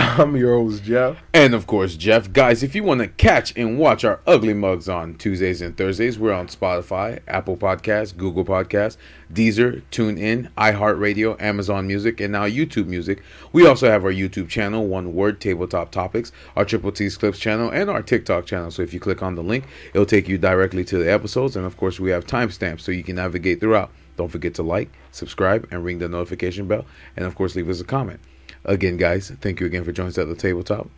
I'm 0.18 0.34
your 0.34 0.58
host 0.58 0.82
Jeff. 0.82 1.22
And 1.34 1.52
of 1.52 1.66
course, 1.66 1.94
Jeff. 1.94 2.32
Guys, 2.32 2.62
if 2.62 2.74
you 2.74 2.82
want 2.82 3.02
to 3.02 3.08
catch 3.08 3.54
and 3.54 3.78
watch 3.78 4.02
our 4.02 4.20
ugly 4.26 4.54
mugs 4.54 4.88
on 4.88 5.16
Tuesdays 5.16 5.60
and 5.60 5.76
Thursdays, 5.76 6.18
we're 6.18 6.32
on 6.32 6.46
Spotify, 6.46 7.20
Apple 7.28 7.58
Podcasts, 7.58 8.16
Google 8.16 8.42
Podcasts, 8.42 8.96
Deezer, 9.30 9.82
TuneIn, 9.90 10.50
iHeartRadio, 10.56 11.38
Amazon 11.38 11.86
Music, 11.86 12.18
and 12.18 12.32
now 12.32 12.46
YouTube 12.46 12.86
Music. 12.86 13.22
We 13.52 13.66
also 13.66 13.90
have 13.90 14.02
our 14.02 14.10
YouTube 14.10 14.48
channel, 14.48 14.86
One 14.86 15.12
Word 15.12 15.38
Tabletop 15.38 15.90
Topics, 15.90 16.32
our 16.56 16.64
Triple 16.64 16.92
T's 16.92 17.18
Clips 17.18 17.38
channel, 17.38 17.68
and 17.68 17.90
our 17.90 18.02
TikTok 18.02 18.46
channel. 18.46 18.70
So 18.70 18.80
if 18.80 18.94
you 18.94 19.00
click 19.00 19.22
on 19.22 19.34
the 19.34 19.42
link, 19.42 19.66
it'll 19.92 20.06
take 20.06 20.28
you 20.28 20.38
directly 20.38 20.82
to 20.86 20.96
the 20.96 21.12
episodes. 21.12 21.56
And 21.56 21.66
of 21.66 21.76
course, 21.76 22.00
we 22.00 22.08
have 22.10 22.26
timestamps 22.26 22.80
so 22.80 22.90
you 22.90 23.04
can 23.04 23.16
navigate 23.16 23.60
throughout. 23.60 23.90
Don't 24.16 24.28
forget 24.28 24.54
to 24.54 24.62
like, 24.62 24.90
subscribe, 25.12 25.68
and 25.70 25.84
ring 25.84 25.98
the 25.98 26.08
notification 26.08 26.66
bell. 26.68 26.86
And 27.16 27.26
of 27.26 27.34
course, 27.34 27.54
leave 27.54 27.68
us 27.68 27.82
a 27.82 27.84
comment. 27.84 28.20
Again, 28.64 28.96
guys, 28.96 29.30
thank 29.40 29.60
you 29.60 29.66
again 29.66 29.84
for 29.84 29.92
joining 29.92 30.10
us 30.10 30.18
at 30.18 30.28
the 30.28 30.34
tabletop. 30.34 30.88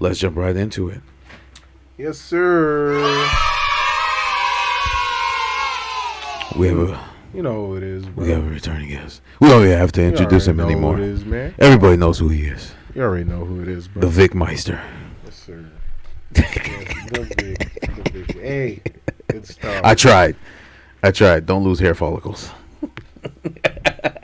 Let's 0.00 0.18
jump 0.18 0.36
right 0.36 0.56
into 0.56 0.88
it. 0.90 1.00
Yes, 1.96 2.18
sir. 2.18 2.94
We 6.58 6.68
have 6.68 6.78
a 6.78 7.00
You 7.34 7.42
know 7.42 7.66
who 7.66 7.76
it 7.76 7.82
is, 7.82 8.04
bro. 8.06 8.24
we 8.24 8.30
have 8.30 8.44
a 8.46 8.48
returning 8.50 8.90
guest. 8.90 9.20
We 9.40 9.48
don't 9.48 9.64
even 9.64 9.78
have 9.78 9.92
to 9.92 10.02
introduce 10.02 10.46
him 10.46 10.56
know 10.58 10.66
anymore. 10.66 10.96
Who 10.96 11.02
it 11.02 11.08
is, 11.08 11.24
man. 11.24 11.54
Everybody 11.58 11.96
knows 11.96 12.18
who 12.18 12.28
he 12.28 12.46
is. 12.46 12.72
You 12.94 13.02
already 13.02 13.24
know 13.24 13.44
who 13.44 13.60
it 13.62 13.68
is, 13.68 13.88
bro. 13.88 14.00
The 14.02 14.08
Vic 14.08 14.34
Meister. 14.34 14.80
yes, 15.24 15.34
sir. 15.34 15.64
Yes, 16.34 16.54
the 17.10 17.34
big, 17.36 17.58
the 18.04 18.10
big. 18.12 18.40
Hey, 18.40 18.82
good 19.28 19.46
stuff. 19.46 19.80
I 19.84 19.94
tried. 19.94 20.36
I 21.02 21.10
tried. 21.10 21.46
Don't 21.46 21.62
lose 21.64 21.78
hair 21.78 21.94
follicles. 21.94 22.50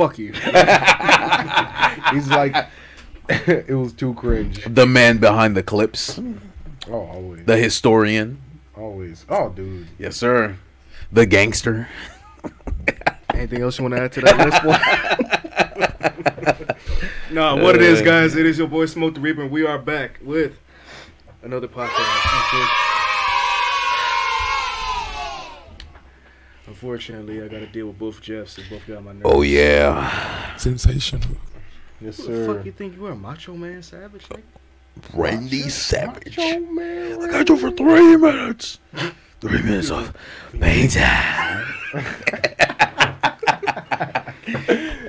Fuck 0.00 0.18
you. 0.18 0.32
He's 2.12 2.28
like, 2.30 2.56
it 3.28 3.76
was 3.76 3.92
too 3.92 4.14
cringe. 4.14 4.64
The 4.66 4.86
man 4.86 5.18
behind 5.18 5.54
the 5.54 5.62
clips. 5.62 6.18
Oh, 6.88 6.94
always, 6.94 7.44
The 7.44 7.58
historian. 7.58 8.40
always. 8.74 9.26
Oh, 9.28 9.50
dude. 9.50 9.88
Yes, 9.98 10.16
sir. 10.16 10.56
The 11.12 11.26
gangster. 11.26 11.86
Anything 13.34 13.60
else 13.60 13.78
you 13.78 13.84
want 13.84 13.94
to 13.96 14.00
add 14.00 14.12
to 14.12 14.20
that 14.22 14.38
list, 14.38 14.62
boy? 14.64 14.78
no, 17.34 17.56
what 17.56 17.74
it 17.74 17.82
is, 17.82 18.00
uh, 18.00 18.04
guys, 18.04 18.36
it 18.36 18.46
is 18.46 18.56
your 18.56 18.68
boy 18.68 18.86
Smoke 18.86 19.14
the 19.14 19.20
Reaper, 19.20 19.42
and 19.42 19.50
we 19.50 19.66
are 19.66 19.78
back 19.78 20.18
with 20.22 20.54
another 21.42 21.68
podcast. 21.68 22.86
Unfortunately, 26.70 27.42
I 27.42 27.48
got 27.48 27.58
to 27.58 27.66
deal 27.66 27.88
with 27.88 27.98
both 27.98 28.22
Jeffs. 28.22 28.54
They 28.54 28.62
both 28.70 28.86
got 28.86 29.02
my 29.02 29.10
nerves. 29.10 29.22
Oh 29.24 29.42
yeah. 29.42 30.56
Sensational. 30.56 31.36
Yes, 32.00 32.16
sir. 32.16 32.22
Who 32.32 32.46
the 32.46 32.54
fuck 32.54 32.64
you 32.64 32.70
think 32.70 32.96
you 32.96 33.06
are, 33.06 33.16
Macho 33.16 33.56
Man 33.56 33.82
Savage? 33.82 34.24
Like, 34.30 34.44
Randy 35.12 35.68
Savage. 35.68 36.36
Macho 36.38 36.60
Man. 36.60 37.22
I 37.22 37.26
got 37.28 37.48
you 37.48 37.56
for 37.56 37.72
three 37.72 38.16
minutes. 38.16 38.78
Three 39.40 39.62
minutes 39.62 39.90
of 39.90 40.16
pain 40.60 40.88
time. 40.88 41.66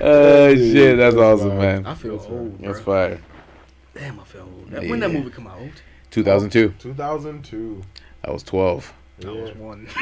Oh 0.04 0.54
shit, 0.54 0.98
that's 0.98 1.14
awesome, 1.16 1.58
man. 1.58 1.86
I 1.86 1.94
feel 1.94 2.16
That's 2.18 2.28
old, 2.30 2.58
That's 2.60 2.80
bro. 2.80 2.94
fire. 3.08 3.20
Damn, 3.94 4.18
I 4.20 4.24
feel 4.24 4.42
old. 4.42 4.70
That- 4.70 4.88
When 4.88 4.98
that 5.00 5.10
movie 5.12 5.30
come 5.30 5.46
out? 5.46 5.60
2002. 6.10 6.74
2002. 6.80 7.82
I 8.24 8.30
was 8.32 8.42
12. 8.42 8.92
I 9.26 9.30
was 9.30 9.54
one. 9.56 9.88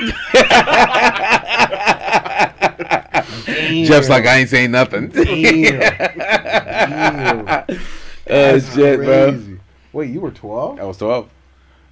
Jeff's 3.87 4.09
like, 4.09 4.27
I 4.27 4.39
ain't 4.41 4.49
saying 4.51 4.71
nothing. 4.71 5.09
Damn. 5.09 5.81
Oh 8.33 8.61
shit, 8.61 9.01
bro. 9.01 9.33
Crazy. 9.33 9.59
Wait, 9.93 10.11
you 10.11 10.21
were 10.21 10.31
12? 10.31 10.79
I 10.79 10.85
was 10.85 10.99
12. 10.99 11.29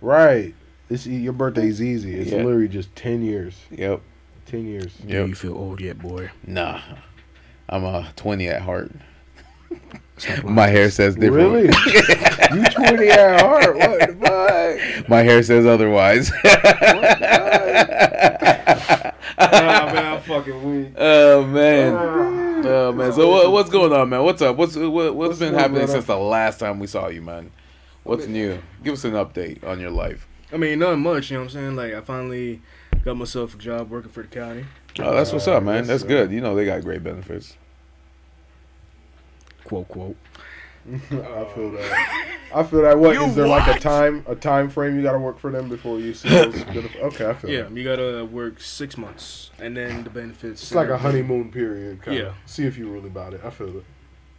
Right. 0.01 0.55
This 0.89 1.05
your 1.05 1.33
birthday's 1.33 1.83
easy. 1.83 2.15
It's 2.15 2.31
Yeah. 2.31 2.45
literally 2.45 2.69
just 2.69 2.95
10 2.95 3.23
years. 3.23 3.57
Yep. 3.73 4.01
10 4.47 4.65
years. 4.69 4.95
Do 5.05 5.27
you 5.27 5.35
feel 5.35 5.57
old 5.57 5.81
yet, 5.81 5.99
boy? 5.99 6.31
Nah. 6.47 6.81
I'm 7.69 7.83
a 7.83 8.13
20 8.15 8.47
at 8.49 8.63
heart. 8.63 8.93
Stop 10.17 10.45
lying. 10.45 10.55
My 10.55 10.67
hair 10.67 10.91
says 10.91 11.15
different. 11.15 11.53
Really? 11.53 11.63
you 12.55 12.65
20 12.71 13.09
at 13.11 13.41
heart. 13.41 13.77
What 13.77 14.01
the 14.01 14.17
fuck? 15.01 15.09
My 15.09 15.23
hair 15.23 15.43
says 15.43 15.67
otherwise. 15.67 16.31
Nah, 19.41 19.93
man, 19.93 20.15
I'm 20.15 20.21
fucking 20.23 20.63
weak. 20.83 20.93
oh 20.97 21.45
man. 21.45 21.95
Ah. 21.95 22.63
Oh 22.69 22.93
man. 22.93 23.13
So 23.13 23.29
what, 23.31 23.53
what's 23.53 23.71
going 23.71 23.93
on, 23.93 24.09
man? 24.09 24.25
What's 24.25 24.43
up? 24.43 24.57
What's 24.57 24.75
what, 24.77 24.91
what's 24.91 25.15
What's 25.15 25.39
been 25.39 25.51
going 25.53 25.61
happening 25.61 25.83
on? 25.83 25.89
since 25.89 26.07
the 26.07 26.17
last 26.17 26.59
time 26.59 26.79
we 26.81 26.87
saw 26.89 27.07
you, 27.09 27.23
man? 27.23 27.53
What's 28.03 28.27
new? 28.27 28.61
Give 28.83 28.95
us 28.95 29.05
an 29.05 29.13
update 29.13 29.65
on 29.65 29.79
your 29.81 29.91
life. 29.91 30.27
I 30.53 30.57
mean, 30.57 30.79
not 30.81 30.99
much, 30.99 31.31
you 31.31 31.37
know 31.37 31.43
what 31.45 31.55
I'm 31.55 31.55
saying? 31.55 31.77
Like, 31.77 31.95
I 31.95 32.01
finally 32.01 32.63
got 33.05 33.17
myself 33.17 33.55
a 33.55 33.59
job 33.59 33.91
working 33.91 34.11
for 34.11 34.23
the 34.23 34.29
county. 34.29 34.65
Oh, 34.99 35.15
that's 35.15 35.33
what's 35.33 35.47
up, 35.47 35.63
man. 35.63 35.87
That's 35.87 36.03
sir. 36.03 36.09
good. 36.09 36.33
You 36.33 36.41
know 36.41 36.55
they 36.55 36.65
got 36.65 36.83
great 36.83 37.05
benefits. 37.05 37.57
Quote, 39.69 39.89
quote. 39.89 40.17
I 40.91 40.97
feel 41.55 41.71
that. 41.73 42.29
I 42.55 42.63
feel 42.63 42.81
that. 42.81 42.99
What 42.99 43.17
is 43.17 43.35
there 43.35 43.47
like 43.47 43.77
a 43.77 43.79
time 43.79 44.25
a 44.27 44.35
time 44.35 44.71
frame 44.71 44.97
you 44.97 45.03
got 45.03 45.13
to 45.13 45.19
work 45.19 45.39
for 45.39 45.51
them 45.53 45.69
before 45.69 45.99
you 46.01 46.15
see 46.15 46.31
those 46.31 46.55
benefits? 46.65 46.97
Okay, 46.97 47.29
I 47.29 47.35
feel. 47.35 47.51
Yeah, 47.51 47.63
that. 47.65 47.73
you 47.73 47.85
gotta 47.85 48.25
work 48.25 48.59
six 48.63 48.97
months, 48.97 49.51
and 49.61 49.77
then 49.77 50.05
the 50.05 50.09
benefits. 50.11 50.63
It's 50.63 50.75
like 50.75 50.89
a 50.89 50.97
honeymoon 50.97 51.53
period. 51.53 52.03
Kinda. 52.03 52.19
Yeah. 52.19 52.33
See 52.47 52.65
if 52.65 52.79
you 52.79 52.89
really 52.89 53.09
about 53.09 53.35
it. 53.35 53.43
I 53.45 53.51
feel 53.51 53.77
it. 53.77 53.85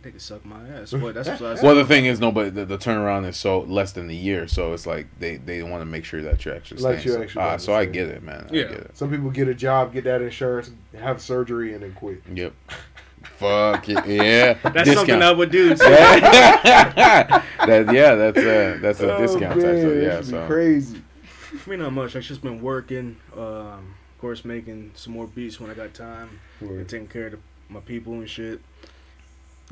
They 0.01 0.09
can 0.11 0.19
suck 0.19 0.43
my 0.45 0.67
ass, 0.69 0.91
but 0.91 1.13
that's 1.13 1.27
what 1.27 1.41
I 1.43 1.55
said. 1.55 1.63
Well, 1.63 1.75
the 1.75 1.85
thing 1.85 2.05
is, 2.05 2.19
no, 2.19 2.31
but 2.31 2.55
the, 2.55 2.65
the 2.65 2.77
turnaround 2.77 3.27
is 3.27 3.37
so 3.37 3.59
less 3.59 3.91
than 3.91 4.09
a 4.09 4.13
year, 4.13 4.47
so 4.47 4.73
it's 4.73 4.87
like 4.87 5.05
they 5.19 5.37
they 5.37 5.61
want 5.61 5.81
to 5.81 5.85
make 5.85 6.05
sure 6.05 6.23
that 6.23 6.43
you're 6.45 6.55
actually 6.55 6.81
Like 6.81 7.01
staying. 7.01 7.17
you 7.17 7.23
actually 7.23 7.43
ah, 7.43 7.57
so 7.57 7.75
I 7.75 7.85
get 7.85 8.07
it, 8.07 8.23
man. 8.23 8.47
I 8.49 8.55
Yeah. 8.55 8.63
get 8.63 8.71
it. 8.71 8.97
Some 8.97 9.11
people 9.11 9.29
get 9.29 9.47
a 9.49 9.53
job, 9.53 9.93
get 9.93 10.05
that 10.05 10.23
insurance, 10.23 10.71
have 10.97 11.21
surgery, 11.21 11.73
and 11.75 11.83
then 11.83 11.93
quit. 11.93 12.23
Yep. 12.33 12.53
Fuck 13.39 13.87
it. 13.87 14.05
Yeah. 14.05 14.57
That's 14.71 14.93
something 14.93 15.21
I 15.21 15.31
would 15.31 15.51
do. 15.51 15.75
So. 15.77 15.89
that 15.89 17.45
yeah, 17.93 18.15
that's 18.15 18.37
a 18.37 18.77
that's 18.81 18.99
a 19.01 19.15
Oh, 19.15 19.19
discount 19.19 19.57
man, 19.57 19.65
tax. 19.65 19.81
So, 19.81 19.91
yeah, 19.93 20.21
so 20.21 20.47
crazy. 20.47 21.01
I 21.53 21.69
mean, 21.69 21.79
not 21.79 21.93
much. 21.93 22.15
I've 22.15 22.23
just 22.23 22.41
been 22.41 22.61
working. 22.61 23.17
Um, 23.35 23.95
of 24.15 24.21
course, 24.21 24.43
making 24.43 24.91
some 24.95 25.13
more 25.13 25.27
beats 25.27 25.59
when 25.59 25.69
I 25.69 25.73
got 25.73 25.93
time, 25.93 26.39
and 26.59 26.87
taking 26.87 27.07
care 27.07 27.27
of 27.27 27.31
the, 27.33 27.39
my 27.69 27.79
people 27.81 28.13
and 28.13 28.29
shit. 28.29 28.59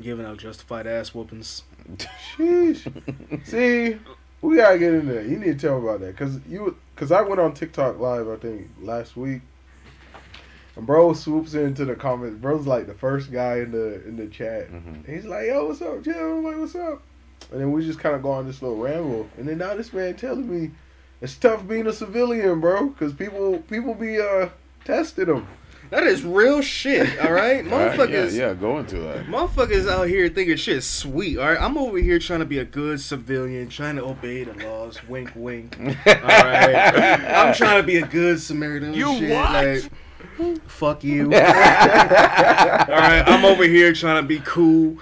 Giving 0.00 0.24
out 0.24 0.38
justified 0.38 0.86
ass 0.86 1.12
whoopings. 1.14 1.64
Sheesh. 2.36 3.46
See, 3.46 3.98
we 4.40 4.56
gotta 4.56 4.78
get 4.78 4.94
in 4.94 5.08
there. 5.08 5.22
You 5.22 5.38
need 5.38 5.58
to 5.58 5.66
tell 5.66 5.80
me 5.80 5.88
about 5.88 6.00
that, 6.00 6.16
cause 6.16 6.38
you, 6.48 6.76
cause 6.94 7.10
I 7.10 7.22
went 7.22 7.40
on 7.40 7.52
TikTok 7.52 7.98
live. 7.98 8.28
I 8.28 8.36
think 8.36 8.68
last 8.80 9.16
week, 9.16 9.42
and 9.42 9.57
bro 10.80 11.12
swoops 11.12 11.54
into 11.54 11.84
the 11.84 11.94
comments. 11.94 12.36
Bro's 12.40 12.66
like 12.66 12.86
the 12.86 12.94
first 12.94 13.30
guy 13.32 13.58
in 13.58 13.72
the 13.72 14.06
in 14.06 14.16
the 14.16 14.26
chat. 14.26 14.70
Mhm. 14.70 15.06
He's 15.06 15.24
like, 15.24 15.46
"Yo, 15.46 15.66
what's 15.66 15.82
up, 15.82 16.02
Jim?" 16.02 16.16
I'm 16.16 16.44
like, 16.44 16.56
"What's 16.58 16.74
up?" 16.74 17.02
And 17.52 17.60
then 17.60 17.72
we 17.72 17.84
just 17.84 17.98
kind 17.98 18.14
of 18.14 18.22
go 18.22 18.30
on 18.30 18.46
this 18.46 18.62
little 18.62 18.76
ramble. 18.78 19.28
And 19.38 19.48
then 19.48 19.58
now 19.58 19.74
this 19.74 19.92
man 19.92 20.16
telling 20.16 20.48
me 20.48 20.70
it's 21.20 21.36
tough 21.36 21.66
being 21.66 21.86
a 21.86 21.92
civilian, 21.92 22.60
bro, 22.60 22.90
cause 22.90 23.12
people 23.12 23.58
people 23.70 23.94
be 23.94 24.20
uh 24.20 24.48
testing 24.84 25.26
them. 25.26 25.46
That 25.90 26.02
is 26.02 26.22
real 26.22 26.60
shit. 26.60 27.18
All 27.24 27.32
right, 27.32 27.64
All 27.72 27.78
right, 27.78 27.96
yeah, 27.96 27.96
motherfuckers. 27.96 28.36
yeah, 28.36 28.52
go 28.52 28.78
into 28.78 28.96
that. 28.98 29.24
Motherfuckers 29.26 29.90
out 29.90 30.06
here 30.06 30.28
thinking 30.28 30.56
shit 30.58 30.82
sweet. 30.82 31.38
All 31.38 31.48
right, 31.48 31.58
I'm 31.58 31.78
over 31.78 31.96
here 31.96 32.18
trying 32.18 32.40
to 32.40 32.44
be 32.44 32.58
a 32.58 32.64
good 32.66 33.00
civilian, 33.00 33.70
trying 33.70 33.96
to 33.96 34.04
obey 34.04 34.44
the 34.44 34.52
laws. 34.68 35.00
Wink, 35.08 35.32
wink. 35.34 35.78
All 35.80 35.94
right, 36.14 37.24
I'm 37.24 37.54
trying 37.54 37.80
to 37.80 37.86
be 37.86 37.96
a 37.96 38.06
good 38.06 38.38
Samaritan. 38.38 38.92
You 38.92 39.14
shit. 39.18 39.30
what? 39.30 39.52
Like, 39.52 39.82
fuck 40.66 41.04
you. 41.04 41.24
All 41.26 41.30
right, 41.40 43.22
I'm 43.26 43.44
over 43.44 43.64
here 43.64 43.92
trying 43.92 44.22
to 44.22 44.26
be 44.26 44.40
cool. 44.40 44.98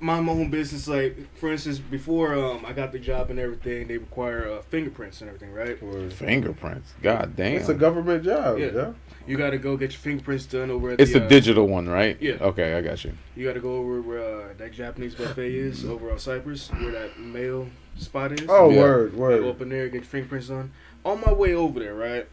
Mind 0.00 0.26
my 0.26 0.32
own 0.32 0.50
business. 0.50 0.86
Like, 0.86 1.16
for 1.36 1.50
instance, 1.50 1.78
before 1.78 2.34
um, 2.34 2.64
I 2.64 2.72
got 2.72 2.92
the 2.92 2.98
job 2.98 3.30
and 3.30 3.38
everything, 3.38 3.88
they 3.88 3.98
require 3.98 4.48
uh, 4.50 4.62
fingerprints 4.62 5.20
and 5.20 5.28
everything, 5.28 5.52
right? 5.52 5.78
Fingerprints. 6.12 6.92
God 7.02 7.34
damn. 7.36 7.56
It's 7.56 7.68
a 7.68 7.74
government 7.74 8.24
job. 8.24 8.58
Yeah. 8.58 8.70
Yeah. 8.74 8.92
You 9.26 9.36
got 9.36 9.50
to 9.50 9.58
go 9.58 9.76
get 9.76 9.90
your 9.92 9.98
fingerprints 9.98 10.46
done 10.46 10.70
over 10.70 10.90
at 10.92 11.00
It's 11.00 11.12
the, 11.12 11.18
the 11.18 11.24
uh, 11.26 11.28
digital 11.28 11.66
one, 11.68 11.88
right? 11.88 12.16
yeah. 12.20 12.34
Okay, 12.40 12.74
I 12.74 12.80
got 12.80 13.04
you. 13.04 13.12
You 13.36 13.46
got 13.46 13.54
to 13.54 13.60
go 13.60 13.76
over 13.76 14.00
where 14.00 14.20
uh, 14.20 14.54
that 14.56 14.72
Japanese 14.72 15.14
buffet 15.14 15.52
is 15.54 15.84
over 15.84 16.10
on 16.12 16.18
Cypress, 16.18 16.70
where 16.70 16.92
that 16.92 17.18
male 17.18 17.68
spot 17.98 18.32
is. 18.32 18.46
Oh, 18.48 18.70
Yeah. 18.70 18.80
word, 18.80 19.14
I 19.14 19.16
go 19.40 19.50
up 19.50 19.60
in 19.60 19.68
there, 19.68 19.86
get 19.88 19.94
your 19.94 20.02
fingerprints 20.04 20.48
done. 20.48 20.70
On 21.04 21.20
my 21.20 21.32
way 21.32 21.54
over 21.54 21.78
there, 21.80 21.94
right? 21.94 22.26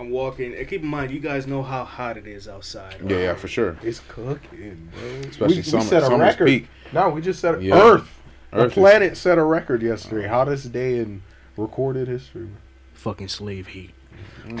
I'm 0.00 0.10
walking, 0.10 0.54
and 0.54 0.66
keep 0.66 0.80
in 0.82 0.88
mind, 0.88 1.10
you 1.10 1.20
guys 1.20 1.46
know 1.46 1.62
how 1.62 1.84
hot 1.84 2.16
it 2.16 2.26
is 2.26 2.48
outside. 2.48 2.96
Yeah, 3.06 3.18
yeah, 3.18 3.34
for 3.34 3.48
sure. 3.48 3.76
It's 3.82 4.00
cooking, 4.08 4.90
bro. 4.94 5.28
Especially 5.28 5.56
we, 5.56 5.62
summer. 5.62 5.82
we 5.82 5.88
set 5.90 6.02
a 6.02 6.06
summer's 6.06 6.20
record. 6.20 6.46
peak. 6.46 6.68
No, 6.92 7.10
we 7.10 7.20
just 7.20 7.38
set 7.40 7.56
a, 7.56 7.62
Yeah. 7.62 7.78
Earth. 7.78 8.08
Earth 8.52 8.60
the 8.62 8.64
is- 8.66 8.72
planet 8.74 9.16
set 9.18 9.36
a 9.36 9.42
record 9.44 9.82
yesterday. 9.82 10.26
Hottest 10.26 10.72
day 10.72 10.98
in 11.00 11.22
recorded 11.56 12.08
history. 12.08 12.48
Fucking 12.94 13.28
slave 13.28 13.68
heat. 13.68 13.90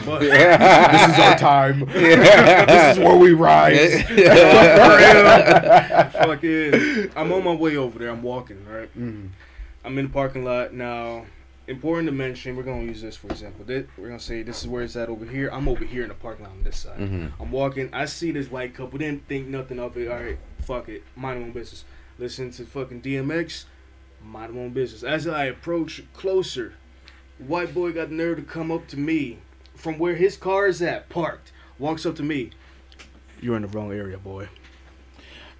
But, 0.04 0.18
this 0.20 0.30
is 1.12 1.18
our 1.18 1.36
time. 1.38 1.80
this 1.86 2.96
is 2.98 3.02
where 3.02 3.16
we 3.16 3.32
rise. 3.32 4.02
fucking, 6.12 7.10
I'm 7.16 7.32
on 7.32 7.44
my 7.44 7.54
way 7.54 7.76
over 7.76 7.98
there. 7.98 8.10
I'm 8.10 8.22
walking, 8.22 8.64
right? 8.66 8.90
Mhm. 8.98 9.30
I'm 9.84 9.96
in 9.98 10.06
the 10.08 10.12
parking 10.12 10.44
lot 10.44 10.74
now. 10.74 11.24
Important 11.68 12.08
to 12.08 12.12
mention, 12.12 12.56
we're 12.56 12.62
gonna 12.64 12.82
use 12.82 13.00
this 13.02 13.16
for 13.16 13.28
example. 13.28 13.64
This, 13.64 13.86
we're 13.96 14.08
gonna 14.08 14.18
say 14.18 14.42
this 14.42 14.60
is 14.62 14.68
where 14.68 14.82
it's 14.82 14.96
at 14.96 15.08
over 15.08 15.24
here. 15.24 15.48
I'm 15.52 15.68
over 15.68 15.84
here 15.84 16.02
in 16.02 16.08
the 16.08 16.14
parking 16.14 16.44
lot 16.44 16.52
on 16.52 16.62
this 16.64 16.78
side. 16.78 16.98
Mhm. 16.98 17.32
I'm 17.38 17.52
walking. 17.52 17.90
I 17.92 18.06
see 18.06 18.32
this 18.32 18.50
white 18.50 18.74
couple. 18.74 18.98
Didn't 18.98 19.28
think 19.28 19.46
nothing 19.46 19.78
of 19.78 19.96
it. 19.96 20.08
All 20.08 20.16
right, 20.16 20.38
fuck 20.62 20.88
it. 20.88 21.04
Mind 21.14 21.40
my 21.40 21.46
own 21.46 21.52
business. 21.52 21.84
Listen 22.18 22.50
to 22.52 22.64
fucking 22.64 23.02
DMX. 23.02 23.66
Mind 24.24 24.54
my 24.54 24.60
own 24.62 24.70
business. 24.70 25.02
As 25.04 25.28
I 25.28 25.44
approach 25.44 26.02
closer, 26.12 26.74
white 27.38 27.72
boy 27.72 27.92
got 27.92 28.08
the 28.08 28.14
nerve 28.16 28.36
to 28.38 28.42
come 28.42 28.70
up 28.72 28.86
to 28.88 28.98
me 28.98 29.38
from 29.74 29.98
where 29.98 30.14
his 30.16 30.36
car 30.36 30.66
is 30.66 30.82
at, 30.82 31.08
parked. 31.08 31.52
Walks 31.78 32.04
up 32.04 32.16
to 32.16 32.22
me. 32.22 32.50
You're 33.40 33.56
in 33.56 33.62
the 33.62 33.68
wrong 33.68 33.92
area, 33.92 34.18
boy. 34.18 34.48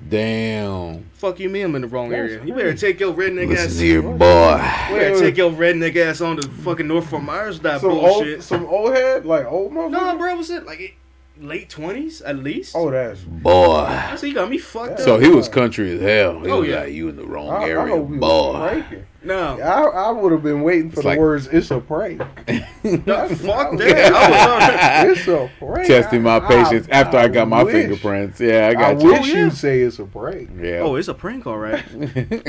Damn. 0.08 1.04
Fuck 1.14 1.40
you, 1.40 1.48
me. 1.50 1.60
I'm 1.62 1.74
in 1.74 1.82
the 1.82 1.88
wrong 1.88 2.08
That's 2.10 2.32
area. 2.32 2.44
You 2.44 2.54
better 2.54 2.74
take 2.74 3.00
your 3.00 3.12
redneck 3.12 3.48
Listen 3.48 3.66
ass. 3.66 3.76
to 3.78 3.86
your 3.86 4.02
You 4.12 4.18
better 4.18 5.18
take 5.20 5.36
your 5.36 5.50
redneck 5.52 5.94
ass 5.96 6.20
on 6.20 6.36
to 6.38 6.48
fucking 6.48 6.86
North 6.88 7.08
Fort 7.10 7.22
Myers. 7.22 7.60
That 7.60 7.80
Some 7.80 7.90
bullshit. 7.90 8.34
old, 8.36 8.42
some 8.42 8.66
old 8.66 8.94
head, 8.94 9.26
like 9.26 9.44
old 9.46 9.72
motherfucker. 9.72 9.90
no, 9.90 10.18
bro, 10.18 10.36
was 10.36 10.50
it 10.50 10.64
like 10.66 10.96
late 11.40 11.68
twenties 11.70 12.20
at 12.22 12.36
least? 12.38 12.74
Oh, 12.76 12.90
that's. 12.90 13.20
Boy. 13.20 14.14
so 14.16 14.26
he 14.26 14.32
got 14.32 14.50
me 14.50 14.58
fucked 14.58 14.98
Yeah. 14.98 15.04
So 15.04 15.18
he 15.18 15.28
was 15.28 15.48
country 15.48 15.94
as 15.94 16.00
hell. 16.00 16.40
He 16.40 16.50
Oh, 16.50 16.60
was 16.60 16.68
yeah. 16.68 16.80
like, 16.80 16.92
you 16.92 17.08
in 17.08 17.16
the 17.16 17.24
wrong 17.26 17.48
I, 17.48 17.52
I 17.64 17.68
area, 17.70 17.86
know 17.96 18.00
we 18.02 18.18
boy. 18.18 18.84
No, 19.22 19.60
I, 19.60 19.82
I 19.82 20.10
would 20.12 20.32
have 20.32 20.42
been 20.42 20.62
waiting 20.62 20.90
for 20.90 21.00
It's 21.00 21.02
the 21.02 21.08
like- 21.08 21.18
words. 21.18 21.46
It's 21.48 21.70
a 21.70 21.78
prank. 21.80 22.20
no, 23.06 23.28
fuck 23.28 23.76
that. 23.78 24.12
I 24.14 25.06
was 25.06 25.18
it's 25.18 25.28
a 25.28 25.50
prank. 25.58 25.86
Testing 25.86 26.22
my 26.22 26.36
I- 26.36 26.40
patience 26.40 26.86
after 26.90 27.18
I 27.18 27.28
got 27.28 27.46
my 27.48 27.62
wish- 27.62 27.74
fingerprints. 27.74 28.40
Yeah, 28.40 28.66
I 28.66 28.68
I, 28.68 28.74
got 28.94 29.02
you. 29.02 29.08
wish 29.12 29.20
Oh, 29.20 29.24
yeah. 29.26 29.44
you'd 29.44 29.52
say 29.52 29.80
it's 29.82 29.98
a 29.98 30.04
prank. 30.04 30.50
Yeah. 30.58 30.78
Oh, 30.80 30.94
it's 30.96 31.08
a 31.08 31.14
prank, 31.14 31.46
all 31.46 31.58
right. 31.58 31.84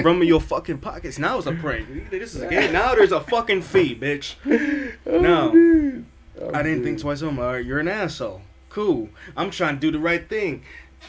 Run 0.04 0.20
me 0.20 0.28
your 0.28 0.40
fucking 0.40 0.78
pockets. 0.78 1.20
Now 1.20 1.38
it's 1.38 1.48
a 1.48 1.52
prank. 1.54 2.10
This 2.10 2.36
is 2.36 2.42
a 2.42 2.48
game. 2.48 2.72
Now 2.72 2.96
there's 2.96 3.12
a 3.12 3.20
fucking 3.22 3.64
fee, 3.64 3.96
bitch. 3.96 4.36
Oh, 5.06 5.20
no. 5.20 5.52
Oh. 5.54 6.04
Oh, 6.42 6.52
I 6.54 6.64
didn't 6.64 6.84
think 6.84 6.98
oh, 7.00 7.02
twice. 7.04 7.22
I'm 7.22 7.38
all 7.38 7.46
right. 7.54 7.64
You're 7.66 7.80
an 7.80 7.88
asshole. 7.90 8.42
Cool. 8.72 9.10
I'm 9.36 9.52
trying 9.52 9.76
to 9.76 9.82
do 9.82 9.92
the 9.92 10.00
right 10.00 10.28
thing, 10.30 10.64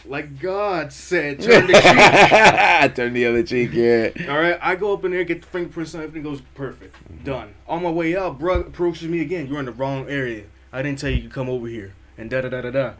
like 0.04 0.40
God 0.40 0.92
said. 0.92 1.40
Turn 1.40 1.68
the 1.68 1.74
cheek. 1.74 2.94
Turn 2.96 3.12
the 3.12 3.26
other 3.26 3.44
cheek, 3.44 3.72
yeah. 3.72 4.10
All 4.28 4.40
right, 4.40 4.58
I 4.60 4.74
go 4.74 4.92
up 4.92 5.04
in 5.04 5.12
there, 5.12 5.22
get 5.22 5.42
the 5.42 5.46
fingerprints, 5.46 5.94
and 5.94 6.02
everything 6.02 6.24
goes 6.24 6.42
perfect. 6.54 6.96
Done. 7.24 7.54
On 7.68 7.84
my 7.84 7.90
way 7.90 8.16
out, 8.16 8.40
bro 8.40 8.60
approaches 8.60 9.08
me 9.08 9.20
again. 9.20 9.46
You're 9.46 9.60
in 9.60 9.66
the 9.66 9.72
wrong 9.72 10.08
area. 10.08 10.46
I 10.72 10.82
didn't 10.82 10.98
tell 10.98 11.10
you 11.10 11.22
could 11.22 11.32
come 11.32 11.48
over 11.48 11.68
here. 11.68 11.94
And 12.18 12.28
da 12.28 12.40
da 12.40 12.48
da 12.48 12.62
da 12.62 12.70
da. 12.70 12.92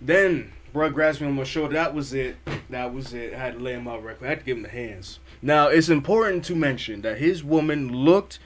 Then, 0.00 0.52
bro 0.72 0.88
grabs 0.88 1.20
me 1.20 1.26
on 1.26 1.34
my 1.34 1.44
shoulder. 1.44 1.74
That 1.74 1.94
was 1.94 2.14
it. 2.14 2.36
That 2.70 2.94
was 2.94 3.12
it. 3.12 3.34
I 3.34 3.38
had 3.38 3.54
to 3.54 3.60
lay 3.60 3.74
him 3.74 3.86
out 3.86 4.02
record. 4.02 4.24
I 4.24 4.30
had 4.30 4.38
to 4.38 4.44
give 4.46 4.56
him 4.56 4.62
the 4.62 4.70
hands. 4.70 5.18
Now, 5.42 5.68
it's 5.68 5.90
important 5.90 6.46
to 6.46 6.56
mention 6.56 7.02
that 7.02 7.18
his 7.18 7.44
woman 7.44 7.92
looked 7.92 8.38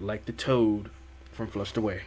like 0.00 0.24
the 0.24 0.32
toad 0.32 0.88
from 1.32 1.48
Flushed 1.48 1.76
Away. 1.76 2.02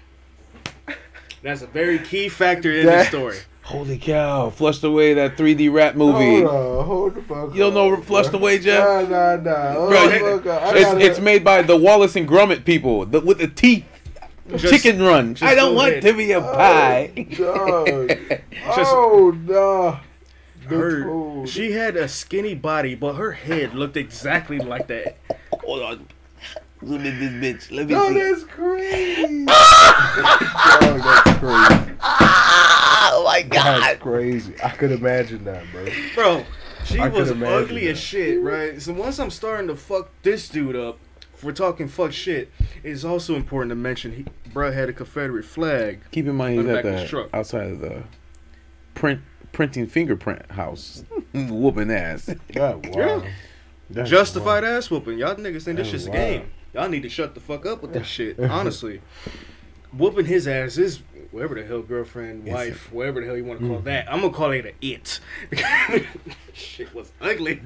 That's 1.44 1.62
a 1.62 1.68
very 1.68 2.00
key 2.00 2.30
factor 2.30 2.72
in 2.72 2.86
the 2.86 2.92
That- 2.92 3.07
story. 3.07 3.38
Holy 3.63 3.98
cow. 3.98 4.50
Flushed 4.50 4.84
away 4.84 5.13
that 5.13 5.38
3D 5.38 5.69
rap 5.72 5.95
movie. 5.95 6.42
Hold 6.42 6.54
on, 6.80 6.86
hold 6.86 7.16
the 7.16 7.22
fuck 7.22 7.54
You 7.54 7.60
don't 7.62 7.74
know 7.74 7.94
up, 7.94 8.04
Flushed 8.04 8.31
bro. 8.31 8.40
Away, 8.42 8.60
Jeff? 8.60 9.10
Nah, 9.10 9.36
nah, 9.36 9.36
nah. 9.38 9.72
Hold 9.74 9.90
Bro, 9.90 10.10
the 10.10 10.19
fuck 10.19 10.45
up. 10.48 10.75
It's, 10.75 10.84
gotta- 10.86 11.00
it's 11.06 11.19
made 11.19 11.44
by 11.45 11.62
the 11.62 11.78
Wallace 11.78 12.16
and 12.18 12.28
Gromit 12.28 12.66
people 12.66 13.06
the, 13.06 13.22
with 13.22 13.38
the 13.38 13.48
teeth. 13.48 13.86
Just- 14.57 14.74
Chicken 14.74 15.01
Run. 15.01 15.36
just 15.36 15.50
I 15.50 15.56
don't 15.56 15.75
want 15.75 15.92
ahead. 15.92 16.04
to 16.04 16.13
be 16.13 16.31
a 16.34 16.40
Oh, 16.40 16.54
pie. 16.54 17.12
dog. 17.38 18.10
Just- 18.75 18.92
oh, 18.94 19.34
no. 19.45 20.00
Her, 20.68 21.45
she 21.45 21.72
had 21.72 21.95
a 21.98 22.07
skinny 22.10 22.56
body, 22.56 22.95
but 22.95 23.13
her 23.13 23.31
head 23.31 23.74
looked 23.74 23.95
exactly 23.98 24.60
like 24.60 24.88
that. 24.88 25.18
Hold 25.63 25.81
on. 25.84 26.07
Zoom 26.88 27.06
in 27.06 27.19
this 27.19 27.31
bitch. 27.69 27.75
Let 27.75 27.88
me 27.88 27.94
No, 27.94 28.09
see. 28.09 28.19
that's 28.19 28.44
crazy. 28.45 29.45
Dog, 29.45 29.56
oh, 29.57 31.24
that's 31.25 31.39
crazy. 31.39 31.97
Oh 32.01 33.24
my 33.25 33.41
god. 33.44 33.81
That's 33.81 34.01
crazy. 34.01 34.53
I 34.63 34.69
could 34.69 34.91
imagine 34.91 35.44
that, 35.45 35.63
bro. 35.71 35.85
Bro, 36.15 36.45
she 36.85 37.00
I 37.00 37.07
was 37.09 37.31
ugly 37.31 37.85
that. 37.85 37.91
as 37.91 38.00
shit, 38.00 38.41
right? 38.41 38.81
So 38.81 38.94
once 38.94 39.19
I'm 39.19 39.30
starting 39.30 39.68
to 39.68 39.75
fuck 39.75 40.09
this 40.24 40.50
dude 40.50 40.75
up, 40.75 41.00
if 41.33 41.44
we're 41.44 41.51
talking 41.51 41.88
fuck 41.88 42.12
shit, 42.12 42.50
it's 42.83 43.03
also 43.03 43.35
important 43.35 43.71
to 43.71 43.75
mention 43.75 44.13
he 44.13 44.25
bruh 44.51 44.74
had 44.74 44.89
a 44.89 44.94
Confederate 44.94 45.45
flag. 45.45 46.01
Keep 46.12 46.27
in 46.27 46.35
mind 46.35 46.53
he's 46.53 46.59
On 46.62 46.65
the 46.68 46.77
at 46.80 46.83
back 46.83 46.85
of 46.85 47.00
his 47.00 47.01
the 47.03 47.07
truck. 47.09 47.30
outside 47.33 47.68
of 47.68 47.80
the 47.80 48.03
print 48.94 49.21
printing 49.51 49.88
fingerprint 49.88 50.51
house, 50.51 51.03
whooping 51.33 51.91
ass. 51.91 52.30
Yeah, 52.50 52.75
wow. 52.89 53.24
That's 53.89 54.09
Justified 54.09 54.63
ass 54.63 54.89
whooping. 54.89 55.18
Y'all 55.19 55.35
niggas 55.35 55.63
think 55.63 55.77
this 55.77 55.89
That's 55.89 55.89
shit's 55.89 56.07
a 56.07 56.09
wild. 56.12 56.19
game. 56.21 56.51
Y'all 56.74 56.90
need 56.90 57.04
to 57.04 57.10
shut 57.10 57.34
the 57.36 57.40
fuck 57.40 57.66
up 57.66 57.81
with 57.81 57.94
this 57.94 58.08
shit. 58.08 58.40
Honestly. 58.40 59.02
Whooping 59.94 60.25
his 60.25 60.48
ass 60.48 60.78
is 60.78 61.02
whatever 61.30 61.54
the 61.54 61.64
hell 61.64 61.84
girlfriend, 61.84 62.46
wife, 62.48 62.92
whatever 62.92 63.20
the 63.22 63.28
hell 63.28 63.38
you 63.38 63.46
want 63.46 63.60
to 63.60 63.68
call 63.68 63.78
Mm. 63.80 63.84
that. 63.84 64.12
I'm 64.12 64.22
gonna 64.22 64.34
call 64.34 64.50
it 64.52 64.66
a 64.66 64.74
it. 64.81 65.20
shit 66.54 66.92
was 66.96 67.12
ugly. 67.22 67.62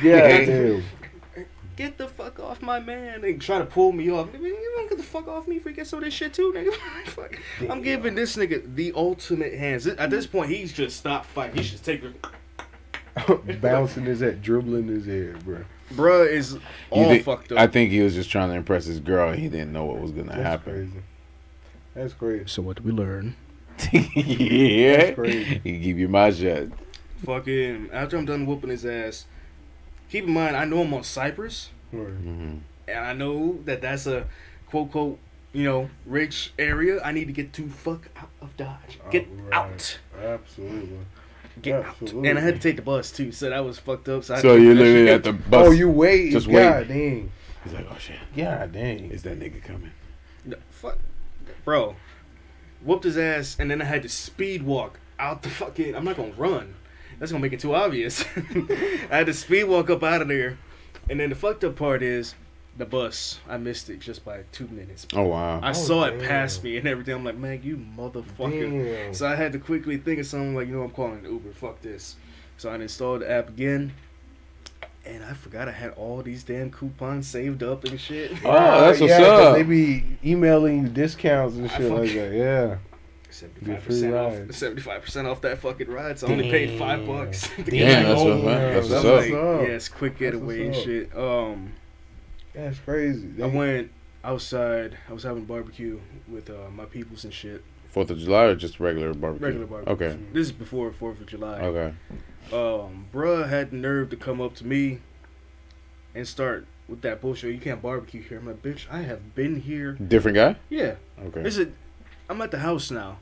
Yeah. 0.00 0.78
Get 1.74 1.98
the 1.98 2.06
fuck 2.08 2.38
off 2.40 2.62
my 2.62 2.78
man 2.80 3.22
and 3.24 3.40
try 3.42 3.58
to 3.58 3.66
pull 3.66 3.92
me 3.92 4.10
off. 4.10 4.28
You 4.32 4.56
don't 4.76 4.88
get 4.88 4.96
the 4.96 5.04
fuck 5.04 5.26
off 5.28 5.46
me 5.48 5.56
if 5.56 5.64
we 5.64 5.72
get 5.72 5.86
some 5.88 5.98
of 5.98 6.04
this 6.06 6.14
shit 6.14 6.32
too, 6.32 6.50
nigga. 6.56 6.72
Fuck. 7.10 7.38
I'm 7.68 7.82
giving 7.82 8.14
this 8.14 8.34
nigga 8.36 8.74
the 8.76 8.92
ultimate 8.94 9.52
hands. 9.52 9.86
At 9.86 10.08
this 10.08 10.26
point, 10.26 10.48
he's 10.50 10.72
just 10.72 10.96
stopped 10.96 11.26
fighting. 11.26 11.56
He 11.58 11.62
should 11.64 11.82
take 11.82 12.02
the 12.02 13.54
Bouncing 13.60 14.04
his 14.04 14.20
head, 14.20 14.40
dribbling 14.40 14.86
his 14.88 15.04
head, 15.06 15.44
bro. 15.44 15.64
Bruh 15.94 16.30
is 16.30 16.58
all 16.90 17.08
thi- 17.10 17.18
fucked 17.20 17.52
up. 17.52 17.58
I 17.58 17.66
think 17.66 17.90
he 17.90 18.00
was 18.00 18.14
just 18.14 18.30
trying 18.30 18.48
to 18.50 18.54
impress 18.54 18.84
his 18.86 19.00
girl. 19.00 19.32
He 19.32 19.48
didn't 19.48 19.72
know 19.72 19.84
what 19.84 20.00
was 20.00 20.10
gonna 20.12 20.28
That's 20.28 20.42
happen. 20.42 20.72
crazy. 20.92 21.04
That's 21.94 22.12
crazy. 22.14 22.44
so 22.46 22.62
what 22.62 22.76
did 22.76 22.84
we 22.84 22.92
learn? 22.92 23.36
yeah, 23.92 24.96
That's 24.96 25.14
crazy. 25.14 25.60
Give 25.64 25.66
you 25.66 25.80
keep 25.82 25.96
your 25.98 26.08
mouth 26.08 26.36
shut. 26.36 26.68
Fucking 27.24 27.90
after 27.92 28.16
I'm 28.16 28.24
done 28.24 28.46
whooping 28.46 28.70
his 28.70 28.84
ass. 28.86 29.26
Keep 30.10 30.24
in 30.24 30.30
mind, 30.32 30.56
I 30.56 30.64
know 30.64 30.82
I'm 30.82 30.94
on 30.94 31.02
Cypress, 31.02 31.70
Right. 31.92 32.08
hmm 32.12 32.56
and 32.88 32.98
I 33.04 33.12
know 33.14 33.58
that 33.64 33.82
that's 33.82 34.06
a 34.06 34.26
quote 34.68 34.92
quote 34.92 35.18
you 35.52 35.64
know 35.64 35.90
rich 36.04 36.52
area. 36.58 37.02
I 37.02 37.12
need 37.12 37.26
to 37.26 37.32
get 37.32 37.52
to 37.54 37.68
fuck 37.68 38.08
out 38.16 38.30
of 38.40 38.56
Dodge. 38.56 38.98
Get 39.10 39.26
Right. 39.30 39.52
out. 39.52 39.98
Absolutely. 40.22 40.98
Get 41.66 41.84
Absolutely. 41.84 42.18
out. 42.20 42.26
And 42.30 42.38
I 42.38 42.42
had 42.42 42.54
to 42.54 42.60
take 42.60 42.76
the 42.76 42.82
bus 42.82 43.10
too, 43.10 43.32
so 43.32 43.50
that 43.50 43.64
was 43.64 43.78
fucked 43.78 44.08
up. 44.08 44.24
So, 44.24 44.34
I 44.34 44.40
So 44.40 44.54
you're 44.56 44.74
literally 44.74 45.10
at 45.10 45.24
the 45.24 45.32
bus. 45.32 45.66
Oh, 45.66 45.70
you 45.72 45.90
wait. 45.90 46.30
Just 46.30 46.50
God 46.50 46.88
dang. 46.88 47.32
He's 47.64 47.72
like, 47.72 47.86
oh 47.90 47.98
shit, 47.98 48.16
God 48.36 48.72
dang. 48.72 49.10
is 49.10 49.22
that 49.24 49.38
nigga 49.40 49.62
coming? 49.62 49.90
No, 50.44 50.56
fuck, 50.70 50.98
bro. 51.64 51.96
Whooped 52.82 53.02
his 53.04 53.18
ass, 53.18 53.56
and 53.58 53.68
then 53.68 53.82
I 53.82 53.86
had 53.86 54.02
to 54.02 54.08
speed 54.08 54.62
walk 54.62 55.00
out 55.18 55.42
the 55.42 55.48
fucking. 55.50 55.96
I'm 55.96 56.04
not 56.04 56.16
gonna 56.16 56.32
run. 56.36 56.74
That's 57.18 57.32
gonna 57.32 57.42
make 57.42 57.52
it 57.52 57.60
too 57.60 57.74
obvious. 57.74 58.24
I 58.36 59.16
had 59.16 59.26
to 59.26 59.34
speed 59.34 59.64
walk 59.64 59.90
up 59.90 60.04
out 60.04 60.22
of 60.22 60.28
there, 60.28 60.58
and 61.10 61.18
then 61.18 61.30
the 61.30 61.34
fucked 61.34 61.64
up 61.64 61.74
part 61.74 62.02
is 62.02 62.34
the 62.78 62.84
bus. 62.84 63.38
I 63.48 63.56
missed 63.56 63.88
it 63.90 64.00
just 64.00 64.24
by 64.24 64.40
two 64.52 64.68
minutes. 64.68 65.06
Oh 65.14 65.22
wow. 65.24 65.60
I 65.62 65.70
Oh, 65.70 65.72
saw 65.72 66.04
it 66.04 66.20
pass 66.22 66.62
me 66.62 66.76
and 66.76 66.86
everything. 66.86 67.14
I'm 67.14 67.24
like, 67.24 67.36
man, 67.36 67.60
you 67.62 67.76
motherfucker. 67.76 68.84
Damn. 69.04 69.14
So 69.14 69.26
I 69.26 69.34
had 69.34 69.52
to 69.52 69.58
quickly 69.58 69.96
think 69.96 70.20
of 70.20 70.26
something 70.26 70.54
like, 70.54 70.68
you 70.68 70.74
know, 70.76 70.82
I'm 70.82 70.90
calling 70.90 71.24
an 71.24 71.30
Uber. 71.32 71.52
Fuck 71.52 71.80
this. 71.82 72.16
So 72.58 72.70
I 72.70 72.74
installed 72.76 73.22
the 73.22 73.30
app 73.30 73.48
again. 73.48 73.92
And 75.04 75.22
I 75.24 75.34
forgot 75.34 75.68
I 75.68 75.72
had 75.72 75.92
all 75.92 76.20
these 76.20 76.42
damn 76.42 76.70
coupons 76.72 77.28
saved 77.28 77.62
up 77.62 77.84
and 77.84 78.00
shit. 78.00 78.32
Oh, 78.44 78.80
that's 78.80 78.98
what's 79.00 79.10
yeah, 79.10 79.18
'cause 79.20 79.46
up. 79.46 79.54
They 79.54 79.62
be 79.62 80.04
emailing 80.24 80.82
you 80.82 80.88
discounts 80.88 81.56
and 81.56 81.70
shit 81.70 81.92
like 81.92 82.12
that. 82.12 82.32
Yeah. 82.32 82.76
75% 83.30 84.14
off. 84.48 84.54
Seventy-five 84.54 85.02
percent 85.02 85.28
off 85.28 85.40
that 85.42 85.58
fucking 85.58 85.88
ride. 85.88 86.18
So 86.18 86.26
I 86.26 86.30
only 86.32 86.50
paid 86.50 86.78
five 86.78 87.06
bucks. 87.06 87.48
to 87.48 87.56
Damn, 87.62 87.64
get 87.72 88.02
that's 88.02 88.20
home. 88.20 88.44
what- 88.44 88.50
that's 88.58 88.88
So 88.88 88.94
what's 89.14 89.26
I'm 89.28 89.34
up. 89.34 89.40
like, 89.44 89.60
up. 89.62 89.68
Yes, 89.68 89.88
quick 89.88 90.12
That's 90.18 90.20
getaway 90.36 90.66
and 90.66 90.74
shit. 90.74 91.16
Um, 91.16 91.72
That's 92.56 92.78
crazy. 92.78 93.30
I 93.42 93.46
went 93.46 93.90
outside. 94.24 94.96
I 95.08 95.12
was 95.12 95.22
having 95.22 95.44
barbecue 95.44 96.00
with 96.26 96.48
uh, 96.50 96.70
my 96.72 96.86
peoples 96.86 97.24
and 97.24 97.32
shit. 97.32 97.62
Fourth 97.90 98.10
of 98.10 98.18
July 98.18 98.44
or 98.44 98.56
just 98.56 98.80
regular 98.80 99.14
barbecue? 99.14 99.46
Regular 99.46 99.66
barbecue. 99.66 99.92
Okay. 100.06 100.18
This 100.32 100.46
is 100.46 100.52
before 100.52 100.90
Fourth 100.92 101.20
of 101.20 101.26
July. 101.26 101.60
Okay. 101.60 101.94
um, 102.52 103.06
bruh 103.12 103.48
had 103.48 103.70
the 103.70 103.76
nerve 103.76 104.10
to 104.10 104.16
come 104.16 104.40
up 104.40 104.54
to 104.56 104.66
me 104.66 105.00
and 106.14 106.26
start 106.26 106.66
with 106.88 107.02
that 107.02 107.20
bullshit. 107.20 107.54
You 107.54 107.60
can't 107.60 107.82
barbecue 107.82 108.22
here. 108.22 108.38
I'm 108.38 108.46
like, 108.46 108.62
bitch, 108.62 108.86
I 108.90 109.02
have 109.02 109.34
been 109.34 109.60
here. 109.60 109.92
Different 109.92 110.34
guy. 110.36 110.56
Yeah, 110.70 110.96
Okay. 111.26 111.42
this 111.42 111.56
is. 111.58 111.68
I'm 112.28 112.40
at 112.42 112.50
the 112.50 112.58
house 112.58 112.90
now. 112.90 113.18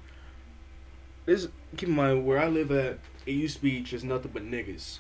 This 1.27 1.49
keep 1.77 1.89
in 1.89 1.95
mind 1.95 2.25
where 2.27 2.39
I 2.39 2.49
live 2.49 2.71
at. 2.71 2.99
It 3.27 3.33
used 3.33 3.57
to 3.57 3.63
be 3.63 3.81
just 3.81 4.05
nothing 4.05 4.31
but 4.33 4.45
niggas. 4.45 4.99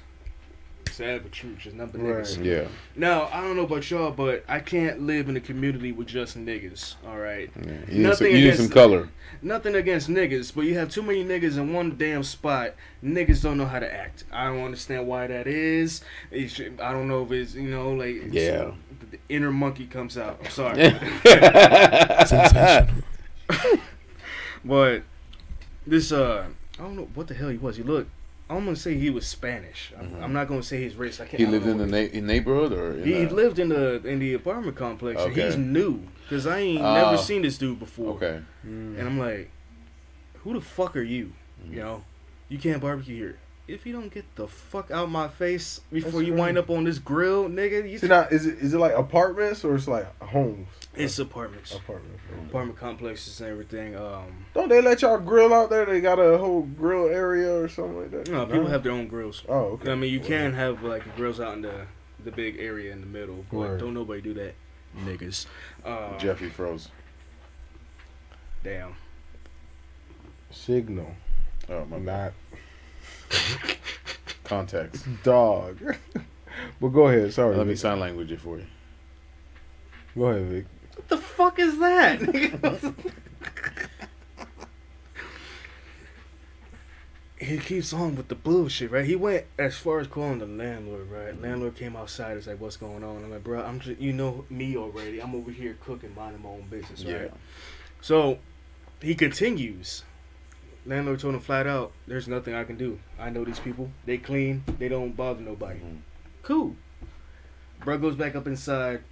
Sad 0.94 1.22
but 1.24 1.32
true, 1.32 1.54
just 1.58 1.74
nothing 1.74 2.06
Right. 2.06 2.22
niggas. 2.24 2.44
Yeah. 2.44 2.68
Now 2.94 3.28
I 3.32 3.40
don't 3.40 3.56
know 3.56 3.64
about 3.64 3.90
y'all, 3.90 4.12
but 4.12 4.44
I 4.48 4.60
can't 4.60 5.02
live 5.02 5.28
in 5.28 5.36
a 5.36 5.40
community 5.40 5.90
with 5.90 6.06
just 6.06 6.38
niggas. 6.38 6.94
All 7.06 7.18
right, 7.18 7.50
yeah. 7.56 7.72
You, 7.90 8.06
need 8.06 8.16
some, 8.16 8.26
you 8.28 8.32
need 8.34 8.42
against- 8.44 8.60
some 8.62 8.70
color. 8.70 9.08
nothing 9.42 9.74
against 9.74 10.08
niggas, 10.08 10.54
but 10.54 10.62
you 10.62 10.78
have 10.78 10.90
too 10.90 11.02
many 11.02 11.24
niggas 11.24 11.56
in 11.56 11.72
one 11.72 11.96
damn 11.98 12.22
spot. 12.22 12.74
Niggas 13.02 13.42
don't 13.42 13.58
know 13.58 13.66
how 13.66 13.80
to 13.80 13.92
act. 13.92 14.22
I 14.30 14.44
don't 14.46 14.62
understand 14.64 15.08
why 15.08 15.26
that 15.26 15.48
is. 15.48 16.02
Should, 16.46 16.80
I 16.80 16.92
don't 16.92 17.08
know 17.08 17.24
if 17.24 17.32
it's 17.32 17.54
you 17.54 17.68
know 17.70 17.92
like 17.92 18.14
it's- 18.14 18.32
Yeah. 18.32 18.70
the 19.10 19.18
inner 19.28 19.50
monkey 19.50 19.86
comes 19.86 20.16
out. 20.16 20.38
I'm 20.44 20.50
sorry, 20.50 20.80
but 24.64 25.02
this 25.86 26.12
uh 26.12 26.46
I 26.78 26.82
don't 26.82 26.96
know 26.96 27.08
what 27.14 27.28
the 27.28 27.34
hell 27.34 27.48
he 27.48 27.56
was. 27.58 27.76
He 27.76 27.82
looked. 27.82 28.10
I'm 28.50 28.64
gonna 28.64 28.76
say 28.76 28.94
he 28.94 29.08
was 29.10 29.26
Spanish. 29.26 29.92
I'm, 29.98 30.10
Mhm. 30.10 30.22
I'm 30.22 30.32
not 30.34 30.48
gonna 30.48 30.62
say 30.62 30.82
his 30.82 30.94
race. 30.96 31.18
I 31.20 31.24
can't. 31.26 31.40
he 31.40 31.46
lived 31.46 31.66
in 31.66 31.78
the 31.78 31.86
na- 31.86 31.96
in 31.96 32.26
neighborhood 32.26 32.72
or 32.72 32.92
in 32.98 33.04
he 33.04 33.24
the- 33.24 33.34
lived 33.34 33.58
in 33.58 33.70
the 33.70 34.06
in 34.06 34.18
the 34.18 34.34
apartment 34.34 34.76
complex. 34.76 35.20
And 35.22 35.32
Okay. 35.32 35.46
he's 35.46 35.56
new 35.56 36.00
because 36.24 36.46
I 36.46 36.58
ain't 36.58 36.82
Oh. 36.82 36.94
never 36.94 37.16
seen 37.16 37.42
this 37.42 37.56
dude 37.56 37.78
before. 37.78 38.14
Okay. 38.16 38.40
Mm. 38.66 38.98
And 38.98 39.00
I'm 39.00 39.18
like, 39.18 39.50
who 40.42 40.52
the 40.52 40.60
fuck 40.60 40.94
are 40.96 41.02
you? 41.02 41.32
Mhm. 41.66 41.70
You 41.72 41.76
know, 41.80 42.04
you 42.50 42.58
can't 42.58 42.82
barbecue 42.82 43.16
here. 43.16 43.36
If 43.66 43.86
you 43.86 43.94
don't 43.94 44.12
get 44.12 44.26
the 44.36 44.46
fuck 44.46 44.90
out 44.90 45.10
my 45.10 45.26
face 45.28 45.80
before 45.90 46.10
That's 46.12 46.24
you 46.26 46.34
right. 46.34 46.40
wind 46.40 46.58
up 46.58 46.68
on 46.68 46.84
this 46.84 46.98
grill, 46.98 47.48
nigga, 47.48 47.90
you 47.90 47.96
See 47.96 48.08
now, 48.08 48.28
is 48.30 48.44
it 48.44 48.58
is 48.58 48.74
it 48.74 48.78
like 48.78 48.92
apartments 48.92 49.64
or 49.64 49.74
it's 49.74 49.88
like 49.88 50.06
homes? 50.22 50.68
It's 50.96 51.18
apartments, 51.18 51.74
Apartments. 51.74 52.22
apartment 52.48 52.78
complexes 52.78 53.40
and 53.40 53.50
everything. 53.50 53.96
Um, 53.96 54.46
Don't 54.54 54.68
they 54.68 54.80
let 54.80 55.02
y'all 55.02 55.18
grill 55.18 55.52
out 55.52 55.70
there? 55.70 55.84
They 55.86 56.00
got 56.00 56.18
a 56.18 56.38
whole 56.38 56.62
grill 56.62 57.06
area 57.08 57.52
or 57.54 57.68
something 57.68 58.00
like 58.00 58.10
that. 58.12 58.28
you 58.28 58.34
know, 58.34 58.46
people 58.46 58.66
have 58.66 58.82
their 58.82 58.92
own 58.92 59.08
grills. 59.08 59.42
Oh, 59.48 59.72
okay. 59.74 59.92
I 59.92 59.94
mean, 59.94 60.12
you 60.12 60.20
Well, 60.20 60.28
can 60.28 60.52
have 60.54 60.82
like 60.82 61.16
grills 61.16 61.40
out 61.40 61.54
in 61.54 61.62
the 61.62 61.86
the 62.24 62.30
big 62.30 62.58
area 62.58 62.90
in 62.92 63.00
the 63.00 63.06
middle, 63.06 63.44
but 63.50 63.56
Word. 63.58 63.80
don't 63.80 63.92
nobody 63.94 64.20
do 64.22 64.32
that, 64.34 64.54
niggas. 65.04 65.46
Uh, 65.84 66.16
Jeffy 66.18 66.48
froze. 66.48 66.88
damn. 68.62 68.94
signal, 70.50 71.14
Oh 71.68 71.84
my 71.86 71.98
bad. 71.98 72.32
not 73.32 73.76
Context. 74.44 75.06
dog. 75.22 75.78
but 76.80 76.88
go 76.88 77.08
ahead. 77.08 77.32
Sorry. 77.34 77.56
Let 77.56 77.66
me 77.66 77.74
sign 77.74 77.98
language 78.00 78.30
it 78.32 78.40
for 78.40 78.58
you. 78.58 78.66
Go 80.16 80.26
ahead, 80.26 80.46
Vic. 80.46 80.64
What 80.94 81.08
the 81.08 81.16
fuck 81.18 81.58
is 81.58 81.78
that? 81.78 82.20
he 87.38 87.58
keeps 87.58 87.92
on 87.92 88.16
with 88.16 88.28
the 88.28 88.34
bullshit, 88.34 88.90
right? 88.90 89.04
He 89.04 89.16
went 89.16 89.44
as 89.58 89.76
far 89.76 90.00
as 90.00 90.06
calling 90.06 90.38
the 90.38 90.46
landlord, 90.46 91.10
right? 91.10 91.40
Landlord 91.40 91.76
came 91.76 91.96
outside 91.96 92.36
and 92.36 92.46
like, 92.46 92.60
"What's 92.60 92.76
going 92.76 93.04
on?" 93.04 93.24
I'm 93.24 93.30
like, 93.30 93.44
"Bro, 93.44 93.62
I'm 93.62 93.80
just, 93.80 94.00
you 94.00 94.12
know 94.12 94.44
me 94.48 94.76
already. 94.76 95.20
I'm 95.20 95.34
over 95.34 95.50
here 95.50 95.76
cooking, 95.84 96.14
minding 96.14 96.42
my 96.42 96.50
own 96.50 96.66
business, 96.70 97.04
right?" 97.04 97.22
Yeah. 97.24 97.28
So 98.00 98.38
he 99.00 99.14
continues. 99.14 100.04
Landlord 100.86 101.20
told 101.20 101.34
him 101.34 101.40
flat 101.40 101.66
out, 101.66 101.92
"There's 102.06 102.28
nothing 102.28 102.54
I 102.54 102.64
can 102.64 102.76
do. 102.76 102.98
I 103.18 103.30
know 103.30 103.44
these 103.44 103.60
people. 103.60 103.90
They 104.06 104.18
clean. 104.18 104.64
They 104.78 104.88
don't 104.88 105.16
bother 105.16 105.40
nobody. 105.40 105.80
Mhm. 105.80 105.98
Cool." 106.42 106.76
Bro 107.84 107.98
goes 107.98 108.16
back 108.16 108.34
up 108.34 108.46
inside. 108.46 109.02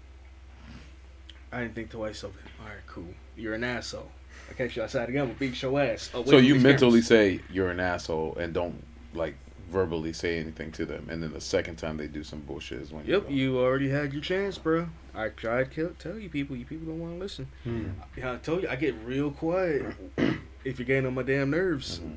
I 1.53 1.61
didn't 1.61 1.75
think 1.75 1.91
twice 1.91 2.23
of 2.23 2.31
it. 2.37 2.43
All 2.61 2.67
right, 2.67 2.77
cool. 2.87 3.15
You're 3.37 3.55
an 3.55 3.65
asshole. 3.65 4.11
I 4.51 4.55
catch 4.55 4.77
you 4.77 4.83
outside 4.83 5.09
again. 5.09 5.23
I'm 5.23 5.29
gonna 5.29 5.39
beat 5.39 5.61
your 5.63 5.81
ass. 5.81 6.11
away 6.15 6.27
So 6.31 6.37
you 6.39 6.55
mentally 6.57 7.01
cameras. 7.03 7.07
say 7.07 7.41
you're 7.51 7.71
an 7.71 7.81
asshole 7.81 8.37
and 8.37 8.53
don't 8.55 8.83
like 9.15 9.35
verbally 9.71 10.13
say 10.13 10.39
anything 10.39 10.71
to 10.73 10.85
them, 10.85 11.07
and 11.11 11.23
then 11.23 11.33
the 11.33 11.41
second 11.41 11.77
time 11.77 11.97
they 11.97 12.07
do 12.07 12.23
some 12.23 12.41
bullshit 12.41 12.81
is 12.83 12.91
when 12.93 13.07
Yep, 13.07 13.25
go. 13.25 13.29
you 13.31 13.59
already 13.59 13.89
had 13.89 14.13
your 14.13 14.21
chance, 14.23 14.59
bro. 14.59 14.89
I 15.15 15.29
tried 15.29 15.73
to 15.73 15.95
tell 15.99 16.19
you 16.19 16.29
people. 16.29 16.57
You 16.57 16.65
people 16.65 16.87
don't 16.89 17.01
want 17.01 17.15
to 17.15 17.19
listen. 17.19 17.47
Hmm. 17.65 17.89
Yeah, 18.17 18.33
I 18.33 18.37
told 18.37 18.63
you 18.63 18.69
I 18.69 18.77
get 18.77 18.95
real 19.05 19.31
quiet 19.31 19.95
if 20.65 20.79
you're 20.79 20.87
getting 20.87 21.07
on 21.07 21.15
my 21.15 21.23
damn 21.23 21.51
nerves. 21.51 22.01
Mhm. 22.01 22.17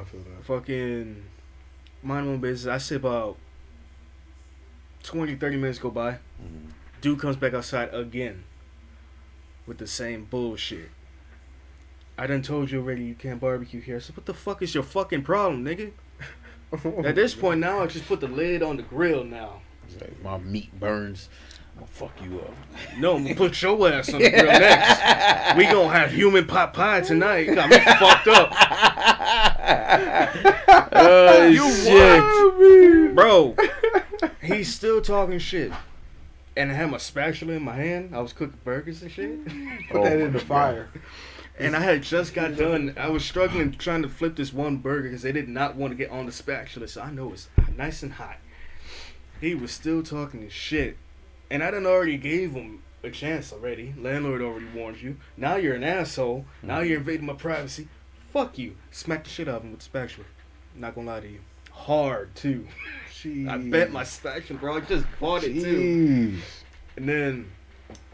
I 0.00 0.04
feel 0.04 0.20
that. 0.20 0.44
Fucking 0.44 1.22
mind 2.02 2.26
my 2.26 2.32
own 2.32 2.40
business. 2.40 2.72
I 2.72 2.78
say 2.78 2.96
about 2.96 3.36
20, 5.02 5.34
30 5.36 5.56
minutes 5.56 5.78
go 5.78 5.90
by. 5.90 6.12
Mhm. 6.42 6.70
Dude 7.00 7.18
comes 7.18 7.36
back 7.36 7.52
outside 7.54 7.92
again 7.92 8.44
with 9.66 9.78
the 9.78 9.86
same 9.86 10.24
bullshit. 10.24 10.90
I 12.18 12.26
done 12.26 12.42
told 12.42 12.70
you 12.70 12.80
already 12.80 13.04
you 13.04 13.14
can't 13.14 13.40
barbecue 13.40 13.80
here. 13.80 14.00
So 14.00 14.12
what 14.14 14.26
the 14.26 14.34
fuck 14.34 14.62
is 14.62 14.74
your 14.74 14.84
fucking 14.84 15.22
problem, 15.22 15.64
nigga? 15.64 15.92
At 17.06 17.14
this 17.14 17.34
point 17.34 17.60
now, 17.60 17.82
I 17.82 17.86
just 17.86 18.06
put 18.06 18.20
the 18.20 18.28
lid 18.28 18.62
on 18.62 18.76
the 18.76 18.82
grill 18.82 19.24
now. 19.24 19.60
Like, 20.00 20.22
my 20.22 20.38
meat 20.38 20.78
burns. 20.78 21.28
I'm 21.74 21.80
gonna 21.80 21.92
fuck 21.92 22.12
you 22.22 22.40
up. 22.40 22.54
No, 22.98 23.16
I'm 23.16 23.22
gonna 23.24 23.34
put 23.34 23.60
your 23.62 23.88
ass 23.88 24.12
on 24.12 24.20
the 24.20 24.30
grill 24.30 24.44
next. 24.44 25.54
We 25.56 25.64
gonna 25.64 25.88
have 25.88 26.12
human 26.12 26.46
pot 26.46 26.72
pie 26.72 27.00
tonight. 27.00 27.46
You 27.46 27.54
got 27.54 27.68
me 27.68 27.78
fucked 27.78 28.28
up. 28.28 28.52
oh 30.92 31.48
You 31.48 31.70
shit! 31.72 33.14
Bro, 33.14 33.56
he's 34.42 34.72
still 34.72 35.02
talking 35.02 35.38
shit. 35.38 35.72
And 36.56 36.70
I 36.70 36.74
had 36.74 36.90
my 36.90 36.98
spatula 36.98 37.54
in 37.54 37.62
my 37.62 37.74
hand. 37.74 38.14
I 38.14 38.20
was 38.20 38.32
cooking 38.32 38.58
burgers 38.64 39.02
and 39.02 39.10
shit. 39.10 39.44
Mm. 39.44 39.88
Put 39.90 40.00
Oh 40.00 40.04
that 40.04 40.20
in 40.20 40.32
the 40.32 40.38
God. 40.38 40.48
fire. 40.48 40.88
And 41.58 41.76
I 41.76 41.80
had 41.80 42.02
just 42.02 42.34
got 42.34 42.56
done. 42.56 42.94
I 42.98 43.08
was 43.08 43.24
struggling 43.24 43.72
trying 43.72 44.02
to 44.02 44.08
flip 44.08 44.36
this 44.36 44.52
one 44.52 44.78
burger 44.78 45.08
because 45.08 45.22
they 45.22 45.32
did 45.32 45.48
not 45.48 45.76
want 45.76 45.92
to 45.92 45.96
get 45.96 46.10
on 46.10 46.26
the 46.26 46.32
spatula. 46.32 46.88
So 46.88 47.02
I 47.02 47.10
know 47.10 47.32
it's 47.32 47.48
nice 47.76 48.02
and 48.02 48.12
hot. 48.12 48.36
He 49.40 49.54
was 49.54 49.70
still 49.70 50.02
talking 50.02 50.42
his 50.42 50.52
shit. 50.52 50.96
And 51.50 51.62
I 51.62 51.70
done 51.70 51.86
already 51.86 52.16
gave 52.16 52.52
him 52.52 52.82
a 53.02 53.10
chance 53.10 53.52
already. 53.52 53.94
Landlord 53.98 54.40
already 54.40 54.66
warned 54.74 55.02
you. 55.02 55.16
Now 55.36 55.56
you're 55.56 55.74
an 55.74 55.84
asshole. 55.84 56.46
Now 56.62 56.78
mm-hmm. 56.78 56.88
you're 56.88 56.98
invading 56.98 57.26
my 57.26 57.34
privacy. 57.34 57.88
Fuck 58.32 58.58
you. 58.58 58.76
Smack 58.90 59.24
the 59.24 59.30
shit 59.30 59.48
out 59.48 59.56
of 59.56 59.62
him 59.64 59.72
with 59.72 59.80
the 59.80 59.84
spatula. 59.84 60.26
Not 60.74 60.94
gonna 60.94 61.08
lie 61.08 61.20
to 61.20 61.28
you. 61.28 61.40
Hard 61.70 62.34
too. 62.34 62.66
Jeez. 63.22 63.48
I 63.48 63.56
bet 63.58 63.92
my 63.92 64.04
spatula, 64.04 64.58
bro. 64.58 64.76
I 64.76 64.80
just 64.80 65.06
bought 65.20 65.44
it 65.44 65.54
too. 65.60 66.36
And 66.96 67.08
then 67.08 67.50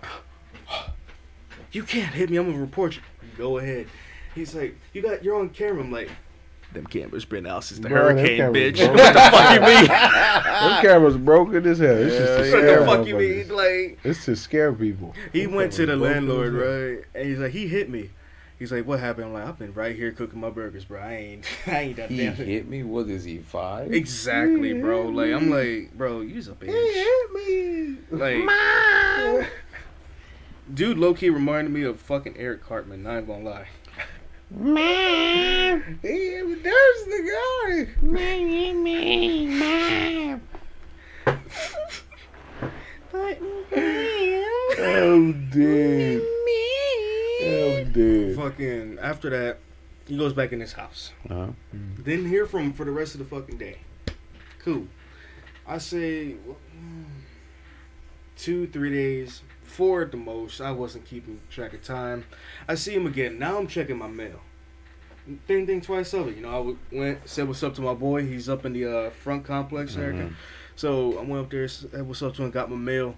you 1.72 1.82
can't 1.82 2.12
hit 2.14 2.30
me. 2.30 2.36
I'm 2.36 2.46
gonna 2.50 2.58
report 2.60 2.96
you. 2.96 3.02
Go 3.36 3.58
ahead. 3.58 3.86
He's 4.34 4.54
like, 4.54 4.76
you 4.92 5.02
got 5.02 5.24
you're 5.24 5.36
on 5.38 5.50
camera. 5.50 5.82
I'm 5.82 5.90
like, 5.92 6.10
them 6.72 6.86
cameras 6.86 7.24
been 7.24 7.46
out 7.46 7.64
since 7.64 7.80
the 7.80 7.88
Bro, 7.88 8.08
them 8.08 8.16
hurricane, 8.18 8.36
cameras 8.38 8.72
bitch. 8.72 8.76
broke. 8.86 8.96
what 8.98 9.14
the 9.14 9.20
fuck 9.20 9.54
you 9.54 9.60
mean? 9.60 9.88
Them 10.58 10.82
cameras 10.82 11.16
broken 11.16 11.66
as 11.66 11.78
hell. 11.78 11.96
It's 11.96 12.16
just 12.16 12.26
to 12.26 12.34
Yeah, 12.34 12.40
what 12.40 12.46
scare 12.48 12.80
the 12.80 12.86
fuck 12.86 13.06
you 13.06 13.14
motherfuckers. 13.14 13.48
mean? 13.48 13.56
Like 13.88 13.98
It's 14.04 14.24
to 14.26 14.36
scare 14.36 14.72
people. 14.72 15.14
he 15.32 15.44
Them 15.46 15.54
went 15.54 15.72
to 15.74 15.86
the 15.86 15.92
cameras 15.92 16.00
broken 16.10 16.28
landlord, 16.28 16.54
as 16.54 16.60
hell. 16.60 16.96
right? 16.96 17.04
And 17.14 17.28
he's 17.28 17.38
like, 17.38 17.52
he 17.52 17.68
hit 17.68 17.88
me. 17.90 18.10
He's 18.58 18.72
like, 18.72 18.86
what 18.86 18.98
happened? 18.98 19.26
I'm 19.26 19.32
like, 19.34 19.46
I've 19.46 19.58
been 19.58 19.72
right 19.72 19.94
here 19.94 20.10
cooking 20.10 20.40
my 20.40 20.50
burgers, 20.50 20.84
bro. 20.84 21.00
I 21.00 21.14
ain't, 21.14 21.44
I 21.68 21.78
ain't 21.80 21.96
done 21.96 22.08
He 22.08 22.16
damn 22.16 22.34
thing. 22.34 22.46
hit 22.46 22.68
me. 22.68 22.82
What 22.82 23.08
is 23.08 23.22
he 23.24 23.38
five? 23.38 23.92
Exactly, 23.92 24.72
bro. 24.74 25.02
Like 25.02 25.32
I'm 25.32 25.48
like, 25.48 25.92
bro, 25.96 26.22
you's 26.22 26.48
a 26.48 26.52
bitch. 26.52 26.66
Hit 26.66 27.32
me. 27.32 27.98
Like, 28.10 29.48
dude, 30.74 30.98
low 30.98 31.14
key 31.14 31.30
reminded 31.30 31.72
me 31.72 31.82
of 31.84 32.00
fucking 32.00 32.36
Eric 32.36 32.64
Cartman. 32.64 33.04
Not 33.04 33.18
even 33.18 33.26
gonna 33.26 33.44
lie. 33.44 33.68
Man, 34.50 35.98
hey, 36.02 36.40
there's 36.40 37.04
the 37.04 37.30
guy. 37.30 37.86
I'm 44.80 45.48
I'm 47.40 47.92
dead. 47.92 48.36
Fucking 48.36 48.98
after 49.00 49.30
that, 49.30 49.58
he 50.06 50.16
goes 50.16 50.32
back 50.32 50.52
in 50.52 50.60
his 50.60 50.72
house. 50.72 51.12
Uh-huh. 51.28 51.48
Didn't 52.02 52.28
hear 52.28 52.46
from 52.46 52.62
him 52.62 52.72
for 52.72 52.84
the 52.84 52.90
rest 52.90 53.14
of 53.14 53.20
the 53.20 53.26
fucking 53.26 53.58
day. 53.58 53.78
Cool. 54.60 54.86
I 55.66 55.78
say 55.78 56.36
two, 58.36 58.66
three 58.68 58.90
days, 58.90 59.42
four 59.62 60.02
at 60.02 60.10
the 60.10 60.16
most. 60.16 60.60
I 60.60 60.70
wasn't 60.70 61.04
keeping 61.04 61.40
track 61.50 61.74
of 61.74 61.82
time. 61.82 62.24
I 62.66 62.74
see 62.74 62.94
him 62.94 63.06
again. 63.06 63.38
Now 63.38 63.58
I'm 63.58 63.66
checking 63.66 63.98
my 63.98 64.08
mail. 64.08 64.40
Ding 65.46 65.66
ding 65.66 65.82
twice 65.82 66.14
over. 66.14 66.30
You 66.30 66.40
know, 66.40 66.76
I 66.92 66.96
went 66.96 67.28
said 67.28 67.46
what's 67.46 67.62
up 67.62 67.74
to 67.74 67.82
my 67.82 67.92
boy. 67.92 68.26
He's 68.26 68.48
up 68.48 68.64
in 68.64 68.72
the 68.72 68.86
uh, 68.86 69.10
front 69.10 69.44
complex 69.44 69.94
and 69.94 70.04
everything. 70.04 70.36
So 70.74 71.18
I 71.18 71.22
went 71.22 71.44
up 71.44 71.50
there, 71.50 71.68
said 71.68 72.06
what's 72.06 72.22
up 72.22 72.34
to 72.36 72.44
him, 72.44 72.50
got 72.50 72.70
my 72.70 72.76
mail. 72.76 73.14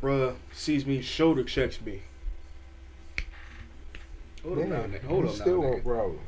Bruh 0.00 0.36
sees 0.52 0.86
me, 0.86 1.02
shoulder 1.02 1.44
checks 1.44 1.80
me. 1.80 2.02
Hold 4.46 4.58
on 4.60 4.68
now, 4.70 4.76
nigga. 4.82 5.04
Hold 5.04 5.24
you 5.24 5.30
on 5.30 5.38
now, 5.38 5.44
still 5.44 5.58
nigga. 5.60 5.70
won't, 5.70 5.84
bro. 5.84 6.18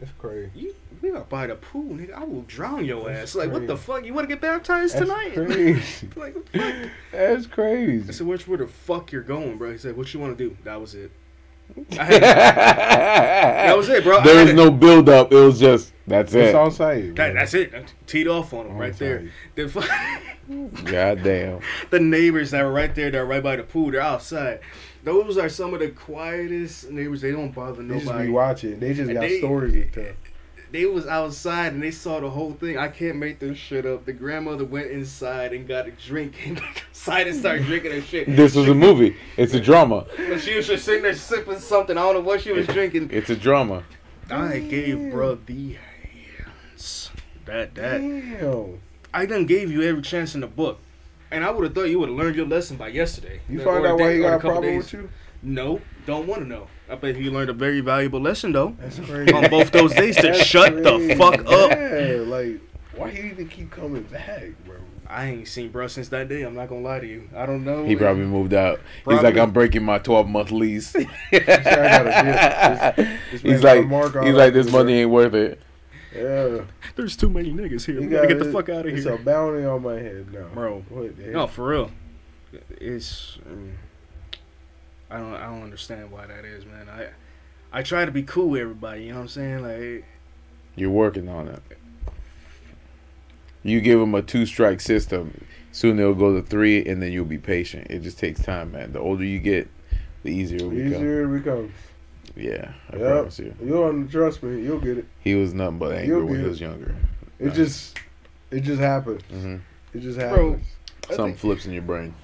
It's 0.00 0.10
crazy. 0.18 0.50
You, 0.54 0.74
we 1.00 1.10
are 1.12 1.20
by 1.20 1.46
the 1.46 1.54
pool, 1.54 1.94
nigga. 1.94 2.12
I 2.14 2.24
will 2.24 2.42
drown 2.42 2.84
your 2.84 3.04
That's 3.08 3.30
ass. 3.30 3.34
Like, 3.36 3.52
what 3.52 3.66
the 3.66 3.76
fuck? 3.76 4.04
You 4.04 4.12
want 4.12 4.28
to 4.28 4.34
get 4.34 4.42
baptized 4.42 4.94
That's 4.94 5.06
tonight? 5.06 5.34
crazy. 5.34 6.08
like, 6.16 6.34
fuck? 6.50 6.90
That's 7.12 7.46
I 7.46 7.48
crazy. 7.48 8.12
said, 8.12 8.26
which 8.26 8.46
where 8.48 8.58
the 8.58 8.66
fuck 8.66 9.12
you're 9.12 9.22
going, 9.22 9.56
bro? 9.56 9.70
He 9.72 9.78
said, 9.78 9.96
what 9.96 10.12
you 10.12 10.20
want 10.20 10.36
to 10.36 10.48
do? 10.50 10.56
That 10.64 10.80
was 10.80 10.94
it. 10.94 11.10
I 11.98 12.04
had, 12.04 12.20
that 12.22 13.76
was 13.76 13.88
it, 13.88 14.04
bro. 14.04 14.18
I 14.18 14.24
There 14.24 14.42
was 14.42 14.50
it. 14.50 14.56
no 14.56 14.70
build 14.70 15.08
up. 15.08 15.32
It 15.32 15.36
was 15.36 15.58
just 15.58 15.92
that's 16.06 16.34
It's 16.34 16.50
it. 16.50 16.54
on 16.54 16.70
sight. 16.70 17.14
That, 17.16 17.32
that's 17.34 17.54
it. 17.54 17.72
I 17.74 17.84
teed 18.06 18.28
off 18.28 18.52
on 18.52 18.66
him 18.66 18.76
right 18.76 18.96
there. 18.98 19.20
sight. 19.20 19.30
The, 19.54 19.68
fu- 19.68 20.82
God 20.84 21.22
damn. 21.22 21.60
the 21.88 22.00
neighbors 22.00 22.50
that 22.50 22.62
were 22.62 22.72
right 22.72 22.94
there, 22.94 23.10
that 23.10 23.18
were 23.18 23.24
right 23.24 23.42
by 23.42 23.56
the 23.56 23.62
pool, 23.62 23.90
they're 23.92 24.02
outside. 24.02 24.60
Those 25.04 25.36
are 25.38 25.48
some 25.50 25.74
of 25.74 25.80
the 25.80 25.88
quietest 25.90 26.90
neighbors. 26.90 27.20
They 27.20 27.30
don't 27.32 27.54
bother 27.54 27.82
nobody. 27.82 27.98
They 28.00 28.04
just 28.06 28.18
be 28.24 28.28
watching. 28.30 28.80
They 28.80 28.88
just 28.94 29.00
And 29.10 29.12
got 29.14 29.20
they- 29.20 29.38
stories 29.38 29.72
to 29.74 29.84
tell. 29.90 30.12
They 30.72 30.86
was 30.86 31.06
outside 31.06 31.72
and 31.72 31.80
they 31.80 31.92
saw 31.92 32.18
the 32.18 32.28
whole 32.30 32.52
thing. 32.54 32.76
I 32.78 32.88
can't 32.88 33.16
make 33.18 33.38
this 33.38 33.56
shit 33.56 33.86
up. 33.86 34.06
The 34.06 34.12
grandmother 34.12 34.64
went 34.64 34.90
inside 34.90 35.52
and 35.52 35.68
got 35.68 35.86
a 35.86 35.92
drink 35.92 36.34
and 36.46 36.60
inside 36.88 37.28
and 37.28 37.38
start 37.38 37.62
drinking 37.62 37.92
her 37.92 38.00
shit. 38.00 38.34
This 38.34 38.56
was 38.56 38.66
a 38.68 38.74
movie. 38.74 39.14
It's 39.36 39.54
a 39.54 39.60
drama. 39.60 40.06
But 40.16 40.40
she 40.40 40.56
was 40.56 40.66
just 40.66 40.84
sitting 40.84 41.04
there 41.04 41.14
sipping 41.14 41.60
something. 41.60 41.96
I 41.96 42.00
don't 42.02 42.14
know 42.14 42.20
what 42.22 42.40
she 42.40 42.50
was 42.50 42.66
drinking. 42.66 43.10
It's 43.12 43.30
a 43.30 43.36
drama. 43.36 43.84
I 44.28 44.58
gave 44.58 45.12
bro 45.12 45.36
the 45.36 45.76
hands. 46.38 47.10
That 47.44 47.76
that 47.76 47.98
Damn. 48.00 48.80
I 49.12 49.26
done 49.26 49.46
gave 49.46 49.70
you 49.70 49.82
every 49.82 50.02
chance 50.02 50.34
in 50.34 50.40
the 50.40 50.48
book. 50.48 50.80
And 51.34 51.44
I 51.44 51.50
would 51.50 51.64
have 51.64 51.74
thought 51.74 51.84
you 51.90 51.98
would 51.98 52.08
have 52.10 52.16
learned 52.18 52.36
your 52.36 52.46
lesson 52.46 52.76
by 52.76 52.88
yesterday. 52.88 53.40
You 53.48 53.60
Or 53.60 53.64
find 53.64 53.84
a 53.84 53.88
out 53.90 53.98
day- 53.98 54.04
why 54.04 54.14
he 54.14 54.20
got 54.20 54.28
a 54.28 54.36
couple 54.36 54.50
problem 54.52 54.72
days. 54.74 54.84
with 54.84 54.92
you? 54.92 55.08
No, 55.42 55.80
don't 56.06 56.26
want 56.26 56.42
to 56.42 56.48
know. 56.48 56.68
I 56.88 56.94
bet 56.94 57.16
you 57.16 57.30
learned 57.30 57.50
a 57.50 57.52
very 57.52 57.80
valuable 57.80 58.20
lesson 58.20 58.52
though. 58.52 58.76
That's 58.80 58.98
crazy. 59.00 59.32
On 59.32 59.50
both 59.50 59.70
those 59.72 59.92
days 59.94 60.16
to 60.16 60.22
That's 60.28 60.44
shut 60.44 60.74
the 60.82 61.14
fuck 61.18 61.40
up. 61.46 61.70
Yeah, 61.70 62.22
like 62.26 62.60
why 62.96 63.10
he 63.10 63.28
even 63.28 63.48
keep 63.48 63.70
coming 63.70 64.02
back, 64.04 64.44
bro? 64.64 64.76
I 65.06 65.26
ain't 65.26 65.48
seen 65.48 65.68
bro 65.70 65.86
since 65.88 66.08
that 66.08 66.28
day. 66.28 66.42
I'm 66.42 66.54
not 66.54 66.68
gonna 66.68 66.80
lie 66.80 67.00
to 67.00 67.06
you. 67.06 67.28
I 67.36 67.44
don't 67.46 67.64
know. 67.64 67.84
He 67.84 67.94
probably 67.96 68.24
moved 68.24 68.54
out. 68.54 68.80
He's 69.06 69.20
like, 69.22 69.36
I'm 69.36 69.50
breaking 69.50 69.82
my 69.82 69.98
12 69.98 70.28
month 70.28 70.50
lease. 70.50 70.92
got 70.92 71.02
a 71.02 72.94
dip. 72.96 72.96
This- 72.96 73.42
this 73.42 73.44
man 73.44 73.52
he's 73.52 73.60
got 73.60 73.76
a 73.76 73.80
like, 73.82 74.26
he's 74.26 74.34
like, 74.34 74.52
this 74.54 74.70
money 74.72 75.00
ain't 75.00 75.10
worth 75.10 75.34
it. 75.34 75.60
Yeah, 76.14 76.64
There's 76.94 77.16
too 77.16 77.28
many 77.28 77.52
niggas 77.52 77.86
here. 77.86 77.96
he 77.96 78.06
We 78.06 78.06
gotta 78.06 78.28
get 78.28 78.38
the 78.38 78.52
fuck 78.52 78.68
out 78.68 78.86
of 78.86 78.94
It's 78.94 79.04
here, 79.04 79.14
a 79.14 79.18
bounty 79.18 79.64
on 79.64 79.82
my 79.82 79.94
head 79.94 80.32
now, 80.32 80.46
bro. 80.54 80.84
What 80.88 81.16
the? 81.16 81.26
No, 81.28 81.46
for 81.46 81.68
real. 81.68 81.90
It's. 82.70 83.38
um, 83.46 83.72
I 85.10 85.18
don't. 85.18 85.34
I 85.34 85.46
don't 85.46 85.62
understand 85.62 86.10
why 86.10 86.26
that 86.26 86.44
is, 86.44 86.64
man. 86.64 86.88
I. 86.88 87.08
I 87.72 87.82
try 87.82 88.04
to 88.04 88.12
be 88.12 88.22
cool 88.22 88.50
with 88.50 88.60
everybody. 88.60 89.02
You 89.02 89.08
know 89.10 89.16
what 89.16 89.22
I'm 89.22 89.28
saying? 89.28 89.62
Like. 89.62 90.04
You're 90.76 90.90
working 90.90 91.28
on 91.28 91.48
it. 91.48 91.62
You 93.64 93.80
give 93.80 93.98
them 93.98 94.14
a 94.14 94.22
two 94.22 94.46
strike 94.46 94.80
system. 94.80 95.44
Soon 95.72 95.96
they'll 95.96 96.14
go 96.14 96.40
to 96.40 96.46
three, 96.46 96.84
and 96.84 97.02
then 97.02 97.10
you'll 97.10 97.24
be 97.24 97.38
patient. 97.38 97.88
It 97.90 98.00
just 98.02 98.18
takes 98.18 98.42
time, 98.42 98.72
man. 98.72 98.92
The 98.92 99.00
older 99.00 99.24
you 99.24 99.40
get, 99.40 99.68
the 100.22 100.30
easier 100.30 100.58
it 100.58 100.62
will 100.62 100.70
become. 100.70 100.92
Easier 100.92 101.24
it 101.34 101.38
becomes. 101.42 101.72
Yeah, 102.36 102.72
I 102.90 102.96
Yep. 102.96 103.06
promise 103.06 103.38
you. 103.38 103.54
You 103.62 103.68
don't 103.70 104.08
trust 104.08 104.42
me. 104.42 104.62
You'll 104.62 104.80
get 104.80 104.98
it. 104.98 105.06
He 105.20 105.34
was 105.34 105.54
nothing 105.54 105.78
but 105.78 105.92
angry 105.94 106.22
when 106.24 106.40
he 106.40 106.46
was 106.46 106.60
younger. 106.60 106.94
It 107.38 107.46
Nice. 107.46 107.56
just, 107.56 107.98
it 108.50 108.60
just 108.60 108.80
happens. 108.80 109.22
hmm 109.30 109.56
It 109.92 110.00
just 110.00 110.18
Bro. 110.18 110.28
happens. 110.52 110.66
I 111.04 111.14
Something 111.14 111.26
think- 111.26 111.38
flips 111.38 111.66
in 111.66 111.72
your 111.72 111.82
brain. 111.82 112.14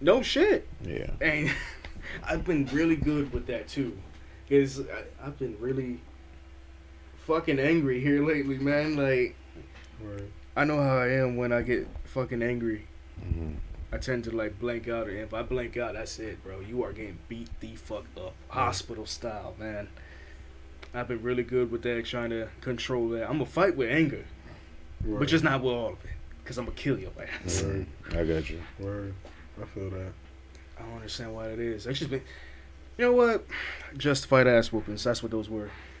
No 0.00 0.22
shit. 0.22 0.66
Yeah. 0.82 1.10
And 1.20 1.50
I've 2.24 2.44
been 2.44 2.66
really 2.72 2.96
good 2.96 3.32
with 3.32 3.46
that 3.48 3.68
too. 3.68 3.96
Cause 4.48 4.80
I, 4.80 5.26
I've 5.26 5.38
been 5.38 5.56
really 5.60 6.00
fucking 7.26 7.58
angry 7.58 8.00
here 8.00 8.24
lately, 8.24 8.58
man. 8.58 8.96
Like 8.96 9.36
Right. 10.02 10.24
I 10.56 10.64
know 10.64 10.78
how 10.82 10.96
I 10.98 11.08
am 11.08 11.36
when 11.36 11.52
I 11.52 11.60
get 11.62 11.86
fucking 12.04 12.42
angry. 12.42 12.86
hmm 13.22 13.52
I 13.92 13.98
tend 13.98 14.24
to 14.24 14.30
like 14.30 14.58
blank 14.60 14.88
out, 14.88 15.08
and 15.08 15.18
if 15.18 15.34
I 15.34 15.42
blank 15.42 15.76
out, 15.76 15.94
that's 15.94 16.18
it, 16.18 16.42
bro. 16.44 16.60
You 16.60 16.84
are 16.84 16.92
getting 16.92 17.18
beat 17.28 17.48
the 17.60 17.74
fuck 17.76 18.04
up, 18.16 18.34
hospital 18.48 19.04
style, 19.06 19.54
man. 19.58 19.88
I've 20.94 21.08
been 21.08 21.22
really 21.22 21.42
good 21.42 21.70
with 21.70 21.82
that, 21.82 22.04
trying 22.04 22.30
to 22.30 22.48
control 22.60 23.08
that. 23.10 23.24
I'm 23.24 23.34
gonna 23.38 23.46
fight 23.46 23.76
with 23.76 23.90
anger, 23.90 24.24
Right. 25.04 25.18
but 25.20 25.28
just 25.28 25.42
not 25.44 25.62
with 25.62 25.72
all 25.72 25.88
of 25.94 26.04
it, 26.04 26.10
cause 26.44 26.56
I'm 26.58 26.66
gonna 26.66 26.76
kill 26.76 26.98
your 26.98 27.10
ass. 27.44 27.62
Right. 27.66 27.86
I 28.12 28.24
got 28.24 28.48
you. 28.50 28.60
Word. 28.78 29.14
I 29.60 29.64
feel 29.66 29.90
that. 29.90 30.12
I 30.78 30.82
don't 30.82 30.94
understand 30.96 31.34
why 31.34 31.48
that 31.48 31.58
is. 31.58 31.86
I 31.86 31.92
just 31.92 32.10
been, 32.10 32.22
you 32.96 33.04
know 33.06 33.12
what? 33.12 33.44
Justified 33.96 34.46
ass 34.46 34.72
whoopings. 34.72 35.04
That's 35.04 35.22
what 35.22 35.30
those 35.32 35.50
were. 35.50 35.68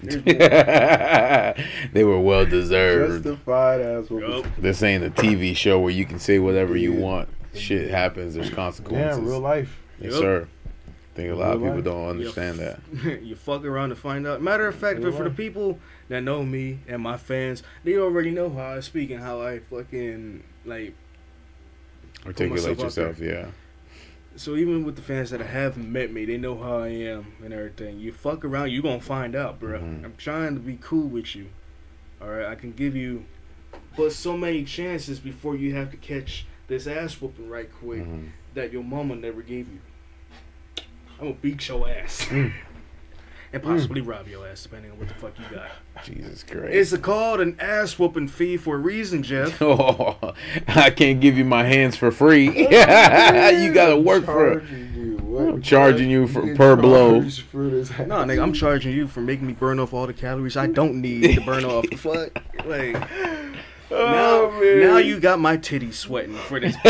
They 1.92 2.04
were 2.04 2.20
well 2.20 2.46
deserved. 2.46 3.24
Justified 3.24 3.80
ass 3.80 4.08
whoopings. 4.10 4.44
Yup. 4.46 4.56
This 4.58 4.82
ain't 4.82 5.04
a 5.04 5.10
TV 5.10 5.54
show 5.56 5.78
where 5.80 5.92
you 5.92 6.04
can 6.04 6.18
say 6.18 6.38
whatever 6.38 6.76
you 6.76 6.92
want. 6.92 7.28
Shit 7.54 7.90
happens. 7.90 8.34
There's 8.34 8.50
consequences. 8.50 9.22
Yeah, 9.22 9.28
real 9.28 9.40
life. 9.40 9.80
Yes, 10.00 10.12
Yup. 10.12 10.20
sir. 10.20 10.48
I 10.86 11.16
think 11.16 11.32
a 11.32 11.34
lot 11.34 11.54
of 11.54 11.60
people 11.60 11.74
life. 11.74 11.84
don't 11.84 12.08
understand 12.08 12.58
that. 12.60 12.80
you 13.22 13.34
fuck 13.34 13.64
around 13.64 13.88
to 13.88 13.96
find 13.96 14.26
out. 14.26 14.40
Matter 14.40 14.66
of 14.68 14.76
fact, 14.76 15.00
Real 15.00 15.10
but 15.10 15.18
for 15.18 15.24
the 15.24 15.30
people 15.30 15.78
that 16.08 16.22
know 16.22 16.42
me 16.44 16.78
and 16.86 17.02
my 17.02 17.16
fans, 17.16 17.62
they 17.84 17.96
already 17.96 18.30
know 18.30 18.48
how 18.48 18.74
I 18.76 18.80
speak 18.80 19.10
and 19.10 19.20
how 19.20 19.42
I 19.42 19.58
fucking 19.58 20.44
like. 20.64 20.94
Articulate 22.24 22.62
myself 22.62 22.78
yourself, 22.78 23.18
yeah. 23.18 23.46
So 24.36 24.54
even 24.56 24.84
with 24.84 24.96
the 24.96 25.02
fans 25.02 25.30
that 25.30 25.40
have 25.40 25.76
met 25.76 26.12
me, 26.12 26.24
they 26.24 26.36
know 26.36 26.56
how 26.56 26.78
I 26.78 26.88
am 26.88 27.32
and 27.42 27.52
everything. 27.52 27.98
You 27.98 28.12
fuck 28.12 28.44
around, 28.44 28.70
you 28.70 28.80
gonna 28.80 29.00
find 29.00 29.34
out, 29.34 29.58
bro. 29.58 29.80
Mhm. 29.80 30.04
I'm 30.04 30.14
trying 30.16 30.54
to 30.54 30.60
be 30.60 30.78
cool 30.80 31.08
with 31.08 31.34
you. 31.34 31.46
All 32.22 32.28
right, 32.28 32.46
I 32.46 32.54
can 32.54 32.72
give 32.72 32.94
you, 32.94 33.24
but 33.96 34.12
so 34.12 34.36
many 34.36 34.62
chances 34.64 35.18
before 35.18 35.56
you 35.56 35.74
have 35.74 35.90
to 35.90 35.96
catch 35.96 36.46
this 36.70 36.86
ass 36.86 37.20
whooping 37.20 37.50
right 37.50 37.68
quick 37.70 38.02
Mhm. 38.06 38.28
that 38.54 38.72
your 38.72 38.82
mama 38.82 39.14
never 39.16 39.42
gave 39.42 39.66
you. 39.68 39.80
I'm 41.18 41.26
gonna 41.26 41.34
beat 41.42 41.68
your 41.68 41.86
ass. 41.88 42.24
Mm. 42.30 42.52
and 43.52 43.62
possibly 43.62 44.00
rob 44.00 44.26
your 44.28 44.46
ass, 44.46 44.62
depending 44.62 44.92
on 44.92 44.98
what 44.98 45.08
the 45.08 45.14
fuck 45.14 45.32
you 45.38 45.44
got. 45.54 45.68
Jesus 46.04 46.44
Christ. 46.44 46.72
It's 46.94 46.96
called 47.02 47.40
an 47.40 47.56
ass 47.60 47.98
whooping 47.98 48.28
fee 48.28 48.56
for 48.56 48.76
a 48.76 48.78
reason, 48.78 49.22
Jeff. 49.22 49.60
Oh, 49.62 50.16
I 50.68 50.90
can't 50.90 51.20
give 51.20 51.36
you 51.36 51.44
my 51.44 51.64
hands 51.64 51.96
for 51.96 52.10
free. 52.10 52.44
you 52.44 53.72
gotta 53.74 53.98
work 54.02 54.24
for 54.24 54.52
it. 54.52 54.60
Charging 54.60 54.94
you. 54.94 55.16
What? 55.30 55.42
I'm 55.54 55.62
charging 55.62 56.10
you 56.10 56.26
for- 56.28 56.42
get 56.46 56.56
per 56.56 56.76
blow. 56.76 57.20
charged 57.20 57.42
For 57.42 57.58
No, 58.06 58.24
nigga, 58.24 58.42
I'm 58.42 58.52
charging 58.52 58.92
you 58.94 59.06
for 59.08 59.20
making 59.20 59.46
me 59.46 59.52
burn 59.52 59.78
off 59.80 59.92
all 59.92 60.06
the 60.06 60.12
calories 60.14 60.56
I 60.56 60.66
don't 60.68 61.00
need 61.00 61.34
to 61.34 61.40
burn 61.42 61.64
off. 61.64 61.84
The 61.90 61.96
Fuck, 61.96 62.42
like 62.66 62.96
Oh, 63.90 64.50
now, 64.52 64.60
man. 64.60 64.80
now 64.80 64.98
you 64.98 65.18
got 65.18 65.40
my 65.40 65.56
titties 65.56 65.94
sweating 65.94 66.36
for 66.36 66.60
this. 66.60 66.76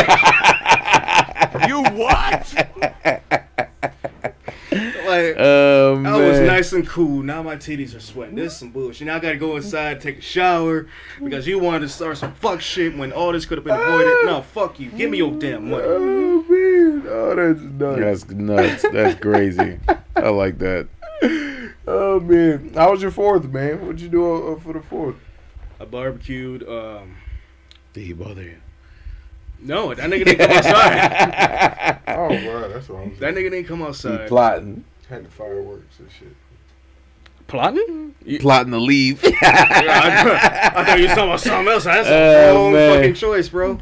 you 1.67 1.83
what? 1.83 2.55
Like 5.11 5.35
Oh 5.39 5.97
man. 5.97 6.13
I 6.13 6.17
was 6.17 6.41
nice 6.41 6.73
and 6.73 6.87
cool. 6.87 7.23
Now 7.23 7.43
my 7.43 7.57
titties 7.57 7.97
are 7.97 8.01
sweating. 8.01 8.37
This 8.37 8.53
is 8.53 8.59
some 8.59 8.71
bullshit. 8.71 9.07
Now 9.09 9.17
I 9.17 9.19
gotta 9.19 9.37
go 9.37 9.57
inside, 9.57 10.01
take 10.01 10.19
a 10.19 10.23
shower 10.23 10.87
because 11.23 11.47
you 11.47 11.59
wanted 11.59 11.81
to 11.81 11.89
start 11.89 12.19
some 12.19 12.33
fuck 12.35 12.61
shit 12.61 12.97
when 12.97 13.13
all 13.13 13.33
this 13.33 13.45
could 13.45 13.59
have 13.59 13.65
been 13.65 13.79
avoided. 13.79 14.27
No, 14.27 14.43
fuck 14.43 14.79
you. 14.79 14.91
Give 14.91 15.11
me 15.11 15.19
your 15.19 15.33
damn 15.33 15.71
money. 15.71 15.83
Oh 15.85 16.43
man, 16.49 17.07
oh 17.09 17.35
that's 17.35 17.61
nuts. 17.61 18.01
That's 18.01 18.33
nuts. 18.35 18.83
That's 18.93 19.21
crazy. 19.21 19.81
I 20.17 20.29
like 20.29 20.59
that. 20.59 20.89
Oh 21.87 22.21
man, 22.21 22.73
how 22.75 22.93
was 22.93 23.03
your 23.03 23.11
fourth, 23.11 23.47
man? 23.47 23.81
What'd 23.81 24.01
you 24.01 24.09
do 24.09 24.53
uh, 24.53 24.61
for 24.61 24.75
the 24.75 24.81
fourth? 24.81 25.17
I 25.81 25.85
barbecued. 25.87 26.69
Um, 26.69 27.17
Did 27.95 28.03
he 28.05 28.13
bother 28.13 28.43
you? 28.43 28.57
no, 29.63 29.93
that 29.95 30.09
nigga 30.11 30.25
didn't 30.25 30.39
come 30.49 30.57
outside. 30.57 31.99
Oh 32.11 32.29
wow, 32.29 32.69
that's 32.69 32.89
what 32.89 33.01
I 33.03 33.05
was. 33.09 33.19
That 33.21 33.35
nigga 33.35 33.51
didn't 33.51 33.65
come 33.65 33.79
He 33.79 33.85
outside. 33.85 34.29
plotting. 34.29 34.85
Had 35.09 35.25
the 35.25 35.31
fireworks 35.31 35.99
and 36.01 36.11
shit. 36.11 36.35
Plotting? 37.47 38.15
You... 38.25 38.39
Plotting 38.39 38.73
to 38.73 38.79
leave. 38.79 39.23
Yeah, 39.43 40.71
I, 40.75 40.81
I 40.81 40.85
thought 40.85 40.99
you 41.01 41.09
were 41.09 41.15
talking 41.15 41.25
about 41.25 41.41
something 41.41 41.73
else. 41.73 41.85
That's 41.85 42.09
Oh, 42.09 42.13
a 42.13 42.55
wrong 42.55 42.73
man. 42.73 42.97
fucking 42.99 43.15
choice, 43.15 43.49
bro. 43.49 43.79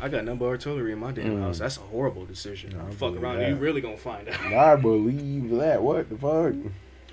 I 0.00 0.08
got 0.08 0.24
number 0.24 0.46
artillery 0.46 0.92
in 0.92 0.98
my 0.98 1.12
damn 1.12 1.36
Mm. 1.36 1.40
house. 1.42 1.58
That's 1.58 1.76
a 1.76 1.80
horrible 1.80 2.24
decision. 2.24 2.74
I 2.80 2.90
Fuck 2.92 3.14
around, 3.16 3.38
that. 3.38 3.48
you 3.50 3.54
really 3.56 3.80
gonna 3.80 3.96
find 3.96 4.28
out. 4.28 4.40
I 4.52 4.74
believe 4.76 5.50
that. 5.50 5.82
What 5.82 6.08
the 6.08 6.16
fuck? 6.16 6.54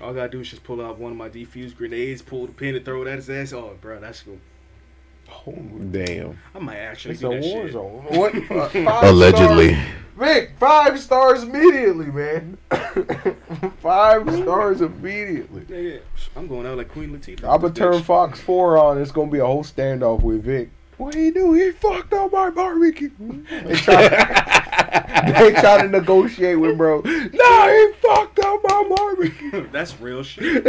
All 0.00 0.10
I 0.10 0.14
gotta 0.14 0.28
do 0.30 0.40
is 0.40 0.48
just 0.48 0.64
pull 0.64 0.80
out 0.80 0.98
one 0.98 1.12
of 1.12 1.18
my 1.18 1.28
defused 1.28 1.76
grenades, 1.76 2.22
pull 2.22 2.46
the 2.46 2.52
pin, 2.52 2.74
and 2.74 2.84
throw 2.84 3.02
it 3.02 3.08
at 3.08 3.16
his 3.16 3.28
ass. 3.30 3.52
Oh, 3.52 3.76
bro, 3.80 4.00
that's 4.00 4.22
cool. 4.22 4.38
Oh, 5.46 5.52
Damn. 5.90 6.38
I 6.54 6.58
might 6.58 6.78
actually 6.78 7.12
it's 7.12 7.20
do 7.20 7.28
that 7.28 7.40
war 7.42 7.62
shit. 7.64 7.72
zone. 7.72 8.04
What? 8.10 8.34
uh, 8.50 8.68
five 8.68 9.02
Allegedly. 9.10 9.74
Stars. 9.74 9.88
Vic, 10.16 10.50
five 10.58 11.00
stars 11.00 11.42
immediately, 11.44 12.06
man. 12.06 12.58
five 13.80 14.30
stars 14.34 14.80
immediately. 14.82 15.62
Nigga, 15.62 16.00
I'm 16.36 16.46
going 16.46 16.66
out 16.66 16.76
like 16.76 16.90
Queen 16.90 17.10
Latifah. 17.16 17.44
I'm 17.54 17.60
gonna 17.60 17.72
turn 17.72 18.02
Fox 18.02 18.38
4 18.40 18.76
on. 18.76 19.00
It's 19.00 19.12
gonna 19.12 19.30
be 19.30 19.38
a 19.38 19.46
whole 19.46 19.64
standoff 19.64 20.20
with 20.22 20.44
Vic. 20.44 20.68
What 21.00 21.14
he 21.14 21.30
do? 21.30 21.54
He 21.54 21.70
fucked 21.70 22.12
up 22.12 22.30
my 22.30 22.50
barbecue. 22.50 23.10
They 23.50 23.74
try, 23.74 25.32
they 25.32 25.52
try 25.52 25.82
to 25.82 25.88
negotiate 25.88 26.60
with 26.60 26.76
bro. 26.76 27.00
No, 27.00 27.68
he 27.68 27.92
fucked 28.02 28.38
up 28.40 28.60
my 28.62 28.94
barbecue. 28.94 29.66
That's 29.72 29.98
real 29.98 30.22
shit. 30.22 30.62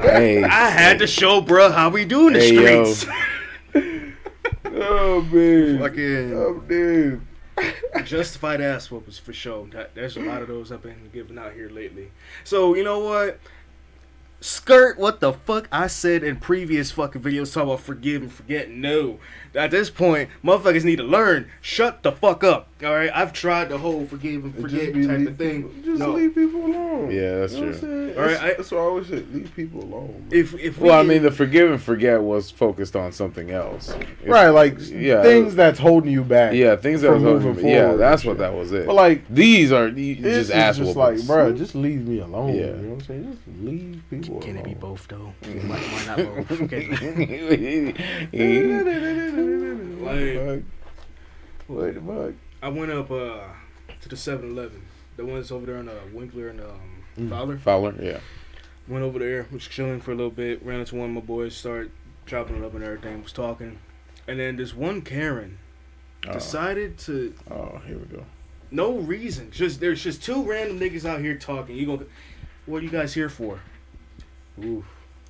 Hey. 0.00 0.44
I 0.44 0.70
had 0.70 1.00
to 1.00 1.08
show 1.08 1.40
bro 1.40 1.72
how 1.72 1.88
we 1.88 2.04
do 2.04 2.28
in 2.28 2.34
the 2.34 2.40
Hey, 2.40 2.84
streets. 2.84 3.06
Oh 4.76 5.22
man. 5.22 5.80
Fucking. 5.80 6.34
Oh 6.34 6.60
dude. 6.68 7.20
justified 8.04 8.60
ass 8.60 8.88
whoopers 8.88 9.20
for 9.20 9.32
sure. 9.32 9.66
That, 9.72 9.96
there's 9.96 10.16
a 10.16 10.20
lot 10.20 10.42
of 10.42 10.46
those 10.48 10.70
I've 10.70 10.82
been 10.82 11.10
giving 11.12 11.36
out 11.36 11.52
here 11.52 11.68
lately. 11.68 12.12
So 12.44 12.76
you 12.76 12.84
know 12.84 13.00
what? 13.00 13.40
Skirt 14.40 14.98
what 14.98 15.20
the 15.20 15.32
fuck 15.32 15.68
I 15.72 15.86
said 15.86 16.22
in 16.22 16.36
previous 16.36 16.90
fucking 16.90 17.22
videos 17.22 17.54
talking 17.54 17.70
about 17.70 17.80
forgive 17.80 18.22
and 18.22 18.32
forget. 18.32 18.70
No. 18.70 19.18
At 19.54 19.70
this 19.70 19.88
point, 19.88 20.30
motherfuckers 20.44 20.84
need 20.84 20.96
to 20.96 21.04
learn. 21.04 21.48
Shut 21.60 22.02
the 22.02 22.10
fuck 22.12 22.42
up. 22.42 22.68
Alright? 22.82 23.10
I've 23.14 23.32
tried 23.32 23.68
the 23.70 23.78
whole 23.78 24.04
forgive 24.06 24.44
and 24.44 24.54
forget 24.54 24.92
Just 24.92 25.08
type 25.08 25.18
leave 25.18 25.28
of 25.28 25.36
thing. 25.38 25.82
Just 25.84 25.98
No. 26.00 26.10
leave 26.12 26.34
people 26.34 26.66
alone. 26.66 27.10
Yeah, 27.10 27.38
that's 27.38 27.54
You 27.54 27.60
know 27.60 27.66
what 27.66 27.74
I'm 27.74 27.80
true. 27.80 28.14
All 28.16 28.20
right, 28.22 28.30
That's, 28.30 28.42
I- 28.42 28.54
that's 28.54 28.70
what 28.72 28.78
I 28.78 28.82
always 28.82 29.06
say. 29.06 29.22
Leave 29.32 29.52
people 29.56 29.82
alone. 29.84 30.26
If 30.30 30.54
if 30.60 30.78
we 30.78 30.88
Well, 30.88 30.98
I 31.00 31.02
mean, 31.04 31.22
the 31.22 31.30
forgive 31.30 31.70
and 31.70 31.80
forget 31.80 32.20
was 32.22 32.50
focused 32.50 32.96
on 32.96 33.12
something 33.12 33.50
else. 33.52 33.90
It's- 33.90 34.26
right, 34.26 34.48
like 34.48 34.76
yeah, 34.90 35.22
things 35.22 35.54
that's 35.54 35.78
holding 35.78 36.10
you 36.12 36.24
back. 36.24 36.52
Yeah, 36.54 36.76
things 36.76 37.00
that 37.02 37.08
from 37.12 37.22
was 37.24 37.44
moving 37.44 37.68
yeah, 37.68 37.94
that's 37.94 38.24
what 38.24 38.38
that 38.38 38.52
was 38.54 38.72
it. 38.72 38.86
But 38.86 38.94
like, 38.96 39.22
These 39.30 39.70
are 39.72 39.88
you, 39.88 40.16
this 40.16 40.48
just 40.48 40.50
is 40.50 40.50
ass 40.50 40.76
just 40.78 40.96
like, 40.96 41.24
bro, 41.26 41.52
just 41.52 41.74
leave 41.74 42.06
me 42.06 42.18
alone. 42.20 42.54
Yeah. 42.54 42.60
You 42.66 42.72
know 42.72 42.88
what 42.88 42.94
I'm 42.94 43.00
saying? 43.06 43.32
Just 43.46 43.62
leave 43.62 44.02
people 44.10 44.40
can 44.40 44.56
alone. 44.56 44.66
it 44.66 44.68
be 44.68 44.74
both 44.74 45.06
though? 45.08 45.32
Why, 45.42 45.78
why 45.78 46.04
not 46.06 46.48
both? 46.48 46.64
Okay. 49.48 50.62
What 51.66 51.94
the 51.94 52.00
fuck? 52.00 52.34
I 52.62 52.68
went 52.68 52.90
up 52.92 53.10
uh, 53.10 53.40
to 54.00 54.08
the 54.08 54.16
7-Eleven, 54.16 54.82
the 55.16 55.24
ones 55.24 55.50
over 55.50 55.66
there 55.66 55.76
on 55.76 55.88
uh, 55.88 55.94
Winkler 56.12 56.48
and 56.48 56.60
um, 56.60 56.90
Mm. 57.16 57.30
Fowler. 57.30 57.58
Fowler, 57.58 57.94
yeah. 58.02 58.18
Went 58.88 59.04
over 59.04 59.20
there, 59.20 59.46
was 59.52 59.68
chilling 59.68 60.00
for 60.00 60.10
a 60.10 60.16
little 60.16 60.32
bit. 60.32 60.64
Ran 60.64 60.80
into 60.80 60.96
one 60.96 61.10
of 61.10 61.14
my 61.14 61.20
boys, 61.20 61.54
started 61.54 61.92
chopping 62.26 62.56
it 62.56 62.64
up 62.64 62.74
and 62.74 62.82
everything. 62.82 63.22
Was 63.22 63.30
talking, 63.30 63.78
and 64.26 64.40
then 64.40 64.56
this 64.56 64.74
one 64.74 65.00
Karen 65.00 65.58
Oh, 66.26 66.32
decided 66.32 66.98
to 66.98 67.32
oh, 67.52 67.80
here 67.86 67.98
we 67.98 68.06
go. 68.06 68.24
no 68.72 68.96
reason. 68.98 69.52
Just 69.52 69.78
there's 69.78 70.02
just 70.02 70.24
two 70.24 70.42
random 70.42 70.80
niggas 70.80 71.04
out 71.04 71.20
here 71.20 71.36
talking. 71.36 71.76
You 71.76 71.86
go, 71.86 72.04
what 72.66 72.78
are 72.78 72.84
you 72.84 72.90
guys 72.90 73.14
here 73.14 73.28
for? 73.28 73.60
Oof. 74.64 74.84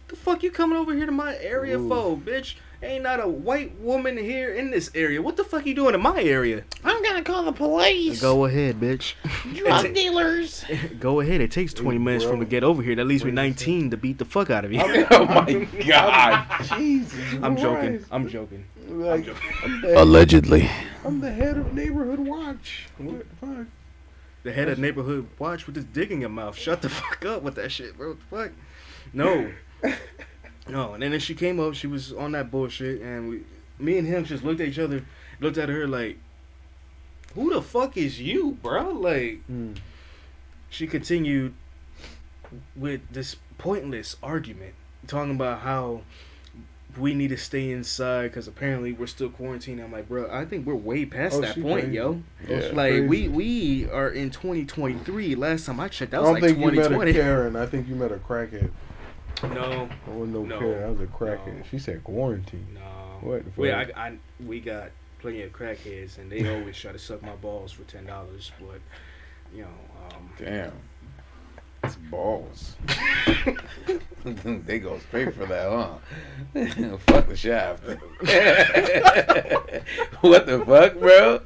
The 0.09 0.17
fuck 0.17 0.43
you 0.43 0.51
coming 0.51 0.79
over 0.79 0.95
here 0.95 1.05
to 1.05 1.13
my 1.13 1.37
area 1.37 1.79
Ooh. 1.79 1.87
for, 1.87 2.17
bitch? 2.17 2.55
Ain't 2.83 3.03
not 3.03 3.19
a 3.19 3.27
white 3.29 3.79
woman 3.81 4.17
here 4.19 4.53
in 4.55 4.71
this 4.71 4.91
area. 4.95 5.23
What 5.23 5.37
the 5.37 5.45
fuck 5.45 5.65
you 5.65 5.75
doing 5.75 5.95
in 5.95 6.03
my 6.03 6.23
area? 6.23 6.65
I'm 6.85 7.03
gonna 7.03 7.23
call 7.23 7.45
the 7.45 7.53
police. 7.53 8.21
Go 8.21 8.45
ahead, 8.45 8.79
bitch. 8.81 9.15
Drug 9.55 9.95
dealers. 9.95 10.65
Go 11.01 11.21
ahead. 11.21 11.41
It 11.41 11.51
takes 11.51 11.73
20 11.73 11.97
Hey, 11.99 12.05
minutes 12.05 12.25
for 12.25 12.31
bro. 12.31 12.39
him 12.41 12.45
to 12.45 12.51
get 12.51 12.63
over 12.65 12.83
here. 12.83 12.95
That 12.97 13.07
leaves 13.07 13.25
me 13.25 13.31
19 13.31 13.91
to 13.91 13.97
beat 13.97 14.19
the 14.19 14.25
fuck 14.27 14.51
out 14.51 14.65
of 14.65 14.73
you. 14.73 14.81
oh 15.11 15.25
my 15.25 15.67
god. 15.87 16.47
Jesus. 16.79 17.15
I'm 17.43 17.57
joking. 17.57 18.05
I'm 18.11 18.29
joking. 18.29 18.65
Like, 18.89 19.25
joking. 19.25 19.51
I'm 19.63 19.81
the, 19.81 20.03
Allegedly. 20.03 20.71
I'm 21.05 21.21
the 21.21 21.31
head 21.33 21.57
of 21.57 21.73
neighborhood 21.73 22.19
watch. 22.21 22.87
What 22.99 23.19
the 23.21 23.47
fuck? 23.47 23.67
The 24.43 24.53
head 24.53 24.69
of 24.69 24.79
neighborhood 24.79 25.27
watch 25.39 25.65
with 25.65 25.75
this 25.75 25.85
dick 25.85 26.11
in 26.11 26.21
your 26.21 26.29
mouth. 26.29 26.55
Shut 26.59 26.83
the 26.83 26.91
fuck 26.91 27.25
up 27.25 27.43
with 27.43 27.55
that 27.55 27.73
shit, 27.73 27.97
bro. 27.97 28.11
What 28.11 28.19
the 28.19 28.37
fuck? 28.37 28.53
No. 29.15 29.51
No. 30.69 30.95
And 30.95 31.03
then 31.03 31.19
she 31.21 31.35
came 31.35 31.61
up. 31.61 31.75
She 31.75 31.87
was 31.87 32.13
on 32.13 32.33
that 32.33 32.51
bullshit, 32.51 33.01
and 33.03 33.29
we, 33.29 33.41
me 33.79 33.99
and 33.99 34.07
him 34.07 34.25
just 34.25 34.45
looked 34.45 34.61
at 34.61 34.69
each 34.69 34.79
other, 34.79 35.05
looked 35.41 35.59
at 35.59 35.69
her 35.69 35.87
like, 35.87 36.19
"Who 37.35 37.53
the 37.53 37.61
fuck 37.63 37.97
is 37.97 38.21
you, 38.21 38.53
bro?" 38.63 38.91
Like, 38.93 39.41
Mm. 39.51 39.77
she 40.71 40.87
continued 40.87 41.55
with 42.77 43.01
this 43.13 43.37
pointless 43.59 44.17
argument, 44.23 44.75
talking 45.07 45.35
about 45.35 45.61
how 45.61 46.03
we 46.97 47.13
need 47.13 47.27
to 47.29 47.37
stay 47.37 47.73
inside 47.73 48.29
because 48.29 48.47
apparently 48.47 48.93
we're 48.93 49.07
still 49.09 49.29
quarantined. 49.29 49.81
I'm 49.81 49.91
like, 49.91 50.09
bro, 50.09 50.31
I 50.31 50.45
think 50.45 50.65
we're 50.65 50.77
way 50.77 51.05
past 51.05 51.35
Oh, 51.35 51.41
that 51.41 51.61
point, 51.61 51.87
crazy. 51.87 51.97
yo. 51.97 52.23
Yeah. 52.49 52.71
Like 52.73 52.93
we 53.09 53.27
crazy. 53.27 53.29
we 53.29 53.89
are 53.91 54.09
in 54.11 54.31
2023. 54.31 55.35
Last 55.35 55.67
time 55.67 55.81
I 55.81 55.89
checked, 55.89 56.15
I 56.15 56.19
that 56.19 56.23
was 56.23 56.27
don't 56.27 56.35
like 56.35 56.43
think 56.57 56.59
you 56.77 56.99
met 56.99 57.09
a 57.09 57.13
Karen. 57.13 57.57
I 57.57 57.67
think 57.67 57.89
you 57.89 57.97
met 57.97 58.13
a 58.13 58.17
crackhead. 58.17 58.71
No, 59.53 59.89
I 60.07 60.11
wasn't 60.11 60.49
no, 60.49 60.61
No. 60.61 60.85
I 60.87 60.91
was 60.91 61.01
a 61.01 61.07
crackhead. 61.07 61.59
No. 61.59 61.63
She 61.71 61.79
said 61.79 62.03
quarantine. 62.05 62.67
no. 62.75 62.81
What 63.21 63.45
the 63.45 63.61
Wait? 63.61 63.73
I, 63.73 63.91
I 63.97 64.19
we 64.45 64.61
got 64.61 64.91
plenty 65.19 65.43
of 65.43 65.53
crackheads, 65.53 66.19
and 66.19 66.31
they 66.31 66.49
always 66.55 66.77
try 66.77 66.93
to 66.93 66.99
suck 66.99 67.23
my 67.23 67.37
balls 67.37 67.73
for 67.73 67.83
ten 67.85 68.07
dollars. 68.07 68.53
But 68.61 68.81
you 69.55 69.63
know, 69.63 70.17
um, 70.17 70.31
Damn. 70.39 70.73
It's 71.83 71.97
balls. 71.97 72.77
they 74.25 74.79
go 74.79 74.99
straight 75.01 75.35
for 75.35 75.45
that, 75.47 75.69
huh? 75.71 76.97
fuck 77.07 77.29
the 77.29 77.37
shaft. 77.37 77.85
what 80.23 80.47
the 80.47 80.65
fuck, 80.65 80.99
bro? 80.99 81.41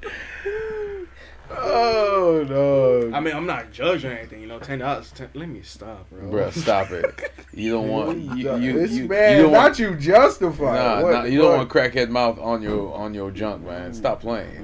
Oh 1.50 2.44
no. 2.48 3.16
I 3.16 3.20
mean, 3.20 3.34
I'm 3.34 3.46
not 3.46 3.72
judging 3.72 4.12
anything. 4.12 4.40
You 4.40 4.46
know, 4.48 4.58
ten 4.58 4.80
dollars. 4.80 5.12
Let 5.34 5.48
me 5.48 5.62
stop, 5.62 6.08
bro. 6.10 6.30
Bro, 6.30 6.50
stop 6.50 6.90
it. 6.90 7.32
You 7.54 7.72
don't 7.72 7.88
want 7.88 8.20
you 8.36 8.56
you, 8.56 8.72
This 8.74 8.92
you, 8.92 9.08
man, 9.08 9.36
you 9.36 9.42
don't 9.44 9.52
not 9.52 9.62
want, 9.62 9.78
you 9.80 9.96
justify. 9.96 10.76
nah, 10.76 11.02
what 11.02 11.12
nah, 11.12 11.22
the 11.22 11.30
you 11.32 11.40
don't 11.40 11.56
want 11.56 11.68
crackhead 11.68 12.08
mouth 12.08 12.38
on 12.38 12.62
your 12.62 12.94
on 12.94 13.14
your 13.14 13.32
junk, 13.32 13.66
man. 13.66 13.92
Stop 13.92 14.20
playing. 14.20 14.62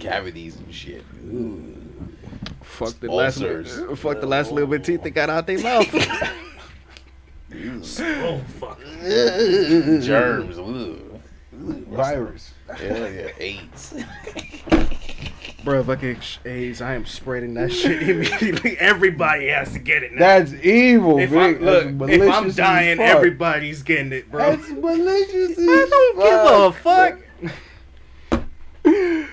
Cavities 0.00 0.56
and 0.56 0.74
shit. 0.74 1.04
Fuck 2.62 2.98
the 3.00 3.10
Ulcers. 3.10 3.78
last, 3.78 4.00
fuck 4.00 4.20
the 4.20 4.26
last 4.26 4.52
little 4.52 4.68
bit 4.68 4.80
of 4.80 4.86
teeth 4.86 5.02
that 5.02 5.10
got 5.10 5.28
out 5.28 5.46
their 5.46 5.58
mouth. 5.58 5.92
oh 7.54 8.40
fuck. 8.58 8.80
Germs. 10.00 10.58
Ugh. 10.58 10.98
virus. 11.88 12.52
Hell 12.76 13.10
yeah, 13.10 13.30
AIDS. 13.38 13.94
Bro, 15.64 15.80
if 15.80 15.88
I 15.88 15.96
get 15.96 16.38
AIDS, 16.44 16.80
I 16.80 16.94
am 16.94 17.04
spreading 17.04 17.54
that 17.54 17.72
shit 17.72 18.02
immediately. 18.02 18.76
Everybody 18.80 19.48
has 19.48 19.72
to 19.72 19.78
get 19.78 20.02
it 20.02 20.12
now. 20.12 20.20
That's 20.20 20.52
evil, 20.54 21.18
if 21.18 21.30
Vic. 21.30 21.60
I'm, 21.60 21.98
look, 21.98 22.10
if 22.10 22.32
I'm 22.32 22.50
dying, 22.52 22.98
fuck. 22.98 23.06
everybody's 23.06 23.82
getting 23.82 24.12
it, 24.12 24.30
bro. 24.30 24.56
That's 24.56 24.70
malicious. 24.70 25.58
I 25.58 25.88
don't 25.90 26.16
give 26.16 26.44
a 26.52 26.72
fuck. 26.72 27.18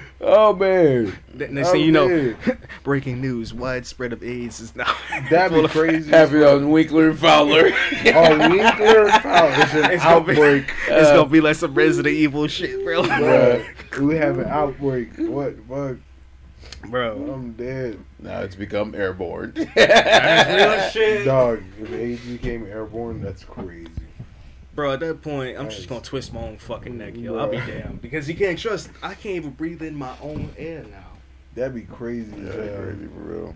Oh 0.27 0.55
man, 0.55 1.15
Th- 1.37 1.51
Next 1.51 1.69
Oh, 1.69 1.71
thing 1.73 1.81
you 1.81 1.91
know, 1.91 2.35
breaking 2.83 3.21
news: 3.21 3.53
widespread 3.53 4.11
of 4.11 4.23
AIDS 4.23 4.59
is 4.59 4.75
now. 4.75 4.91
that'd 5.29 5.61
be 5.61 5.67
crazy. 5.67 6.09
Happy 6.09 6.43
on 6.43 6.71
Winkler 6.71 7.09
and 7.11 7.19
Fowler. 7.19 7.69
Oh, 8.07 8.37
Winkler, 8.49 9.09
oh, 9.23 9.61
it's 9.61 9.73
an 9.73 9.91
It's 9.91 10.03
gonna 10.03 10.25
be- 10.25 10.31
outbreak. 10.31 10.65
It's 10.87 11.07
Uh, 11.09 11.15
gonna 11.17 11.29
be 11.29 11.41
like 11.41 11.55
some 11.55 11.73
Resident 11.75 12.15
Evil 12.15 12.47
shit, 12.47 12.83
bro. 12.83 13.03
Bruh, 13.03 13.99
we 13.99 14.15
have 14.15 14.39
an 14.39 14.47
outbreak. 14.47 15.09
What? 15.17 15.55
Fuck. 15.67 15.97
bro. 16.89 17.31
I'm 17.33 17.51
dead. 17.53 17.99
now 18.19 18.41
it's 18.41 18.55
become 18.55 18.95
airborne. 18.95 19.53
That's 19.75 20.95
real 20.95 21.03
shit. 21.03 21.25
Dog, 21.25 21.61
if 21.79 21.91
AIDS 21.91 22.25
became 22.25 22.65
airborne, 22.65 23.21
that's 23.21 23.43
crazy. 23.43 23.87
Bro, 24.75 24.91
at 24.93 24.99
that 24.99 25.21
point, 25.21 25.57
I'm 25.57 25.69
just 25.69 25.87
gonna 25.87 26.01
twist 26.01 26.33
my 26.33 26.41
own 26.41 26.57
fucking 26.57 26.97
neck, 26.97 27.15
yo. 27.15 27.37
I'll 27.37 27.47
be 27.49 27.57
Bruh. 27.57 27.67
damned. 27.67 28.01
Because 28.01 28.27
you 28.27 28.35
can't 28.35 28.59
trust, 28.59 28.89
I 29.01 29.13
can't 29.13 29.35
even 29.35 29.51
breathe 29.51 29.81
in 29.81 29.95
my 29.95 30.13
own 30.21 30.51
air 30.57 30.83
now. 30.91 31.11
That'd 31.55 31.75
be 31.75 31.83
crazy 31.83 32.31
Yeah, 32.35 32.49
as 32.49 32.55
hell. 32.69 32.83
crazy 32.83 33.05
for 33.07 33.19
real. 33.21 33.55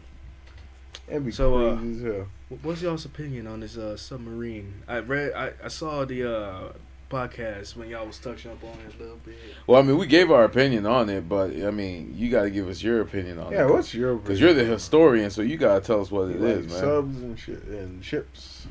That'd 1.08 1.26
be 1.26 1.32
So, 1.32 1.58
uh, 1.72 1.76
crazy 1.78 1.96
as 2.08 2.14
hell. 2.14 2.28
What's 2.64 2.82
y'all's 2.82 3.04
opinion 3.06 3.48
on 3.48 3.60
this 3.60 3.78
uh, 3.78 3.98
submarine? 3.98 4.74
I 4.88 5.00
read, 5.00 5.34
I, 5.34 5.52
I 5.62 5.68
saw 5.68 6.06
the 6.06 6.24
uh, 6.34 6.72
podcast 7.12 7.76
when 7.76 7.90
y'all 7.90 8.08
was 8.08 8.18
touching 8.18 8.52
up 8.52 8.64
on 8.64 8.78
it 8.88 8.96
a 8.98 9.04
little 9.04 9.18
bit. 9.26 9.36
Well, 9.68 9.78
I 9.80 9.84
mean, 9.84 9.98
we 9.98 10.08
gave 10.08 10.32
our 10.32 10.46
opinion 10.46 10.86
on 10.86 11.10
it, 11.10 11.28
but 11.28 11.52
I 11.52 11.70
mean, 11.72 12.14
you 12.16 12.30
got 12.32 12.44
to 12.44 12.50
give 12.50 12.70
us 12.70 12.82
your 12.82 13.02
opinion 13.02 13.40
on 13.40 13.52
Yeah, 13.52 13.64
it. 13.66 13.68
Yeah, 13.68 13.72
what's 13.74 13.94
your 13.94 14.16
Because 14.16 14.40
you're 14.40 14.54
the 14.54 14.64
historian, 14.64 15.30
so 15.32 15.42
you 15.42 15.58
got 15.58 15.82
to 15.82 15.86
tell 15.86 16.00
us 16.00 16.10
what 16.10 16.30
You 16.30 16.36
it 16.36 16.42
like 16.42 16.56
is, 16.60 16.68
man. 16.72 16.80
Subs 16.80 17.22
and 17.22 17.38
shit 17.40 17.64
and 17.64 18.06
ships. 18.06 18.68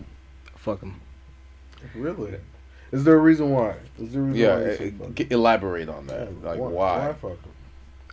Fuck 0.57 0.81
them. 0.81 1.01
Really? 1.95 2.35
Is 2.93 3.05
there 3.05 3.15
a 3.15 3.19
reason 3.19 3.51
why? 3.51 3.75
Is 3.99 4.13
there 4.13 4.23
a 4.23 4.25
reason 4.25 4.41
yeah, 4.41 4.55
why? 4.57 4.63
you 4.71 4.77
say 4.77 4.91
fuck 4.93 5.15
g- 5.15 5.27
elaborate 5.31 5.89
on 5.89 6.07
that. 6.07 6.29
Yeah, 6.43 6.49
Like, 6.51 6.59
why? 6.59 6.69
why? 6.69 7.07
Why 7.09 7.13
fuck 7.15 7.31
'em? 7.33 7.39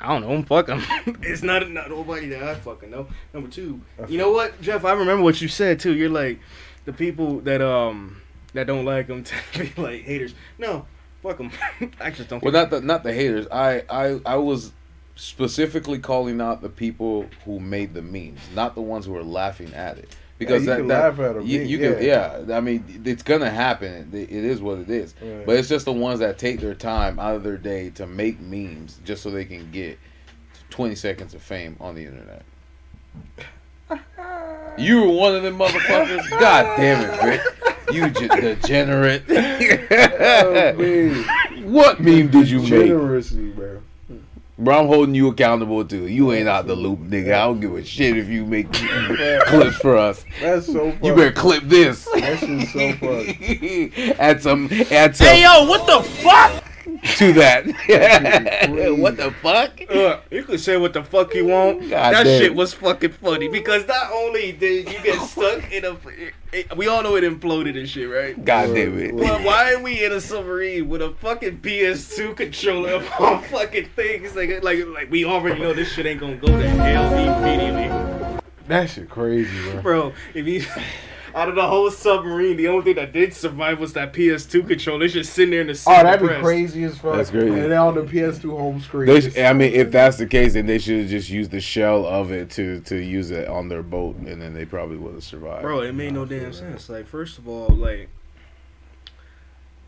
I 0.01 0.07
don't 0.19 0.21
know. 0.29 0.43
Fuck 0.43 0.67
them. 0.67 0.83
it's 1.21 1.41
not 1.41 1.69
not 1.71 1.89
nobody 1.89 2.27
that 2.29 2.43
I 2.43 2.55
fucking 2.55 2.91
know. 2.91 3.07
Number 3.33 3.49
two, 3.49 3.79
you 4.09 4.17
know 4.17 4.31
what, 4.31 4.59
Jeff? 4.61 4.83
I 4.83 4.91
remember 4.91 5.23
what 5.23 5.39
you 5.41 5.47
said 5.47 5.79
too. 5.79 5.95
You're 5.95 6.09
like 6.09 6.39
the 6.83 6.91
people 6.93 7.39
that 7.41 7.61
um 7.61 8.21
that 8.53 8.67
don't 8.67 8.83
like 8.85 9.07
them 9.07 9.23
to 9.53 9.59
be 9.59 9.71
like 9.81 10.01
haters. 10.01 10.35
No, 10.57 10.85
fuck 11.23 11.37
them. 11.37 11.51
I 12.01 12.11
just 12.11 12.27
don't. 12.29 12.43
Well, 12.43 12.51
care. 12.51 12.61
not 12.63 12.69
the 12.71 12.81
not 12.81 13.03
the 13.03 13.13
haters. 13.13 13.47
I 13.49 13.83
I 13.89 14.19
I 14.25 14.35
was 14.35 14.73
specifically 15.15 15.99
calling 15.99 16.41
out 16.41 16.61
the 16.61 16.67
people 16.69 17.27
who 17.45 17.61
made 17.61 17.93
the 17.93 18.01
memes, 18.01 18.41
not 18.53 18.75
the 18.75 18.81
ones 18.81 19.05
who 19.05 19.13
were 19.13 19.23
laughing 19.23 19.73
at 19.73 19.97
it. 19.97 20.13
Because 20.37 20.63
you 20.63 20.67
that, 20.67 20.77
can 20.77 20.87
that 20.87 21.17
laugh 21.17 21.19
at 21.19 21.35
'em, 21.37 21.45
you, 21.45 21.61
yeah, 21.61 21.93
can 21.93 22.03
yeah. 22.49 22.57
I 22.57 22.59
mean, 22.59 23.01
it's 23.05 23.23
gonna 23.23 23.49
happen. 23.49 24.09
It, 24.13 24.23
it 24.23 24.31
is 24.45 24.61
what 24.61 24.79
it 24.79 24.89
is. 24.89 25.13
Right. 25.21 25.45
But 25.45 25.55
it's 25.55 25.69
just 25.69 25.85
the 25.85 25.93
ones 25.93 26.19
that 26.19 26.37
take 26.37 26.59
their 26.59 26.75
time 26.75 27.19
out 27.19 27.35
of 27.35 27.43
their 27.43 27.57
day 27.57 27.89
to 27.91 28.05
make 28.05 28.41
memes 28.41 28.99
just 29.05 29.23
so 29.23 29.31
they 29.31 29.45
can 29.45 29.71
get 29.71 29.97
20 30.71 30.93
seconds 30.95 31.33
of 31.33 31.41
fame 31.41 31.77
on 31.79 31.95
the 31.95 32.05
internet. 32.05 32.43
You 34.77 35.03
were 35.03 35.11
one 35.13 35.33
of 35.35 35.43
them 35.43 35.57
motherfuckers. 35.57 36.29
God 36.39 36.75
damn 36.75 37.01
it, 37.09 37.21
Vic. 37.23 37.93
You 37.93 38.09
j- 38.09 38.27
degenerate. 38.27 39.23
Oh. 40.27 41.23
What 41.63 42.01
meme 42.01 42.27
did 42.29 42.49
you 42.49 42.59
make? 42.59 42.69
Generously, 42.69 43.51
bro. 43.51 43.81
Bro, 44.57 44.79
I'm 44.79 44.87
holding 44.87 45.15
you 45.15 45.27
accountable 45.27 45.83
too. 45.83 46.07
You 46.07 46.31
ain't 46.31 46.47
out 46.47 46.65
the 46.65 46.75
loop, 46.75 46.99
nigga. 46.99 47.33
I 47.33 47.45
don't 47.45 47.59
give 47.59 47.75
a 47.75 47.83
shit 47.83 48.15
if 48.17 48.29
you 48.29 48.45
make 48.45 48.71
clips 49.47 49.75
for 49.77 49.97
us. 49.97 50.23
That's 50.39 50.65
so 50.65 50.91
funny. 50.93 51.07
You 51.07 51.15
better 51.15 51.31
clip 51.33 51.63
this. 51.63 52.05
That 52.05 52.39
shit's 52.39 52.71
so 52.71 52.93
funny. 52.93 53.91
add 54.19 54.41
some, 54.41 54.69
add 54.91 55.13
some 55.13 55.27
Hey 55.27 55.43
yo, 55.43 55.67
what 55.67 55.85
the 55.85 56.01
fuck? 56.09 56.64
to 57.17 57.33
that. 57.33 57.65
what 58.97 59.15
the 59.17 59.31
fuck? 59.41 59.79
Uh, 59.89 60.19
you 60.31 60.43
can 60.43 60.57
say 60.57 60.75
what 60.75 60.93
the 60.93 61.03
fuck 61.03 61.35
you 61.35 61.45
want. 61.45 61.81
God 61.81 62.13
that 62.13 62.23
damn. 62.23 62.41
shit 62.41 62.55
was 62.55 62.73
fucking 62.73 63.11
funny 63.11 63.47
because 63.47 63.87
not 63.87 64.11
only 64.11 64.51
did 64.53 64.91
you 64.91 64.99
get 65.03 65.21
stuck 65.27 65.71
in 65.71 65.85
a, 65.85 65.95
it, 66.51 66.75
we 66.75 66.87
all 66.87 67.03
know 67.03 67.15
it 67.15 67.23
imploded 67.23 67.77
and 67.77 67.87
shit, 67.87 68.09
right? 68.09 68.43
God 68.43 68.73
damn 68.73 68.97
it. 68.97 69.15
But 69.15 69.43
why 69.43 69.73
are 69.73 69.81
we 69.81 70.03
in 70.03 70.13
a 70.13 70.19
submarine 70.19 70.89
with 70.89 71.03
a 71.03 71.11
fucking 71.11 71.59
PS2 71.59 72.35
controller 72.35 72.95
on 73.19 73.43
fucking 73.43 73.89
things? 73.95 74.35
Like, 74.35 74.63
like, 74.63 74.83
like 74.87 75.11
we 75.11 75.25
already 75.25 75.61
know 75.61 75.73
this 75.73 75.91
shit 75.91 76.07
ain't 76.07 76.19
gonna 76.19 76.37
go 76.37 76.47
to 76.47 76.67
hell 76.67 77.13
immediately, 77.13 78.41
That 78.67 78.89
shit 78.89 79.11
crazy, 79.11 79.51
bro. 79.73 79.81
bro. 79.81 80.13
If 80.33 80.47
you 80.47 80.65
out 81.35 81.49
of 81.49 81.55
the 81.55 81.67
whole 81.67 81.91
submarine, 81.91 82.55
the 82.55 82.69
only 82.69 82.85
thing 82.85 82.95
that 82.95 83.11
did 83.11 83.33
survive 83.33 83.77
was 83.77 83.91
that 83.93 84.13
PS2 84.13 84.65
controller. 84.67 85.03
It's 85.03 85.13
just 85.13 85.33
sitting 85.33 85.51
there 85.51 85.61
in 85.61 85.67
the 85.67 85.75
sea. 85.75 85.91
Oh, 85.93 86.01
that'd 86.01 86.27
be 86.27 86.33
crazy 86.35 86.85
as 86.85 86.97
fuck. 86.97 87.17
That's 87.17 87.29
crazy. 87.29 87.49
And 87.49 87.71
then 87.71 87.77
on 87.77 87.93
the 87.93 88.03
PS2 88.03 88.49
home 88.57 88.79
screen. 88.79 89.07
They 89.07 89.19
sh- 89.19 89.37
I 89.37 89.51
mean, 89.51 89.73
if 89.73 89.91
that's 89.91 90.15
the 90.15 90.27
case, 90.27 90.53
then 90.53 90.65
they 90.65 90.79
should 90.79 91.01
have 91.01 91.09
just 91.09 91.29
used 91.29 91.51
the 91.51 91.59
shell 91.59 92.05
of 92.05 92.31
it 92.31 92.49
to 92.51 92.79
to 92.81 92.95
use 92.95 93.31
it 93.31 93.49
on 93.49 93.67
their 93.67 93.83
boat, 93.83 94.15
and 94.15 94.41
then 94.41 94.53
they 94.53 94.65
probably 94.65 94.95
would 94.95 95.15
have 95.15 95.23
survived. 95.25 95.63
Bro, 95.63 95.81
it 95.81 95.93
made 95.93 96.13
no 96.13 96.23
Nah, 96.23 96.29
damn 96.29 96.53
sense. 96.53 96.87
Like, 96.87 97.05
first 97.05 97.37
of 97.37 97.49
all, 97.49 97.67
like, 97.67 98.07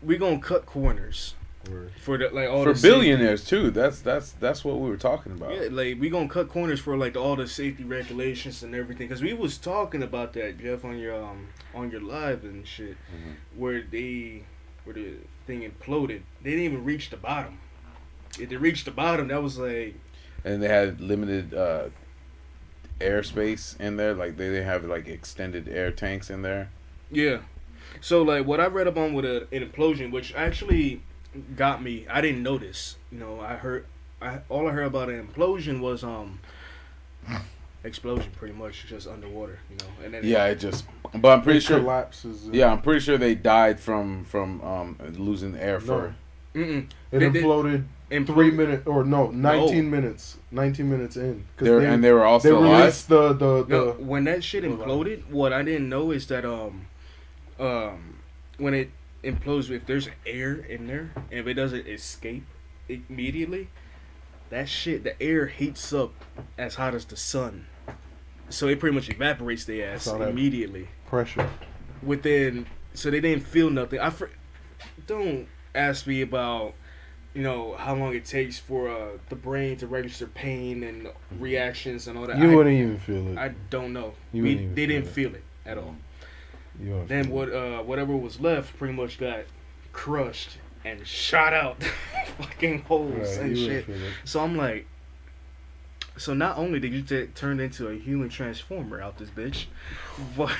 we 0.02 0.18
gonna 0.18 0.38
cut 0.38 0.66
corners 0.66 1.34
Word. 1.70 1.92
for 2.00 2.16
the 2.18 2.28
like 2.30 2.48
all 2.48 2.64
for 2.64 2.72
the 2.72 2.78
safety- 2.78 2.88
billionaires 2.88 3.44
too. 3.44 3.70
That's 3.70 4.00
that's 4.00 4.32
that's 4.32 4.64
what 4.64 4.78
we 4.78 4.88
were 4.88 4.96
talking 4.96 5.32
about. 5.32 5.52
Yeah, 5.54 5.68
like 5.70 6.00
we 6.00 6.08
gonna 6.10 6.28
cut 6.28 6.48
corners 6.48 6.80
for 6.80 6.96
like 6.96 7.16
all 7.16 7.36
the 7.36 7.46
safety 7.46 7.84
regulations 7.84 8.62
and 8.62 8.74
everything. 8.74 9.08
Cause 9.08 9.22
we 9.22 9.32
was 9.34 9.58
talking 9.58 10.02
about 10.02 10.32
that, 10.34 10.58
Jeff, 10.58 10.84
on 10.84 10.98
your 10.98 11.22
um 11.22 11.48
on 11.74 11.90
your 11.90 12.00
live 12.00 12.44
and 12.44 12.66
shit, 12.66 12.96
Mhm. 13.12 13.34
where 13.56 13.82
they 13.82 14.42
where 14.84 14.94
the 14.94 15.14
thing 15.46 15.60
imploded. 15.62 16.22
They 16.42 16.50
didn't 16.50 16.64
even 16.64 16.84
reach 16.84 17.10
the 17.10 17.16
bottom. 17.16 17.58
If 18.38 18.48
they 18.50 18.56
reached 18.56 18.84
the 18.84 18.90
bottom, 18.90 19.28
that 19.28 19.42
was 19.42 19.58
like 19.58 19.94
and 20.44 20.62
they 20.62 20.68
had 20.68 21.00
limited 21.00 21.52
uh, 21.54 21.88
airspace 23.00 23.78
in 23.80 23.96
there. 23.96 24.14
Like 24.14 24.36
they 24.36 24.48
didn't 24.48 24.64
have 24.66 24.84
like 24.84 25.06
extended 25.08 25.68
air 25.68 25.90
tanks 25.90 26.30
in 26.30 26.42
there. 26.42 26.70
Yeah. 27.10 27.38
So 28.00 28.22
like 28.22 28.46
what 28.46 28.60
I 28.60 28.66
read 28.66 28.86
up 28.86 28.96
on 28.96 29.12
with 29.14 29.24
a, 29.24 29.46
an 29.52 29.68
implosion, 29.68 30.10
which 30.12 30.34
actually 30.34 31.02
got 31.56 31.82
me. 31.82 32.06
I 32.10 32.20
didn't 32.20 32.42
notice. 32.42 32.96
You 33.12 33.18
know, 33.18 33.40
I 33.40 33.54
heard. 33.54 33.86
I 34.20 34.40
all 34.48 34.66
I 34.68 34.72
heard 34.72 34.86
about 34.86 35.08
an 35.08 35.26
implosion 35.26 35.80
was 35.80 36.02
um 36.02 36.40
explosion, 37.84 38.30
pretty 38.36 38.54
much 38.54 38.86
just 38.86 39.06
underwater. 39.06 39.58
You 39.70 39.76
know, 39.76 40.04
and 40.04 40.14
then 40.14 40.22
Yeah, 40.24 40.46
it 40.46 40.56
just. 40.56 40.84
But 41.14 41.28
I'm 41.32 41.42
pretty 41.42 41.60
sure. 41.60 41.78
collapses. 41.80 42.44
and- 42.46 42.54
Yeah, 42.54 42.70
I'm 42.72 42.82
pretty 42.82 43.00
sure 43.00 43.16
they 43.18 43.34
died 43.34 43.80
from 43.80 44.24
from 44.24 44.60
um, 44.62 44.96
losing 45.16 45.56
air 45.56 45.80
for. 45.80 46.14
Mm-mm. 46.54 46.86
It 47.12 47.18
They 47.18 47.30
did- 47.30 47.44
imploded 47.44 47.84
Impl- 48.10 48.26
three 48.26 48.50
minutes, 48.50 48.86
or 48.86 49.04
no, 49.04 49.30
19 49.30 49.90
minutes. 49.90 50.38
19 50.50 50.88
minutes 50.90 51.16
in. 51.18 51.44
They 51.58 51.68
were, 51.70 51.80
they, 51.80 51.86
and 51.86 52.02
they 52.02 52.10
were 52.10 52.20
they 52.20 52.24
also 52.24 52.58
alive. 52.58 52.78
released 52.80 53.08
the, 53.10 53.34
the, 53.34 53.64
the, 53.64 53.68
No, 53.68 53.90
when 53.98 54.24
that 54.24 54.42
shit 54.42 54.64
imploded, 54.64 55.28
what 55.28 55.52
I 55.52 55.62
didn't 55.62 55.90
know 55.90 56.10
is 56.10 56.26
that 56.28 56.46
um, 56.46 56.86
um, 57.60 58.16
when 58.56 58.72
it 58.72 58.90
implodes, 59.32 59.70
if 59.70 59.86
there's 59.86 60.08
air 60.26 60.54
in 60.54 60.86
there, 60.86 61.10
and 61.30 61.40
if 61.40 61.46
it 61.46 61.54
doesn't 61.54 61.86
escape 61.86 62.44
immediately, 62.88 63.68
that 64.50 64.68
shit, 64.68 65.04
the 65.04 65.20
air 65.22 65.46
heats 65.46 65.92
up 65.92 66.12
as 66.56 66.74
hot 66.76 66.94
as 66.94 67.04
the 67.04 67.16
sun, 67.16 67.66
so 68.48 68.66
it 68.68 68.80
pretty 68.80 68.94
much 68.94 69.08
evaporates 69.10 69.64
the 69.64 69.82
ass 69.82 70.06
immediately 70.06 70.88
pressure. 71.06 71.48
within. 72.02 72.66
So 72.94 73.10
they 73.10 73.20
didn't 73.20 73.44
feel 73.44 73.70
nothing. 73.70 74.00
I 74.00 74.10
fr- 74.10 74.26
don't 75.06 75.46
ask 75.74 76.06
me 76.06 76.22
about. 76.22 76.74
You 77.34 77.42
know 77.44 77.76
how 77.78 77.94
long 77.94 78.14
it 78.16 78.24
takes 78.24 78.58
for 78.58 78.88
uh, 78.88 79.08
the 79.28 79.36
brain 79.36 79.76
to 79.76 79.86
register 79.86 80.26
pain 80.26 80.82
and 80.82 81.08
reactions 81.38 82.08
and 82.08 82.18
all 82.18 82.26
that. 82.26 82.38
You 82.38 82.50
I- 82.50 82.54
wouldn't 82.54 82.74
even 82.74 82.98
feel 82.98 83.28
it. 83.28 83.38
I 83.38 83.50
don't 83.70 83.92
know. 83.92 84.14
You 84.32 84.42
We, 84.42 84.54
they 84.54 84.60
feel 84.64 84.74
didn't 84.74 85.04
it. 85.04 85.06
feel 85.08 85.34
it 85.34 85.44
at 85.66 85.78
all. 85.78 85.94
You 86.80 87.04
Then 87.06 87.30
what? 87.30 87.52
Uh, 87.52 87.82
whatever 87.82 88.16
was 88.16 88.40
left 88.40 88.76
pretty 88.78 88.94
much 88.94 89.18
got 89.18 89.40
crushed 89.92 90.58
and 90.84 91.06
shot 91.06 91.52
out 91.52 91.82
fucking 92.38 92.82
holes 92.82 93.12
Right, 93.36 93.38
and 93.46 93.56
you 93.56 93.64
shit. 93.66 93.86
wouldn't 93.88 93.98
feel 94.00 94.08
it. 94.08 94.12
So 94.24 94.40
I'm 94.40 94.56
like, 94.56 94.86
so 96.16 96.34
not 96.34 96.56
only 96.58 96.80
did 96.80 96.92
you 96.92 97.02
t- 97.02 97.26
turn 97.34 97.60
into 97.60 97.88
a 97.88 97.94
human 97.94 98.28
transformer 98.28 99.00
out 99.00 99.18
this 99.18 99.30
bitch, 99.30 99.66
but 100.36 100.52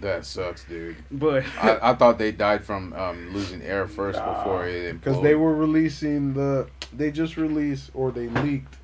That 0.00 0.24
sucks, 0.26 0.64
dude. 0.64 0.96
but 1.10 1.44
I, 1.62 1.90
I 1.90 1.94
thought 1.94 2.18
they 2.18 2.32
died 2.32 2.64
from 2.64 2.92
um, 2.94 3.32
losing 3.34 3.62
air 3.62 3.86
first 3.86 4.18
Nah, 4.18 4.34
before 4.38 4.66
it 4.66 4.92
Because 5.00 5.22
they 5.22 5.34
were 5.34 5.54
releasing 5.54 6.34
the, 6.34 6.68
they 6.92 7.10
just 7.10 7.36
released 7.36 7.90
or 7.94 8.10
they 8.10 8.28
leaked 8.28 8.76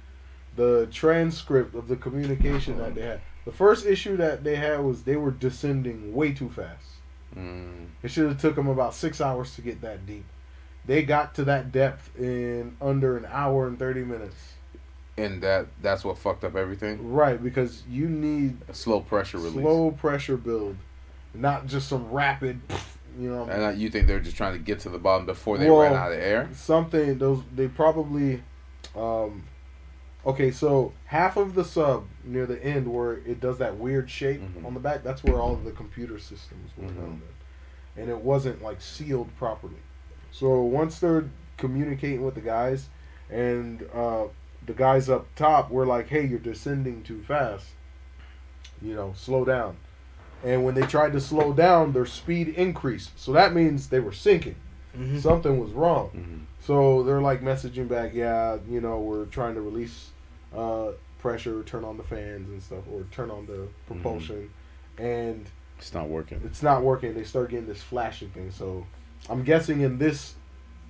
the 0.56 0.86
transcript 0.90 1.74
of 1.74 1.88
the 1.88 1.96
communication 1.96 2.76
that 2.78 2.94
they 2.94 3.02
had. 3.02 3.20
The 3.44 3.52
first 3.52 3.86
issue 3.86 4.16
that 4.18 4.44
they 4.44 4.56
had 4.56 4.80
was 4.80 5.02
they 5.02 5.16
were 5.16 5.30
descending 5.32 6.14
way 6.14 6.32
too 6.32 6.48
fast. 6.50 6.86
Mm, 7.36 7.86
It 8.02 8.10
should 8.10 8.28
have 8.28 8.40
took 8.40 8.54
them 8.56 8.68
about 8.68 8.94
six 8.94 9.20
hours 9.20 9.54
to 9.56 9.62
get 9.62 9.80
that 9.80 10.06
deep. 10.06 10.24
They 10.86 11.02
got 11.02 11.34
to 11.36 11.44
that 11.44 11.72
depth 11.72 12.10
in 12.18 12.76
under 12.80 13.16
an 13.16 13.26
hour 13.30 13.66
and 13.66 13.78
thirty 13.78 14.04
minutes. 14.04 14.54
and 15.16 15.42
that 15.42 15.66
that's 15.82 16.04
what 16.04 16.18
fucked 16.18 16.42
up 16.44 16.56
everything. 16.56 17.12
Right, 17.12 17.42
because 17.42 17.82
you 17.88 18.08
need 18.08 18.58
A 18.68 18.74
slow 18.74 19.00
pressure 19.00 19.38
release. 19.38 19.62
slow 19.62 19.90
pressure 19.92 20.36
build, 20.36 20.76
not 21.34 21.66
just 21.66 21.88
some 21.88 22.10
rapid. 22.10 22.60
You 23.18 23.28
know, 23.30 23.44
And 23.44 23.78
you 23.78 23.90
think 23.90 24.06
they're 24.06 24.20
just 24.20 24.36
trying 24.38 24.54
to 24.54 24.58
get 24.58 24.80
to 24.80 24.88
the 24.88 24.98
bottom 24.98 25.26
before 25.26 25.58
they 25.58 25.70
Well, 25.70 25.80
ran 25.82 25.92
out 25.94 26.12
of 26.12 26.18
air? 26.18 26.48
something 26.54 27.18
those 27.18 27.42
they 27.54 27.68
probably 27.68 28.42
um 28.96 29.44
okay 30.24 30.50
so 30.50 30.92
half 31.06 31.36
of 31.36 31.54
the 31.54 31.64
sub 31.64 32.04
near 32.24 32.46
the 32.46 32.62
end 32.64 32.86
where 32.92 33.14
it 33.14 33.40
does 33.40 33.58
that 33.58 33.76
weird 33.78 34.08
shape 34.10 34.40
Mhm. 34.40 34.64
on 34.66 34.74
the 34.74 34.80
back 34.80 35.02
that's 35.02 35.22
where 35.24 35.40
all 35.40 35.52
of 35.54 35.64
the 35.64 35.72
computer 35.72 36.18
systems 36.18 36.70
were 36.76 36.84
Mhm. 36.88 36.96
held 36.96 37.08
in 37.96 38.02
and 38.02 38.10
it 38.10 38.18
wasn't 38.18 38.62
like 38.62 38.80
sealed 38.80 39.28
properly 39.38 39.80
so 40.30 40.60
once 40.62 40.98
they're 40.98 41.24
communicating 41.56 42.24
with 42.24 42.34
the 42.34 42.40
guys 42.40 42.88
and 43.30 43.82
uh 43.94 44.24
the 44.64 44.72
guys 44.72 45.08
up 45.08 45.26
top 45.34 45.70
were 45.70 45.84
like 45.86 46.08
hey 46.08 46.24
you're 46.24 46.38
descending 46.38 47.02
too 47.02 47.20
fast 47.22 47.68
you 48.80 48.94
know 48.94 49.12
slow 49.16 49.44
down 49.44 49.76
and 50.44 50.64
when 50.64 50.74
they 50.74 50.82
tried 50.86 51.12
to 51.12 51.20
slow 51.20 51.52
down 51.52 51.92
their 51.92 52.06
speed 52.06 52.48
increased 52.48 53.10
so 53.18 53.32
that 53.32 53.54
means 53.54 53.88
they 53.88 54.00
were 54.00 54.12
sinking 54.12 54.56
Mhm. 54.96 55.20
something 55.20 55.58
was 55.58 55.70
wrong 55.72 56.10
Mhm. 56.14 56.40
so 56.60 57.02
they're 57.02 57.20
like 57.22 57.40
messaging 57.42 57.88
back, 57.88 58.12
yeah, 58.14 58.58
you 58.68 58.80
know, 58.80 58.98
we're 59.00 59.24
trying 59.26 59.54
to 59.54 59.60
release 59.62 60.10
uh, 60.54 60.88
pressure, 61.22 61.62
turn 61.62 61.84
on 61.84 61.96
the 61.96 62.02
fans 62.02 62.50
and 62.50 62.62
stuff, 62.62 62.82
or 62.92 63.04
turn 63.12 63.30
on 63.30 63.46
the 63.46 63.68
propulsion, 63.86 64.50
and 64.98 65.46
It's 65.78 65.94
not 65.94 66.08
working. 66.08 66.42
it's 66.44 66.62
not 66.62 66.82
working. 66.82 67.14
They 67.14 67.24
start 67.24 67.50
getting 67.50 67.66
this 67.66 67.82
flashing 67.82 68.28
thing. 68.30 68.50
So 68.50 68.86
I'm 69.30 69.44
guessing 69.44 69.80
in 69.80 69.98
this 69.98 70.34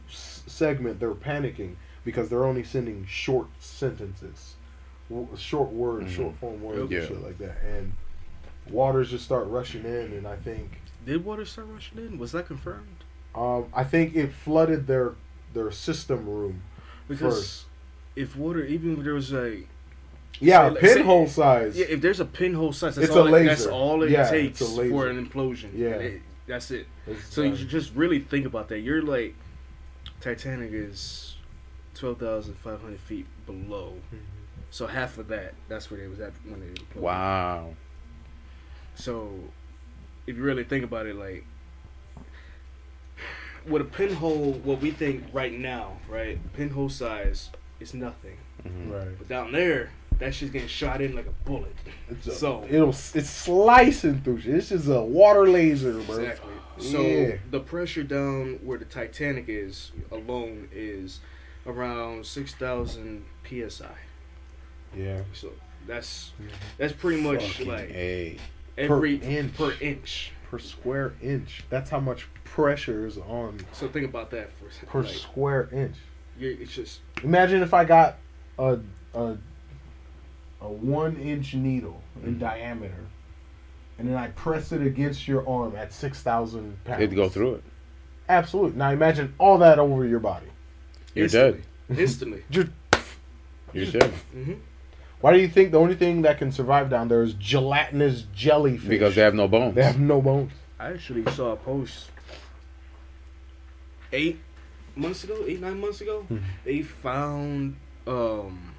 s- 0.09 0.43
segment 0.47 0.99
they're 0.99 1.15
panicking 1.15 1.75
because 2.05 2.29
they're 2.31 2.45
only 2.45 2.65
sending 2.65 3.05
short 3.07 3.47
sentences, 3.61 4.57
w- 5.11 5.29
short 5.37 5.71
words, 5.71 6.07
Mhm. 6.11 6.17
short 6.17 6.35
form 6.37 6.63
words, 6.63 6.91
Yeah. 6.91 7.01
and 7.01 7.09
shit 7.09 7.23
like 7.23 7.39
that, 7.39 7.63
and 7.63 7.93
waters 8.71 9.11
just 9.11 9.25
start 9.25 9.47
rushing 9.49 9.85
in, 9.85 10.13
and 10.15 10.27
I 10.27 10.37
think 10.37 10.81
did 11.05 11.25
water 11.25 11.45
start 11.45 11.67
rushing 11.69 11.99
in? 11.99 12.19
Was 12.19 12.33
that 12.33 12.47
confirmed? 12.47 13.05
um, 13.35 13.67
I 13.75 13.85
think 13.85 14.15
it 14.17 14.33
flooded 14.33 14.87
their 14.87 15.13
their 15.55 15.71
system 15.71 16.27
room 16.27 16.63
Because 17.09 17.35
first. 17.37 17.65
if 18.17 18.35
water, 18.37 18.65
even 18.65 18.97
if 18.99 19.05
there 19.05 19.13
was 19.15 19.33
a 19.35 19.65
Yeah, 20.41 20.73
Say- 20.75 20.81
say- 20.81 20.95
pinhole 20.97 21.29
size. 21.29 21.77
yeah, 21.79 21.87
if 21.89 22.01
there's 22.01 22.21
a 22.21 22.25
pinhole 22.25 22.73
size, 22.73 22.97
that's 22.97 23.09
It's 23.09 23.17
all. 23.17 23.33
a 23.33 23.37
It, 23.41 23.45
that's 23.45 23.67
all 23.67 24.03
it 24.03 24.11
Yeah, 24.11 24.29
takes 24.29 24.61
it's 24.61 24.71
a 24.71 24.75
laser. 24.75 24.91
for 24.91 25.09
an 25.09 25.25
implosion. 25.27 25.71
Yeah. 25.75 25.89
It- 25.91 26.23
that's 26.47 26.71
it. 26.73 26.87
It's, 27.07 27.33
So 27.33 27.43
uh, 27.43 27.47
you 27.47 27.65
just 27.67 27.95
really 27.95 28.19
think 28.19 28.47
about 28.47 28.69
that. 28.71 28.81
You're 28.81 29.03
like 29.03 29.35
Titanic 30.21 30.71
is 30.73 31.37
twelve 31.95 32.19
thousand 32.19 32.55
five 32.59 32.81
hundred 32.81 33.01
feet 33.01 33.27
below. 33.47 33.95
Mhm. 34.13 34.19
So 34.71 34.87
half 34.87 35.19
of 35.19 35.29
that, 35.29 35.55
that's 35.69 35.91
where 35.91 36.01
they 36.01 36.09
was 36.09 36.19
at 36.21 36.33
when 36.45 36.61
they 36.61 36.67
imploded. 36.67 36.97
Wow. 36.97 37.75
So 38.95 39.31
if 40.27 40.37
you 40.37 40.43
really 40.43 40.65
think 40.65 40.85
about 40.85 41.07
it, 41.07 41.15
like 41.15 41.45
with 43.67 43.83
a 43.83 43.85
pinhole, 43.85 44.55
what 44.65 44.81
we 44.81 44.91
think 44.91 45.25
right 45.33 45.53
now, 45.53 45.99
right? 46.09 46.39
Pinhole 46.55 46.89
size 46.89 47.51
is 47.81 47.95
nothing. 47.95 48.39
Mhm. 48.67 48.91
right. 48.93 49.19
But 49.19 49.29
down 49.29 49.53
there, 49.53 49.91
that 50.23 50.33
shit's 50.33 50.53
getting 50.53 50.69
shot 50.69 51.01
in 51.01 51.17
like 51.17 51.27
a 51.27 51.45
bullet. 51.49 51.75
It's 52.09 52.29
a, 52.29 52.33
So- 52.33 52.65
it'll 52.71 52.91
it's 52.91 53.29
slicing 53.29 54.21
through 54.23 54.41
shit. 54.41 54.53
This 54.53 54.71
is 54.71 54.89
a 54.89 55.03
water 55.03 55.49
laser, 55.49 55.95
bro. 56.03 56.17
Exactly. 56.19 56.53
So 56.79 57.01
Yeah. 57.03 57.37
the 57.51 57.59
pressure 57.61 58.05
down 58.05 58.61
where 58.63 58.79
the 58.79 58.85
Titanic 58.85 59.47
is 59.49 59.91
alone 60.13 60.69
is 60.73 61.21
around 61.67 62.25
six 62.25 62.55
thousand 62.55 63.25
psi. 63.45 63.87
Yeah. 64.97 65.23
So 65.33 65.51
that's 65.89 66.33
that's 66.79 66.93
pretty 66.93 67.21
much 67.21 67.43
Fucking 67.45 67.69
like 67.69 67.91
Hey, 67.91 68.39
every 68.79 69.19
Per 69.19 69.25
inch. 69.27 69.55
per 69.57 69.73
inch. 69.81 70.33
Per 70.51 70.59
square 70.61 71.15
inch. 71.21 71.65
That's 71.69 71.91
how 71.91 71.99
much 72.01 72.29
pressure 72.45 73.07
is 73.07 73.19
on 73.19 73.59
So 73.73 73.89
think 73.89 74.07
about 74.07 74.31
that 74.31 74.53
for 74.59 74.67
a 74.67 74.73
second. 74.73 74.89
per 74.89 75.01
Like, 75.03 75.15
square 75.15 75.69
inch. 75.73 75.97
it's 76.39 76.73
just 76.75 77.01
Imagine 77.25 77.63
if 77.63 77.75
I 77.75 77.85
got 77.85 78.19
a 78.59 78.79
a 79.15 79.37
a 80.63 80.69
one 80.69 81.17
inch 81.17 81.55
needle 81.55 82.03
in 82.23 82.37
Mhm. 82.37 82.39
diameter, 82.39 83.05
and 83.99 84.09
then 84.09 84.17
I 84.17 84.29
press 84.29 84.73
it 84.73 84.81
against 84.83 85.27
your 85.29 85.47
arm 85.49 85.75
at 85.77 85.93
six 85.93 86.23
thousand 86.23 86.83
pounds. 86.85 87.03
it'd 87.03 87.17
go 87.17 87.29
through 87.29 87.55
it. 87.57 87.65
Absolutely. 88.29 88.79
Now 88.79 88.91
imagine 88.91 89.35
all 89.39 89.59
that 89.59 89.79
over 89.79 90.07
your 90.07 90.21
body. 90.21 90.47
You're 91.15 91.25
instantly, 91.25 91.63
dead. 91.89 91.99
Instantly. 91.99 92.45
Just 92.51 92.69
You're 93.73 93.87
dead 93.87 94.13
hmm 94.33 94.53
why 95.21 95.33
do 95.33 95.39
you 95.39 95.47
think 95.49 95.71
the 95.71 95.79
only 95.79 95.95
thing 95.95 96.23
that 96.23 96.37
can 96.39 96.51
survive 96.51 96.91
down 96.91 97.07
there 97.07 97.23
is 97.23 97.35
gelatinous 97.35 98.23
jellyfish? 98.35 98.89
because 98.89 99.15
they 99.15 99.23
have 99.23 99.35
no 99.37 99.47
bones. 99.47 99.77
They 99.77 99.85
have 99.85 99.99
no 100.01 100.21
bones. 100.21 100.51
I 100.81 100.91
actually 100.91 101.25
saw 101.33 101.53
a 101.53 101.57
post 101.57 102.11
eight 104.13 104.41
months 104.97 105.25
ago, 105.25 105.45
eight 105.47 105.61
nine 105.61 105.81
months 105.81 106.01
ago. 106.01 106.27
Mhm. 106.31 106.41
They 106.65 106.83
found 106.83 107.77
um 108.07 108.75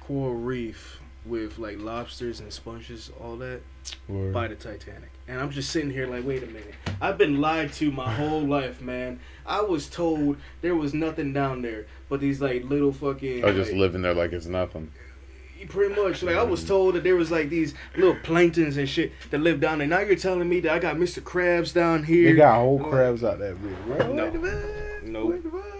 coral 0.00 0.34
reef 0.34 1.00
with 1.26 1.58
like 1.58 1.78
lobsters 1.78 2.40
and 2.40 2.52
sponges, 2.52 3.10
all 3.20 3.36
that 3.36 3.60
by 4.08 4.48
the 4.48 4.54
Titanic. 4.54 5.10
And 5.28 5.38
I'm 5.38 5.50
just 5.50 5.70
sitting 5.70 5.90
here 5.90 6.06
like, 6.06 6.26
wait 6.26 6.42
a 6.42 6.46
minute. 6.46 6.74
I've 7.00 7.18
been 7.18 7.40
lied 7.40 7.72
to 7.74 7.90
my 7.90 8.12
whole 8.12 8.40
life, 8.46 8.80
man. 8.80 9.20
I 9.46 9.60
was 9.60 9.88
told 9.88 10.36
there 10.60 10.74
was 10.74 10.94
nothing 10.94 11.32
down 11.32 11.62
there, 11.62 11.86
but 12.08 12.20
these 12.20 12.40
like 12.40 12.64
little 12.64 12.92
fucking. 12.92 13.44
Or 13.44 13.52
just 13.52 13.70
like, 13.70 13.80
living 13.80 14.02
there 14.02 14.14
like 14.14 14.32
it's 14.32 14.46
nothing. 14.46 14.90
Pretty 15.68 15.94
much, 15.94 16.22
like 16.22 16.36
I 16.36 16.42
was 16.42 16.64
mm. 16.64 16.68
told 16.68 16.94
that 16.94 17.04
there 17.04 17.16
was 17.16 17.30
like 17.30 17.50
these 17.50 17.74
little 17.94 18.14
planktons 18.16 18.78
and 18.78 18.88
shit 18.88 19.12
that 19.30 19.38
live 19.38 19.60
down 19.60 19.78
there. 19.78 19.86
Now 19.86 20.00
you're 20.00 20.16
telling 20.16 20.48
me 20.48 20.60
that 20.60 20.72
I 20.72 20.78
got 20.78 20.96
Mr. 20.96 21.20
Krabs 21.20 21.74
down 21.74 22.02
here. 22.02 22.30
They 22.30 22.36
got 22.36 22.54
whole 22.54 22.78
crabs 22.78 23.22
out 23.22 23.40
that 23.40 23.56
bitch, 23.56 23.84
bro. 23.84 24.12
No. 24.14 24.24
What 24.24 24.32
the 24.32 24.40
fuck? 24.40 25.02
No. 25.04 25.32
The 25.32 25.50
fuck? 25.50 25.79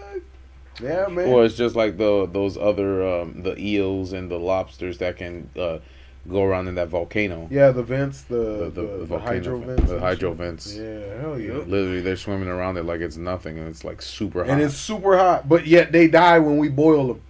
Yeah, 0.81 1.07
man. 1.07 1.27
Or 1.27 1.45
it's 1.45 1.55
just 1.55 1.75
like 1.75 1.97
the 1.97 2.27
those 2.31 2.57
other 2.57 3.07
um, 3.07 3.43
the 3.43 3.57
eels 3.59 4.13
and 4.13 4.29
the 4.29 4.39
lobsters 4.39 4.97
that 4.99 5.17
can 5.17 5.49
uh, 5.57 5.79
go 6.27 6.43
around 6.43 6.67
in 6.67 6.75
that 6.75 6.87
volcano. 6.89 7.47
yeah, 7.51 7.71
the 7.71 7.83
vents, 7.83 8.21
the 8.23 8.35
The, 8.35 8.69
the, 8.69 8.81
the, 8.81 9.05
the, 9.05 9.19
hydro 9.19 9.59
vents, 9.59 9.89
the 9.89 9.99
hydro 9.99 10.33
vents. 10.33 10.75
Yeah, 10.75 11.21
hell 11.21 11.39
yeah. 11.39 11.53
Literally, 11.53 12.01
they're 12.01 12.15
swimming 12.15 12.49
around 12.49 12.77
it 12.77 12.83
like 12.83 13.01
it's 13.01 13.17
nothing, 13.17 13.57
and 13.57 13.67
it's 13.67 13.83
like 13.83 14.01
super 14.01 14.43
hot. 14.43 14.51
And 14.51 14.61
it's 14.61 14.75
super 14.75 15.17
hot, 15.17 15.47
but 15.47 15.67
yet 15.67 15.91
they 15.91 16.07
die 16.07 16.39
when 16.39 16.57
we 16.57 16.69
boil 16.69 17.07
them. 17.07 17.21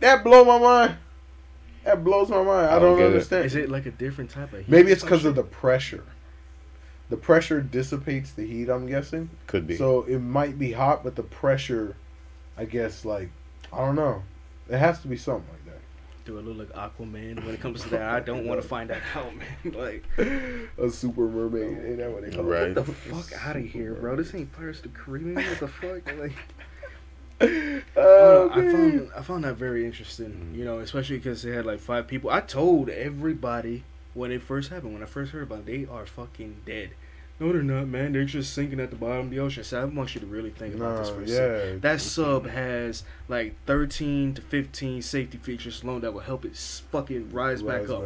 That 0.00 0.22
blow 0.22 0.44
my 0.44 0.58
mind. 0.58 0.96
That 1.84 2.02
blows 2.02 2.28
my 2.28 2.42
mind. 2.42 2.66
I, 2.66 2.76
I 2.76 2.78
don't 2.78 2.98
don't 2.98 3.12
get 3.12 3.32
it. 3.32 3.46
Is 3.46 3.54
it 3.54 3.70
like 3.70 3.86
a 3.86 3.92
different 3.92 4.30
type 4.30 4.52
of 4.52 4.58
heat? 4.60 4.68
Maybe 4.68 4.90
it's 4.90 5.02
because 5.02 5.24
of 5.24 5.34
the 5.34 5.44
pressure. 5.44 6.04
The 7.08 7.16
pressure 7.16 7.60
dissipates 7.60 8.32
the 8.32 8.44
heat. 8.44 8.68
I'm 8.68 8.86
guessing. 8.86 9.30
Could 9.46 9.66
be. 9.66 9.76
So 9.76 10.02
it 10.02 10.18
might 10.18 10.58
be 10.58 10.72
hot, 10.72 11.04
but 11.04 11.14
the 11.14 11.22
pressure, 11.22 11.94
I 12.56 12.64
guess, 12.64 13.04
like 13.04 13.30
I 13.72 13.78
don't 13.78 13.96
know. 13.96 14.22
It 14.68 14.78
has 14.78 15.00
to 15.02 15.08
be 15.08 15.16
something 15.16 15.48
like 15.50 15.64
that. 15.66 15.80
Do 16.24 16.38
I 16.38 16.40
look 16.42 16.58
like 16.58 16.90
Aquaman 16.90 17.44
when 17.44 17.54
it 17.54 17.60
comes 17.60 17.82
to 17.84 17.88
that? 17.90 18.02
I 18.02 18.18
don't 18.20 18.46
want 18.46 18.60
to 18.60 18.66
find 18.66 18.90
that 18.90 19.02
out, 19.14 19.32
man. 19.36 19.46
Like, 19.74 20.04
A 20.78 20.90
super 20.90 21.28
mermaid. 21.28 21.78
Ain't 21.84 21.98
that 21.98 22.10
what 22.10 22.22
they 22.28 22.34
call 22.34 22.44
Right. 22.44 22.62
it? 22.68 22.74
get 22.74 22.84
the 22.86 22.92
fuck 22.92 23.46
out 23.46 23.56
of 23.56 23.62
here, 23.64 23.94
bro. 23.94 24.16
This 24.16 24.34
ain't 24.34 24.52
Pirates 24.52 24.78
of 24.80 24.92
the 24.92 24.98
Caribbean. 24.98 25.36
What 25.36 25.60
the 25.60 25.68
fuck? 25.68 26.18
Like, 26.18 26.32
Oh, 27.96 28.48
I, 28.50 28.60
know, 28.60 28.68
I 28.68 28.72
found 28.72 29.10
I 29.18 29.22
found 29.22 29.44
that 29.44 29.54
very 29.56 29.84
interesting. 29.84 30.52
You 30.54 30.64
know, 30.64 30.78
especially 30.78 31.18
because 31.18 31.42
they 31.42 31.52
had 31.52 31.66
like 31.66 31.80
five 31.80 32.08
people. 32.08 32.30
I 32.30 32.40
told 32.40 32.88
everybody 32.88 33.84
when 34.14 34.32
it 34.32 34.42
first 34.42 34.70
happened. 34.70 34.94
When 34.94 35.02
I 35.02 35.06
first 35.06 35.32
heard 35.32 35.42
about 35.44 35.60
it, 35.60 35.66
they 35.66 35.86
are 35.90 36.06
fucking 36.06 36.62
dead. 36.66 36.90
No, 37.38 37.52
they're 37.52 37.62
not, 37.62 37.86
man. 37.88 38.12
They're 38.12 38.24
just 38.24 38.54
sinking 38.54 38.80
at 38.80 38.88
the 38.90 38.96
bottom 38.96 39.26
of 39.26 39.30
the 39.30 39.40
ocean. 39.40 39.62
So 39.62 39.80
I 39.80 39.84
want 39.84 40.14
you 40.14 40.20
to 40.22 40.26
really 40.26 40.50
think 40.50 40.74
about 40.74 40.98
this 40.98 41.10
for 41.10 41.20
a 41.22 41.28
second. 41.28 41.82
That 41.82 42.00
sub 42.00 42.46
has 42.48 43.04
like 43.28 43.54
13 43.66 44.34
to 44.34 44.42
15 44.42 45.02
safety 45.02 45.36
features 45.38 45.82
alone 45.82 46.00
that 46.00 46.14
will 46.14 46.20
help 46.22 46.44
it 46.46 46.56
fucking 46.90 47.30
rise, 47.32 47.62
back 47.62 47.90
up. 47.90 48.04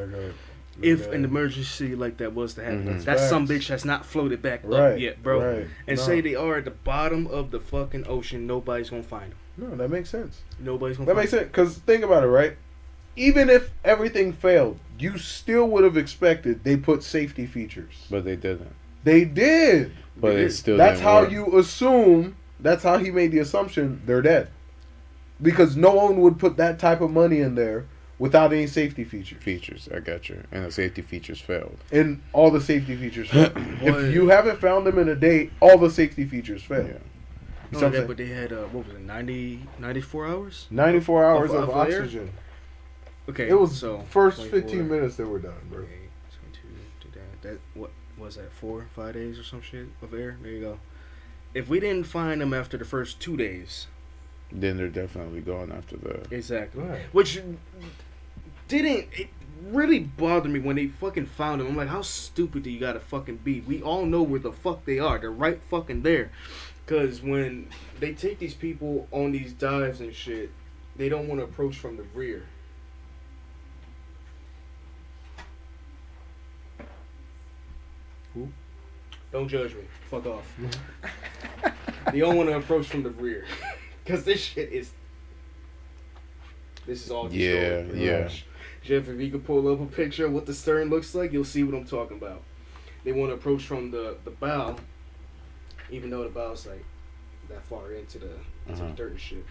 If 0.82 1.06
Yeah. 1.06 1.12
an 1.12 1.24
emergency 1.24 1.94
like 1.94 2.16
that 2.16 2.34
was 2.34 2.54
to 2.54 2.64
happen, 2.64 2.86
Mhm. 3.00 3.04
that 3.04 3.20
some 3.20 3.46
bitch 3.46 3.68
has 3.68 3.84
not 3.84 4.04
floated 4.06 4.40
back 4.40 4.62
Right, 4.64 4.94
up 4.94 4.98
yet, 4.98 5.22
bro. 5.22 5.38
right. 5.58 5.66
And 5.86 5.98
No. 5.98 6.02
say 6.02 6.20
they 6.20 6.34
are 6.34 6.56
at 6.56 6.64
the 6.64 6.70
bottom 6.70 7.26
of 7.26 7.50
the 7.50 7.60
fucking 7.60 8.06
ocean, 8.08 8.46
nobody's 8.46 8.88
gonna 8.90 9.02
find 9.02 9.32
them. 9.32 9.38
No, 9.70 9.76
that 9.76 9.90
makes 9.90 10.08
sense. 10.08 10.40
Nobody's 10.58 10.96
gonna. 10.96 11.06
That 11.06 11.12
find 11.12 11.22
makes 11.22 11.30
sense. 11.32 11.46
Because 11.48 11.76
think 11.78 12.02
about 12.02 12.24
it, 12.24 12.28
right? 12.28 12.56
Even 13.14 13.50
if 13.50 13.70
everything 13.84 14.32
failed, 14.32 14.78
you 14.98 15.18
still 15.18 15.68
would 15.68 15.84
have 15.84 15.96
expected 15.98 16.64
they 16.64 16.76
put 16.76 17.02
safety 17.02 17.44
features. 17.46 18.06
but 18.10 18.24
they 18.24 18.36
didn't. 18.36 18.72
They 19.04 19.24
did. 19.24 19.92
But 20.16 20.34
They 20.34 20.40
it 20.40 20.48
did. 20.48 20.52
still. 20.52 20.76
That's 20.76 20.98
didn't 20.98 21.04
how 21.04 21.20
work. 21.22 21.30
you 21.32 21.58
assume. 21.58 22.36
That's 22.58 22.82
how 22.82 22.98
he 22.98 23.10
made 23.10 23.32
the 23.32 23.38
assumption 23.38 24.02
they're 24.04 24.22
dead. 24.22 24.50
Because 25.40 25.76
no 25.76 25.94
one 25.94 26.20
would 26.20 26.38
put 26.38 26.56
that 26.58 26.78
type 26.78 27.00
of 27.00 27.10
money 27.10 27.40
in 27.40 27.54
there 27.54 27.86
without 28.18 28.52
any 28.52 28.66
safety 28.66 29.04
features. 29.04 29.42
features. 29.42 29.88
I 29.94 30.00
got 30.00 30.28
you. 30.28 30.42
And 30.52 30.66
the 30.66 30.70
safety 30.70 31.00
features 31.00 31.40
failed. 31.40 31.78
And 31.90 32.20
all 32.34 32.50
the 32.50 32.60
safety 32.60 32.94
features 32.96 33.30
fail. 33.30 33.48
What- 33.48 34.04
if 34.04 34.14
you 34.14 34.28
haven't 34.28 34.60
found 34.60 34.86
them 34.86 34.98
in 34.98 35.08
a 35.08 35.14
day, 35.14 35.50
all 35.60 35.78
the 35.78 35.88
safety 35.90 36.26
features 36.26 36.62
failed. 36.62 36.88
Yeah. 36.88 36.92
You 36.92 36.98
No, 37.72 37.78
see 37.78 37.84
what 37.84 37.94
I'm 37.94 38.00
that, 38.00 38.08
but 38.08 38.16
they 38.18 38.26
had 38.26 38.52
uh, 38.52 38.64
what 38.64 38.86
was 38.86 38.94
it, 38.96 39.00
90, 39.00 39.66
94 39.78 40.26
hours? 40.26 40.66
94 40.70 41.24
hours 41.24 41.50
Of- 41.52 41.56
of, 41.56 41.70
of 41.70 41.88
air? 41.88 42.02
oxygen. 42.02 42.30
Okay, 43.28 43.48
It 43.48 43.54
was 43.58 43.78
so 43.78 44.04
first 44.10 44.38
24, 44.38 44.60
15 44.60 44.88
minutes 44.90 45.14
they 45.16 45.24
were 45.24 45.38
done, 45.38 45.54
bro. 45.70 45.78
28, 45.84 45.98
22, 46.42 46.68
do 47.00 47.08
that. 47.20 47.48
That 47.48 47.58
what 47.74 47.90
was 48.20 48.36
that? 48.36 48.52
Four, 48.52 48.86
five 48.94 49.14
days 49.14 49.38
or 49.38 49.42
some 49.42 49.62
shit 49.62 49.86
of 50.02 50.12
air. 50.14 50.36
There 50.42 50.52
you 50.52 50.60
go. 50.60 50.78
If 51.54 51.68
we 51.68 51.80
didn't 51.80 52.06
find 52.06 52.40
them 52.40 52.54
after 52.54 52.76
the 52.78 52.84
first 52.84 53.18
two 53.20 53.36
days, 53.36 53.86
Then 54.52 54.76
they're 54.76 54.88
definitely 54.88 55.40
gone 55.40 55.70
after 55.72 55.96
the. 55.96 56.26
exactly, 56.34 56.82
Right. 56.84 57.02
which 57.12 57.40
didn't 58.68 59.08
it 59.12 59.28
really 59.64 59.98
bothered 60.00 60.50
me 60.50 60.58
when 60.60 60.76
they 60.76 60.86
fucking 60.88 61.26
found 61.26 61.60
them. 61.60 61.68
I'm 61.68 61.76
like, 61.76 61.88
how 61.88 62.02
stupid 62.02 62.62
do 62.62 62.70
you 62.70 62.80
gotta 62.80 63.00
fucking 63.00 63.38
be? 63.38 63.60
We 63.60 63.82
all 63.82 64.06
know 64.06 64.22
where 64.22 64.40
the 64.40 64.52
fuck 64.52 64.84
they 64.84 64.98
are. 64.98 65.18
They're 65.18 65.30
right 65.30 65.60
fucking 65.70 66.02
there. 66.02 66.30
Cause 66.86 67.20
when 67.22 67.68
they 68.00 68.12
take 68.14 68.38
these 68.38 68.54
people 68.54 69.06
on 69.12 69.32
these 69.32 69.52
dives 69.52 70.00
and 70.00 70.14
shit, 70.14 70.50
they 70.96 71.08
don't 71.08 71.28
want 71.28 71.40
to 71.40 71.44
approach 71.44 71.76
from 71.76 71.96
the 71.96 72.02
rear. 72.14 72.44
Who? 78.34 78.48
Don't 79.32 79.48
judge 79.48 79.74
me. 79.74 79.82
Fuck 80.10 80.26
off. 80.26 80.52
they 82.12 82.18
don't 82.20 82.36
want 82.36 82.48
to 82.48 82.56
approach 82.56 82.86
from 82.88 83.02
the 83.02 83.10
rear. 83.10 83.44
Cause 84.06 84.24
this 84.24 84.40
shit 84.40 84.72
is. 84.72 84.90
This 86.86 87.04
is 87.04 87.10
all. 87.10 87.30
Yeah, 87.32 87.82
destroyed. 87.82 87.98
yeah. 88.00 88.28
Jeff, 88.82 89.08
if 89.08 89.20
you 89.20 89.30
could 89.30 89.44
pull 89.44 89.68
up 89.72 89.80
a 89.80 89.86
picture 89.86 90.26
of 90.26 90.32
what 90.32 90.46
the 90.46 90.54
stern 90.54 90.88
looks 90.88 91.14
like, 91.14 91.32
you'll 91.32 91.44
see 91.44 91.62
what 91.62 91.74
I'm 91.74 91.84
talking 91.84 92.16
about. 92.16 92.42
They 93.04 93.12
want 93.12 93.30
to 93.30 93.34
approach 93.34 93.62
from 93.64 93.90
the, 93.90 94.16
the 94.24 94.30
bow, 94.30 94.76
even 95.90 96.10
though 96.10 96.22
the 96.24 96.30
bow's 96.30 96.66
like 96.66 96.84
that 97.48 97.62
far 97.64 97.92
into 97.92 98.18
the 98.18 98.30
into 98.68 98.82
Uh-huh. 98.82 98.86
the 98.90 98.96
dirt 98.96 99.10
and 99.12 99.20
shit. 99.20 99.44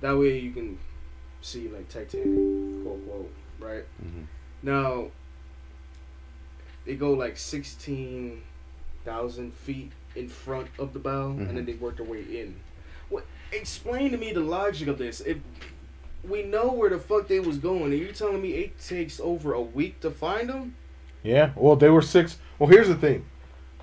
That 0.00 0.16
way 0.18 0.38
you 0.38 0.50
can 0.52 0.78
see 1.40 1.68
like 1.68 1.88
Titanic, 1.88 2.82
quote 2.84 3.06
quote, 3.06 3.32
right? 3.60 3.84
Mhm. 4.04 4.26
Now 4.62 5.06
they 6.88 6.94
go 6.96 7.12
like 7.12 7.36
sixteen 7.36 8.40
thousand 9.04 9.52
feet 9.52 9.92
in 10.16 10.26
front 10.28 10.68
of 10.78 10.94
the 10.94 10.98
bow, 10.98 11.30
and 11.30 11.46
then 11.50 11.58
Mhm. 11.62 11.66
they 11.66 11.74
work 11.74 11.98
their 11.98 12.06
way 12.06 12.22
in. 12.22 12.56
What? 13.10 13.24
Explain 13.52 14.10
to 14.12 14.16
me 14.16 14.32
the 14.32 14.40
logic 14.40 14.88
of 14.88 14.96
this. 14.98 15.20
If 15.20 15.36
we 16.26 16.42
know 16.42 16.72
where 16.72 16.88
the 16.90 16.98
fuck 16.98 17.28
they 17.28 17.40
was 17.40 17.58
going, 17.58 17.92
and 17.92 17.98
you're 18.00 18.12
telling 18.12 18.40
me 18.40 18.52
it 18.54 18.80
takes 18.80 19.20
over 19.20 19.52
a 19.52 19.60
week 19.60 20.00
to 20.00 20.10
find 20.10 20.48
them? 20.48 20.74
Yeah. 21.22 21.50
Well, 21.56 21.76
they 21.76 21.90
were 21.90 22.00
six. 22.02 22.38
Well, 22.58 22.70
here's 22.70 22.88
the 22.88 22.94
thing. 22.96 23.26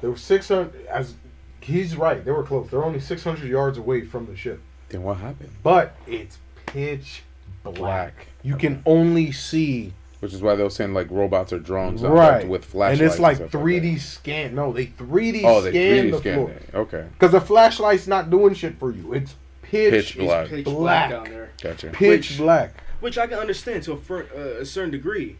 They 0.01 0.07
were 0.07 0.17
600. 0.17 0.85
As 0.87 1.13
he's 1.61 1.95
right, 1.95 2.25
they 2.25 2.31
were 2.31 2.43
close. 2.43 2.69
They're 2.69 2.83
only 2.83 2.99
600 2.99 3.47
yards 3.49 3.77
away 3.77 4.01
from 4.01 4.25
the 4.25 4.35
ship, 4.35 4.61
Then 4.89 5.03
what 5.03 5.17
happened? 5.17 5.51
but 5.63 5.95
it's 6.07 6.39
pitch 6.65 7.21
black. 7.63 7.75
Black. 7.75 8.27
You 8.43 8.55
can 8.57 8.81
only 8.85 9.31
see 9.31 9.93
Which 10.25 10.33
is 10.33 10.41
why 10.41 10.55
they'll 10.55 10.69
send 10.69 10.93
like 10.93 11.07
robots 11.11 11.53
or 11.53 11.59
drones 11.59 12.01
right 12.01 12.41
there 12.41 12.49
with 12.49 12.65
flashlights. 12.65 12.99
and 13.01 13.09
it's 13.11 13.19
like 13.19 13.37
stuff 13.37 13.51
3D 13.51 13.93
that. 13.95 13.99
scan. 14.01 14.55
No, 14.55 14.73
they 14.73 14.87
3D 14.87 15.41
Oh, 15.45 15.61
they 15.61 15.69
scan 15.71 16.05
3D 16.05 16.11
the 16.11 16.17
scan 16.17 16.33
floor 16.35 16.49
it. 16.49 16.69
Okay, 16.73 17.05
because 17.13 17.31
the 17.31 17.41
flashlight's 17.41 18.07
not 18.07 18.29
doing 18.29 18.53
shit 18.53 18.77
for 18.79 18.91
you. 18.91 19.13
It's 19.13 19.35
pitch 19.61 19.91
Pitch 19.91 20.15
It's 20.15 20.25
Black. 20.25 20.47
pitch 20.49 20.65
Black. 20.65 20.75
black 20.75 21.09
down 21.11 21.23
there. 21.33 21.49
gotcha. 21.61 21.87
pitch 21.89 22.29
Which- 22.31 22.37
black. 22.37 22.83
Which 23.01 23.17
I 23.17 23.27
can 23.27 23.37
understand 23.39 23.83
to 23.83 23.91
a, 23.93 23.97
fir- 23.97 24.27
uh, 24.35 24.61
a 24.61 24.65
certain 24.65 24.89
degree. 24.91 25.37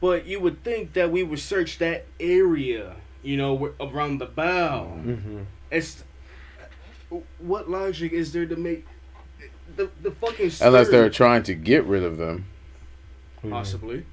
But 0.00 0.26
you 0.26 0.40
would 0.40 0.62
think 0.64 0.92
that 0.94 1.10
we 1.10 1.22
would 1.22 1.38
search 1.40 1.78
that 1.78 2.06
area 2.20 2.96
You 3.22 3.36
know, 3.36 3.72
around 3.80 4.18
the 4.18 4.26
bow. 4.26 4.92
Mm-hmm. 5.04 5.40
It's 5.70 6.04
what 7.38 7.68
logic 7.70 8.12
is 8.12 8.32
there 8.32 8.46
to 8.46 8.56
make 8.56 8.86
the 9.76 9.90
the 10.02 10.10
fucking 10.12 10.50
Unless 10.60 10.88
they're 10.90 11.10
trying 11.10 11.42
to 11.44 11.54
get 11.54 11.84
rid 11.84 12.02
of 12.04 12.16
them. 12.18 12.46
possibly. 13.48 14.04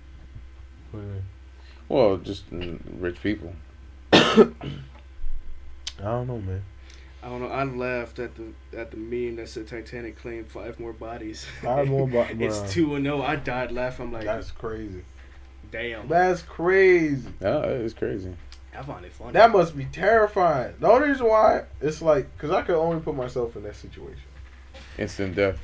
Well, 1.89 2.17
just 2.17 2.43
rich 2.51 3.21
people. 3.21 3.53
I 4.13 4.45
don't 5.99 6.27
know, 6.27 6.39
man. 6.39 6.63
I 7.23 7.29
don't 7.29 7.41
know. 7.41 7.49
I 7.49 7.63
laughed 7.63 8.17
at 8.19 8.31
the 8.35 8.45
at 8.77 8.91
the 8.91 8.97
meme 8.97 9.35
that 9.35 9.49
said 9.49 9.67
Titanic 9.67 10.17
claimed 10.17 10.47
five 10.47 10.79
more 10.79 10.93
bodies. 10.93 11.45
Five 11.61 11.87
more 11.87 12.07
bodies. 12.07 12.37
it's 12.39 12.73
two 12.73 12.95
and 12.95 13.03
no. 13.03 13.21
I 13.21 13.35
died 13.35 13.71
laughing. 13.71 14.07
I'm 14.07 14.13
like, 14.13 14.25
That's 14.25 14.49
crazy. 14.51 15.03
damn. 15.69 16.07
That's 16.07 16.41
crazy. 16.41 17.29
Yeah, 17.39 17.59
it's 17.59 17.93
crazy. 17.93 18.33
I 18.75 18.81
find 18.83 19.05
it 19.05 19.11
funny. 19.11 19.33
That 19.33 19.51
must 19.51 19.77
be 19.77 19.85
terrifying. 19.85 20.73
The 20.79 20.87
only 20.87 21.09
reason 21.09 21.27
why 21.27 21.65
it's 21.81 22.01
like, 22.01 22.35
cause 22.37 22.51
I 22.51 22.61
could 22.61 22.75
only 22.75 23.01
put 23.01 23.15
myself 23.15 23.55
in 23.55 23.63
that 23.63 23.75
situation. 23.75 24.23
Instant 24.97 25.35
death. 25.35 25.59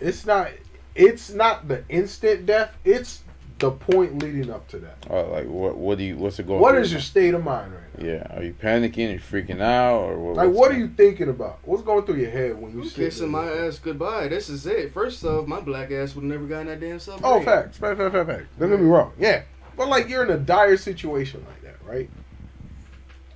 It's 0.00 0.24
not. 0.24 0.50
It's 0.94 1.30
not 1.30 1.68
the 1.68 1.84
instant 1.90 2.46
death. 2.46 2.72
It's 2.84 3.22
the 3.58 3.70
point 3.70 4.22
leading 4.22 4.50
up 4.50 4.68
to 4.68 4.78
that. 4.80 4.96
Oh, 5.08 5.22
like 5.30 5.46
what? 5.46 5.76
What 5.76 5.98
do 5.98 6.04
you? 6.04 6.16
What's 6.16 6.38
it 6.38 6.46
going? 6.46 6.60
What 6.60 6.72
through? 6.72 6.82
is 6.82 6.92
your 6.92 7.00
state 7.00 7.32
of 7.34 7.42
mind 7.42 7.72
right 7.72 7.98
now? 7.98 8.06
Yeah, 8.06 8.36
are 8.38 8.42
you 8.42 8.52
panicking? 8.52 9.08
Are 9.08 9.12
you 9.14 9.18
freaking 9.18 9.62
out? 9.62 10.00
Or 10.02 10.18
what, 10.18 10.36
Like, 10.36 10.46
what's 10.48 10.58
what 10.58 10.70
are 10.72 10.78
you 10.78 10.88
thinking 10.88 11.28
about? 11.30 11.58
What's 11.64 11.82
going 11.82 12.04
through 12.04 12.16
your 12.16 12.30
head 12.30 12.60
when 12.60 12.72
you 12.72 12.82
I'm 12.82 12.88
sit 12.88 12.96
kissing 12.96 13.32
there? 13.32 13.42
my 13.42 13.50
ass 13.50 13.78
goodbye. 13.78 14.28
This 14.28 14.48
is 14.50 14.66
it. 14.66 14.92
First 14.92 15.24
off, 15.24 15.46
my 15.46 15.60
black 15.60 15.90
ass 15.90 16.14
would 16.14 16.22
have 16.24 16.30
never 16.30 16.44
gotten 16.46 16.66
that 16.66 16.80
damn 16.80 16.98
submarine. 17.00 17.40
Oh, 17.40 17.42
facts, 17.42 17.78
fact, 17.78 17.96
fact, 17.98 18.12
fact, 18.12 18.28
fact. 18.28 18.58
Don't 18.58 18.68
get 18.70 18.80
me 18.80 18.86
wrong. 18.86 19.12
Yeah, 19.18 19.42
but 19.76 19.88
like 19.88 20.08
you're 20.10 20.24
in 20.24 20.30
a 20.30 20.38
dire 20.38 20.76
situation 20.76 21.44
like 21.48 21.62
that, 21.62 21.76
right? 21.84 22.10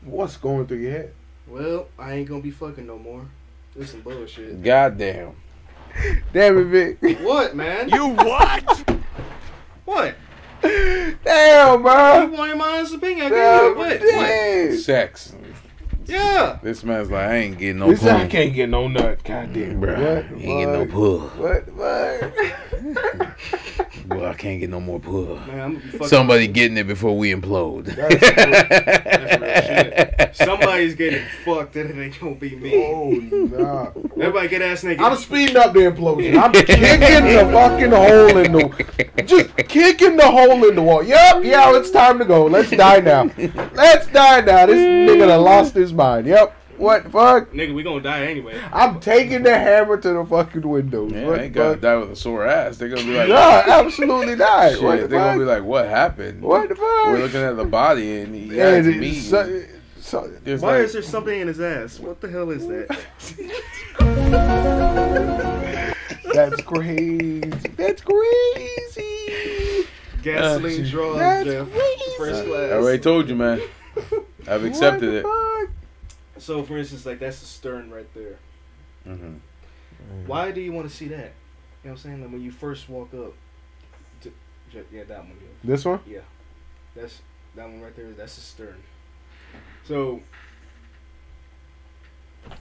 What's 0.03 0.37
going 0.37 0.67
through 0.67 0.79
your 0.79 0.93
head? 0.93 1.15
Well, 1.47 1.89
I 1.99 2.15
ain't 2.15 2.29
gonna 2.29 2.43
be 2.43 2.51
fucking 2.51 2.87
no 2.87 2.99
more. 2.99 3.27
This 3.75 3.91
some 3.93 4.01
bullshit. 4.03 4.63
Goddamn. 4.63 5.35
Damn 6.33 6.59
it, 6.59 6.97
Vic. 6.99 7.21
What, 7.21 7.57
man? 7.57 7.89
You 7.93 8.09
what? 8.09 8.90
What? 9.91 10.15
Damn, 10.63 11.79
You 11.79 11.83
bro. 11.83 12.27
want 12.27 12.57
my 12.59 12.69
honest 12.79 12.95
opinion? 12.95 13.27
I 13.27 13.29
Damn, 13.31 13.75
gave 13.77 14.01
you 14.03 14.17
what? 14.17 14.71
What? 14.71 14.79
Sex. 14.81 15.35
Yeah. 16.07 16.59
This 16.63 16.83
man's 16.83 17.11
like, 17.11 17.29
I 17.29 17.37
ain't 17.37 17.59
getting 17.59 17.79
no 17.79 17.91
He 17.91 17.97
said 17.97 18.17
I 18.17 18.21
pull. 18.23 18.29
can't 18.31 18.53
get 18.55 18.69
no 18.69 18.89
nut. 18.89 19.23
Goddamn, 19.25 19.81
bro. 19.81 19.95
What? 19.95 20.27
he 20.41 20.47
ain't 20.51 20.71
get 20.73 20.73
no 20.73 20.87
pull. 20.87 21.21
What? 21.21 21.69
What? 21.73 23.37
Well, 24.09 24.27
I 24.27 24.35
can't 24.35 24.61
get 24.61 24.71
no 24.71 24.81
more 24.81 25.01
pull. 25.01 25.37
Man, 25.47 25.61
I'm 25.61 25.91
gonna. 25.93 26.09
Somebody 26.09 26.47
getting 26.47 26.77
it 26.77 26.87
before 26.87 27.17
we 27.17 27.33
implode. 27.35 27.85
That's 27.87 28.21
That's 29.41 30.39
Somebody's 30.45 30.95
getting 30.95 31.25
fucked, 31.45 31.77
and 31.77 31.91
it 31.91 32.03
ain't 32.03 32.21
gonna 32.21 32.35
be 32.35 32.57
me. 32.57 32.73
oh 32.77 33.11
nah. 33.11 33.91
Everybody 34.17 34.49
get 34.49 34.63
ass 34.63 34.85
naked. 34.85 35.03
I'm 35.03 35.17
speeding 35.17 35.57
up 35.57 35.73
the 35.73 35.81
implosion. 35.81 36.41
I'm 36.41 36.53
kicking 36.67 37.01
the 37.01 37.51
fucking 37.53 37.91
hole 37.91 38.37
in 38.37 38.53
the, 38.53 39.25
just 39.25 39.57
kicking 39.69 40.17
the 40.17 40.27
hole 40.27 40.69
in 40.69 40.75
the 40.75 40.83
wall. 40.83 41.03
Yep, 41.03 41.45
yeah, 41.45 41.77
it's 41.77 41.91
time 41.91 42.19
to 42.19 42.25
go. 42.25 42.47
Let's 42.47 42.71
die 42.71 43.01
now. 43.01 43.31
Let's 43.75 44.07
die 44.09 44.41
now. 44.41 44.67
This 44.67 44.77
nigga 44.77 45.27
done 45.29 45.43
lost 45.43 45.75
his 45.75 45.93
mind. 45.93 46.27
Yep. 46.27 46.57
What 46.81 47.05
the 47.05 47.11
fuck? 47.11 47.53
Nigga, 47.53 47.75
we 47.75 47.83
gonna 47.83 48.01
die 48.01 48.25
anyway. 48.27 48.59
I'm 48.73 49.01
taking 49.01 49.43
the 49.43 49.57
hammer 49.57 49.97
to 49.99 50.13
the 50.15 50.25
fucking 50.25 50.67
window. 50.67 51.07
Yeah, 51.09 51.27
what 51.27 51.37
they 51.39 51.49
the 51.49 51.55
gotta 51.55 51.73
fuck? 51.75 51.81
die 51.83 51.97
with 51.97 52.11
a 52.13 52.17
sore 52.17 52.47
ass. 52.47 52.79
They're 52.79 52.89
gonna 52.89 53.03
be 53.05 53.15
like, 53.17 53.29
Yeah, 53.29 53.65
absolutely 53.67 54.35
not. 54.37 54.73
shit. 54.73 54.83
What 54.83 54.97
They're 54.99 55.09
the 55.09 55.17
gonna 55.17 55.39
be 55.39 55.45
like, 55.45 55.63
what 55.63 55.87
happened? 55.89 56.43
What 56.43 56.69
the 56.71 56.75
fuck? 56.77 56.85
We're 57.07 57.19
looking 57.19 57.41
at 57.41 57.57
the 57.57 57.65
body 57.67 58.21
and 58.21 58.35
he 58.35 58.57
Yeah, 58.57 58.67
has 58.71 58.87
it- 58.87 58.97
meat. 58.97 59.21
so- 59.21 59.63
so- 60.01 60.31
Why 60.45 60.55
like, 60.57 60.81
is 60.85 60.93
there 60.95 61.03
something 61.03 61.39
in 61.39 61.49
his 61.49 61.61
ass? 61.61 62.01
What 62.01 62.21
the 62.21 62.29
hell 62.29 62.51
is 62.51 62.67
that? 62.67 62.89
That's 66.35 66.63
crazy. 66.63 67.41
That's 67.77 68.03
crazy. 68.03 69.87
Gasoline 70.23 70.85
draws, 70.89 71.19
That's 71.19 71.45
Jeff. 71.47 71.71
crazy. 71.71 72.05
First 72.19 72.45
I 72.47 72.73
already 72.73 72.99
told 73.03 73.29
you, 73.29 73.35
man. 73.35 73.61
I've 74.47 74.65
accepted 74.65 75.13
it. 75.15 75.27
What 76.51 76.57
So, 76.57 76.65
for 76.65 76.79
instance, 76.79 77.07
like 77.07 77.21
that's 77.21 77.41
the 77.41 77.47
stern 77.47 77.91
right 77.91 78.13
there. 78.13 78.39
hmm 79.05 79.35
Why 80.27 80.51
do 80.51 80.61
you 80.61 80.73
want 80.73 80.89
to 80.91 80.95
see 80.95 81.07
that? 81.09 81.17
You 81.17 81.21
know 81.23 81.31
what 81.83 81.91
I'm 81.93 81.97
saying? 81.99 82.23
Like 82.23 82.33
when 82.33 82.43
you 82.43 82.51
first 82.51 82.89
walk 82.89 83.15
up. 83.15 83.35
To, 84.23 84.33
yeah, 84.93 85.05
that 85.05 85.19
one. 85.21 85.37
Yeah. 85.41 85.49
This 85.63 85.85
one? 85.85 86.01
Yeah, 86.07 86.21
that's 86.95 87.23
that 87.55 87.69
one 87.69 87.81
right 87.81 87.95
there. 87.95 88.11
That's 88.17 88.35
the 88.35 88.41
stern. 88.41 88.83
So, 89.85 90.21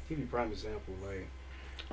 give 0.08 0.20
you 0.20 0.26
a 0.26 0.28
prime 0.28 0.52
example. 0.52 0.94
Like 1.04 1.28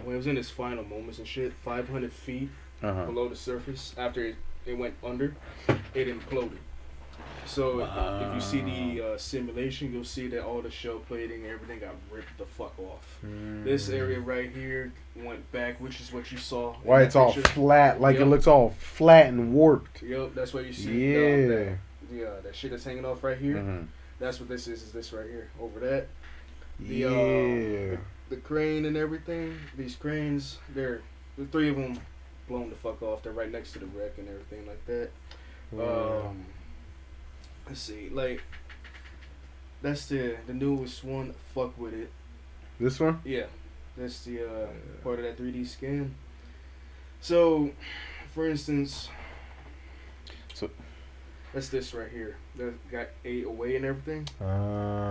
when 0.05 0.15
it 0.15 0.19
was 0.19 0.27
in 0.27 0.37
its 0.37 0.51
final 0.51 0.85
moments 0.85 1.19
and 1.19 1.27
shit, 1.27 1.53
500 1.55 2.13
feet 2.13 2.51
Uh-huh. 2.83 3.07
below 3.07 3.29
the 3.29 3.37
surface 3.37 3.95
after 3.97 4.23
it, 4.23 4.37
it 4.67 4.77
went 4.77 4.95
under, 5.03 5.35
it 5.95 6.09
imploded. 6.09 6.59
So 7.45 7.81
if 7.81 8.35
you 8.35 8.41
see 8.41 8.61
the 8.61 9.13
uh, 9.15 9.19
simulation, 9.19 9.93
you'll 9.93 10.05
see 10.05 10.27
that 10.29 10.45
all 10.45 10.61
the 10.63 10.71
shell 10.71 10.99
plating 10.99 11.43
and 11.45 11.53
everything 11.53 11.79
got 11.79 11.95
ripped 12.11 12.37
the 12.39 12.45
fuck 12.45 12.77
off. 12.79 13.19
This 13.23 13.89
area 13.89 14.21
right 14.21 14.51
here 14.51 14.93
went 15.15 15.51
back, 15.53 15.81
which 15.81 16.01
is 16.01 16.13
what 16.13 16.31
you 16.33 16.39
saw. 16.39 16.75
Why 16.83 17.03
it's 17.03 17.15
all 17.17 17.33
picture. 17.33 17.51
flat, 17.53 18.01
like 18.01 18.17
it 18.17 18.27
looks 18.27 18.47
all 18.47 18.71
flat 18.79 19.27
and 19.29 19.55
warped. 19.55 20.03
Yep, 20.03 20.35
that's 20.35 20.53
what 20.53 20.67
you 20.67 20.73
see. 20.73 21.13
Yeah. 21.15 21.19
Um, 21.19 21.49
that, 21.49 21.79
the, 22.11 22.29
uh, 22.31 22.41
that 22.43 22.55
shit 22.57 22.71
that's 22.73 22.85
hanging 22.85 23.05
off 23.05 23.23
right 23.25 23.39
here. 23.39 23.59
hmm 23.59 23.83
That's 24.19 24.39
what 24.41 24.49
this 24.49 24.67
is. 24.69 24.83
Is 24.83 24.93
this 24.93 25.13
right 25.13 25.27
here 25.29 25.49
over 25.61 25.81
that? 25.81 26.09
The, 26.81 26.95
Yeah. 26.95 27.95
uh, 27.95 28.01
the 28.29 28.37
crane 28.43 28.85
and 28.87 28.97
everything. 28.97 29.57
These 29.79 29.95
cranes, 29.97 30.59
they're 30.75 31.01
the 31.39 31.47
three 31.47 31.69
of 31.71 31.77
them 31.77 31.99
blown 32.49 32.71
the 32.71 32.77
fuck 32.77 33.03
off. 33.03 33.23
They're 33.23 33.33
right 33.33 33.51
next 33.51 33.73
to 33.73 33.79
the 33.79 33.87
wreck 33.87 34.19
and 34.19 34.29
everything 34.29 34.67
like 34.67 34.85
that. 34.87 35.11
Um, 35.73 36.45
let's 37.67 37.81
see, 37.81 38.09
like 38.11 38.43
that's 39.83 40.07
the 40.07 40.37
the 40.47 40.55
newest 40.55 41.05
one. 41.05 41.35
Fuck 41.55 41.79
with 41.79 41.95
it. 41.95 42.11
this 42.81 42.99
one? 43.01 43.21
Yeah, 43.25 43.47
that's 43.97 44.25
the 44.25 44.45
uh, 44.45 44.67
part 45.03 45.19
of 45.19 45.25
that 45.25 45.39
3D 45.39 45.67
scan. 45.67 46.15
So, 47.21 47.71
for 48.35 48.47
instance, 48.49 49.09
So- 50.55 50.71
that's 51.55 51.69
this 51.71 51.95
right 51.95 52.11
here. 52.11 52.37
That 52.57 52.75
got 52.91 53.09
eight 53.25 53.45
away 53.47 53.77
and 53.77 53.85
everything, 53.85 54.29
Uh, 54.41 54.45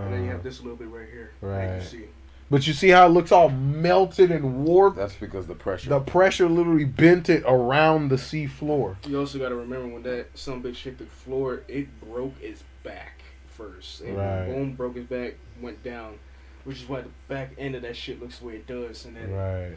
and 0.04 0.12
then 0.14 0.24
you 0.24 0.30
have 0.30 0.42
this 0.44 0.60
little 0.60 0.76
bit 0.76 0.88
right 0.88 1.08
here. 1.10 1.32
Like 1.42 1.50
Right. 1.68 1.74
you 1.76 1.82
see. 1.82 2.04
But 2.50 2.66
you 2.66 2.72
see 2.72 2.88
how 2.90 3.06
it 3.06 3.10
looks 3.10 3.32
all 3.32 3.48
melted 3.48 4.30
and 4.30 4.64
warped? 4.64 4.96
That's 4.96 5.14
because 5.14 5.46
the 5.46 5.54
pressure. 5.54 5.90
The 5.90 6.00
pressure 6.00 6.48
literally 6.48 6.84
bent 6.84 7.28
it 7.28 7.42
around 7.46 8.08
the 8.08 8.18
sea 8.18 8.46
floor. 8.46 8.96
You 9.06 9.18
also 9.18 9.38
got 9.38 9.48
to 9.50 9.56
remember 9.56 9.88
when 9.88 10.02
that 10.04 10.28
some 10.34 10.62
bitch 10.62 10.76
hit 10.82 10.98
the 10.98 11.06
floor, 11.06 11.62
it 11.68 11.88
broke 12.00 12.34
its 12.42 12.62
back 12.82 13.22
first. 13.48 14.00
And 14.02 14.16
Right. 14.16 14.46
boom, 14.46 14.72
broke 14.74 14.96
his 14.96 15.06
back, 15.06 15.34
went 15.60 15.82
down, 15.82 16.18
which 16.64 16.82
is 16.82 16.88
why 16.88 17.00
the 17.02 17.08
back 17.28 17.52
end 17.58 17.74
of 17.74 17.82
that 17.82 17.96
shit 17.96 18.20
looks 18.20 18.38
the 18.38 18.46
way 18.46 18.54
it 18.56 18.66
does. 18.66 19.04
And 19.06 19.16
then 19.16 19.32
Right. 19.32 19.74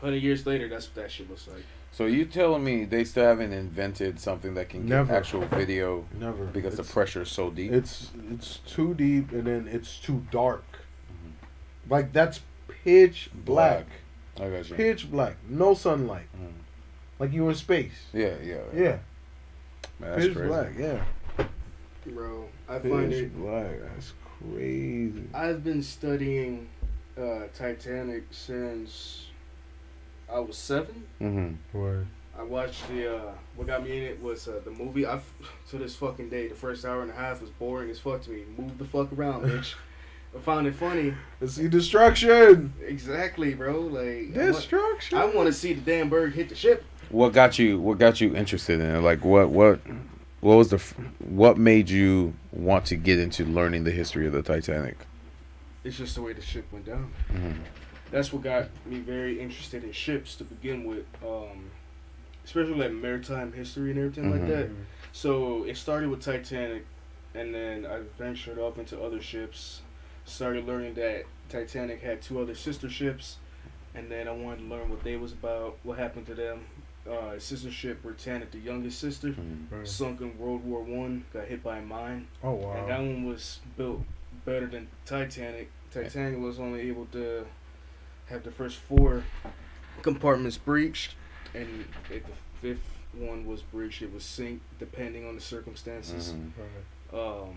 hundred 0.00 0.22
years 0.22 0.46
later, 0.46 0.68
that's 0.68 0.86
what 0.86 0.94
that 0.96 1.10
shit 1.10 1.28
looks 1.28 1.46
like. 1.46 1.62
so 1.92 2.06
you 2.06 2.24
telling 2.24 2.62
me 2.64 2.84
they 2.84 3.02
still 3.04 3.24
haven't 3.24 3.52
invented 3.52 4.18
something 4.20 4.54
that 4.54 4.68
can 4.68 4.86
Never. 4.86 5.08
get 5.08 5.16
actual 5.16 5.44
video 5.46 6.06
Never. 6.18 6.44
because 6.46 6.78
it's, 6.78 6.88
the 6.88 6.92
pressure 6.94 7.22
is 7.22 7.30
so 7.30 7.50
deep? 7.50 7.72
It's 7.72 8.10
it's 8.30 8.58
too 8.66 8.94
deep 8.94 9.32
and 9.32 9.44
then 9.44 9.68
it's 9.70 9.98
too 9.98 10.24
dark. 10.30 10.64
Like 11.90 12.12
that's 12.12 12.40
pitch 12.84 13.30
black. 13.34 13.86
I 14.40 14.48
got 14.48 14.70
you. 14.70 14.76
Pitch 14.76 15.10
black. 15.10 15.36
No 15.48 15.74
sunlight. 15.74 16.26
Mhm. 16.40 16.52
Like 17.18 17.32
you 17.32 17.48
in 17.50 17.54
space. 17.54 18.06
Yeah, 18.14 18.36
yeah. 18.42 18.60
Yeah. 18.74 18.98
Man, 19.98 20.10
that's 20.12 20.24
pitch 20.26 20.34
crazy. 20.34 20.48
black. 20.48 20.68
Yeah. 20.78 21.04
Bro, 22.06 22.48
I 22.68 22.78
find 22.78 23.10
Pitch 23.10 23.24
it. 23.24 23.36
black. 23.36 23.72
That's 23.82 24.14
crazy. 24.40 25.24
I've 25.34 25.62
been 25.62 25.82
studying 25.82 26.68
uh, 27.20 27.40
Titanic 27.54 28.24
since 28.30 29.26
I 30.32 30.38
was 30.40 30.56
seven. 30.56 31.04
Mm-hmm. 31.20 31.78
Word. 31.78 32.06
I 32.38 32.42
watched 32.42 32.88
the. 32.88 33.16
Uh, 33.16 33.32
what 33.56 33.66
got 33.66 33.84
me 33.84 33.98
in 33.98 34.02
it 34.04 34.22
was 34.22 34.48
uh, 34.48 34.60
the 34.64 34.70
movie. 34.70 35.04
I 35.06 35.20
to 35.70 35.76
this 35.78 35.94
fucking 35.96 36.30
day, 36.30 36.48
the 36.48 36.54
first 36.54 36.86
hour 36.86 37.02
and 37.02 37.10
a 37.10 37.14
half 37.14 37.42
was 37.42 37.50
boring 37.50 37.90
as 37.90 37.98
fuck 37.98 38.22
to 38.22 38.30
me. 38.30 38.44
Move 38.56 38.78
the 38.78 38.86
fuck 38.86 39.12
around, 39.12 39.44
bitch. 39.44 39.74
I 40.34 40.38
found 40.40 40.66
it 40.66 40.74
funny. 40.74 41.14
See 41.46 41.68
destruction. 41.68 42.72
Exactly, 42.86 43.54
bro. 43.54 43.80
Like 43.80 44.04
I 44.04 44.22
want, 44.22 44.34
Destruction. 44.54 45.18
I 45.18 45.24
want 45.26 45.46
to 45.48 45.52
see 45.52 45.72
the 45.72 45.80
damn 45.80 46.08
bird 46.08 46.34
hit 46.34 46.48
the 46.48 46.54
ship. 46.54 46.84
What 47.08 47.32
got 47.32 47.58
you? 47.58 47.80
What 47.80 47.98
got 47.98 48.20
you 48.20 48.36
interested 48.36 48.80
in 48.80 48.94
it? 48.94 49.00
Like 49.00 49.24
what? 49.24 49.50
What? 49.50 49.80
What 50.40 50.56
was 50.56 50.68
the? 50.70 50.76
f- 50.76 50.94
What 51.18 51.58
made 51.58 51.90
you 51.90 52.34
want 52.52 52.86
to 52.86 52.96
get 52.96 53.18
into 53.18 53.44
learning 53.44 53.84
the 53.84 53.90
history 53.90 54.26
of 54.26 54.32
the 54.32 54.42
Titanic? 54.42 54.96
It's 55.82 55.96
just 55.96 56.14
the 56.14 56.22
way 56.22 56.32
the 56.32 56.42
ship 56.42 56.66
went 56.70 56.86
down. 56.86 57.10
Mhm. 57.32 57.56
That's 58.10 58.32
what 58.32 58.42
got 58.42 58.68
me 58.86 58.98
very 58.98 59.40
interested 59.40 59.82
in 59.82 59.92
ships 59.92 60.36
to 60.36 60.44
begin 60.44 60.84
with. 60.84 61.04
Um, 61.24 61.70
especially 62.44 62.74
like 62.74 62.92
maritime 62.92 63.52
history 63.52 63.90
and 63.90 63.98
everything 63.98 64.30
like 64.30 64.42
Mhm. 64.42 64.48
that. 64.48 64.68
So 65.12 65.64
it 65.64 65.76
started 65.76 66.08
with 66.10 66.20
Titanic. 66.22 66.84
and 67.32 67.54
then 67.54 67.86
I 67.86 68.00
ventured 68.18 68.58
off 68.58 68.76
into 68.76 69.00
other 69.00 69.20
ships. 69.22 69.82
Started 70.30 70.64
learning 70.64 70.94
that 70.94 71.24
Titanic 71.48 72.00
had 72.02 72.22
two 72.22 72.40
other 72.40 72.54
sister 72.54 72.88
ships, 72.88 73.38
and 73.96 74.08
then 74.08 74.28
I 74.28 74.30
wanted 74.30 74.58
to 74.60 74.64
learn 74.66 74.88
what 74.88 75.02
they 75.02 75.16
was 75.16 75.32
about, 75.32 75.76
what 75.82 75.98
happened 75.98 76.26
to 76.28 76.34
them. 76.34 76.60
Uh, 77.10 77.36
sister 77.40 77.70
ship 77.70 78.00
Britannic, 78.02 78.52
the 78.52 78.58
youngest 78.60 79.00
sister, 79.00 79.30
Mhm. 79.32 79.84
Sunk 79.86 80.20
in 80.20 80.38
World 80.38 80.64
War 80.64 80.82
One, 80.82 81.24
got 81.32 81.46
hit 81.48 81.64
by 81.64 81.78
a 81.78 81.82
mine, 81.82 82.28
Oh 82.44 82.52
wow! 82.52 82.72
and 82.74 82.88
that 82.88 83.00
one 83.00 83.24
was 83.24 83.58
built 83.76 84.04
better 84.44 84.66
than 84.68 84.86
Titanic. 85.04 85.68
Titanic 85.90 86.38
was 86.38 86.60
only 86.60 86.82
able 86.82 87.06
to 87.06 87.46
have 88.26 88.44
the 88.44 88.52
first 88.52 88.76
four 88.78 89.24
compartments 90.02 90.58
breached, 90.58 91.16
and 91.54 91.86
if 92.08 92.22
the 92.24 92.32
fifth 92.60 92.88
one 93.14 93.46
was 93.46 93.62
breached, 93.62 94.00
it 94.02 94.12
was 94.12 94.22
sink 94.24 94.60
depending 94.78 95.26
on 95.26 95.34
the 95.34 95.40
circumstances. 95.40 96.34
Mhm. 96.34 97.14
Um, 97.18 97.56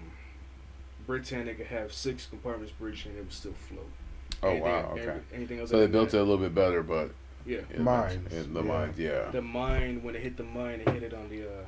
Britannic 1.06 1.58
could 1.58 1.68
have 1.68 1.91
six 1.93 2.26
compartments 2.26 2.74
breached 2.80 3.06
and 3.06 3.18
it 3.18 3.22
would 3.22 3.34
still 3.34 3.54
float. 3.54 3.89
Oh 4.41 4.49
Anything- 4.49 4.64
wow. 4.64 4.89
Okay. 4.91 5.01
every- 5.01 5.22
anything 5.34 5.60
else? 5.60 5.70
So 5.70 5.78
they 5.78 5.84
than 5.84 5.91
built 5.91 6.14
it 6.14 6.18
a 6.18 6.24
little 6.24 6.38
bit 6.38 6.54
better, 6.56 6.84
but 6.84 7.12
Yeah. 7.45 7.60
it- 7.70 7.80
Mines, 7.80 8.34
it- 8.34 8.54
the 8.54 8.62
yeah. 8.62 8.68
mines, 8.68 8.99
yeah. 8.99 9.30
The 9.32 9.41
mine 9.41 10.04
when 10.04 10.16
it 10.16 10.22
hit 10.22 10.38
the 10.38 10.43
mine, 10.43 10.82
it 10.82 10.89
hit 10.89 11.04
it 11.04 11.14
on 11.14 11.30
the 11.30 11.43
uh, 11.47 11.66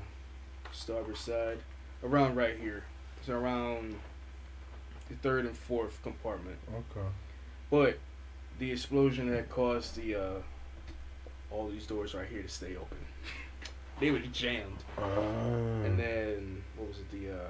starboard 0.71 1.17
side, 1.17 1.57
around 2.03 2.35
right 2.35 2.57
here. 2.57 2.83
It's 3.19 3.29
around 3.29 3.95
the 5.09 5.15
third 5.15 5.45
and 5.45 5.55
fourth 5.57 6.01
compartment. 6.03 6.57
Okay. 6.73 7.07
But 7.69 7.99
the 8.59 8.71
explosion 8.71 9.29
that 9.31 9.49
caused 9.49 9.95
the 9.95 10.15
uh, 10.15 10.41
all 11.51 11.69
these 11.69 11.85
doors 11.87 12.13
right 12.13 12.27
here 12.27 12.41
to 12.41 12.49
stay 12.49 12.75
open. 12.75 12.97
They 13.97 14.11
were 14.11 14.19
jammed. 14.19 14.83
Uh, 14.97 15.21
And 15.85 15.97
then 15.97 16.61
what 16.75 16.89
was 16.89 16.99
it? 16.99 17.09
The 17.11 17.31
uh, 17.31 17.47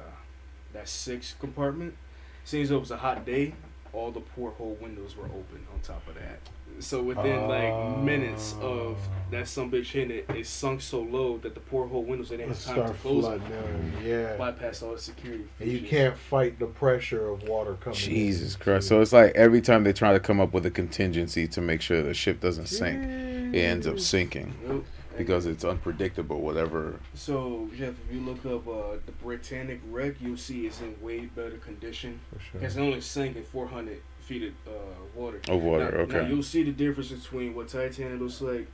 that 0.76 0.88
sixth 0.88 1.40
compartment. 1.40 1.96
Seems 2.44 2.70
it 2.70 2.80
was 2.80 2.92
a 2.92 2.98
hot 2.98 3.26
day. 3.26 3.54
All 3.92 4.12
the 4.12 4.20
porthole 4.20 4.78
windows 4.82 5.16
were 5.16 5.26
open 5.26 5.66
on 5.74 5.80
top 5.82 6.08
of 6.08 6.16
that. 6.16 6.40
So 6.80 7.02
within 7.02 7.48
like 7.48 7.98
minutes 8.00 8.54
of 8.62 8.62
oh. 8.62 8.98
that 9.32 9.48
some 9.48 9.72
bitch 9.72 9.88
hitting 9.88 10.18
it, 10.18 10.26
it 10.30 10.46
sunk 10.46 10.82
so 10.82 11.00
low 11.02 11.38
that 11.38 11.54
the 11.54 11.62
porthole 11.62 12.04
windows 12.04 12.30
they 12.30 12.38
didn't 12.38 12.50
let's 12.50 12.66
have 12.66 12.76
time 12.76 12.86
start 12.86 12.98
to 12.98 13.02
close 13.02 13.24
flooding 13.24 13.50
them. 13.50 13.64
them. 13.64 13.94
Yeah. 14.06 14.36
Bypass 14.36 14.84
all 14.84 14.92
the 14.92 15.00
security. 15.00 15.46
And 15.60 15.72
you 15.72 15.78
features. 15.80 15.90
can't 15.90 16.18
fight 16.18 16.60
the 16.60 16.66
pressure 16.66 17.30
of 17.30 17.44
water 17.44 17.76
coming. 17.76 17.98
in. 17.98 18.04
Jesus 18.04 18.56
Christ! 18.58 18.90
So 18.90 19.00
it's 19.02 19.14
like 19.14 19.34
every 19.36 19.62
time 19.62 19.86
they 19.86 19.94
try 19.94 20.12
to 20.12 20.20
come 20.20 20.42
up 20.42 20.54
with 20.54 20.66
a 20.66 20.72
contingency 20.72 21.48
to 21.48 21.62
make 21.62 21.82
sure 21.82 22.04
the 22.04 22.14
ship 22.14 22.42
doesn't 22.42 22.68
sink, 22.68 23.02
it 23.04 23.58
ends 23.58 23.88
up 23.88 24.00
sinking 24.00 24.54
Nope. 24.68 24.86
Because 25.18 25.46
it's 25.46 25.64
unpredictable. 25.64 26.42
Whatever. 26.42 27.00
So 27.14 27.70
Jeff, 27.76 27.94
if 28.08 28.16
you 28.16 28.22
look 28.22 28.46
up 28.46 28.68
uh, 28.68 28.98
the 29.06 29.12
Britannic 29.12 29.82
wreck, 29.90 30.16
you'll 30.20 30.38
see 30.38 30.66
it's 30.66 30.82
in 30.82 30.96
way 31.02 31.26
better 31.26 31.58
condition. 31.58 32.20
For 32.32 32.40
sure. 32.40 32.62
Because 32.62 32.78
it 32.78 32.82
only 32.82 33.02
sank 33.02 33.36
in 33.36 33.44
400 33.44 34.02
feet 34.22 34.44
of 34.44 34.74
uh, 34.74 34.78
water. 35.14 35.40
Of 35.48 35.62
water, 35.62 35.92
Now, 35.92 35.98
okay. 36.00 36.22
Now 36.22 36.28
you'll 36.28 36.44
see 36.44 36.64
the 36.64 36.72
difference 36.72 37.12
between 37.12 37.54
what 37.56 37.68
Titanic 37.68 38.20
looks 38.20 38.42
like 38.42 38.68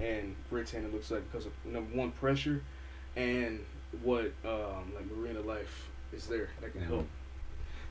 and 0.00 0.34
Britannic 0.50 0.92
looks 0.92 1.10
like 1.10 1.30
because 1.30 1.46
of 1.46 1.52
number 1.64 1.96
one 1.96 2.10
pressure, 2.12 2.62
and 3.16 3.64
what 4.02 4.32
um, 4.44 4.92
like 4.94 5.10
marina 5.10 5.40
life 5.40 5.88
is 6.12 6.26
there 6.26 6.50
that 6.60 6.72
can 6.72 6.82
help. 6.82 7.06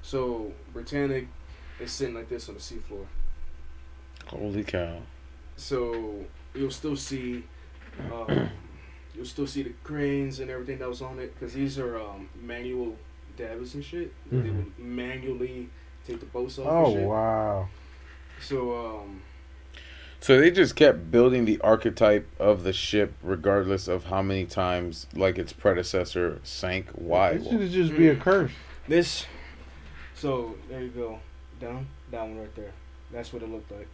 So 0.02 0.52
Britannic 0.74 1.28
is 1.80 1.92
sitting 1.92 2.16
like 2.16 2.30
this 2.30 2.48
on 2.48 2.56
the 2.56 2.62
seafloor. 2.62 3.06
Holy 4.28 4.64
cow! 4.64 5.02
So 5.58 6.26
you'll 6.54 6.72
still 6.72 6.96
see, 6.96 7.44
um, 8.12 8.50
you'll 9.16 9.26
still 9.26 9.48
see 9.48 9.64
the 9.64 9.74
cranes 9.84 10.40
and 10.40 10.50
everything 10.50 10.78
that 10.80 10.90
was 10.90 11.02
on 11.02 11.20
it 11.20 11.34
because 11.34 11.54
these 11.54 11.78
are 11.80 12.00
um, 12.00 12.30
manual 12.42 12.96
davits 13.38 13.74
and 13.74 13.84
shit. 13.84 14.14
They 14.30 14.38
Mhm. 14.38 14.56
would 14.58 14.80
manually 14.80 15.70
take 16.06 16.20
the 16.20 16.26
boats 16.26 16.58
off. 16.60 16.68
Oh 16.68 16.86
and 16.86 16.94
shit. 16.94 17.08
wow. 17.08 17.70
So 18.40 18.76
um, 19.02 19.22
So 20.20 20.40
they 20.40 20.50
just 20.52 20.76
kept 20.76 21.12
building 21.12 21.46
the 21.46 21.60
archetype 21.62 22.28
of 22.40 22.64
the 22.64 22.74
ship, 22.74 23.14
regardless 23.22 23.88
of 23.88 24.06
how 24.06 24.22
many 24.22 24.46
times, 24.46 25.08
like 25.14 25.38
its 25.38 25.54
predecessor, 25.54 26.40
sank. 26.44 26.90
Why? 26.94 27.32
It 27.32 27.44
should 27.48 27.70
just 27.72 27.96
be 27.96 28.08
a 28.08 28.16
Mm. 28.16 28.22
curse. 28.22 28.52
this, 28.88 29.26
so 30.16 30.56
there 30.70 30.82
you 30.82 30.90
go, 30.90 31.20
down, 31.60 31.88
that 32.12 32.22
one 32.22 32.40
right 32.40 32.56
there. 32.56 32.72
That's 33.12 33.32
what 33.34 33.44
it 33.44 33.50
looked 33.50 33.72
like. 33.72 33.88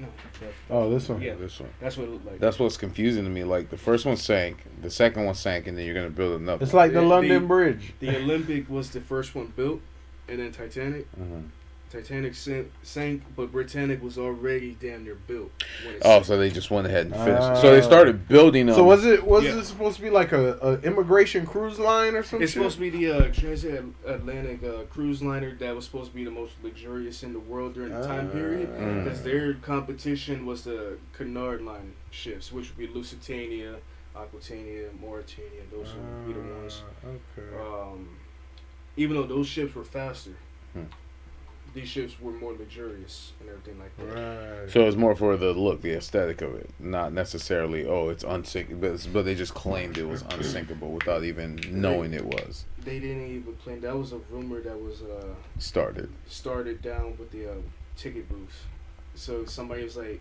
No, 0.00 0.06
that- 0.40 0.52
Oh, 0.70 0.90
this 0.90 1.08
one. 1.08 1.20
Yeah. 1.20 1.34
This 1.34 1.60
one. 1.60 1.68
that's 1.80 1.96
what 1.96 2.08
it 2.08 2.10
looked 2.12 2.26
like. 2.26 2.38
That's 2.40 2.58
what's 2.58 2.76
confusing 2.76 3.24
to 3.24 3.30
me. 3.30 3.44
Like 3.44 3.70
the 3.70 3.76
first 3.76 4.06
one 4.06 4.16
sank, 4.16 4.64
the 4.82 4.90
second 4.90 5.24
one 5.26 5.34
sank, 5.34 5.66
and 5.66 5.76
then 5.76 5.84
you're 5.84 5.94
gonna 5.94 6.10
build 6.10 6.40
another. 6.40 6.62
It's 6.64 6.72
like 6.74 6.92
the 6.92 7.00
The- 7.00 7.06
London 7.06 7.42
the- 7.42 7.48
Bridge. 7.48 7.92
the 8.00 8.16
Olympic 8.16 8.68
was 8.70 8.90
the 8.90 9.00
first 9.00 9.34
one 9.34 9.52
built, 9.56 9.80
and 10.28 10.38
then 10.40 10.52
Titanic. 10.52 11.06
Mhm. 11.20 11.48
Titanic 11.90 12.36
sank, 12.36 12.70
sank, 12.84 13.22
but 13.34 13.50
Britannic 13.50 14.00
was 14.00 14.16
already 14.16 14.76
damn 14.80 15.02
near 15.02 15.16
built. 15.26 15.50
Oh, 16.02 16.10
sank. 16.18 16.24
so 16.24 16.38
they 16.38 16.48
just 16.48 16.70
went 16.70 16.86
ahead 16.86 17.06
and 17.06 17.14
finished. 17.16 17.42
it. 17.50 17.56
so 17.60 17.72
they 17.72 17.80
Ah. 17.80 17.84
started 17.84 18.28
building 18.28 18.66
them. 18.66 18.76
So 18.76 18.84
was 18.84 19.04
it 19.04 19.24
was 19.26 19.42
Yeah. 19.42 19.58
it 19.58 19.64
supposed 19.64 19.96
to 19.96 20.02
be 20.02 20.08
like 20.10 20.30
a, 20.30 20.52
a 20.62 20.78
immigration 20.86 21.44
cruise 21.46 21.80
line 21.80 22.14
or 22.14 22.22
something? 22.22 22.44
It's 22.44 22.52
supposed 22.52 22.76
to 22.76 22.80
be 22.80 22.90
the 22.90 23.10
uh, 23.10 23.32
transatlantic 23.32 24.62
uh, 24.62 24.82
cruise 24.84 25.20
liner 25.20 25.52
that 25.56 25.74
was 25.74 25.84
supposed 25.84 26.10
to 26.12 26.16
be 26.16 26.24
the 26.24 26.30
most 26.30 26.52
luxurious 26.62 27.24
in 27.24 27.32
the 27.32 27.40
world 27.40 27.74
during 27.74 27.90
the 27.92 28.06
time 28.06 28.30
period. 28.30 28.68
Mm. 28.78 29.02
Because 29.04 29.22
their 29.24 29.54
competition 29.54 30.46
was 30.46 30.62
the 30.62 30.96
Cunard 31.12 31.62
line 31.62 31.92
ships, 32.12 32.52
which 32.52 32.68
would 32.68 32.78
be 32.78 32.86
Lusitania, 32.86 33.74
Aquitania, 34.14 34.90
Mauretania. 35.02 35.62
Those 35.72 35.88
would 35.94 36.26
be 36.28 36.32
the 36.34 36.40
ones. 36.54 36.82
Okay. 37.04 37.48
Um, 37.60 38.08
even 38.96 39.16
though 39.16 39.26
those 39.26 39.48
ships 39.48 39.74
were 39.74 39.82
faster, 39.84 40.30
Hmm. 40.72 40.82
These 41.74 41.88
ships 41.88 42.20
were 42.20 42.32
more 42.32 42.52
luxurious 42.52 43.32
and 43.40 43.48
everything 43.48 43.78
like 43.78 43.96
that. 43.96 44.60
right. 44.62 44.70
So 44.70 44.86
it's 44.86 44.96
more 44.96 45.14
for 45.14 45.36
the 45.36 45.52
look, 45.52 45.82
the 45.82 45.92
aesthetic 45.92 46.42
of 46.42 46.54
it, 46.54 46.70
not 46.78 47.12
necessarily. 47.12 47.86
Oh, 47.86 48.08
it's 48.08 48.24
unsinkable, 48.24 48.80
but, 48.80 49.08
but 49.12 49.24
they 49.24 49.34
just 49.34 49.54
claimed 49.54 49.96
it 49.98 50.04
was 50.08 50.22
unsinkable 50.30 50.90
without 50.90 51.24
even 51.24 51.60
knowing 51.70 52.12
it 52.12 52.24
was 52.24 52.64
They 52.84 52.98
didn't 52.98 53.26
even 53.26 53.56
claim 53.62 53.80
that 53.82 53.96
was 53.96 54.12
a 54.12 54.18
rumor 54.30 54.60
that 54.60 54.80
was 54.80 55.02
uh, 55.02 55.34
started. 55.58 56.10
started 56.26 56.82
down 56.82 57.16
with 57.18 57.30
the 57.30 57.50
uh, 57.50 57.54
ticket 57.96 58.28
booth. 58.28 58.66
So 59.14 59.44
somebody 59.44 59.84
was 59.84 59.96
like, 59.96 60.20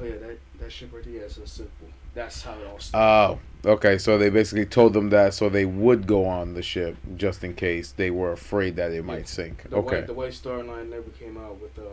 "Oh 0.00 0.04
yeah, 0.04 0.16
that 0.16 0.38
that 0.60 0.72
ship 0.72 0.90
right 0.92 1.04
there 1.04 1.24
is 1.24 1.36
unsinkable." 1.38 1.88
That's 2.14 2.42
how 2.42 2.58
it 2.58 2.66
all 2.66 2.78
started. 2.80 3.40
Oh, 3.64 3.70
okay. 3.72 3.98
So 3.98 4.18
they 4.18 4.30
basically 4.30 4.66
told 4.66 4.92
them 4.92 5.10
that 5.10 5.34
so 5.34 5.48
they 5.48 5.64
would 5.66 6.06
go 6.06 6.24
on 6.26 6.54
the 6.54 6.62
ship 6.62 6.96
just 7.16 7.44
in 7.44 7.54
case 7.54 7.92
they 7.92 8.10
were 8.10 8.32
afraid 8.32 8.76
that 8.76 8.90
it 8.92 9.04
might 9.04 9.28
sink. 9.28 9.62
the 9.70 9.76
Okay. 9.76 9.96
White, 9.98 10.06
the 10.06 10.14
White 10.14 10.34
Star 10.34 10.62
Line 10.64 10.90
never 10.90 11.10
came 11.10 11.36
out 11.36 11.60
with 11.60 11.78
um, 11.78 11.84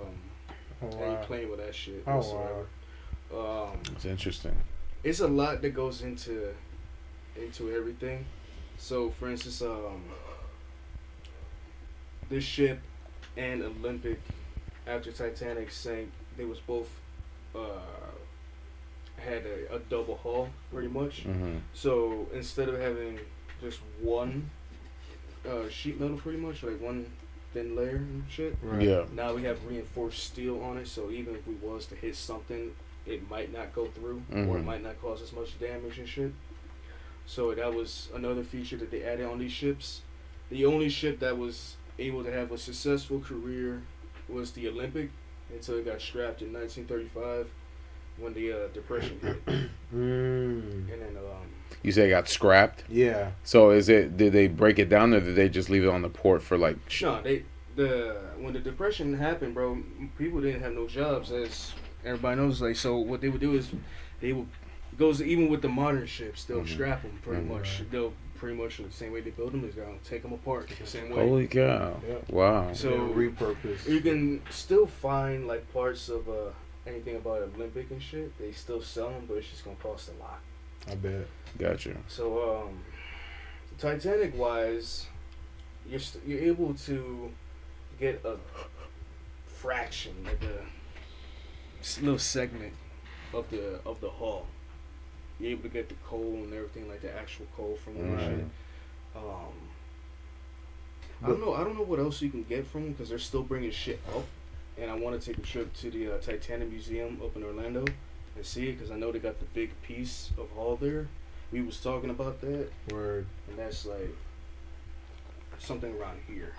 Oh, 0.81 0.87
any 0.97 1.13
wow. 1.15 1.23
claim 1.23 1.49
with 1.49 1.59
that 1.59 1.73
shit 1.75 2.03
Oh, 2.07 2.15
whatsoever. 2.17 2.65
Um, 3.33 3.79
It's 3.93 4.05
interesting. 4.05 4.55
it's 5.03 5.19
a 5.19 5.27
lot 5.27 5.61
that 5.61 5.71
goes 5.71 6.01
into 6.01 6.53
into 7.35 7.71
everything. 7.71 8.25
So, 8.77 9.11
for 9.11 9.29
instance, 9.29 9.61
um, 9.61 10.01
this 12.29 12.43
ship 12.43 12.79
and 13.37 13.61
Olympic, 13.61 14.19
after 14.87 15.11
Titanic 15.11 15.71
sank, 15.71 16.09
they 16.37 16.45
was 16.45 16.59
both 16.59 16.89
uh, 17.55 18.11
had 19.17 19.43
a, 19.45 19.75
a 19.75 19.79
double 19.79 20.17
hull, 20.17 20.49
pretty 20.71 20.87
much. 20.87 21.21
hmm 21.23 21.57
So 21.73 22.27
instead 22.33 22.69
of 22.69 22.79
having 22.79 23.19
just 23.61 23.79
one 24.01 24.49
uh, 25.47 25.69
sheet 25.69 25.99
metal, 25.99 26.17
pretty 26.17 26.37
much 26.39 26.63
like 26.63 26.79
one 26.81 27.05
thin 27.53 27.75
layer 27.75 27.95
and 27.97 28.23
shit, 28.29 28.55
Right. 28.61 28.81
Yeah. 28.81 29.05
now 29.13 29.33
we 29.33 29.43
have 29.43 29.63
reinforced 29.65 30.23
steel 30.23 30.61
on 30.61 30.77
it. 30.77 30.87
So 30.87 31.09
even 31.11 31.35
if 31.35 31.47
we 31.47 31.55
was 31.55 31.85
to 31.87 31.95
hit 31.95 32.15
something, 32.15 32.71
it 33.05 33.29
might 33.29 33.53
not 33.53 33.73
go 33.73 33.85
through, 33.87 34.21
or 34.31 34.35
it 34.57 34.61
Mhm. 34.61 34.65
might 34.65 34.83
not 34.83 34.99
cause 35.01 35.21
as 35.21 35.31
much 35.31 35.57
damage 35.59 35.97
and 35.99 36.09
shit. 36.09 36.33
So 37.25 37.53
that 37.55 37.73
was 37.73 38.09
another 38.13 38.43
feature 38.43 38.77
that 38.77 38.91
they 38.91 39.03
added 39.03 39.25
on 39.25 39.39
these 39.39 39.51
ships. 39.51 40.01
The 40.49 40.65
only 40.65 40.89
ship 40.89 41.19
that 41.19 41.37
was 41.37 41.75
able 41.97 42.23
to 42.23 42.31
have 42.31 42.51
a 42.51 42.57
successful 42.57 43.19
career 43.19 43.81
was 44.27 44.51
the 44.51 44.67
Olympic 44.67 45.09
until 45.55 45.77
it 45.77 45.85
got 45.85 46.01
strapped 46.01 46.41
in 46.41 46.53
1935 46.53 47.47
when 48.17 48.33
the 48.33 48.51
uh, 48.51 48.67
depression 48.73 49.19
hit, 49.21 49.45
Mm. 49.93 50.91
and 50.91 51.01
then 51.01 51.15
um, 51.17 51.47
You 51.83 51.91
say 51.91 52.07
it 52.07 52.09
got 52.09 52.27
scrapped. 52.27 52.83
Yeah. 52.89 53.31
So 53.43 53.69
is 53.69 53.87
it? 53.87 54.17
Did 54.17 54.33
they 54.33 54.47
break 54.47 54.79
it 54.79 54.89
down 54.89 55.13
or 55.13 55.19
did 55.21 55.35
they 55.35 55.47
just 55.47 55.69
leave 55.69 55.83
it 55.83 55.89
on 55.89 56.01
the 56.01 56.09
port 56.09 56.41
for 56.41 56.57
like? 56.57 56.77
sh- 56.87 57.03
No, 57.03 57.21
they 57.21 57.43
the 57.75 58.17
when 58.39 58.53
the 58.53 58.59
depression 58.59 59.13
happened, 59.17 59.53
bro, 59.53 59.77
people 60.17 60.41
didn't 60.41 60.61
have 60.61 60.73
no 60.73 60.87
jobs, 60.87 61.31
as 61.31 61.73
everybody 62.03 62.39
knows. 62.41 62.61
Like, 62.61 62.75
so 62.75 62.97
what 62.97 63.21
they 63.21 63.29
would 63.29 63.41
do 63.41 63.53
is 63.53 63.71
they 64.21 64.33
would 64.33 64.47
goes 64.97 65.21
even 65.21 65.49
with 65.49 65.61
the 65.61 65.69
modern 65.69 66.05
ships, 66.07 66.45
they'll 66.45 66.61
Mhm. 66.61 66.69
scrap 66.73 67.01
them 67.03 67.19
pretty 67.21 67.43
Mhm. 67.43 67.49
much. 67.49 67.83
They'll 67.91 68.13
pretty 68.35 68.55
much 68.61 68.77
the 68.77 68.91
same 68.91 69.11
way 69.11 69.21
they 69.21 69.29
build 69.31 69.53
them 69.53 69.63
is 69.67 69.75
gonna 69.75 69.97
take 70.03 70.21
them 70.21 70.33
apart 70.33 70.69
the 70.79 70.85
same 70.85 71.09
way. 71.09 71.25
Holy 71.27 71.47
cow! 71.47 71.99
Yeah. 72.07 72.15
Wow. 72.29 72.73
So- 72.73 72.89
Yeah, 72.91 73.13
repurpose. 73.13 73.87
You 73.87 74.01
can 74.01 74.41
still 74.49 74.85
find 74.87 75.47
like 75.47 75.71
parts 75.73 76.09
of 76.09 76.27
uh 76.29 76.51
anything 76.87 77.15
about 77.15 77.41
Olympic 77.55 77.89
and 77.91 78.01
shit. 78.01 78.37
They 78.37 78.51
still 78.51 78.81
sell 78.81 79.09
them, 79.09 79.25
but 79.27 79.37
it's 79.37 79.49
just 79.49 79.63
gonna 79.63 79.77
cost 79.77 80.09
a 80.09 80.21
lot. 80.21 80.39
I 80.87 80.95
bet. 80.95 81.27
Gotcha. 81.57 81.95
So 82.07 82.65
um, 82.67 82.83
Titanic 83.79 84.37
wise, 84.37 85.07
you're 85.89 85.99
st- 85.99 86.23
you're 86.27 86.41
able 86.41 86.73
to 86.75 87.31
get 87.99 88.21
a 88.23 88.37
fraction, 89.47 90.13
like 90.23 90.41
a 90.43 90.59
s- 91.79 91.99
little 92.01 92.19
segment 92.19 92.73
of 93.33 93.49
the 93.49 93.79
of 93.85 93.99
the 94.01 94.09
hull. 94.09 94.45
You're 95.39 95.51
able 95.51 95.63
to 95.63 95.69
get 95.69 95.89
the 95.89 95.95
coal 96.07 96.33
and 96.43 96.53
everything, 96.53 96.87
like 96.87 97.01
the 97.01 97.13
actual 97.15 97.45
coal 97.55 97.77
from 97.83 97.95
the 97.95 98.03
Right. 98.03 98.19
shit. 98.37 98.47
Um, 99.15 99.53
I 101.23 101.27
don't 101.27 101.39
know. 101.41 101.53
I 101.53 101.63
don't 101.63 101.75
know 101.75 101.83
what 101.83 101.99
else 101.99 102.21
you 102.21 102.29
can 102.29 102.43
get 102.43 102.65
from 102.67 102.83
them 102.83 102.91
because 102.93 103.09
they're 103.09 103.19
still 103.19 103.43
bringing 103.43 103.71
shit 103.71 103.99
up, 104.15 104.25
and 104.77 104.91
I 104.91 104.95
want 104.95 105.19
to 105.19 105.25
take 105.25 105.37
a 105.37 105.41
trip 105.47 105.73
to 105.75 105.89
the 105.89 106.13
uh, 106.15 106.17
Titanic 106.19 106.69
Museum 106.69 107.19
up 107.23 107.35
in 107.35 107.43
Orlando 107.43 107.85
and 108.35 108.45
see 108.45 108.69
it 108.69 108.73
because 108.73 108.91
I 108.91 108.95
know 108.95 109.11
they 109.11 109.19
got 109.19 109.39
the 109.39 109.45
big 109.53 109.71
piece 109.81 110.31
of 110.37 110.49
hull 110.55 110.75
there. 110.75 111.07
We 111.51 111.61
was 111.61 111.79
talking 111.79 112.09
about 112.09 112.41
that, 112.41 112.67
Word. 112.91 113.25
and 113.49 113.57
that's 113.57 113.85
like 113.85 114.13
something 115.59 115.93
around 115.99 116.19
here 116.27 116.53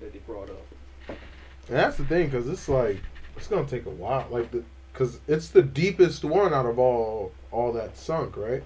that 0.00 0.12
they 0.12 0.18
brought 0.20 0.48
up. 0.50 0.66
And 1.08 1.76
that's 1.76 1.96
the 1.96 2.04
thing, 2.04 2.30
cause 2.30 2.48
it's 2.48 2.68
like 2.68 3.00
it's 3.36 3.48
gonna 3.48 3.66
take 3.66 3.86
a 3.86 3.90
while, 3.90 4.26
like 4.30 4.50
the, 4.50 4.62
cause 4.94 5.20
it's 5.28 5.48
the 5.48 5.62
deepest 5.62 6.24
one 6.24 6.54
out 6.54 6.66
of 6.66 6.78
all 6.78 7.32
all 7.50 7.72
that 7.72 7.96
sunk, 7.96 8.36
right? 8.36 8.62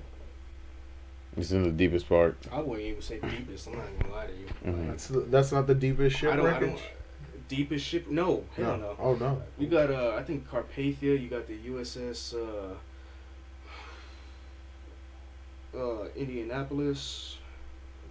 It's 1.37 1.51
in 1.53 1.63
the 1.63 1.71
deepest 1.71 2.09
part. 2.09 2.37
I 2.51 2.61
wouldn't 2.61 2.87
even 2.87 3.03
say 3.03 3.19
deepest. 3.21 3.69
I'm 3.69 3.77
not 3.77 3.87
gonna 4.01 4.15
lie 4.15 4.27
to 4.27 4.33
you. 4.33 4.47
Mhm. 4.73 4.89
That's 4.89 5.07
the, 5.09 5.21
that's 5.21 5.53
not 5.53 5.67
the 5.67 5.75
deepest 5.75 6.23
I 6.25 6.37
don't, 6.37 6.47
I 6.47 6.61
don't. 6.61 6.81
Deepest 7.49 7.85
ship? 7.87 8.09
No, 8.09 8.45
hell 8.57 8.77
no. 8.77 8.97
Oh 8.99 9.15
no. 9.15 9.43
You 9.59 9.69
got 9.69 9.91
uh, 9.91 10.15
I 10.19 10.23
think 10.23 10.49
Carpathia. 10.49 11.21
You 11.21 11.29
got 11.29 11.47
the 11.47 11.57
USS 11.59 12.35
uh, 12.35 12.75
uh, 15.79 16.09
Indianapolis. 16.17 17.39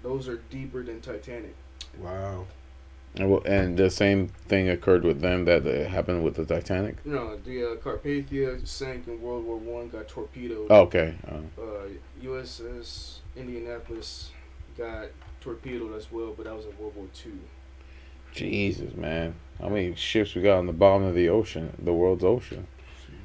Those 0.03 0.28
are 0.28 0.38
deeper 0.49 0.84
than 0.84 1.01
Titanic. 1.01 1.55
Wow. 1.99 2.45
And, 3.20 3.78
the 3.78 3.89
same 3.89 4.28
thing 4.47 4.70
occurred 4.70 5.03
with 5.03 5.22
them 5.22 5.45
that 5.45 5.65
uh, 5.65 5.89
happened 5.89 6.24
with 6.24 6.36
the 6.36 6.45
Titanic. 6.45 7.03
No, 7.05 7.38
the 7.38 7.63
uh, 7.63 7.76
Carpathia 7.76 8.65
sank 8.68 9.07
in 9.07 9.22
World 9.22 9.45
War 9.45 9.57
One. 9.57 9.89
Got 9.89 10.07
torpedoed. 10.07 10.68
Oh, 10.70 10.82
okay. 10.82 11.15
Uh, 11.28 11.61
Uh, 11.61 11.88
USS 12.24 13.20
Indianapolis 13.36 14.32
got 14.78 15.07
torpedoed 15.41 15.95
as 15.95 16.11
well, 16.11 16.34
but 16.36 16.45
that 16.45 16.55
was 16.55 16.65
in 16.65 16.78
World 16.78 16.95
War 16.95 17.07
Two. 17.13 17.39
Jesus, 18.34 18.95
man. 18.95 19.34
How 19.59 19.70
many 19.70 19.95
ships 19.95 20.36
we 20.36 20.41
got 20.43 20.57
on 20.59 20.68
the 20.68 20.74
bottom 20.74 21.03
of 21.03 21.15
the 21.15 21.30
ocean, 21.30 21.74
the 21.80 21.93
world's 21.93 22.24
ocean? 22.24 22.68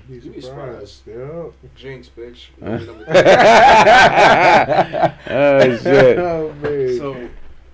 Be 0.09 0.15
You'd 0.15 0.35
be 0.35 0.41
surprised. 0.41 1.03
Yeah. 1.07 1.45
Jinx, 1.77 2.09
bitch. 2.17 2.47
Huh? 2.61 2.71
Movie 2.71 2.87
number 2.87 3.05
three. 3.05 3.15
oh 5.35 5.77
shit! 5.77 6.19
oh 6.19 6.55
man. 6.61 6.97
So, 6.99 7.29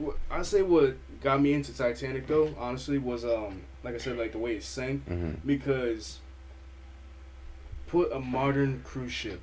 wh- 0.04 0.16
I 0.30 0.42
say 0.42 0.62
what 0.62 0.96
got 1.20 1.40
me 1.40 1.52
into 1.52 1.72
Titanic 1.76 2.26
though, 2.26 2.54
honestly, 2.58 2.98
was 2.98 3.24
um, 3.24 3.62
like 3.82 3.94
I 3.94 3.98
said, 3.98 4.16
like 4.18 4.32
the 4.32 4.38
way 4.38 4.56
it 4.56 4.62
sank, 4.62 5.06
hmm 5.06 5.32
because 5.44 6.18
put 7.86 8.12
a 8.12 8.20
modern 8.20 8.82
cruise 8.84 9.12
ship 9.12 9.40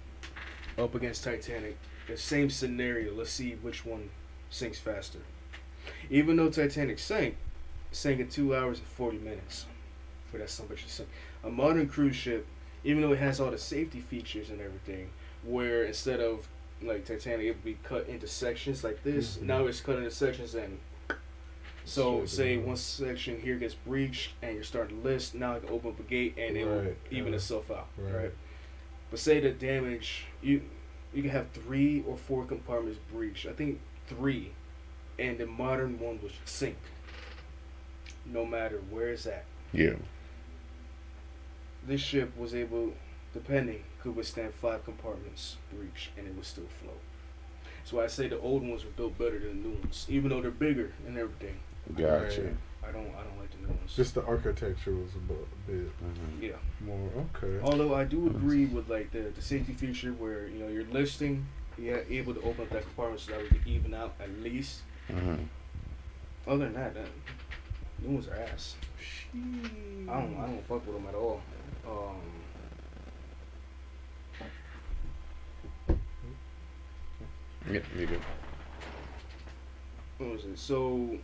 up 0.78 0.94
against 0.94 1.24
Titanic, 1.24 1.78
the 2.08 2.18
same 2.18 2.50
scenario. 2.50 3.14
Let's 3.14 3.32
see 3.32 3.54
which 3.62 3.86
one 3.86 4.10
sinks 4.50 4.80
faster. 4.80 5.20
Even 6.10 6.36
though 6.38 6.50
Titanic 6.50 7.00
sank, 7.00 7.38
sank 7.92 8.20
in 8.20 8.28
two 8.30 8.56
hours 8.56 8.80
and 8.80 8.88
forty 8.88 9.18
minutes. 9.18 9.66
For 10.32 10.38
that 10.40 10.50
some 10.50 10.68
bitch 10.68 10.84
to 10.84 10.90
sink. 10.90 11.10
A 11.44 11.50
modern 11.50 11.88
cruise 11.88 12.16
ship, 12.16 12.46
even 12.84 13.02
though 13.02 13.14
it 13.14 13.20
has 13.20 13.40
all 13.40 13.52
the 13.52 13.58
safety 13.58 14.00
features 14.00 14.50
and 14.50 14.60
everything, 14.60 15.10
where 15.44 15.84
instead 15.84 16.20
of 16.20 16.48
like 16.82 17.06
Titanic, 17.06 17.46
it 17.46 17.52
would 17.52 17.64
be 17.64 17.78
cut 17.84 18.08
into 18.08 18.28
sections 18.28 18.84
like 18.84 19.02
this. 19.04 19.38
Mhm. 19.38 19.44
Now 19.44 19.66
it's 19.68 19.82
cut 19.82 19.98
into 19.98 20.12
sections 20.12 20.56
and. 20.56 20.78
So 21.86 22.20
Sure, 22.20 22.28
say 22.28 22.56
yeah. 22.56 22.62
one 22.62 22.76
section 22.78 23.40
here 23.40 23.56
gets 23.58 23.76
breached 23.76 24.32
and 24.42 24.56
you're 24.56 24.64
starting 24.64 25.02
to 25.02 25.08
list. 25.08 25.36
Now 25.36 25.56
I 25.56 25.60
can 25.60 25.70
open 25.70 25.92
up 25.92 26.00
a 26.00 26.04
gate 26.04 26.36
and 26.38 26.58
it 26.58 26.66
will 26.66 26.82
Right, 26.82 26.98
even 27.12 27.30
yeah. 27.30 27.36
itself 27.36 27.70
out. 27.72 27.88
Right. 27.98 28.14
Right. 28.14 28.32
But 29.12 29.20
say 29.20 29.40
the 29.40 29.52
damage 29.52 30.26
you 30.42 30.62
you 31.14 31.22
can 31.22 31.32
have 31.32 31.50
three 31.52 32.04
or 32.08 32.18
four 32.18 32.44
compartments 32.46 33.00
breached. 33.14 33.46
I 33.46 33.54
think 33.54 33.80
three, 34.08 34.52
and 35.18 35.38
the 35.38 35.46
modern 35.46 35.98
one 36.00 36.20
will 36.22 36.30
sink. 36.44 36.76
No 38.26 38.46
matter 38.46 38.82
where 38.90 39.10
it's 39.10 39.26
at, 39.28 39.46
Yeah. 39.72 39.94
this 41.88 42.02
ship 42.02 42.36
was 42.38 42.54
able, 42.56 42.94
depending, 43.34 43.84
could 44.02 44.16
withstand 44.16 44.54
five 44.56 44.84
compartments 44.84 45.58
breach 45.72 46.10
and 46.18 46.28
it 46.28 46.36
would 46.36 46.46
still 46.46 46.68
float. 46.82 47.00
So 47.84 48.00
I 48.02 48.08
say 48.08 48.28
the 48.28 48.40
old 48.40 48.68
ones 48.68 48.84
were 48.84 48.90
built 48.92 49.18
better 49.18 49.38
than 49.40 49.62
the 49.62 49.70
new 49.70 49.76
ones, 49.76 50.08
even 50.10 50.30
though 50.32 50.42
they're 50.42 50.50
bigger 50.52 50.92
and 51.06 51.18
everything. 51.18 51.60
Gotcha. 51.94 52.42
Right. 52.44 52.56
I 52.88 52.92
don't 52.92 53.08
I 53.16 53.24
don't 53.24 53.38
like 53.40 53.52
the 53.52 53.58
new 53.62 53.68
ones. 53.68 53.96
Just 53.96 54.16
the 54.16 54.24
architecture 54.26 54.92
was 54.96 55.14
a 55.16 55.20
bu- 55.20 55.46
bit 55.68 55.92
Mhm. 56.04 56.42
yeah. 56.42 56.52
more 56.86 57.10
okay. 57.36 57.60
Although 57.64 57.94
I 57.96 58.04
do 58.04 58.28
agree 58.28 58.66
with 58.66 58.90
like 58.90 59.12
the, 59.12 59.32
the 59.36 59.42
safety 59.42 59.74
feature 59.74 60.12
where 60.14 60.48
you 60.48 60.60
know 60.60 60.68
you're 60.68 60.86
listing, 60.86 61.46
you're 61.78 62.04
able 62.10 62.34
to 62.34 62.42
open 62.42 62.64
up 62.64 62.70
that 62.72 62.84
compartment 62.84 63.22
so 63.22 63.32
that 63.34 63.42
we 63.42 63.50
can 63.50 63.62
even 63.68 63.94
out 63.94 64.14
at 64.20 64.30
least. 64.42 64.82
Mhm. 65.10 65.46
Other 66.48 66.66
than 66.66 66.74
that, 66.74 66.94
that 66.96 67.08
new 68.02 68.16
ones 68.16 68.28
are 68.28 68.36
ass. 68.36 68.76
I 69.34 69.38
don't 69.38 70.38
I 70.38 70.46
don't 70.48 70.68
fuck 70.68 70.86
with 70.86 70.96
them 70.96 71.08
at 71.08 71.16
all. 71.16 71.42
Um, 71.88 72.22
Yeah, 77.72 77.80
you 77.98 78.06
good. 78.06 78.22
what 80.20 80.32
was 80.34 80.46
it? 80.46 80.58
So, 80.60 81.18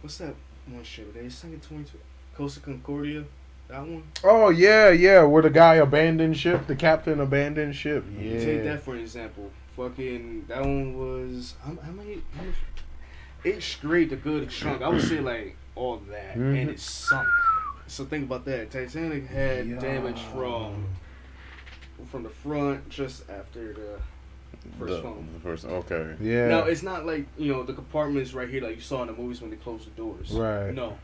what's 0.00 0.18
that 0.18 0.34
one 0.66 0.82
ship? 0.84 1.14
They 1.14 1.28
sang 1.28 1.52
it 1.52 1.62
twenty 1.62 1.84
two. 1.84 1.98
Costa 2.36 2.60
Concordia, 2.60 3.24
that 3.68 3.80
one. 3.80 4.04
Oh 4.24 4.50
yeah, 4.50 4.90
yeah. 4.90 5.22
Where 5.22 5.42
the 5.42 5.50
guy 5.50 5.76
abandoned 5.76 6.36
ship, 6.36 6.66
the 6.66 6.76
captain 6.76 7.20
abandoned 7.20 7.74
ship. 7.76 8.04
Yeah. 8.18 8.38
Take 8.44 8.64
that 8.64 8.82
for 8.82 8.94
an 8.94 9.00
example. 9.00 9.50
Fucking 9.76 10.46
that 10.48 10.60
one 10.60 10.96
was 10.96 11.54
how, 11.62 11.76
how 11.82 11.92
many? 11.92 12.22
How 12.36 12.44
much? 12.44 12.54
It 13.42 13.62
straight 13.62 14.12
a 14.12 14.16
good 14.16 14.50
chunk. 14.50 14.82
I 14.82 14.88
would 14.88 15.02
say 15.02 15.20
like 15.20 15.56
all 15.74 15.96
that, 16.10 16.36
Mhm. 16.36 16.60
and 16.60 16.70
it 16.70 16.80
sunk. 16.80 17.26
So 17.86 18.04
think 18.04 18.24
about 18.24 18.44
that. 18.44 18.70
Titanic 18.70 19.26
had 19.26 19.80
damage 19.80 20.20
from 20.20 20.86
from 22.10 22.22
the 22.22 22.30
front 22.30 22.88
just 22.88 23.28
after 23.30 23.72
the 23.74 24.00
first 24.78 24.92
The, 24.94 25.02
phone. 25.02 25.28
the 25.34 25.40
first. 25.40 25.64
Okay. 25.64 26.14
Yeah. 26.20 26.48
Now 26.48 26.60
it's 26.64 26.82
not 26.82 27.06
like 27.06 27.26
you 27.38 27.52
know 27.52 27.62
the 27.62 27.72
compartments 27.74 28.32
right 28.34 28.48
here 28.48 28.62
like 28.62 28.76
you 28.76 28.82
saw 28.82 29.02
in 29.02 29.08
the 29.08 29.12
movies 29.14 29.40
when 29.40 29.50
they 29.50 29.56
closed 29.56 29.86
the 29.86 29.90
doors. 29.90 30.30
Right. 30.30 30.72
No. 30.74 30.96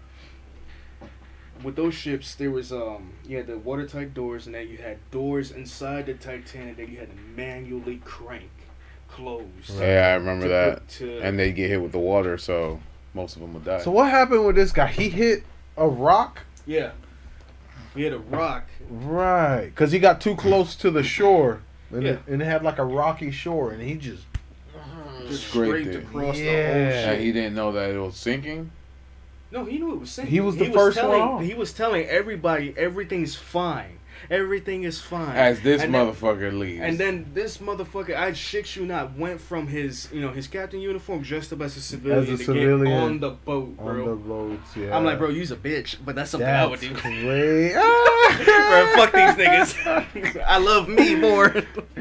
With 1.62 1.74
those 1.74 1.94
ships, 1.94 2.34
there 2.34 2.50
was 2.50 2.70
um 2.72 3.12
you 3.26 3.38
had 3.38 3.46
the 3.46 3.56
watertight 3.58 4.12
doors, 4.12 4.46
and 4.46 4.54
then 4.54 4.68
you 4.68 4.76
had 4.76 4.98
doors 5.10 5.50
inside 5.52 6.06
the 6.06 6.14
Titanic 6.14 6.76
that 6.76 6.88
you 6.88 6.98
had 6.98 7.08
to 7.10 7.16
manually 7.34 7.96
crank 8.04 8.50
closed. 9.08 9.70
Right. 9.70 9.80
Yeah, 9.88 10.08
I 10.08 10.14
remember 10.14 10.44
to 10.44 10.48
that. 10.50 10.74
put 10.80 10.88
to- 10.98 11.20
And 11.20 11.38
they 11.38 11.52
get 11.52 11.70
hit 11.70 11.80
with 11.80 11.92
the 11.92 11.98
water, 11.98 12.36
so 12.36 12.80
most 13.14 13.36
of 13.36 13.42
them 13.42 13.54
would 13.54 13.64
die. 13.64 13.78
So 13.80 13.90
what 13.90 14.10
happened 14.10 14.44
with 14.46 14.56
this 14.56 14.70
guy? 14.72 14.88
He 14.88 15.08
hit 15.08 15.44
a 15.78 15.88
rock. 15.88 16.40
yeah, 16.66 16.90
He 17.94 18.02
had 18.02 18.12
a 18.12 18.18
rock. 18.18 18.66
Right. 18.90 19.66
Because 19.66 19.92
he 19.92 19.98
got 19.98 20.20
too 20.20 20.36
close 20.36 20.76
to 20.76 20.90
the 20.90 21.02
shore. 21.02 21.62
And, 21.96 22.04
Yeah. 22.06 22.12
it, 22.12 22.20
and 22.28 22.42
it 22.42 22.44
had 22.44 22.62
like 22.62 22.78
a 22.78 22.84
rocky 22.84 23.30
shore, 23.30 23.70
and 23.72 23.80
he 23.82 23.94
just. 23.94 24.22
Mm-hmm. 24.76 25.28
Just 25.28 25.48
Scraped 25.48 25.84
scraped 25.84 25.88
it. 25.88 26.04
across 26.04 26.36
the 26.36 26.44
whole 26.44 26.52
Yeah. 26.54 27.10
and 27.12 27.22
he 27.22 27.32
didn't 27.32 27.54
know 27.54 27.72
that 27.72 27.90
it 27.90 27.98
was 27.98 28.16
sinking. 28.16 28.70
No, 29.50 29.64
he 29.64 29.78
knew 29.78 29.92
it 29.94 30.00
was 30.00 30.10
sinking. 30.10 30.32
He 30.32 30.40
was 30.40 30.56
the 30.56 30.70
first 30.72 30.98
telling, 30.98 31.20
one 31.20 31.28
on. 31.28 31.44
He 31.44 31.54
was 31.54 31.72
telling 31.72 32.04
everybody 32.06 32.74
everything's 32.76 33.34
fine. 33.34 33.95
Everything 34.30 34.84
is 34.84 35.00
fine. 35.00 35.36
As 35.36 35.60
this 35.60 35.82
And 35.82 35.94
then- 35.94 36.06
motherfucker 36.06 36.56
leaves. 36.58 36.82
And 36.82 36.98
then 36.98 37.26
this 37.34 37.58
motherfucker, 37.58 38.14
I 38.16 38.32
shit 38.32 38.76
you 38.76 38.84
not, 38.86 39.16
went 39.16 39.40
from 39.40 39.66
his, 39.66 40.08
you 40.12 40.20
know, 40.20 40.30
his 40.30 40.46
captain 40.48 40.80
uniform 40.80 41.22
dressed 41.22 41.52
up 41.52 41.60
as 41.62 41.76
a 41.76 41.80
civilian, 41.80 42.22
As 42.24 42.28
a 42.30 42.36
to 42.38 42.44
civilian 42.44 42.84
get 42.84 42.92
on 43.00 43.20
the 43.20 43.30
boat, 43.30 43.74
On 43.78 43.84
bro. 43.84 44.08
the 44.10 44.16
boats, 44.16 44.76
yeah. 44.76 44.96
I'm 44.96 45.04
like, 45.04 45.18
bro, 45.18 45.28
you's 45.30 45.50
a 45.50 45.56
bitch, 45.56 45.96
but 46.04 46.14
that's 46.14 46.30
something 46.30 46.48
I 46.48 46.66
would 46.66 46.80
do. 46.80 46.92
great. 46.94 47.74
Ah! 48.28 48.42
bro, 48.44 49.04
fuck 49.06 49.12
these 49.12 49.46
niggas. 49.46 50.42
I 50.46 50.58
love 50.58 50.88
me 50.88 51.14
more. 51.14 51.48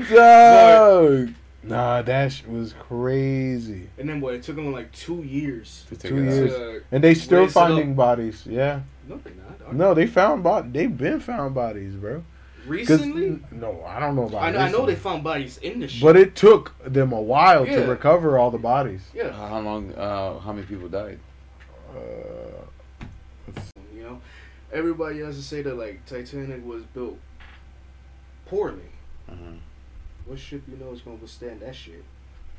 Dog. 0.09 1.30
Nah, 1.63 2.01
that 2.03 2.32
sh- 2.32 2.43
was 2.47 2.74
crazy. 2.74 3.89
and 3.97 4.07
then 4.07 4.22
what? 4.22 4.36
It 4.36 4.43
took 4.43 4.55
them 4.55 4.72
like 4.72 4.91
two 4.91 5.24
years. 5.24 5.84
to 5.89 5.95
take 5.95 6.11
two 6.11 6.24
years. 6.24 6.51
To, 6.53 6.82
And 6.91 7.03
they 7.03 7.13
still 7.16 7.41
Raise 7.41 7.55
it 7.55 7.57
up. 7.57 7.68
finding 7.70 7.95
bodies. 7.95 8.43
Yeah. 8.45 8.82
No, 9.07 9.17
they're 9.23 9.33
not. 9.33 9.73
No, 9.73 9.93
they 9.93 10.07
found 10.07 10.43
bodies. 10.43 10.71
They've 10.73 10.97
been 10.97 11.19
found 11.19 11.55
bodies, 11.55 11.95
bro. 11.95 12.17
'Cause- 12.19 12.69
Recently, 12.69 13.39
No, 13.51 13.83
I 13.85 13.99
don't 13.99 14.15
know 14.15 14.23
about. 14.27 14.41
I 14.41 14.49
know, 14.51 14.57
I 14.59 14.71
know 14.71 14.85
they 14.87 14.95
found 14.95 15.23
bodies 15.23 15.59
in 15.59 15.79
the 15.81 15.87
ship. 15.87 16.01
But 16.01 16.15
it 16.17 16.35
took 16.35 16.73
them 16.83 17.11
a 17.13 17.21
while 17.21 17.65
Yeah. 17.67 17.83
to 17.83 17.87
recover 17.87 18.39
all 18.39 18.49
the 18.49 18.57
bodies. 18.57 19.01
yeah, 19.13 19.31
How 19.31 19.59
long? 19.59 19.93
Uh, 19.93 20.39
how 20.39 20.51
many 20.51 20.65
people 20.65 20.89
died? 20.89 21.19
Uh, 21.95 23.55
you 23.95 24.01
know, 24.03 24.19
everybody 24.73 25.19
has 25.19 25.35
to 25.37 25.43
say 25.43 25.61
that 25.61 25.75
like 25.77 26.03
Titanic 26.07 26.65
was 26.65 26.83
built 26.85 27.19
poorly. 28.47 28.81
Uh-huh. 29.29 29.51
What 30.25 30.39
ship 30.39 30.63
you 30.67 30.77
know 30.77 30.91
is 30.91 31.01
gonna 31.01 31.17
withstand 31.17 31.59
that 31.61 31.75
shit? 31.75 32.03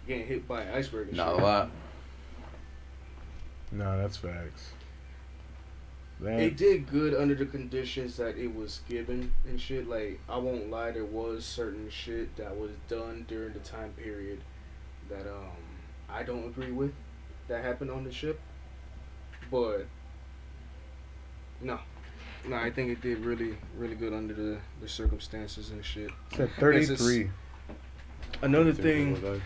Getting 0.07 0.27
hit 0.27 0.47
by 0.47 0.63
an 0.63 0.75
iceberg 0.75 1.09
and 1.09 1.17
Not 1.17 1.31
shit. 1.35 1.41
a 1.41 1.45
lot. 1.45 1.71
No, 3.73 3.99
that's 3.99 4.17
facts. 4.17 4.71
That, 6.21 6.41
It 6.41 6.57
did 6.57 6.89
good 6.91 7.15
under 7.15 7.35
the 7.35 7.45
conditions 7.47 8.17
that 8.17 8.39
it 8.39 8.55
was 8.55 8.81
given 8.89 9.33
and 9.47 9.61
shit. 9.61 9.87
Like 9.89 10.19
I 10.29 10.39
won't 10.39 10.71
lie, 10.71 10.91
there 10.91 11.05
was 11.05 11.45
certain 11.45 11.91
shit 11.91 12.35
that 12.37 12.57
was 12.57 12.71
done 12.89 13.27
during 13.29 13.53
the 13.53 13.59
time 13.61 13.93
period 13.93 14.41
that 15.11 15.27
um 15.29 15.53
I 16.09 16.23
don't 16.23 16.47
agree 16.47 16.73
with 16.73 16.93
that 17.49 17.63
happened 17.63 17.91
on 17.91 18.05
the 18.05 18.13
ship. 18.13 18.41
But 19.51 19.87
no. 21.61 21.79
No, 22.49 22.57
I 22.57 22.71
think 22.71 22.91
it 22.91 23.01
did 23.01 23.19
really, 23.25 23.57
really 23.77 23.97
good 23.97 24.13
under 24.13 24.33
the, 24.33 24.59
the 24.81 24.89
circumstances 24.89 25.71
and 25.71 25.85
shit. 25.85 26.11
said 26.35 26.49
It's 26.49 26.89
just- 26.89 27.01
33. 27.03 27.31
Another 28.43 28.73
thing 28.73 29.41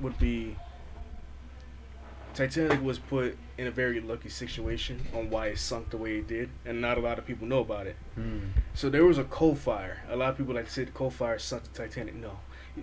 would 0.00 0.18
be 0.18 0.56
Titanic 2.34 2.82
was 2.82 2.98
put 2.98 3.36
in 3.60 3.66
a 3.66 3.70
very 3.70 4.00
lucky 4.00 4.30
situation 4.30 4.98
on 5.14 5.28
why 5.28 5.48
it 5.48 5.58
sunk 5.58 5.90
the 5.90 5.98
way 5.98 6.16
it 6.16 6.26
did, 6.26 6.48
and 6.64 6.80
not 6.80 6.96
a 6.96 7.00
lot 7.02 7.18
of 7.18 7.26
people 7.26 7.46
know 7.46 7.60
about 7.60 7.86
it. 7.86 7.94
Hmm. 8.14 8.38
So 8.72 8.88
there 8.88 9.04
was 9.04 9.18
a 9.18 9.24
coal 9.24 9.54
fire. 9.54 10.02
A 10.08 10.16
lot 10.16 10.30
of 10.30 10.38
people 10.38 10.54
like 10.54 10.64
to 10.64 10.70
say 10.70 10.84
the 10.84 10.92
coal 10.92 11.10
fire 11.10 11.38
sunk 11.38 11.64
the 11.64 11.82
Titanic. 11.82 12.14
No, 12.14 12.38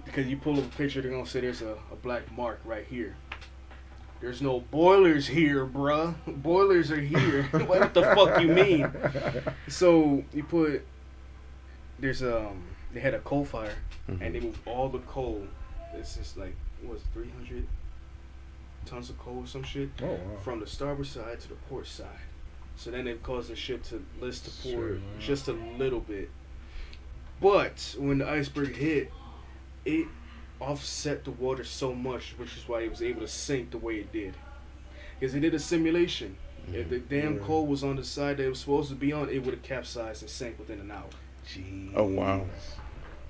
because 0.05 0.27
you 0.27 0.37
pull 0.37 0.59
up 0.59 0.65
a 0.65 0.77
picture, 0.77 1.01
they're 1.01 1.09
gonna 1.09 1.25
say 1.25 1.41
there's 1.41 1.63
a, 1.63 1.75
a 1.91 1.95
black 1.95 2.31
mark 2.31 2.59
right 2.63 2.85
here. 2.87 3.15
There's 4.21 4.39
no 4.39 4.59
boilers 4.59 5.25
here, 5.25 5.65
bruh. 5.65 6.13
Boilers 6.27 6.91
are 6.91 7.01
here. 7.01 7.43
what 7.65 7.95
the 7.95 8.03
fuck 8.03 8.39
you 8.39 8.49
mean? 8.49 8.91
So 9.69 10.23
you 10.31 10.43
put 10.43 10.85
there's 11.97 12.21
um 12.21 12.61
they 12.93 12.99
had 12.99 13.15
a 13.15 13.19
coal 13.19 13.45
fire 13.45 13.75
and 14.07 14.35
they 14.35 14.39
moved 14.39 14.59
all 14.67 14.89
the 14.89 14.99
coal. 14.99 15.47
This 15.95 16.17
is 16.17 16.37
like 16.37 16.55
what 16.83 16.93
was 16.93 17.03
300 17.13 17.65
tons 18.87 19.09
of 19.09 19.17
coal 19.19 19.39
or 19.43 19.47
some 19.47 19.63
shit 19.63 19.89
Oh, 20.01 20.05
wow. 20.05 20.19
from 20.43 20.59
the 20.59 20.67
starboard 20.67 21.07
side 21.07 21.39
to 21.41 21.49
the 21.49 21.55
port 21.69 21.87
side. 21.87 22.07
So 22.75 22.91
then 22.91 23.07
it 23.07 23.23
caused 23.23 23.49
the 23.49 23.55
ship 23.55 23.83
to 23.83 24.03
list 24.21 24.45
to 24.45 24.69
port 24.73 24.93
wow. 24.95 24.99
just 25.19 25.47
a 25.47 25.53
little 25.53 25.99
bit. 25.99 26.29
But 27.41 27.95
when 27.97 28.19
the 28.19 28.27
iceberg 28.29 28.75
hit, 28.75 29.11
it 29.85 30.07
offset 30.59 31.23
the 31.23 31.31
water 31.31 31.63
so 31.63 31.93
much, 31.93 32.33
which 32.37 32.55
is 32.57 32.67
why 32.67 32.81
it 32.81 32.89
was 32.89 33.01
able 33.01 33.21
to 33.21 33.27
sink 33.27 33.71
the 33.71 33.77
way 33.77 33.97
it 33.97 34.11
did. 34.11 34.33
Because 35.19 35.33
they 35.33 35.39
did 35.39 35.53
a 35.53 35.59
simulation. 35.59 36.37
If 36.73 36.89
the 36.89 36.99
damn 36.99 37.35
Yeah. 37.37 37.43
coal 37.45 37.65
was 37.65 37.83
on 37.83 37.95
the 37.95 38.03
side 38.03 38.37
that 38.37 38.43
it 38.45 38.49
was 38.49 38.59
supposed 38.59 38.89
to 38.89 38.95
be 38.95 39.13
on, 39.13 39.29
it 39.29 39.43
would 39.43 39.53
have 39.53 39.63
capsized 39.63 40.21
and 40.21 40.29
sank 40.29 40.59
within 40.59 40.79
an 40.79 40.91
hour. 40.91 41.09
Jeez. 41.47 41.91
Oh, 41.95 42.03
wow. 42.03 42.45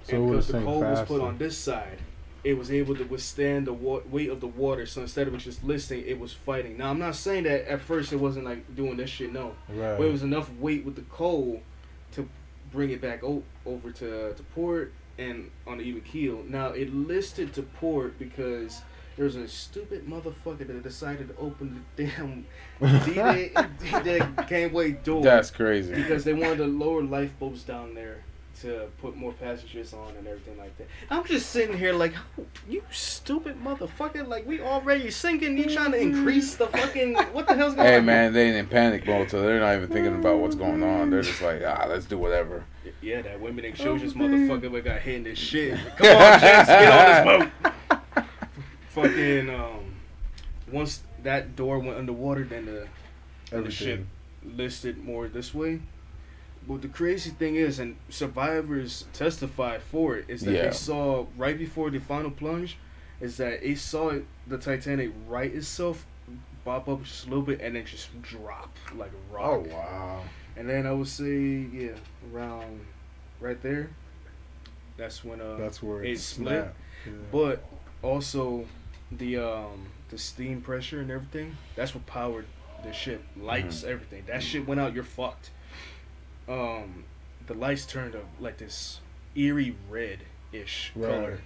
So 0.03 0.15
and 0.15 0.23
it 0.25 0.29
because 0.31 0.47
the 0.47 0.61
coal 0.61 0.81
was 0.81 1.01
put 1.07 1.21
on 1.21 1.37
this 1.37 1.57
side, 1.57 1.99
it 2.43 2.57
was 2.57 2.71
able 2.71 2.95
to 2.95 3.03
withstand 3.03 3.67
the 3.67 3.73
wa- 3.73 4.01
weight 4.09 4.29
of 4.29 4.39
the 4.39 4.47
water. 4.47 4.85
So 4.85 5.01
instead 5.01 5.27
of 5.27 5.33
it 5.33 5.39
just 5.39 5.63
listing, 5.63 6.03
it 6.05 6.19
was 6.19 6.33
fighting. 6.33 6.77
Now 6.77 6.89
I'm 6.89 6.99
not 6.99 7.15
saying 7.15 7.43
that 7.43 7.69
at 7.69 7.81
first 7.81 8.13
it 8.13 8.17
wasn't 8.17 8.45
like 8.45 8.75
doing 8.75 8.97
this 8.97 9.09
shit. 9.09 9.33
No, 9.33 9.55
Right. 9.69 9.97
but 9.97 10.03
it 10.05 10.11
was 10.11 10.23
enough 10.23 10.49
weight 10.59 10.85
with 10.85 10.95
the 10.95 11.01
coal 11.03 11.61
to 12.13 12.27
bring 12.71 12.89
it 12.91 13.01
back 13.01 13.23
o- 13.23 13.43
over 13.65 13.91
to 13.91 14.33
to 14.33 14.43
port 14.55 14.93
and 15.17 15.49
on 15.65 15.79
the 15.79 15.83
even 15.83 16.01
keel. 16.01 16.43
Now 16.47 16.67
it 16.69 16.93
listed 16.93 17.53
to 17.55 17.63
port 17.63 18.17
because. 18.19 18.81
There 19.15 19.25
was 19.25 19.35
a 19.35 19.47
stupid 19.47 20.05
motherfucker 20.07 20.59
that 20.67 20.83
decided 20.83 21.29
to 21.29 21.37
open 21.37 21.83
the 21.97 22.03
damn 22.05 22.45
D-deck, 23.03 23.51
D-deck 23.79 24.47
gangway 24.47 24.91
door 24.91 25.23
That's 25.23 25.49
crazy. 25.49 25.95
because 25.95 26.23
they 26.23 26.33
wanted 26.33 26.57
to 26.57 26.67
lower 26.67 27.01
lifeboats 27.01 27.63
down 27.63 27.95
there 27.95 28.23
to 28.61 28.87
put 28.99 29.15
more 29.15 29.33
passengers 29.33 29.93
on 29.93 30.15
and 30.15 30.27
everything 30.27 30.57
like 30.57 30.77
that. 30.77 30.87
I'm 31.09 31.23
just 31.25 31.49
sitting 31.49 31.77
here 31.77 31.93
like, 31.93 32.13
"Oh, 32.39 32.45
you 32.67 32.83
stupid 32.91 33.63
motherfucker! 33.63 34.27
Like 34.27 34.47
we 34.47 34.61
already 34.61 35.11
sinking. 35.11 35.57
You 35.57 35.69
trying 35.69 35.91
to 35.91 35.99
increase 35.99 36.55
the 36.55 36.67
fucking 36.67 37.15
what 37.33 37.47
the 37.47 37.55
hell's 37.55 37.75
going 37.75 37.87
on? 37.87 37.93
Hey 37.93 37.99
man, 37.99 38.33
they 38.33 38.57
in 38.57 38.67
panic 38.67 39.05
mode, 39.05 39.29
so 39.29 39.41
they're 39.41 39.59
not 39.59 39.75
even 39.75 39.89
thinking 39.89 40.15
about 40.15 40.39
what's 40.39 40.55
going 40.55 40.83
on. 40.83 41.09
They're 41.09 41.21
just 41.21 41.41
like, 41.41 41.61
ah, 41.65 41.85
let's 41.87 42.05
do 42.05 42.17
whatever. 42.17 42.63
Yeah, 43.01 43.21
that 43.21 43.39
women 43.39 43.65
exposures 43.65 44.13
motherfucker 44.13 44.71
but 44.71 44.83
got 44.83 45.01
hit 45.01 45.15
in 45.15 45.23
this 45.23 45.37
shit. 45.37 45.77
Come 45.97 46.17
on, 46.17 46.39
Chase, 46.39 46.67
get 46.67 47.25
on 47.25 47.39
this 47.39 47.51
boat. 47.63 48.25
fucking 48.89 49.49
um, 49.49 49.93
once 50.71 51.03
that 51.23 51.55
door 51.55 51.79
went 51.79 51.97
underwater, 51.97 52.43
then 52.43 52.65
the 52.65 52.87
then 53.51 53.63
the 53.63 53.71
ship 53.71 54.05
listed 54.43 55.03
more 55.03 55.27
this 55.27 55.53
way. 55.53 55.81
But 56.67 56.81
the 56.81 56.87
crazy 56.89 57.29
thing 57.29 57.55
is, 57.55 57.79
and 57.79 57.95
survivors 58.09 59.05
testified 59.13 59.81
for 59.81 60.17
it, 60.17 60.25
is 60.27 60.41
that 60.41 60.51
Yeah. 60.53 60.65
they 60.65 60.71
saw 60.71 61.25
right 61.37 61.57
before 61.57 61.89
the 61.89 61.99
final 61.99 62.29
plunge, 62.31 62.77
is 63.21 63.37
that 63.37 63.61
they 63.61 63.75
saw 63.75 64.13
the 64.47 64.57
Titanic 64.57 65.11
right 65.27 65.53
itself 65.53 66.05
bop 66.65 66.89
up 66.89 67.03
just 67.03 67.25
a 67.25 67.29
little 67.29 67.43
bit 67.45 67.61
and 67.61 67.75
then 67.75 67.85
just 67.85 68.21
drop 68.21 68.75
like 68.95 69.11
a 69.11 69.33
rock. 69.33 69.65
Oh, 69.65 69.73
wow. 69.73 70.23
And 70.57 70.67
then 70.67 70.85
I 70.85 70.91
would 70.91 71.07
say, 71.07 71.65
yeah, 71.71 71.91
around 72.33 72.81
right 73.39 73.61
there, 73.61 73.89
that's 74.97 75.23
when 75.23 75.39
uh, 75.39 75.55
That's 75.55 75.81
where 75.81 76.03
it 76.03 76.11
it 76.11 76.19
split. 76.19 76.73
Yeah. 77.05 77.11
but 77.31 77.63
also 78.01 78.65
the 79.11 79.37
um 79.37 79.85
the 80.09 80.17
steam 80.17 80.59
pressure 80.61 80.99
and 80.99 81.09
everything 81.11 81.55
that's 81.75 81.93
what 81.95 82.05
powered 82.05 82.45
the 82.83 82.91
ship 82.91 83.23
lights 83.37 83.83
everything 83.83 84.23
that 84.27 84.41
shit 84.43 84.67
went 84.67 84.79
out 84.79 84.93
you're 84.93 85.03
fucked 85.03 85.49
um 86.47 87.03
the 87.47 87.53
lights 87.53 87.85
turned 87.85 88.15
up 88.15 88.25
like 88.39 88.57
this 88.57 88.99
eerie 89.35 89.75
red 89.89 90.19
ish 90.51 90.91
Right. 90.95 91.07
color 91.09 91.39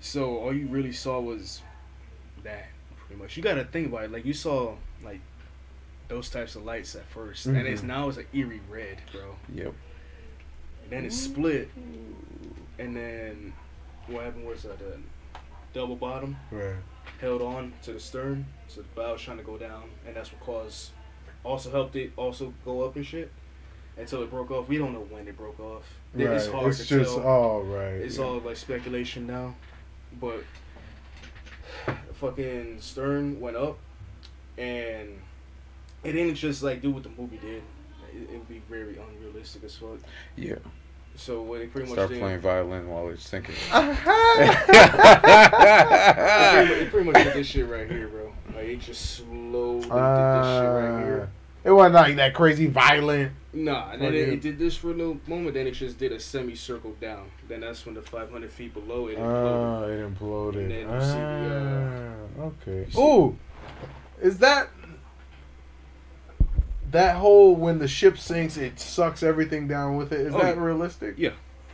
so 0.00 0.38
all 0.38 0.52
you 0.54 0.66
really 0.66 0.92
saw 0.92 1.20
was 1.20 1.62
that 2.42 2.66
pretty 2.96 3.20
much 3.20 3.36
you 3.36 3.42
gotta 3.42 3.64
think 3.64 3.88
about 3.88 4.04
it 4.04 4.12
like 4.12 4.24
you 4.24 4.34
saw 4.34 4.74
like 5.02 5.20
those 6.08 6.28
types 6.28 6.54
of 6.54 6.64
lights 6.64 6.94
at 6.94 7.08
1st 7.10 7.46
and 7.46 7.66
it's 7.66 7.80
Mhm. 7.80 7.86
now 7.86 8.08
it's 8.08 8.18
an 8.18 8.26
eerie 8.32 8.60
red 8.68 8.98
bro 9.12 9.36
Yep. 9.54 9.74
and 10.82 10.90
then 10.90 11.04
it 11.06 11.12
split 11.12 11.70
and 12.78 12.94
then 12.96 13.54
what 14.06 14.24
happened 14.24 14.46
was 14.46 14.62
that 14.64 14.78
the 14.78 14.98
double 15.72 15.96
bottom 15.96 16.36
Right. 16.50 16.76
held 17.20 17.40
on 17.42 17.72
to 17.82 17.92
the 17.94 18.00
stern, 18.00 18.44
so 18.68 18.82
the 18.82 18.88
bow 18.88 19.12
was 19.12 19.22
trying 19.22 19.38
to 19.38 19.42
go 19.42 19.56
down, 19.56 19.84
and 20.06 20.14
that's 20.14 20.30
what 20.30 20.40
caused, 20.40 20.90
also 21.42 21.70
helped 21.70 21.96
it 21.96 22.12
also 22.16 22.52
go 22.64 22.82
up 22.82 22.96
and 22.96 23.06
shit, 23.06 23.30
until 23.96 24.22
it 24.22 24.30
broke 24.30 24.50
off. 24.50 24.68
We 24.68 24.78
don't 24.78 24.92
know 24.92 25.06
when 25.10 25.28
it 25.28 25.36
broke 25.36 25.60
off. 25.60 25.84
Right. 26.14 26.28
It's 26.28 26.46
hard 26.46 26.68
it's 26.68 26.86
to 26.86 26.98
just, 26.98 27.16
tell. 27.16 27.26
oh, 27.26 27.62
right. 27.62 27.94
it's 27.94 28.18
yeah. 28.18 28.24
all 28.24 28.38
like 28.38 28.56
speculation 28.56 29.26
now, 29.26 29.54
but 30.20 30.44
fucking 32.14 32.80
stern 32.80 33.40
went 33.40 33.56
up, 33.56 33.78
and 34.56 35.18
it 36.02 36.12
didn't 36.12 36.36
just 36.36 36.62
like 36.62 36.82
do 36.82 36.90
what 36.90 37.02
the 37.02 37.10
movie 37.10 37.38
did. 37.38 37.62
It, 38.14 38.30
it 38.30 38.38
would 38.38 38.48
be 38.48 38.62
very 38.70 38.96
unrealistic 38.96 39.64
as 39.64 39.76
fuck. 39.76 39.98
Yeah. 40.36 40.56
So 41.16 41.42
what 41.42 41.60
it 41.60 41.72
pretty 41.72 41.88
much 41.88 41.94
Start 41.94 42.10
did, 42.10 42.20
playing 42.20 42.40
violin 42.40 42.88
while 42.88 43.08
it's 43.08 43.28
sinking. 43.28 43.54
it 43.72 43.96
pretty, 43.96 44.08
much, 46.68 46.82
it 46.82 46.90
pretty 46.90 47.10
much 47.10 47.24
did 47.24 47.34
this 47.34 47.46
shit 47.46 47.68
right 47.68 47.88
here, 47.88 48.08
bro. 48.08 48.32
Like 48.54 48.66
it 48.66 48.80
just 48.80 49.16
slowly 49.16 49.82
did 49.82 49.90
this 49.90 49.90
shit 49.90 49.94
right 49.94 50.90
ah. 50.90 50.98
here. 50.98 51.30
Uh, 51.64 51.68
it 51.68 51.72
wasn't 51.72 51.94
like 51.94 52.16
that 52.16 52.34
crazy 52.34 52.66
violent. 52.66 53.32
Nah, 53.52 53.92
and 53.92 54.02
then 54.02 54.14
it, 54.14 54.28
it 54.30 54.40
did 54.42 54.58
this 54.58 54.76
for 54.76 54.88
a 54.88 54.94
little 54.94 55.18
moment. 55.26 55.54
Then 55.54 55.66
it 55.68 55.72
just 55.72 55.96
did 55.98 56.10
a 56.12 56.18
semicircle 56.18 56.92
down. 57.00 57.30
Then 57.48 57.60
that's 57.60 57.86
when 57.86 57.94
the 57.94 58.02
500 58.02 58.50
feet 58.50 58.74
below 58.74 59.06
it 59.08 59.16
imploded. 59.18 59.62
Ah, 59.62 59.84
it 59.84 60.18
imploded. 60.18 60.56
And 60.62 60.70
then 60.70 60.90
you 60.90 61.00
see 61.00 61.20
the, 61.20 61.88
Ah, 62.38 62.42
okay. 62.42 62.86
you 62.86 62.90
see- 62.90 63.00
Ooh, 63.00 63.38
is 64.20 64.38
that 64.38 64.68
that 66.90 67.16
whole 67.16 67.54
when 67.56 67.78
the 67.78 67.88
ship 67.88 68.18
sinks, 68.18 68.56
it 68.56 68.78
sucks 68.78 69.22
everything 69.22 69.66
down 69.68 69.96
with 69.96 70.12
it? 70.12 70.20
Is 70.20 70.34
Oh, 70.34 70.38
that 70.38 70.56
yeah. 70.56 70.62
realistic? 70.62 71.14
Yeah, 71.16 71.30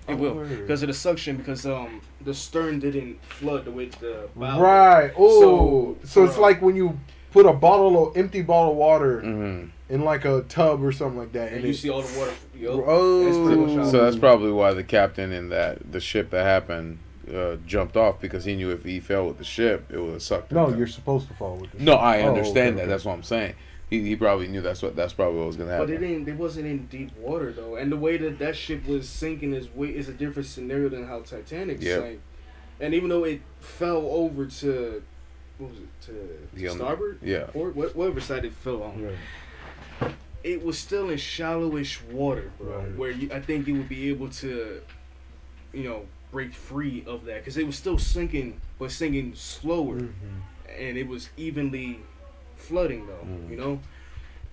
it 0.06 0.14
Oh, 0.14 0.16
will 0.16 0.34
because 0.44 0.82
of 0.82 0.88
the 0.88 0.94
suction. 0.94 1.36
Because 1.36 1.64
um 1.66 2.00
the 2.22 2.34
stern 2.34 2.78
didn't 2.78 3.22
flood 3.24 3.64
the 3.64 3.70
way 3.70 3.86
the 3.86 4.28
bow. 4.36 4.60
Right. 4.60 5.12
Oh, 5.16 5.40
so, 5.40 5.96
So, 6.04 6.24
it's 6.24 6.36
uh, 6.36 6.40
like 6.42 6.60
when 6.62 6.76
you 6.76 6.98
put 7.32 7.46
a 7.46 7.52
bottle 7.52 8.08
of 8.08 8.16
empty 8.16 8.42
bottle 8.42 8.72
of 8.72 8.76
water 8.76 9.20
hmm 9.20 9.64
in 9.90 10.02
like 10.04 10.24
a 10.24 10.42
tub 10.42 10.82
or 10.82 10.92
something 10.92 11.18
like 11.18 11.32
that, 11.32 11.48
And 11.48 11.56
and, 11.56 11.64
you 11.64 11.70
it, 11.70 11.74
see 11.76 11.90
all 11.90 12.02
the 12.02 12.18
water. 12.18 12.32
Yo, 12.56 12.84
oh, 12.86 13.26
It's 13.26 13.38
much 13.76 13.90
So 13.90 14.02
that's 14.04 14.16
probably 14.18 14.52
why 14.52 14.72
the 14.72 14.84
captain 14.84 15.32
in 15.32 15.48
that 15.50 15.90
the 15.92 16.00
ship 16.00 16.30
that 16.30 16.44
happened 16.44 16.98
uh, 17.32 17.56
jumped 17.66 17.96
off 17.96 18.20
because 18.20 18.44
he 18.44 18.56
knew 18.56 18.70
if 18.70 18.84
he 18.84 19.00
fell 19.00 19.26
with 19.26 19.38
the 19.38 19.44
ship, 19.44 19.86
it 19.92 19.98
would 19.98 20.12
have 20.14 20.22
sucked. 20.22 20.52
no, 20.52 20.68
down. 20.68 20.78
you're 20.78 20.86
supposed 20.86 21.28
to 21.28 21.34
fall 21.34 21.56
with 21.56 21.70
this. 21.72 21.80
No, 21.80 21.94
I 21.94 22.22
Oh, 22.22 22.28
understand 22.28 22.68
okay, 22.70 22.76
that. 22.76 22.82
okay. 22.82 22.88
That's 22.90 23.04
what 23.04 23.12
I'm 23.14 23.22
saying. 23.22 23.54
He, 23.88 24.00
he 24.02 24.14
probably 24.16 24.46
knew 24.46 24.60
that's 24.60 24.82
what 24.82 24.94
that's 24.94 25.12
probably 25.12 25.38
what 25.40 25.48
was 25.48 25.56
gonna 25.56 25.70
happen. 25.70 25.86
But 25.86 25.90
it 25.92 26.00
happen. 26.00 26.08
didn't. 26.24 26.28
It 26.28 26.36
wasn't 26.38 26.66
in 26.66 26.86
deep 26.86 27.16
water 27.18 27.52
though, 27.52 27.74
and 27.76 27.90
the 27.90 27.96
way 27.96 28.16
that 28.18 28.38
that 28.38 28.56
ship 28.56 28.86
was 28.86 29.08
sinking 29.08 29.52
is 29.52 29.68
way 29.74 29.88
is 29.88 30.08
a 30.08 30.12
different 30.12 30.46
scenario 30.48 30.88
than 30.88 31.06
how 31.06 31.20
Titanic 31.20 31.82
Yep. 31.82 32.00
sank. 32.00 32.20
And 32.78 32.94
even 32.94 33.08
though 33.10 33.24
it 33.24 33.40
fell 33.58 34.06
over 34.10 34.46
to, 34.46 35.02
what 35.58 35.70
was 35.70 35.78
it 35.80 35.88
to 36.06 36.48
The 36.54 36.68
starboard 36.68 37.18
Yeah. 37.22 37.46
or 37.52 37.70
wh- 37.70 37.94
whatever 37.96 38.20
side 38.20 38.44
it 38.44 38.52
fell 38.52 38.82
on, 38.82 39.04
Right. 39.04 39.14
It 40.42 40.64
was 40.64 40.78
still 40.78 41.10
in 41.10 41.18
shallowish 41.18 42.00
water, 42.10 42.50
bro. 42.58 42.78
Right. 42.78 42.96
Where 42.96 43.10
you, 43.10 43.30
I 43.32 43.40
think 43.40 43.66
you 43.66 43.74
would 43.74 43.88
be 43.88 44.08
able 44.08 44.28
to, 44.30 44.80
you 45.72 45.84
know, 45.84 46.06
break 46.32 46.54
free 46.54 47.04
of 47.06 47.24
that 47.24 47.38
because 47.38 47.56
it 47.56 47.66
was 47.66 47.76
still 47.76 47.98
sinking, 47.98 48.60
but 48.78 48.90
sinking 48.90 49.34
slower, 49.34 49.96
Mhm. 50.00 50.08
and 50.78 50.96
it 50.96 51.06
was 51.08 51.28
evenly 51.36 51.98
flooding 52.56 53.06
though. 53.06 53.26
Mm. 53.26 53.50
You 53.50 53.56
know. 53.56 53.80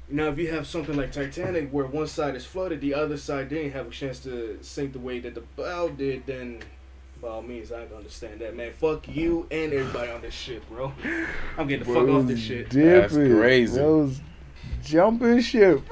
Now, 0.10 0.30
if 0.30 0.38
you 0.38 0.48
have 0.52 0.66
something 0.66 0.96
like 0.96 1.12
Titanic, 1.12 1.70
where 1.70 1.86
one 1.86 2.08
side 2.08 2.34
is 2.36 2.46
flooded, 2.46 2.80
the 2.80 2.94
other 2.94 3.18
side 3.18 3.50
didn't 3.50 3.72
have 3.72 3.88
a 3.88 3.90
chance 3.90 4.20
to 4.22 4.58
sink 4.62 4.94
the 4.94 5.00
way 5.00 5.20
that 5.20 5.36
the 5.36 5.44
bow 5.58 5.90
did, 5.90 6.26
then 6.26 6.60
by 7.22 7.28
all 7.28 7.42
means, 7.42 7.74
I 7.74 7.86
can 7.86 7.98
understand 7.98 8.40
that, 8.40 8.56
man. 8.56 8.72
Fuck 8.72 9.08
you 9.10 9.48
and 9.52 9.74
everybody 9.74 10.10
on 10.12 10.22
this 10.22 10.34
shit, 10.34 10.68
bro. 10.70 10.94
I'm 11.58 11.68
getting 11.68 11.86
the 11.86 11.94
fuck 11.94 12.08
off 12.08 12.26
this 12.26 12.40
shit. 12.40 12.70
That's 12.70 13.12
Different. 13.14 13.36
crazy. 13.38 13.76
Those 13.76 14.22
jumping 14.84 15.42
ship. 15.42 15.82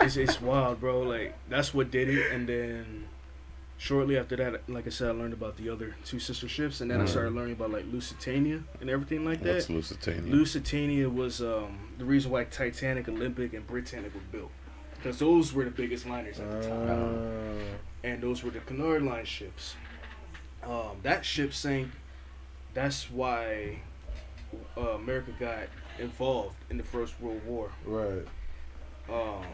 It's, 0.00 0.16
it's 0.16 0.40
wild, 0.40 0.80
bro. 0.80 1.02
Like 1.02 1.34
that's 1.48 1.72
what 1.72 1.92
did 1.92 2.08
it, 2.08 2.32
and 2.32 2.48
then 2.48 3.04
shortly 3.78 4.18
after 4.18 4.34
that, 4.34 4.68
like 4.68 4.84
I 4.88 4.90
said, 4.90 5.10
I 5.10 5.12
learned 5.12 5.32
about 5.32 5.56
the 5.56 5.68
other 5.68 5.94
two 6.04 6.18
sister 6.18 6.48
ships, 6.48 6.80
and 6.80 6.90
then 6.90 7.00
I 7.00 7.04
Mhm. 7.04 7.08
started 7.08 7.34
learning 7.34 7.52
about 7.52 7.70
like 7.70 7.84
Lusitania 7.92 8.64
and 8.80 8.90
everything 8.90 9.24
like 9.24 9.42
that. 9.42 9.54
What's 9.54 9.70
Lusitania? 9.70 10.32
Lusitania 10.32 11.08
was 11.08 11.40
um, 11.40 11.78
the 11.98 12.04
reason 12.04 12.32
why 12.32 12.42
Titanic, 12.44 13.08
Olympic, 13.08 13.52
and 13.54 13.64
Britannic 13.64 14.12
were 14.12 14.20
built. 14.32 14.50
Because 14.96 15.20
those 15.20 15.52
were 15.52 15.62
the 15.64 15.70
biggest 15.70 16.04
liners 16.04 16.40
at 16.40 16.50
the 16.62 16.68
time. 16.68 16.88
Uh, 16.88 17.76
And 18.02 18.20
those 18.20 18.42
were 18.42 18.50
the 18.50 18.58
Cunard 18.58 19.02
Line 19.04 19.24
ships. 19.24 19.76
Um, 20.64 20.96
that 21.04 21.24
ship 21.24 21.54
sank. 21.54 21.92
That's 22.74 23.08
why 23.08 23.78
uh, 24.76 24.80
America 24.96 25.30
got 25.38 25.68
involved 25.98 26.56
in 26.70 26.76
the 26.76 26.82
First 26.84 27.20
World 27.20 27.40
War. 27.46 27.70
right. 27.84 28.24
Um, 29.08 29.44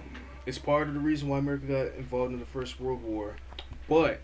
it's 0.47 0.59
part 0.59 0.89
of 0.89 0.95
the 0.95 1.01
reason 1.01 1.28
why 1.28 1.39
America 1.39 1.66
got 1.66 1.95
involved 1.99 2.32
in 2.32 2.39
the 2.41 2.47
First 2.47 2.80
World 2.80 3.03
War. 3.03 3.36
But 3.89 4.20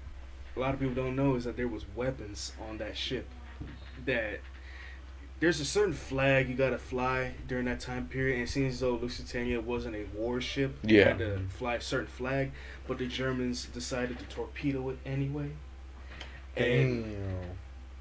a 0.57 0.61
lot 0.61 0.75
of 0.75 0.81
people 0.81 0.95
don't 0.95 1.17
know 1.17 1.35
is 1.35 1.45
that 1.45 1.57
there 1.57 1.69
was 1.69 1.85
weapons 1.97 2.53
on 2.69 2.79
that 2.79 2.97
ship. 2.97 3.27
That 4.05 4.41
there's 5.41 5.61
a 5.61 5.65
certain 5.65 5.93
flag 5.95 6.49
you 6.49 6.55
gotta 6.55 6.79
fly 6.79 7.33
during 7.49 7.65
that 7.67 7.81
time 7.81 8.07
period, 8.07 8.35
and 8.35 8.43
it 8.45 8.49
seems 8.51 8.75
as 8.75 8.81
though 8.81 8.95
Lusitania 8.97 9.61
wasn't 9.61 9.97
a 9.97 10.05
warship. 10.15 10.77
You 10.83 10.99
Yeah. 10.99 11.05
had 11.09 11.19
to 11.19 11.41
fly 11.49 11.77
a 11.77 11.81
certain 11.81 12.07
flag, 12.07 12.53
but 12.87 12.99
the 12.99 13.07
Germans 13.07 13.65
decided 13.67 14.19
to 14.19 14.25
torpedo 14.27 14.91
it 14.91 14.99
anyway. 15.05 15.51
And 16.57 17.05
Damn. 17.05 17.51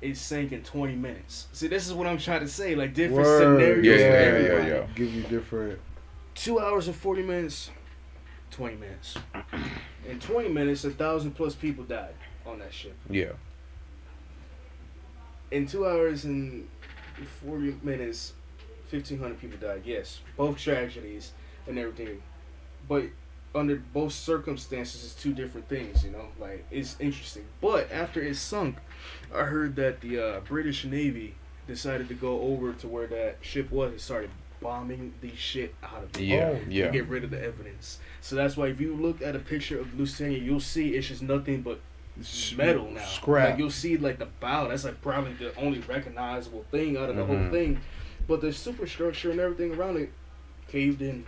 It 0.03 0.17
sank 0.17 0.51
in 0.51 0.61
20 0.63 0.95
minutes. 0.95 1.47
See, 1.53 1.67
this 1.67 1.87
is 1.87 1.93
what 1.93 2.07
I'm 2.07 2.17
trying 2.17 2.41
to 2.41 2.47
say. 2.47 2.75
Like 2.75 2.93
different 2.93 3.23
Word. 3.23 3.39
scenarios. 3.59 3.85
Yeah, 3.85 3.97
yeah, 3.97 4.37
yeah, 4.63 4.67
yeah. 4.67 4.87
Give 4.95 5.13
you 5.13 5.23
different. 5.23 5.79
two 6.35 6.59
hours 6.59 6.87
and 6.87 6.95
40 6.95 7.21
minutes 7.23 7.69
20 8.51 8.75
minutes 8.75 9.17
in 10.09 10.19
20 10.19 10.49
minutes 10.49 10.83
a 10.85 10.91
thousand 10.91 11.31
plus 11.31 11.55
people 11.55 11.83
died 11.83 12.13
on 12.45 12.59
that 12.59 12.71
ship 12.73 12.95
Yeah. 13.09 13.31
in 15.51 15.65
two 15.67 15.85
hours 15.87 16.25
and 16.25 16.67
40 17.45 17.77
minutes 17.83 18.33
1500 18.89 19.39
people 19.39 19.57
died 19.59 19.81
yes 19.85 20.19
both 20.37 20.57
tragedies 20.57 21.31
and 21.67 21.77
everything 21.79 22.21
but 22.87 23.03
under 23.55 23.75
both 23.93 24.11
circumstances 24.11 25.03
it's 25.03 25.15
two 25.15 25.33
different 25.33 25.67
things 25.69 26.03
you 26.03 26.11
know 26.11 26.27
like 26.39 26.65
it's 26.71 26.95
interesting 26.99 27.45
but 27.61 27.91
after 27.91 28.21
it 28.21 28.35
sunk 28.35 28.75
i 29.33 29.43
heard 29.43 29.75
that 29.75 30.01
the 30.01 30.19
uh, 30.19 30.39
british 30.41 30.85
navy 30.85 31.35
decided 31.67 32.07
to 32.07 32.13
go 32.13 32.41
over 32.41 32.73
to 32.73 32.87
where 32.87 33.07
that 33.07 33.37
ship 33.41 33.71
was 33.71 33.91
and 33.91 34.01
started 34.01 34.29
bombing 34.61 35.13
the 35.21 35.33
shit 35.35 35.73
out 35.83 36.03
of 36.03 36.09
it 36.15 36.21
Yeah. 36.25 36.51
Oh, 36.53 36.59
yeah. 36.69 36.85
to 36.87 36.91
get 36.91 37.07
rid 37.07 37.23
of 37.25 37.31
the 37.31 37.41
evidence. 37.43 37.99
So 38.21 38.35
that's 38.37 38.55
why 38.55 38.67
if 38.67 38.79
you 38.79 38.95
look 38.95 39.21
at 39.21 39.35
a 39.35 39.39
picture 39.39 39.77
of 39.77 39.97
Lusitania, 39.99 40.37
you'll 40.37 40.61
see 40.61 40.95
it's 40.95 41.07
just 41.09 41.21
nothing 41.21 41.61
but 41.61 41.81
metal 42.55 42.89
now. 42.91 43.03
Scrap. 43.03 43.49
Like 43.51 43.59
you'll 43.59 43.69
see 43.69 43.97
like 43.97 44.19
the 44.19 44.27
bow. 44.39 44.69
That's 44.69 44.85
like 44.85 45.01
probably 45.01 45.33
the 45.33 45.53
only 45.57 45.79
recognizable 45.79 46.63
thing 46.71 46.95
out 46.95 47.09
of 47.09 47.17
the 47.17 47.23
Mhm. 47.23 47.27
whole 47.43 47.51
thing. 47.51 47.81
But 48.27 48.39
the 48.39 48.53
superstructure 48.53 49.31
and 49.31 49.39
everything 49.41 49.73
around 49.75 49.97
it 49.97 50.11
caved 50.69 51.01
in. 51.01 51.25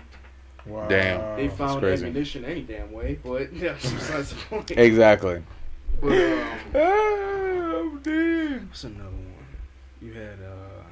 wow. 0.66 0.88
Damn. 0.88 1.36
They 1.38 1.50
found 1.50 1.84
ammunition 1.84 2.46
any 2.46 2.62
damn 2.62 2.92
way, 2.94 3.20
but 3.24 3.50
that's 3.60 3.90
besides 3.92 4.30
the 4.30 4.36
point. 4.50 4.72
Exactly. 4.72 5.44
But, 6.02 6.12
um, 6.12 6.60
Oh, 6.76 8.00
dude. 8.04 8.68
what's 8.68 8.84
another 8.84 9.10
one? 9.10 9.34
You 10.02 10.14
had 10.14 10.40
uh 10.42 10.84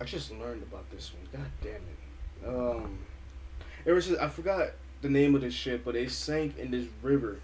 I 0.00 0.04
just 0.04 0.30
learned 0.32 0.62
about 0.62 0.88
this 0.90 1.12
one. 1.14 1.26
God 1.32 1.50
damn 1.62 1.74
it. 1.74 2.48
Um 2.48 2.98
it 3.84 3.92
was 3.92 4.12
I 4.14 4.28
forgot 4.28 4.70
the 5.02 5.08
name 5.08 5.34
of 5.34 5.40
the 5.42 5.50
ship, 5.50 5.82
but 5.84 5.94
it 5.96 6.10
sank 6.10 6.58
in 6.58 6.70
this 6.70 6.86
river 7.02 7.40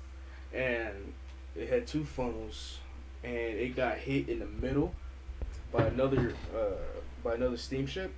and 0.55 1.13
it 1.57 1.69
had 1.69 1.87
two 1.87 2.05
funnels 2.05 2.79
and 3.25 3.35
it 3.35 3.77
got 3.77 3.99
hit 3.99 4.29
in 4.29 4.39
the 4.39 4.47
middle 4.47 4.95
by 5.73 5.87
another 5.87 6.35
uh 6.57 6.61
by 7.25 7.35
another 7.35 7.57
steamship 7.57 8.13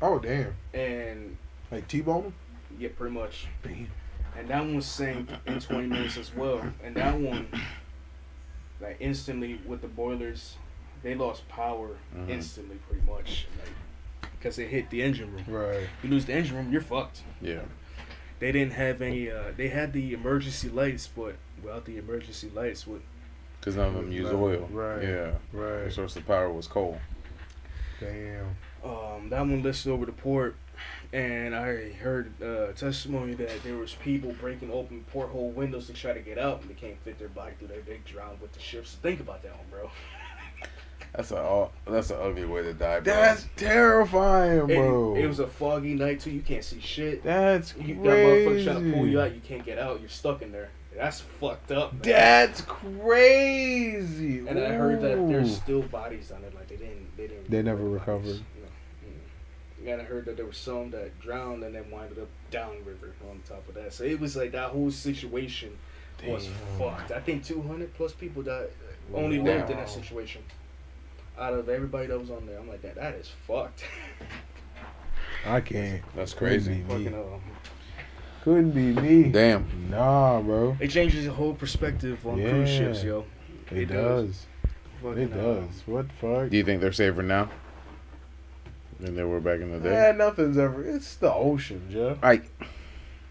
Oh 0.00 0.18
damn. 0.18 0.54
and 0.74 1.36
Like 1.70 1.88
T-bone 1.88 2.24
him. 2.24 2.34
yeah 2.78 2.88
pretty 2.96 3.14
much 3.14 3.46
Damn. 3.62 3.88
And 4.38 4.48
that 4.48 4.60
one 4.64 4.80
sank 4.80 5.28
in 5.46 5.58
20 5.60 5.88
minutes 5.88 6.16
as 6.16 6.34
well. 6.34 6.62
And 6.84 6.94
that 6.96 7.18
one, 7.18 7.48
like 8.80 8.96
instantly 9.00 9.60
with 9.66 9.80
the 9.82 9.88
boilers, 9.88 10.56
they 11.02 11.14
lost 11.14 11.48
power 11.48 11.96
Mhm. 12.16 12.28
instantly, 12.30 12.76
pretty 12.88 13.04
much, 13.04 13.46
like 13.58 14.30
because 14.38 14.58
it 14.58 14.68
hit 14.68 14.88
the 14.90 15.02
engine 15.02 15.32
room. 15.32 15.44
Right. 15.48 15.88
You 16.02 16.10
lose 16.10 16.24
the 16.26 16.32
engine 16.34 16.56
room, 16.56 16.70
you're 16.72 16.80
fucked. 16.80 17.22
Yeah. 17.40 17.62
They 18.38 18.52
didn't 18.52 18.74
have 18.74 19.02
any. 19.02 19.28
Uh, 19.30 19.52
they 19.56 19.68
had 19.68 19.92
the 19.92 20.12
emergency 20.14 20.68
lights, 20.68 21.08
but 21.08 21.34
without 21.60 21.84
the 21.86 21.96
emergency 21.96 22.48
lights, 22.54 22.86
what? 22.86 23.00
Because 23.58 23.74
none 23.74 23.88
of 23.88 23.94
them 23.94 24.12
use 24.12 24.30
No, 24.30 24.44
oil. 24.44 24.68
right. 24.70 25.02
Yeah. 25.02 25.32
The 25.52 25.58
Right. 25.58 25.92
source 25.92 26.14
of 26.14 26.24
power 26.26 26.52
was 26.52 26.68
coal. 26.68 27.00
Damn. 27.98 28.54
um, 28.84 29.28
that 29.30 29.40
one 29.40 29.60
listed 29.64 29.90
over 29.90 30.06
the 30.06 30.12
port. 30.12 30.54
And 31.12 31.54
I 31.54 31.90
heard 31.92 32.30
uh, 32.42 32.72
testimony 32.72 33.32
that 33.34 33.62
there 33.62 33.76
was 33.76 33.94
people 33.94 34.34
breaking 34.40 34.70
open 34.70 35.04
porthole 35.10 35.50
windows 35.50 35.86
to 35.86 35.94
try 35.94 36.12
to 36.12 36.20
get 36.20 36.36
out, 36.36 36.60
and 36.60 36.68
they 36.68 36.74
can't 36.74 36.98
fit 37.02 37.18
their 37.18 37.28
body 37.28 37.52
through 37.58 37.68
there. 37.68 37.80
They 37.80 38.00
drowned 38.04 38.40
with 38.42 38.52
the 38.52 38.60
ships. 38.60 38.96
Think 39.02 39.20
about 39.20 39.42
that 39.42 39.52
one, 39.56 39.66
bro. 39.70 39.90
That's 41.14 41.30
a 41.30 41.68
that's 41.86 42.10
an 42.10 42.18
ugly 42.20 42.44
way 42.44 42.62
to 42.62 42.74
die, 42.74 43.00
bro. 43.00 43.14
That's 43.14 43.46
terrifying, 43.56 44.66
bro. 44.66 45.16
it 45.16 45.26
was 45.26 45.38
a 45.38 45.46
foggy 45.46 45.94
night 45.94 46.20
too. 46.20 46.30
You 46.30 46.42
can't 46.42 46.62
see 46.62 46.80
shit. 46.80 47.24
That's 47.24 47.74
You 47.76 47.94
got 47.94 48.04
motherfucker 48.04 48.64
trying 48.64 48.90
to 48.90 48.96
pull 48.96 49.06
you 49.06 49.18
out. 49.20 49.34
You 49.34 49.40
can't 49.40 49.64
get 49.64 49.78
out. 49.78 50.00
You're 50.00 50.10
stuck 50.10 50.42
in 50.42 50.52
there. 50.52 50.68
That's 50.94 51.20
fucked 51.20 51.72
up. 51.72 51.92
man. 51.94 52.02
That's 52.02 52.60
crazy. 52.62 54.46
And 54.46 54.58
I 54.58 54.72
heard 54.74 55.00
that 55.00 55.26
there's 55.28 55.56
still 55.56 55.82
bodies 55.82 56.30
on 56.30 56.44
it. 56.44 56.54
Like 56.54 56.68
they 56.68 56.76
didn't. 56.76 57.16
They 57.16 57.26
didn't. 57.28 57.50
They 57.50 57.62
never 57.62 57.88
recovered. 57.88 58.40
No. 59.96 59.96
Mm. 59.96 60.00
I 60.00 60.04
heard 60.04 60.24
that 60.26 60.36
there 60.36 60.46
were 60.46 60.52
some 60.52 60.90
that 60.90 61.18
drowned 61.20 61.62
and 61.64 61.74
then 61.74 61.90
winded 61.90 62.18
up 62.18 62.28
downriver 62.50 63.12
on 63.30 63.40
top 63.48 63.66
of 63.68 63.74
that. 63.74 63.92
So 63.92 64.04
it 64.04 64.20
was 64.20 64.36
like 64.36 64.52
that 64.52 64.70
whole 64.70 64.90
situation 64.90 65.76
was 66.26 66.48
fucked. 66.78 67.12
I 67.12 67.20
think 67.20 67.44
200 67.44 67.94
plus 67.94 68.12
people 68.12 68.42
died. 68.42 68.68
Only 69.14 69.38
Wow. 69.38 69.44
lived 69.46 69.70
in 69.70 69.76
that 69.76 69.88
situation. 69.88 70.42
Out 71.38 71.54
of 71.54 71.68
everybody 71.68 72.08
that 72.08 72.18
was 72.18 72.30
on 72.30 72.46
there, 72.46 72.58
I'm 72.58 72.68
like 72.68 72.82
that. 72.82 72.96
That 72.96 73.14
is 73.14 73.30
fucked. 73.46 73.84
I 75.46 75.60
can't. 75.60 76.02
That's 76.16 76.34
crazy. 76.34 76.82
Couldn't 76.88 77.04
be 77.04 77.10
Fucking, 77.10 77.12
me. 77.12 77.34
um, 77.34 77.40
Couldn't 78.42 78.70
be 78.72 79.00
me. 79.00 79.30
Damn. 79.30 79.88
Nah, 79.90 80.40
bro. 80.42 80.76
It 80.80 80.88
changes 80.88 81.24
the 81.26 81.32
whole 81.32 81.54
perspective 81.54 82.26
on 82.26 82.34
cruise 82.42 82.68
ships, 82.68 83.04
yo. 83.04 83.24
It, 83.70 83.78
It 83.78 83.86
does. 83.86 84.26
does. 84.26 84.46
Fucking, 85.02 85.22
It 85.22 85.32
uh, 85.32 85.36
does. 85.60 85.82
What 85.86 86.08
the 86.08 86.14
fuck? 86.14 86.50
Do 86.50 86.56
you 86.56 86.64
think 86.64 86.80
they're 86.80 86.92
safer 86.92 87.22
now 87.22 87.48
than 89.00 89.14
they 89.16 89.24
were 89.24 89.40
back 89.40 89.60
in 89.60 89.70
the 89.72 89.78
day? 89.78 89.92
Yeah, 89.92 90.12
nothing's 90.12 90.58
ever. 90.58 90.84
It's 90.84 91.14
the 91.16 91.32
ocean, 91.32 91.82
Jeff. 91.90 92.18
I 92.22 92.42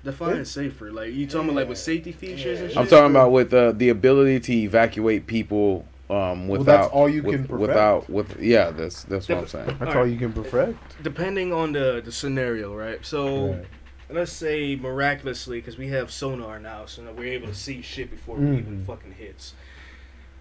define 0.04 0.36
It- 0.38 0.42
it 0.42 0.46
safer. 0.48 0.92
Like 0.92 1.14
you 1.14 1.28
talking 1.28 1.50
about 1.50 1.56
like 1.62 1.70
with 1.70 1.78
safety 1.78 2.12
features 2.12 2.60
and 2.60 2.70
Yeah. 2.70 2.76
shit. 2.76 2.78
I'm 2.78 2.88
talking 2.88 3.12
about 3.12 3.32
with 3.32 3.54
uh, 3.54 3.72
the 3.74 3.90
ability 3.90 4.40
to 4.42 4.54
evacuate 4.54 5.28
people 5.28 5.86
um, 6.10 6.48
Well, 6.48 6.60
without 6.60 6.84
that's 6.84 6.94
all 6.94 7.10
you 7.10 7.22
with- 7.22 7.36
can 7.36 7.44
perfect. 7.48 7.60
without 7.68 8.10
with 8.10 8.40
yeah 8.42 8.72
that's 8.72 9.04
that's 9.04 9.28
what 9.28 9.40
I'm 9.40 9.48
saying. 9.48 9.66
That's 9.68 9.82
Alright. 9.82 9.96
all 9.98 10.08
you 10.08 10.18
can 10.18 10.32
perfect. 10.32 11.04
Depending 11.04 11.52
on 11.52 11.74
the 11.74 12.02
the 12.04 12.12
scenario, 12.14 12.74
right? 12.74 13.06
So 13.06 13.50
Right. 13.52 13.66
let's 14.10 14.32
say 14.32 14.78
miraculously, 14.78 15.60
because 15.60 15.78
we 15.78 15.90
have 15.90 16.10
sonar 16.10 16.60
now, 16.60 16.86
so 16.86 17.04
we're 17.18 17.34
able 17.34 17.48
to 17.48 17.54
see 17.54 17.82
shit 17.82 18.10
before 18.10 18.38
it 18.38 18.44
even 18.44 18.86
fucking 18.88 19.16
hits. 19.20 19.54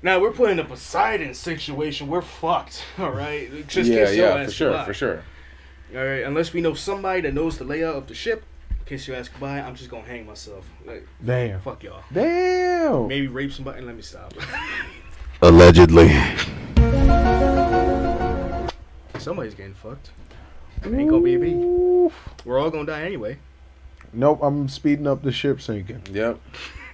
Now 0.06 0.20
we're 0.20 0.30
put 0.30 0.50
in 0.50 0.60
a 0.60 0.64
Poseidon 0.64 1.34
situation. 1.34 2.06
We're 2.06 2.22
fucked. 2.22 2.84
All 2.98 3.10
right. 3.10 3.66
Just 3.66 3.90
yeah, 3.90 4.04
kiss 4.04 4.14
your 4.14 4.28
yeah, 4.28 4.44
for 4.44 4.52
sure, 4.52 4.70
goodbye. 4.70 4.84
for 4.84 4.94
sure. 4.94 5.24
All 5.96 6.04
right. 6.04 6.22
Unless 6.22 6.52
we 6.52 6.60
know 6.60 6.74
somebody 6.74 7.22
that 7.22 7.34
knows 7.34 7.58
the 7.58 7.64
layout 7.64 7.96
of 7.96 8.06
the 8.06 8.14
ship, 8.14 8.44
kiss 8.84 9.08
your 9.08 9.16
ass 9.16 9.28
goodbye. 9.28 9.58
I'm 9.58 9.74
just 9.74 9.90
gonna 9.90 10.06
hang 10.06 10.24
myself. 10.24 10.64
Like 10.84 11.08
Damn. 11.24 11.58
fuck 11.58 11.82
y'all. 11.82 12.04
Damn. 12.12 13.08
Maybe 13.08 13.26
rape 13.26 13.52
somebody. 13.52 13.80
Let 13.80 13.96
me 13.96 14.02
stop. 14.02 14.32
Allegedly. 15.42 16.10
Somebody's 19.18 19.54
getting 19.56 19.74
fucked. 19.74 20.10
Ain't 20.84 21.10
gonna 21.10 21.20
be 21.20 21.36
me. 21.36 21.52
Oof. 21.54 22.14
We're 22.44 22.60
all 22.60 22.70
gonna 22.70 22.86
die 22.86 23.02
anyway. 23.02 23.38
Nope, 24.12 24.38
I'm 24.40 24.68
speeding 24.68 25.08
up 25.08 25.24
the 25.24 25.32
ship 25.32 25.60
sinking. 25.60 26.02
Yep. 26.12 26.38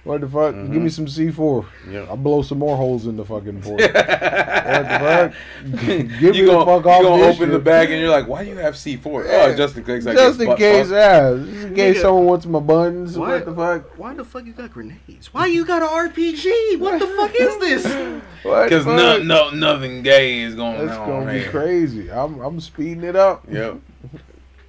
What 0.03 0.19
the 0.19 0.27
fuck? 0.27 0.53
Mhm. 0.53 0.73
Give 0.73 0.81
me 0.81 0.89
some 0.89 1.07
C 1.07 1.31
four. 1.31 1.65
Yeah. 1.89 2.05
I'll 2.09 2.17
blow 2.17 2.41
some 2.41 2.59
more 2.59 2.75
holes 2.75 3.07
in 3.07 3.15
the 3.15 3.23
fucking 3.23 3.61
port. 3.61 3.79
what 3.79 3.93
the 3.93 4.99
fuck? 4.99 5.33
Give 5.85 6.35
you 6.35 6.45
the 6.47 6.51
gonna, 6.51 6.65
fuck 6.65 6.83
you 6.83 6.91
off 6.91 7.01
gonna 7.03 7.23
this 7.23 7.35
open 7.37 7.51
the 7.51 7.59
bag 7.59 7.89
and 7.89 8.01
you're 8.01 8.09
like, 8.09 8.27
why 8.27 8.43
do 8.43 8.49
you 8.49 8.57
have 8.57 8.73
C4? 8.73 9.25
Yeah. 9.25 9.31
Oh, 9.45 9.55
just 9.55 9.77
in 9.77 9.85
case. 9.85 10.05
I 10.05 10.13
Just 10.13 10.41
in 10.41 10.55
case, 10.57 10.87
fucked. 10.87 10.91
yeah. 10.91 11.29
Just 11.37 11.65
in 11.67 11.75
case 11.75 11.97
Nigga. 11.97 12.01
someone 12.01 12.25
wants 12.25 12.45
my 12.45 12.59
buns. 12.59 13.17
Why- 13.17 13.29
What 13.35 13.45
the 13.45 13.55
fuck? 13.55 13.97
Why 13.97 14.13
the 14.13 14.25
fuck 14.25 14.45
you 14.45 14.51
got 14.51 14.73
grenades? 14.73 15.33
Why 15.33 15.45
you 15.45 15.63
got 15.63 15.81
an 15.81 15.87
RPG? 16.11 16.79
What 16.79 16.99
the 16.99 17.07
fuck 17.07 17.31
is 17.39 17.57
this? 17.59 18.21
Because 18.43 18.83
the 18.83 18.93
no, 18.93 19.19
no, 19.23 19.49
nothing 19.51 20.01
gay 20.03 20.41
is 20.41 20.53
going 20.53 20.85
That's 20.85 20.99
on 20.99 21.07
gonna 21.07 21.31
be 21.31 21.39
here. 21.39 21.49
crazy. 21.49 22.11
I'm 22.11 22.41
I'm 22.41 22.59
speeding 22.59 23.05
it 23.05 23.15
up. 23.15 23.45
Yep. 23.49 23.79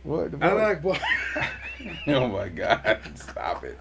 What 0.04 0.30
the 0.30 0.38
fuck? 0.38 0.52
I 0.52 0.54
fuck? 0.54 0.60
like 0.62 0.82
boy. 0.82 0.98
Oh 2.14 2.28
my 2.28 2.48
God! 2.50 3.00
Stop 3.16 3.64
it! 3.64 3.76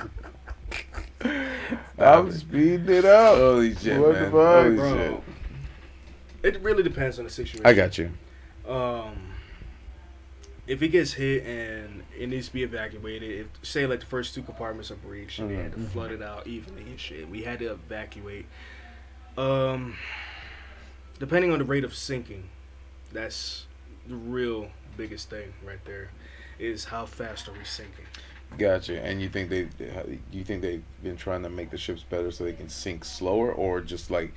Stop 1.23 2.25
I'm 2.25 2.31
speeding 2.31 2.89
it 2.89 3.05
up. 3.05 3.37
Holy 3.37 3.75
shit, 3.75 3.99
What 3.99 4.13
the 4.15 4.21
man! 4.21 4.31
fuck? 4.31 4.63
Holy 4.63 4.75
Bro. 4.75 4.97
shit! 6.43 6.55
It 6.55 6.61
really 6.61 6.83
depends 6.83 7.19
on 7.19 7.25
the 7.25 7.31
situation. 7.31 7.65
I 7.65 7.73
got 7.73 7.97
you. 7.97 8.11
um, 8.67 9.15
if 10.65 10.81
it 10.81 10.89
gets 10.89 11.13
hit 11.13 11.45
and 11.45 12.03
it 12.17 12.27
needs 12.29 12.47
to 12.47 12.53
be 12.53 12.63
evacuated, 12.63 13.31
if 13.41 13.47
say 13.67 13.85
like 13.85 13.99
the 14.01 14.05
first 14.05 14.33
two 14.33 14.41
compartments 14.41 14.91
are 14.91 14.95
breached 14.95 15.39
and 15.39 15.49
they 15.49 15.55
had 15.55 15.71
to 15.73 15.77
Mm-hmm. 15.77 15.87
flood 15.87 16.11
it 16.11 16.21
out 16.21 16.47
evenly 16.47 16.83
and 16.83 16.99
shit, 16.99 17.29
we 17.29 17.43
had 17.43 17.59
to 17.59 17.71
evacuate. 17.71 18.45
Um, 19.37 19.95
depending 21.19 21.51
on 21.51 21.59
the 21.59 21.65
rate 21.65 21.83
of 21.83 21.93
sinking, 21.95 22.45
that's 23.11 23.65
the 24.07 24.15
real 24.15 24.69
biggest 24.97 25.29
thing 25.29 25.53
right 25.65 25.83
there. 25.85 26.09
Is 26.59 26.85
how 26.85 27.05
fast 27.07 27.47
are 27.49 27.53
we 27.53 27.63
sinking? 27.65 28.05
Gotcha. 28.57 29.01
And 29.01 29.21
you 29.21 29.29
think 29.29 29.49
they? 29.49 29.67
You 30.31 30.43
think 30.43 30.61
they've 30.61 30.83
been 31.01 31.17
trying 31.17 31.43
to 31.43 31.49
make 31.49 31.69
the 31.69 31.77
ships 31.77 32.03
better 32.03 32.31
so 32.31 32.43
they 32.43 32.53
can 32.53 32.69
sink 32.69 33.05
slower, 33.05 33.51
or 33.51 33.81
just 33.81 34.09
like 34.11 34.33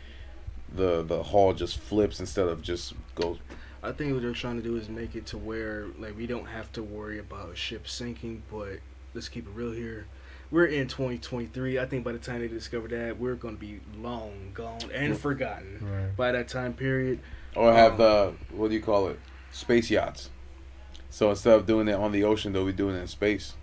the 0.75 1.03
the 1.03 1.23
hull 1.23 1.53
just 1.53 1.79
flips 1.79 2.21
instead 2.21 2.49
of 2.49 2.63
just 2.63 2.95
goes? 3.15 3.39
I 3.83 3.93
think 3.93 4.13
what 4.13 4.23
they're 4.23 4.33
trying 4.33 4.57
to 4.57 4.63
do 4.63 4.77
is 4.77 4.89
make 4.89 5.15
it 5.15 5.27
to 5.27 5.39
where 5.39 5.87
like 5.99 6.17
we 6.17 6.27
don't 6.27 6.47
have 6.47 6.73
to 6.73 6.83
worry 6.83 7.19
about 7.19 7.51
a 7.51 7.57
ship 7.57 7.87
sinking. 7.89 8.43
But 8.51 8.79
let's 9.15 9.29
keep 9.29 9.47
it 9.47 9.53
real 9.55 9.73
here. 9.73 10.07
We're 10.51 10.67
in 10.67 10.87
2023. 10.89 11.79
I 11.79 11.87
think 11.87 12.05
by 12.05 12.13
the 12.13 12.19
time 12.19 12.41
they 12.41 12.47
discover 12.49 12.87
that, 12.89 13.19
we're 13.19 13.35
going 13.35 13.55
to 13.57 13.61
be 13.61 13.81
long 13.99 14.53
gone 14.55 14.79
and 14.95 15.19
forgotten 15.19 15.79
Right. 15.83 16.17
by 16.17 16.31
that 16.33 16.47
time 16.49 16.73
period. 16.73 17.19
Or 17.57 17.73
have 17.73 17.93
Um, 17.93 17.99
the 17.99 18.33
what 18.57 18.69
do 18.69 18.75
you 18.77 18.81
call 18.83 19.09
it? 19.09 19.19
Space 19.51 19.91
yachts. 19.91 20.31
So 21.11 21.31
instead 21.31 21.55
of 21.55 21.67
doing 21.67 21.89
it 21.89 21.95
on 21.95 22.13
the 22.13 22.23
ocean, 22.25 22.53
they'll 22.53 22.65
be 22.67 22.73
doing 22.73 22.95
it 22.95 23.01
in 23.01 23.07
space. 23.09 23.55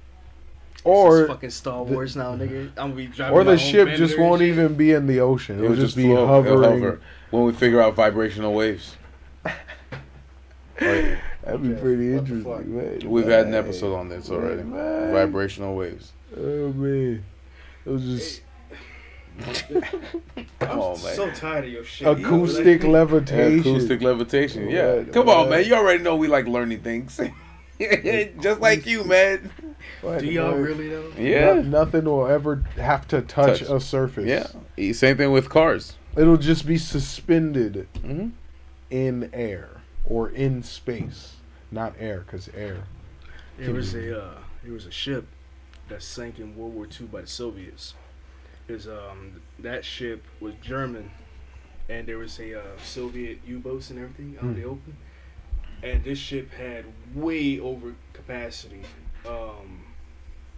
This 0.86 0.92
is 0.92 0.98
Or 0.98 1.28
fucking 1.28 1.50
Star 1.50 1.84
Wars 1.84 2.16
now, 2.16 2.36
nigga. 2.36 2.68
I'm 2.78 2.92
gonna 2.92 2.94
be 2.96 3.08
driving. 3.08 3.34
or 3.38 3.44
my 3.44 3.44
the 3.46 3.52
own 3.52 3.58
ship 3.58 3.90
just 3.96 4.18
won't 4.20 4.42
shit. 4.42 4.50
even 4.50 4.76
be 4.76 4.92
in 4.92 5.08
the 5.08 5.20
ocean. 5.22 5.64
It'll, 5.64 5.76
just, 5.76 5.96
be 5.96 6.04
float, 6.04 6.28
hovering. 6.28 6.64
hover 6.82 7.02
when 7.32 7.44
we 7.46 7.54
figure 7.54 7.82
out 7.82 7.96
vibrational 7.96 8.54
waves. 8.54 8.96
Right. 9.46 11.18
That'd 11.44 11.62
be 11.62 11.70
Okay, 11.70 11.82
pretty 11.82 12.14
what 12.16 12.26
the 12.26 12.36
fuck? 12.42 12.60
interesting, 12.66 12.78
man. 13.04 13.12
We've 13.12 13.28
had 13.28 13.48
an 13.48 13.54
episode 13.54 13.96
on 13.96 14.10
this 14.10 14.30
already. 14.30 14.64
Man. 14.64 15.12
Vibrational 15.12 15.76
waves. 15.76 16.12
Oh 16.38 16.72
man, 16.74 17.24
it 17.86 17.90
was 17.90 18.04
just 18.04 18.42
I'm 19.46 19.54
Come 20.60 20.80
on, 20.80 21.04
man. 21.04 21.16
so 21.16 21.30
tired 21.32 21.66
of 21.66 21.72
your 21.72 21.84
shit. 21.84 22.08
acoustic 22.08 22.84
Like, 22.84 22.92
levitation. 22.92 23.60
Acoustic 23.60 24.02
levitation. 24.02 24.70
Yeah. 24.70 24.96
What? 24.96 25.14
Come 25.14 25.30
on, 25.30 25.50
man. 25.50 25.66
You 25.66 25.76
already 25.76 26.02
know 26.04 26.16
we 26.16 26.28
like 26.28 26.46
learning 26.48 26.82
things. 26.82 27.20
Just 28.42 28.62
like 28.62 28.86
you, 28.86 29.04
man. 29.04 29.52
What 30.02 30.20
Do 30.20 30.28
y'all 30.28 30.52
fuck? 30.52 30.60
really 30.66 30.90
though? 30.90 31.12
Yeah. 31.18 31.54
No- 31.56 31.62
nothing 31.62 32.06
will 32.06 32.28
ever 32.28 32.64
have 32.76 33.08
to 33.10 33.22
touch, 33.22 33.60
Touch. 33.60 33.70
a 33.70 33.80
surface. 33.80 34.26
Yeah. 34.78 34.92
Same 34.94 35.18
thing 35.18 35.32
with 35.32 35.50
cars. 35.50 35.96
It'll 36.16 36.38
just 36.38 36.66
be 36.68 36.78
suspended 36.78 37.88
Mm-hmm. 37.96 38.30
in 38.92 39.30
air 39.34 39.70
or 40.06 40.30
in 40.30 40.62
space, 40.64 41.38
not 41.72 41.96
air, 42.00 42.20
because 42.26 42.50
air. 42.56 42.84
There 43.58 43.74
was 43.74 43.94
a 43.96 44.22
uh, 44.24 44.38
there 44.64 44.74
was 44.74 44.86
a 44.86 44.92
ship 44.92 45.26
that 45.90 46.02
sank 46.04 46.40
in 46.40 46.56
World 46.56 46.74
War 46.76 46.86
II 46.88 47.08
by 47.08 47.22
the 47.22 47.28
Soviets. 47.28 47.94
Is 48.68 48.88
um 48.88 49.42
that 49.60 49.84
ship 49.84 50.24
was 50.40 50.54
German, 50.62 51.12
and 51.90 52.08
there 52.08 52.18
was 52.18 52.40
a 52.40 52.58
uh, 52.60 52.64
Soviet 52.84 53.40
U-boats 53.46 53.90
and 53.90 54.00
everything 54.00 54.36
out 54.38 54.44
in 54.44 54.56
the 54.56 54.64
open, 54.64 54.96
and 55.84 56.04
this 56.04 56.18
ship 56.18 56.52
had 56.54 56.86
way 57.14 57.60
over 57.60 57.94
capacity. 58.14 58.82
Um, 59.28 59.84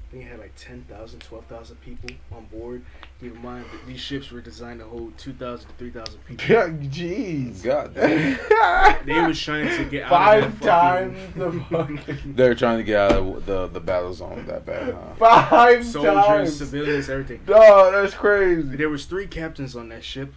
I 0.08 0.12
think 0.12 0.24
it 0.24 0.28
had 0.30 0.40
like 0.40 0.54
10,000, 0.56 1.20
12,000 1.20 1.76
people 1.82 2.10
on 2.32 2.46
board. 2.46 2.84
Keep 3.20 3.36
in 3.36 3.42
mind 3.42 3.66
that 3.66 3.86
these 3.88 4.00
ships 4.00 4.32
were 4.32 4.40
designed 4.40 4.80
to 4.80 4.86
hold 4.86 5.18
2,000 5.18 5.68
to 5.68 5.76
3,000 5.76 6.20
people. 6.26 6.46
Yeah, 6.48 6.68
jeez. 6.70 7.64
God 7.64 7.94
damn. 7.96 8.38
They 9.06 9.20
were 9.22 9.34
trying 9.34 9.76
to 9.78 9.86
get 9.86 10.04
out 10.04 10.10
Five 10.10 10.44
of 10.46 10.60
that 10.62 10.68
times 10.82 11.18
fucking- 11.36 11.58
the 11.60 11.66
fucking. 12.06 12.34
They're 12.36 12.56
trying 12.56 12.78
to 12.78 12.84
get 12.84 13.00
out 13.00 13.12
of 13.14 13.46
the 13.46 13.68
the 13.68 13.80
battle 13.80 14.14
zone 14.14 14.46
that 14.48 14.66
bad, 14.66 14.94
huh? 14.94 15.00
Five 15.18 15.86
soldiers, 15.86 16.14
times. 16.26 16.58
civilians, 16.58 17.10
everything. 17.10 17.42
Dog, 17.46 17.94
that's 17.94 18.14
crazy. 18.14 18.62
There 18.64 18.90
was 18.90 19.06
three 19.06 19.28
captains 19.28 19.76
on 19.76 19.90
that 19.90 20.04
ship. 20.04 20.34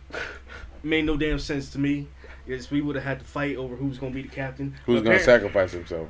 Made 0.82 1.04
no 1.06 1.16
damn 1.16 1.38
sense 1.38 1.70
to 1.70 1.78
me. 1.78 2.08
Yes, 2.48 2.70
we 2.70 2.80
would 2.80 2.96
have 2.96 3.04
had 3.04 3.18
to 3.20 3.24
fight 3.26 3.56
over 3.56 3.76
who's 3.76 3.98
gonna 3.98 4.12
be 4.14 4.22
the 4.22 4.28
captain. 4.28 4.74
Who's 4.86 5.02
gonna 5.02 5.20
sacrifice 5.20 5.72
himself? 5.72 6.08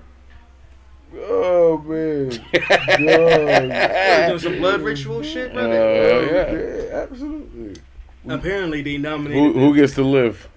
Oh 1.16 1.78
man. 1.78 2.26
What, 2.52 2.98
doing 4.28 4.38
some 4.38 4.58
blood 4.58 4.80
ritual 4.82 5.22
shit, 5.22 5.52
brother. 5.52 5.72
Uh, 5.72 5.76
Oh, 5.76 6.20
yeah. 6.30 6.52
yeah, 6.52 6.96
absolutely. 7.02 7.82
Apparently, 8.28 8.82
they 8.82 8.98
nominated. 8.98 9.54
Who 9.54 9.58
who 9.58 9.74
gets 9.74 9.94
to 9.94 10.04
live? 10.04 10.48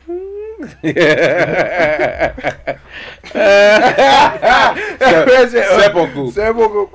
Seppuku. 5.01 6.31
Seppuku. 6.31 6.87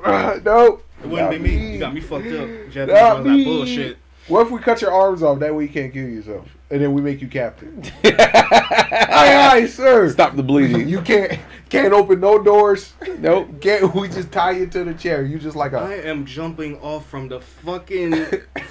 No. 0.44 0.80
It 1.02 1.08
wouldn't 1.08 1.30
be 1.30 1.38
Not 1.38 1.40
me. 1.40 1.72
You 1.72 1.78
got 1.78 1.94
me 1.94 2.00
fucked 2.00 2.26
up. 2.26 2.48
Japanese 2.70 2.88
Not 3.00 3.18
was 3.18 3.26
like 3.26 3.44
bullshit. 3.44 3.98
What 4.28 4.46
if 4.46 4.50
we 4.52 4.58
cut 4.60 4.80
your 4.80 4.92
arms 4.92 5.22
off? 5.22 5.38
That 5.40 5.54
way 5.54 5.64
you 5.64 5.68
can't 5.68 5.92
kill 5.92 6.08
yourself, 6.08 6.48
and 6.70 6.80
then 6.80 6.92
we 6.92 7.00
make 7.02 7.20
you 7.22 7.28
captain. 7.28 7.82
aye, 8.04 9.48
aye, 9.52 9.66
sir. 9.66 10.10
Stop 10.10 10.36
the 10.36 10.42
bleeding. 10.42 10.88
You 10.88 11.00
can't 11.00 11.38
can't 11.68 11.92
open 11.92 12.20
no 12.20 12.42
doors. 12.42 12.92
Nope. 13.18 13.60
Can't. 13.60 13.94
We 13.94 14.08
just 14.08 14.32
tie 14.32 14.52
you 14.52 14.66
to 14.68 14.84
the 14.84 14.94
chair. 14.94 15.22
You 15.24 15.38
just 15.38 15.56
like 15.56 15.74
I 15.74 15.94
a. 15.94 16.02
am 16.10 16.24
jumping 16.24 16.78
off 16.80 17.08
from 17.08 17.28
the 17.28 17.40
fucking 17.40 18.26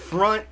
front, 0.09 0.45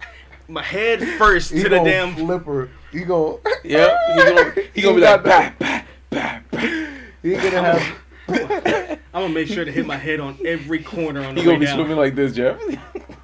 my 0.48 0.64
head 0.64 1.02
first 1.18 1.52
He 1.52 1.64
to 1.64 1.70
the 1.70 1.80
damn. 1.80 2.16
flipper. 2.16 2.70
He 2.92 3.02
gonna. 3.02 3.38
Yep. 3.64 3.98
He 4.08 4.18
gonna, 4.24 4.54
he 4.74 4.82
gonna 4.82 4.96
be 4.96 5.02
like, 5.02 5.24
that. 5.24 5.60
bah, 5.60 5.82
bah, 6.10 6.40
bah, 6.52 6.60
bah. 6.62 6.88
He 7.22 7.32
gonna 7.34 7.62
have. 7.62 8.00
I'm 9.14 9.22
gonna 9.24 9.30
make 9.34 9.48
sure 9.48 9.64
to 9.66 9.72
hit 9.72 9.86
my 9.86 9.98
head 9.98 10.20
on 10.20 10.38
every 10.46 10.82
corner 10.82 11.24
on 11.24 11.36
the 11.36 11.42
He 11.42 11.48
way 11.48 11.54
gonna 11.54 11.60
be 11.60 11.66
down. 11.66 11.76
swimming 11.78 11.98
like 11.98 12.16
this, 12.16 12.34
Jeff. 12.34 12.60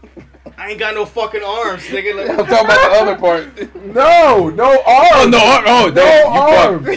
I 0.59 0.71
ain't 0.71 0.79
got 0.79 0.93
no 0.93 1.05
fucking 1.05 1.41
arms, 1.41 1.83
nigga. 1.83 2.19
I'm 2.29 2.35
talking 2.45 2.65
about 2.65 2.91
the 2.91 2.99
other 3.01 3.15
part. 3.17 3.75
No, 3.85 4.49
no 4.49 4.65
arms. 4.65 4.83
Oh 4.85 5.27
no! 5.29 5.39
Oh, 5.41 5.85
No 5.85 5.91
damn, 5.91 6.33
you 6.33 6.39
arms. 6.39 6.87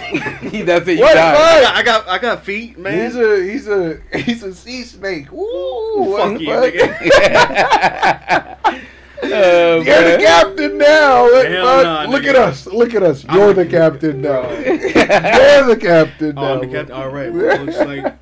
He- 0.53 0.63
That's 0.63 0.87
it. 0.89 0.97
You 0.99 1.05
What? 1.05 1.15
died. 1.15 1.37
I 1.37 1.63
got, 1.63 1.75
I 1.77 1.83
got, 1.83 2.09
I 2.09 2.19
got 2.19 2.45
feet, 2.45 2.77
man. 2.77 3.07
He's 3.07 3.15
a 3.17 3.43
he's 3.43 3.69
a 3.69 4.01
he's 4.19 4.43
a 4.43 4.53
sea 4.55 4.83
snake. 4.83 5.31
Woo! 5.31 6.11
what 6.11 6.33
Fuck 6.33 6.41
you, 6.41 6.61
the 6.61 6.73
nigga. 6.73 8.81
Oh, 9.25 9.77
You're 9.77 9.85
man. 9.85 10.19
the 10.21 10.25
captain 10.27 10.79
now. 10.79 11.23
What 11.25 11.51
nah, 11.51 12.05
Look 12.09 12.23
nigga. 12.25 12.29
at 12.31 12.37
us. 12.37 12.67
Look 12.67 12.95
at 12.95 13.03
us. 13.03 13.25
You're 13.25 13.43
oh, 13.43 13.53
the- 13.53 13.65
the 13.65 13.71
captain 13.71 14.21
now. 14.21 14.51
You're 14.51 15.65
the 15.67 15.79
captain 15.81 16.37
Oh, 16.37 16.43
now. 16.43 16.53
I'm 16.55 16.61
the 16.61 16.67
captain. 16.67 16.95
All 16.97 17.09
right. 17.09 17.33
Well, 17.33 17.65
looks 17.65 17.79
like 17.79 18.17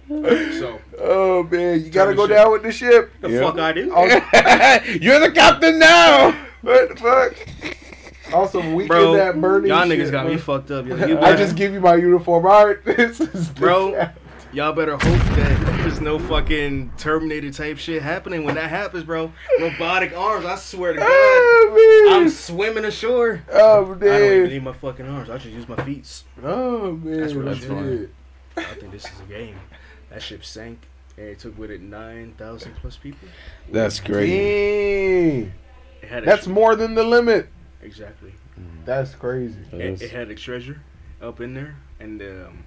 so. 0.58 0.78
Oh 1.02 1.42
man, 1.44 1.82
you 1.82 1.90
gotta 1.90 2.14
go 2.14 2.26
ship. 2.26 2.36
down 2.36 2.52
with 2.52 2.62
the 2.62 2.72
ship. 2.72 3.10
The 3.22 3.30
Yeah. 3.30 3.40
fuck 3.40 3.58
I 3.58 3.72
do, 3.72 3.90
Oh, 3.94 4.04
You're 5.00 5.20
the 5.20 5.32
captain 5.34 5.78
now. 5.78 6.32
what 6.60 6.90
the 6.90 6.96
fuck? 6.96 8.34
Also, 8.34 8.60
we 8.74 8.86
bro? 8.86 9.14
that 9.14 9.40
burning. 9.40 9.70
Y'all 9.70 9.88
shit, 9.88 9.98
niggas 9.98 10.10
got 10.12 10.24
bro. 10.24 10.32
me 10.34 10.38
fucked 10.38 10.70
up. 10.70 10.86
Yo, 10.86 10.94
you 11.06 11.18
I 11.18 11.34
just 11.34 11.56
give 11.56 11.72
you 11.72 11.80
my 11.80 11.94
uniform. 11.96 12.44
All 12.46 12.66
right, 12.66 12.84
this 12.84 13.18
is 13.20 13.52
the 13.54 13.60
Bro. 13.60 14.08
Cap- 14.50 14.56
Y'all 14.56 14.72
better 14.72 14.92
hope 14.92 15.02
that 15.36 15.66
there's 15.78 16.00
no 16.00 16.18
fucking 16.18 16.92
Terminator 16.96 17.50
type 17.50 17.78
shit 17.78 18.02
happening 18.02 18.44
when 18.44 18.56
that 18.56 18.68
happens, 18.70 19.04
bro. 19.04 19.32
Robotic 19.60 20.16
arms, 20.16 20.44
I 20.44 20.56
swear 20.56 20.92
to 20.92 20.98
God. 20.98 21.06
Oh. 21.08 22.08
I'm 22.12 22.28
swimming 22.28 22.84
ashore. 22.84 23.42
oh 23.52 23.94
man, 23.94 24.02
I 24.10 24.18
don't 24.18 24.32
even 24.38 24.50
need 24.50 24.64
my 24.64 24.72
fucking 24.72 25.08
arms. 25.08 25.30
I 25.30 25.38
should 25.38 25.52
use 25.52 25.68
my 25.68 25.82
feet. 25.84 26.22
Oh 26.42 26.92
man. 26.92 27.20
That's 27.20 27.34
what 27.34 27.48
I'm 27.48 27.58
doing. 27.58 28.08
I 28.56 28.64
think 28.74 28.92
this 28.92 29.04
is 29.04 29.20
a 29.20 29.24
game. 29.24 29.56
That 30.10 30.22
ship 30.22 30.44
sank 30.44 30.80
and 31.16 31.28
it 31.28 31.38
took 31.38 31.56
with 31.58 31.70
it 31.70 31.82
9,000 31.82 32.74
plus 32.76 32.96
people. 32.96 33.28
That's 33.70 34.00
great. 34.00 34.26
Dang. 34.26 35.52
That's 36.02 36.26
extra- 36.26 36.52
more 36.52 36.76
than 36.76 36.94
the 36.94 37.04
limit. 37.04 37.48
Exactly. 37.82 38.34
That's 38.84 39.14
crazy. 39.14 39.60
It, 39.72 40.02
it 40.02 40.10
had 40.10 40.30
a 40.30 40.34
treasure 40.34 40.80
up 41.22 41.40
in 41.40 41.54
there 41.54 41.76
and 42.00 42.20
um, 42.22 42.64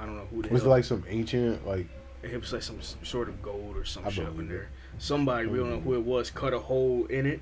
I 0.00 0.06
don't 0.06 0.16
know 0.16 0.26
who 0.30 0.42
the 0.42 0.48
Was 0.50 0.64
it 0.64 0.68
like 0.68 0.84
some 0.84 1.04
ancient 1.08 1.66
like? 1.66 1.86
it 2.22 2.40
was 2.40 2.52
like 2.52 2.62
some 2.62 2.78
sort 3.02 3.28
of 3.28 3.40
gold 3.42 3.76
or 3.76 3.84
some 3.84 4.06
I 4.06 4.10
shit 4.10 4.26
up 4.26 4.38
in 4.38 4.48
there. 4.48 4.68
Somebody, 4.98 5.46
we 5.46 5.58
don't 5.58 5.70
know 5.70 5.80
who 5.80 5.94
it 5.94 6.02
was, 6.02 6.30
cut 6.30 6.52
a 6.52 6.58
hole 6.58 7.06
in 7.06 7.26
it 7.26 7.40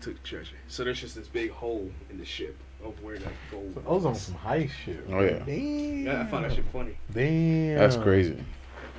took 0.00 0.20
the 0.20 0.28
treasure. 0.28 0.56
So 0.68 0.82
there's 0.84 1.00
just 1.00 1.14
this 1.14 1.28
big 1.28 1.50
hole 1.52 1.88
in 2.10 2.18
the 2.18 2.24
ship 2.24 2.56
of 2.84 3.00
where 3.04 3.18
that 3.18 3.32
gold. 3.50 3.72
So 3.74 3.82
I 3.88 3.92
was 3.92 4.04
on 4.04 4.14
some 4.16 4.34
heist 4.34 4.70
shit. 4.84 5.06
Oh, 5.08 5.20
yeah. 5.20 5.38
Damn. 5.46 6.04
Yeah, 6.06 6.22
I 6.22 6.26
found 6.26 6.44
that 6.44 6.54
shit 6.54 6.64
funny. 6.72 6.96
Damn. 7.12 7.78
That's 7.78 7.96
crazy. 7.96 8.42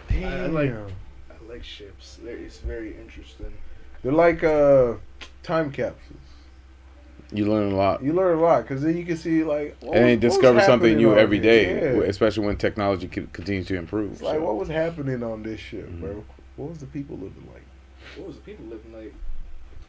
Damn. 0.09 0.31
I- 0.31 0.43
I 0.45 0.47
like- 0.47 0.71
I 0.73 1.51
like 1.51 1.63
ships. 1.63 2.19
They're, 2.23 2.37
it's 2.37 2.59
very 2.59 2.95
interesting. 2.95 3.53
They're 4.01 4.13
like 4.13 4.43
uh, 4.45 4.93
time 5.43 5.71
capsules. 5.71 6.17
You 7.31 7.45
learn 7.51 7.71
a 7.71 7.75
lot. 7.75 8.03
You 8.03 8.13
learn 8.13 8.37
a 8.37 8.41
lot 8.41 8.61
because 8.63 8.81
then 8.83 8.95
you 8.97 9.05
can 9.05 9.17
see 9.17 9.43
like. 9.43 9.75
what 9.79 9.95
And 9.95 10.03
was- 10.05 10.19
then 10.19 10.19
what 10.19 10.23
was 10.23 10.33
discover 10.33 10.61
something 10.61 10.97
new 10.97 11.11
on 11.11 11.17
every 11.17 11.39
here. 11.39 11.51
day, 11.81 11.95
Yeah. 11.97 12.03
especially 12.03 12.45
when 12.45 12.57
technology 12.57 13.07
co- 13.07 13.27
continues 13.33 13.67
to 13.67 13.75
improve. 13.75 14.11
It's 14.13 14.21
like 14.21 14.39
what 14.41 14.55
was 14.57 14.67
happening 14.69 15.23
on 15.23 15.41
this 15.43 15.59
ship, 15.59 15.89
Mhm. 15.89 15.99
bro? 16.01 16.23
What 16.57 16.69
was 16.69 16.77
the 16.79 16.85
people 16.85 17.15
living 17.17 17.47
like? 17.51 17.63
What 18.17 18.27
was 18.27 18.35
the 18.35 18.41
people 18.43 18.65
living 18.65 18.93
like? 18.93 19.13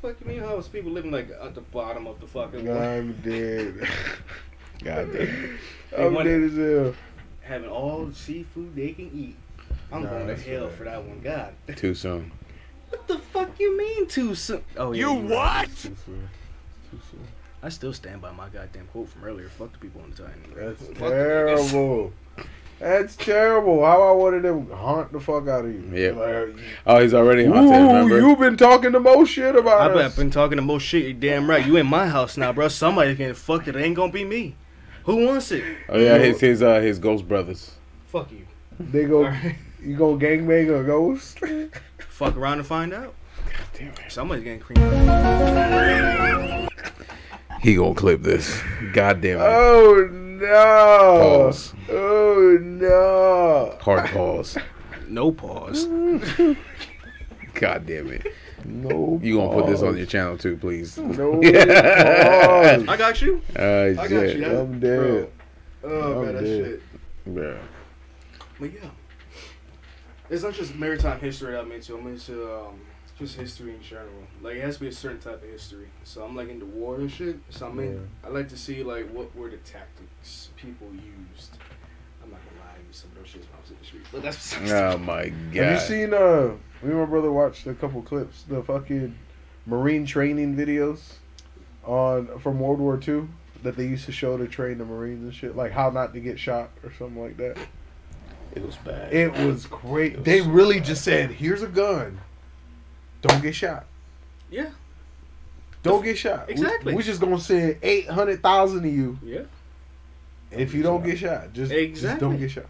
What 0.00 0.16
the 0.16 0.20
fuck 0.20 0.20
you 0.26 0.26
mean? 0.34 0.48
How 0.48 0.56
was 0.56 0.68
people 0.68 0.92
living 0.92 1.10
like 1.10 1.28
at 1.42 1.54
the 1.54 1.60
bottom 1.60 2.06
of 2.06 2.20
the 2.20 2.26
fucking 2.26 2.70
I'm 2.70 3.12
dead. 3.22 3.74
God 4.84 5.08
damn. 5.12 5.58
I'm 5.98 6.14
dead 6.24 6.42
as 6.42 6.56
hell. 6.56 6.94
having 7.42 7.68
all 7.68 8.06
the 8.06 8.14
seafood 8.14 8.74
they 8.74 8.92
can 8.92 9.10
eat? 9.14 9.36
I'm 9.92 10.02
Nah, 10.04 10.08
going 10.10 10.26
to 10.28 10.36
hell 10.36 10.68
bad. 10.68 10.76
for 10.78 10.84
that 10.84 11.04
one. 11.04 11.20
God, 11.22 11.52
Too 11.76 11.94
soon. 11.94 12.32
what 12.88 13.06
the 13.06 13.18
fuck 13.18 13.50
you 13.60 13.76
mean 13.76 14.06
too 14.06 14.34
soon? 14.34 14.62
Oh 14.78 14.92
yeah, 14.92 15.06
You 15.06 15.12
you're 15.28 15.36
right. 15.36 15.90
Too 16.94 17.00
soon. 17.10 17.18
Too 17.20 17.24
soon. 17.24 17.28
I 17.62 17.68
still 17.70 17.92
stand 17.94 18.20
by 18.20 18.30
my 18.32 18.48
goddamn 18.50 18.86
quote 18.92 19.08
from 19.08 19.24
earlier. 19.24 19.48
Fuck 19.48 19.72
the 19.72 19.78
people 19.78 20.02
on 20.02 20.10
the 20.10 20.16
Titan. 20.16 20.42
That's 20.54 20.80
Fuck 20.80 20.94
the 20.96 21.00
niggas. 21.04 21.70
terrible. 21.70 22.12
That's 22.80 23.16
terrible. 23.16 23.84
How 23.84 24.02
I 24.02 24.10
wanted 24.12 24.42
them 24.42 24.68
haunt 24.70 25.12
the 25.12 25.20
fuck 25.20 25.48
out 25.48 25.64
of 25.64 25.72
you. 25.72 25.88
Yeah. 25.94 26.10
Like, 26.10 26.56
Oh, 26.86 27.00
he's 27.00 27.14
already 27.14 27.46
haunted. 27.46 27.70
Ooh, 27.72 27.86
Remember? 27.86 28.18
you've 28.18 28.38
been 28.38 28.56
talking 28.58 28.92
the 28.92 29.00
most 29.00 29.30
shit 29.30 29.54
about 29.56 29.92
I've 29.92 29.96
us. 29.96 30.16
been 30.16 30.30
talking 30.30 30.56
the 30.56 30.62
most 30.62 30.82
shit. 30.82 31.04
You 31.06 31.14
damn 31.14 31.48
right. 31.48 31.64
You 31.64 31.76
in 31.76 31.86
my 31.86 32.06
house 32.08 32.36
now, 32.36 32.52
bro. 32.52 32.68
Somebody 32.68 33.14
can 33.16 33.32
fuck 33.34 33.66
it. 33.68 33.76
It 33.76 33.80
ain't 33.80 33.94
gonna 33.96 34.12
be 34.12 34.24
me. 34.24 34.56
Who 35.04 35.24
wants 35.24 35.50
it? 35.52 35.64
oh 35.88 35.98
yeah, 35.98 36.18
his 36.18 36.40
his 36.40 36.62
uh 36.62 36.80
his 36.80 36.98
ghost 36.98 37.26
brothers. 37.28 37.70
Fuck 38.08 38.30
you. 38.32 38.46
They 38.78 39.04
go, 39.06 39.24
Alright. 39.24 39.54
you 39.82 39.96
go 39.96 40.16
gangbang 40.18 40.80
a 40.80 40.84
ghost. 40.84 41.38
Fuck 42.08 42.36
around 42.36 42.58
and 42.58 42.66
find 42.66 42.92
out. 42.92 43.14
God 43.46 43.66
Damn 43.78 43.88
it. 43.88 44.00
Somebody's 44.10 44.44
getting 44.44 44.60
creamed. 44.60 44.82
He 47.64 47.76
gonna 47.76 47.94
clip 47.94 48.20
this. 48.20 48.60
God 48.92 49.22
damn 49.22 49.38
it. 49.38 49.42
oh 49.42 50.06
no! 50.12 51.46
Pause. 51.48 51.72
Oh 51.88 52.58
no! 52.60 53.78
Hard 53.80 54.10
pause. 54.10 54.58
No 55.08 55.32
pause. 55.32 55.86
God 57.54 57.86
damn 57.86 58.12
it. 58.12 58.26
No. 58.66 59.18
You 59.22 59.38
gonna 59.38 59.54
put 59.54 59.66
this 59.66 59.80
on 59.80 59.96
your 59.96 60.04
channel 60.04 60.36
too, 60.36 60.58
please. 60.58 60.98
No. 60.98 61.40
I 61.42 62.96
got 62.98 63.22
you. 63.22 63.40
Uh, 63.58 63.62
I 63.62 63.94
got 63.94 64.08
shit. 64.08 64.36
you. 64.40 64.58
I'm 64.58 64.78
dead. 64.78 65.32
Oh 65.82 66.18
I'm 66.18 66.24
man, 66.26 66.34
that 66.34 66.44
shit. 66.44 66.82
Yeah. 67.24 67.56
But 68.60 68.74
yeah, 68.74 68.90
it's 70.28 70.42
not 70.42 70.52
just 70.52 70.74
maritime 70.74 71.18
history 71.18 71.52
that 71.52 71.62
I'm 71.62 71.72
into. 71.72 71.96
I'm 71.96 72.08
into 72.08 72.44
um, 72.54 72.78
just 73.18 73.36
history 73.36 73.74
in 73.74 73.82
general. 73.82 74.08
Like 74.42 74.56
it 74.56 74.62
has 74.62 74.74
to 74.76 74.80
be 74.80 74.88
a 74.88 74.92
certain 74.92 75.20
type 75.20 75.42
of 75.42 75.48
history. 75.48 75.88
So 76.04 76.24
I'm 76.24 76.34
like 76.34 76.48
into 76.48 76.66
war 76.66 76.96
and 76.96 77.10
shit. 77.10 77.36
So 77.50 77.66
I'm 77.66 77.78
in, 77.78 78.08
I 78.24 78.28
like 78.28 78.48
to 78.48 78.56
see 78.56 78.82
like 78.82 79.08
what 79.10 79.34
were 79.36 79.50
the 79.50 79.58
tactics 79.58 80.50
people 80.56 80.88
used. 80.92 81.58
I'm 82.22 82.30
not 82.30 82.40
gonna 82.44 82.60
lie, 82.66 82.76
I 82.76 82.86
used 82.86 83.00
some 83.00 83.10
of 83.12 83.18
those 83.18 83.28
shit 83.28 83.42
when 83.42 83.50
I 83.56 83.60
was 83.60 83.70
in 83.70 83.76
the 83.80 83.86
street. 83.86 84.02
But 84.10 84.22
that's 84.22 84.56
Oh 84.72 84.98
my 84.98 85.28
god. 85.28 85.64
Have 85.64 85.72
you 85.72 85.86
seen? 85.86 86.14
Uh, 86.14 86.54
me 86.82 86.90
and 86.90 87.00
my 87.00 87.06
brother 87.06 87.30
watched 87.30 87.66
a 87.66 87.74
couple 87.74 88.02
clips. 88.02 88.42
The 88.48 88.62
fucking 88.62 89.14
marine 89.66 90.06
training 90.06 90.56
videos 90.56 91.00
on 91.84 92.38
from 92.40 92.60
World 92.60 92.80
War 92.80 93.00
II 93.06 93.28
that 93.62 93.76
they 93.76 93.86
used 93.86 94.04
to 94.06 94.12
show 94.12 94.36
to 94.36 94.46
train 94.46 94.78
the 94.78 94.84
Marines 94.84 95.22
and 95.22 95.34
shit, 95.34 95.56
like 95.56 95.72
how 95.72 95.90
not 95.90 96.12
to 96.14 96.20
get 96.20 96.38
shot 96.38 96.70
or 96.82 96.92
something 96.98 97.22
like 97.22 97.36
that. 97.38 97.56
It 98.52 98.64
was 98.64 98.76
bad. 98.76 99.12
It 99.12 99.32
was 99.32 99.66
great. 99.66 100.12
It 100.12 100.16
was 100.18 100.24
they 100.26 100.40
so 100.40 100.48
really 100.48 100.78
bad. 100.78 100.86
just 100.86 101.04
said, 101.04 101.30
"Here's 101.30 101.62
a 101.62 101.66
gun. 101.66 102.20
Don't 103.28 103.42
get 103.42 103.54
shot. 103.54 103.86
yeah, 104.50 104.70
Don't 105.82 106.04
get 106.04 106.18
shot. 106.18 106.48
Exactly. 106.50 106.94
We're 106.94 107.02
just 107.02 107.20
gonna 107.20 107.38
send 107.38 107.78
eight 107.82 108.08
hundred 108.08 108.42
thousand 108.42 108.84
of 108.84 108.92
you. 108.92 109.18
yeah. 109.22 109.42
If 110.50 110.72
you 110.72 110.82
don't 110.82 111.02
get 111.02 111.18
shot, 111.18 111.52
just, 111.52 111.72
just 111.72 112.20
don't 112.20 112.38
get 112.38 112.50
shot. 112.50 112.66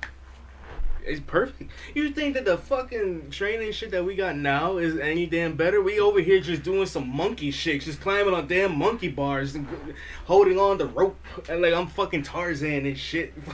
It's 1.04 1.20
perfect. 1.20 1.70
You 1.94 2.10
think 2.12 2.32
that 2.32 2.46
the 2.46 2.56
fucking 2.56 3.28
training 3.30 3.72
shit 3.72 3.90
that 3.90 4.02
we 4.02 4.14
got 4.16 4.36
now 4.38 4.78
is 4.78 4.96
any 4.98 5.26
damn 5.26 5.54
better? 5.54 5.82
We 5.82 6.00
over 6.00 6.18
here 6.20 6.40
just 6.40 6.62
doing 6.62 6.86
some 6.86 7.14
monkey 7.14 7.50
shit, 7.50 7.82
just 7.82 8.00
climbing 8.00 8.32
on 8.32 8.46
damn 8.46 8.78
monkey 8.78 9.08
bars 9.08 9.54
and 9.54 9.66
holding 10.24 10.58
on 10.58 10.78
the 10.78 10.86
rope, 10.86 11.18
and 11.46 11.60
like 11.60 11.74
I'm 11.74 11.88
fucking 11.88 12.22
Tarzan 12.22 12.86
and 12.86 12.96
shit. 12.98 13.34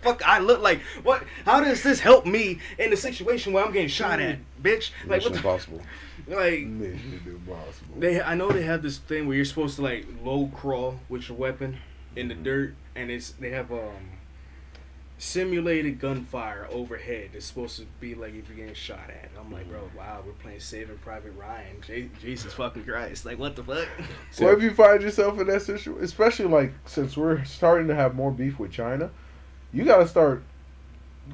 Fuck, 0.00 0.26
I 0.26 0.38
look 0.38 0.60
like 0.60 0.80
what? 1.02 1.24
How 1.44 1.60
does 1.60 1.82
this 1.82 2.00
help 2.00 2.26
me 2.26 2.60
in 2.78 2.90
the 2.90 2.96
situation 2.96 3.52
where 3.52 3.64
I'm 3.64 3.72
getting 3.72 3.88
shot 3.88 4.20
at, 4.20 4.38
mm. 4.38 4.42
bitch? 4.62 4.90
Like 5.06 5.18
Mission 5.18 5.32
what? 5.32 5.36
Impossible. 5.38 5.80
Like 6.28 6.64
Mission 6.66 7.22
impossible. 7.24 8.00
they, 8.00 8.20
I 8.20 8.34
know 8.34 8.50
they 8.50 8.62
have 8.62 8.82
this 8.82 8.98
thing 8.98 9.28
where 9.28 9.36
you're 9.36 9.44
supposed 9.44 9.76
to 9.76 9.82
like 9.82 10.06
low 10.24 10.48
crawl 10.48 10.98
with 11.08 11.28
your 11.28 11.38
weapon 11.38 11.78
in 12.16 12.26
the 12.26 12.34
mm-hmm. 12.34 12.42
dirt, 12.42 12.74
and 12.96 13.12
it's 13.12 13.30
they 13.32 13.50
have 13.50 13.70
um 13.70 14.10
simulated 15.18 16.00
gunfire 16.00 16.66
overhead. 16.70 17.30
It's 17.34 17.46
supposed 17.46 17.78
to 17.78 17.86
be 18.00 18.14
like 18.14 18.34
if 18.34 18.48
you're 18.48 18.56
getting 18.56 18.74
shot 18.74 19.08
at. 19.08 19.30
I'm 19.38 19.52
like, 19.52 19.68
bro, 19.68 19.80
mm. 19.80 19.96
wow, 19.96 20.22
we're 20.26 20.32
playing 20.32 20.60
Saving 20.60 20.98
Private 20.98 21.32
Ryan. 21.32 21.80
Je- 21.86 22.10
Jesus 22.20 22.52
fucking 22.54 22.84
Christ, 22.84 23.24
like 23.24 23.38
what 23.38 23.54
the 23.54 23.62
fuck? 23.62 23.86
Well, 24.40 24.54
if 24.54 24.62
you 24.62 24.72
find 24.72 25.02
yourself 25.02 25.38
in 25.38 25.46
that 25.46 25.62
situation, 25.62 25.96
especially 26.02 26.46
like 26.46 26.72
since 26.86 27.16
we're 27.16 27.44
starting 27.44 27.86
to 27.88 27.94
have 27.94 28.14
more 28.14 28.30
beef 28.30 28.58
with 28.58 28.72
China, 28.72 29.10
you 29.76 29.84
got 29.84 29.98
to 29.98 30.08
start 30.08 30.42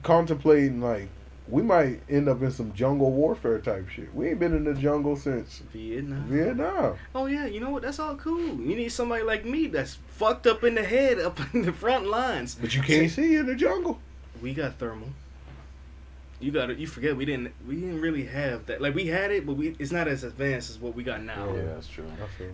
contemplating 0.02 0.80
like 0.80 1.08
we 1.48 1.62
might 1.62 2.00
end 2.08 2.28
up 2.28 2.40
in 2.42 2.50
some 2.50 2.72
jungle 2.72 3.12
warfare 3.12 3.58
type 3.58 3.88
shit. 3.88 4.12
We 4.14 4.30
ain't 4.30 4.38
been 4.40 4.54
in 4.56 4.64
the 4.64 4.74
jungle 4.74 5.16
since 5.16 5.62
Vietnam. 5.72 6.24
Vietnam. 6.24 6.96
Oh 7.14 7.26
yeah, 7.26 7.46
you 7.46 7.60
know 7.60 7.70
what? 7.70 7.82
That's 7.82 7.98
all 7.98 8.16
cool. 8.16 8.56
You 8.60 8.74
need 8.76 8.90
somebody 8.90 9.22
like 9.22 9.44
me 9.44 9.68
that's 9.68 9.98
fucked 10.08 10.46
up 10.46 10.64
in 10.64 10.74
the 10.74 10.82
head, 10.84 11.18
up 11.18 11.38
in 11.54 11.62
the 11.62 11.72
front 11.72 12.06
lines. 12.06 12.54
But 12.54 12.74
you 12.74 12.82
can't 12.82 13.10
see 13.10 13.36
in 13.36 13.46
the 13.46 13.54
jungle. 13.54 14.00
We 14.40 14.54
got 14.54 14.74
thermal. 14.78 15.08
You 16.40 16.50
got 16.50 16.66
to 16.66 16.74
You 16.74 16.88
forget 16.88 17.16
we 17.16 17.24
didn't. 17.24 17.52
We 17.68 17.76
didn't 17.76 18.00
really 18.00 18.24
have 18.24 18.66
that. 18.66 18.80
Like 18.80 18.96
we 18.96 19.06
had 19.06 19.30
it, 19.30 19.46
but 19.46 19.54
we. 19.56 19.76
It's 19.78 19.92
not 19.92 20.08
as 20.08 20.24
advanced 20.24 20.70
as 20.70 20.80
what 20.80 20.96
we 20.96 21.04
got 21.04 21.22
now. 21.22 21.54
Yeah, 21.54 21.62
that's 21.74 21.86
true. 21.86 22.06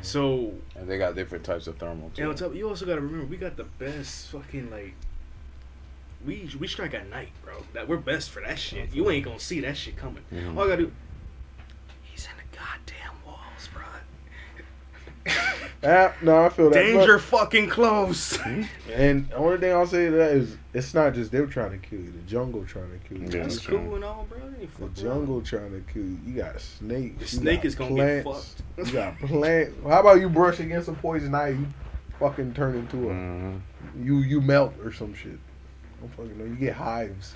So 0.03 0.53
And 0.77 0.87
they 0.89 0.99
got 0.99 1.15
different 1.15 1.45
types 1.45 1.67
of 1.67 1.79
thermal 1.79 2.11
too. 2.11 2.23
and 2.23 2.31
on 2.31 2.37
top, 2.37 2.55
you 2.55 2.69
also 2.69 2.85
got 2.85 2.97
to 2.97 3.01
remember 3.01 3.25
we 3.27 3.39
got 3.39 3.57
the 3.57 3.65
best 3.65 4.29
fucking 4.29 4.71
like. 4.71 4.95
We 6.27 6.51
we 6.59 6.67
strike 6.67 6.95
at 6.95 7.09
night, 7.11 7.31
bro. 7.45 7.55
That 7.75 7.89
we're 7.89 7.97
best 7.97 8.31
for 8.31 8.41
that 8.43 8.59
shit. 8.59 8.93
You 8.93 9.09
ain't 9.11 9.25
gonna 9.25 9.39
see 9.41 9.61
that 9.61 9.77
shit 9.77 9.97
coming. 9.97 10.25
Mhm. 10.33 10.57
All 10.57 10.65
I 10.65 10.69
gotta 10.69 10.83
do. 10.83 10.93
He's 12.03 12.25
in 12.27 12.33
the 12.37 12.57
goddamn 12.57 13.15
walls, 13.25 13.69
bro. 13.73 13.83
Ah, 15.85 16.13
no, 16.23 16.45
I 16.45 16.49
feel 16.49 16.71
that. 16.71 16.75
Danger 16.75 17.19
fucking 17.21 17.69
close. 17.69 18.37
And 18.93 19.29
the 19.29 19.37
only 19.37 19.59
thing 19.59 19.71
I'll 19.73 19.87
say 19.87 20.07
to 20.07 20.11
that 20.13 20.31
is 20.33 20.57
it's 20.75 20.93
not 20.93 21.15
just 21.15 21.31
them 21.31 21.49
trying 21.49 21.71
to 21.71 21.79
kill 21.79 22.01
you. 22.01 22.11
The 22.11 22.23
jungle 22.23 22.65
trying 22.65 22.91
to 22.91 23.09
kill 23.09 23.19
you. 23.19 23.25
Yeah, 23.27 23.43
That's 23.45 23.55
that's 23.57 23.67
cool 23.67 23.95
and 23.95 24.03
all, 24.05 24.27
bro. 24.29 24.39
The 24.59 24.67
fuck 24.67 24.81
around. 24.81 24.95
jungle 24.97 25.41
trying 25.43 25.71
to 25.71 25.93
kill 25.93 26.03
you. 26.03 26.19
You 26.27 26.35
got 26.43 26.61
snakes. 26.61 27.19
The 27.21 27.27
snake 27.37 27.65
is 27.65 27.75
gonna 27.77 27.95
get 27.95 28.25
plants, 28.25 28.55
fucked. 28.77 28.89
You 28.89 28.93
got 28.93 29.19
plants. 29.21 29.73
How 29.85 30.01
about 30.01 30.21
you 30.21 30.29
brush 30.29 30.59
against 30.59 30.89
a 30.89 30.95
poison 30.95 31.33
ivy? 31.35 31.59
You 31.61 31.67
fucking 32.19 32.55
turn 32.55 32.75
into 32.75 33.11
a 33.11 33.13
Mhm. 33.13 33.61
you 34.03 34.19
you 34.19 34.41
melt 34.41 34.75
or 34.83 34.93
some 34.93 35.15
shit. 35.15 35.39
I 35.99 36.01
don't 36.01 36.11
fucking 36.15 36.39
know. 36.39 36.45
You 36.45 36.55
get 36.57 36.75
hives. 36.75 37.35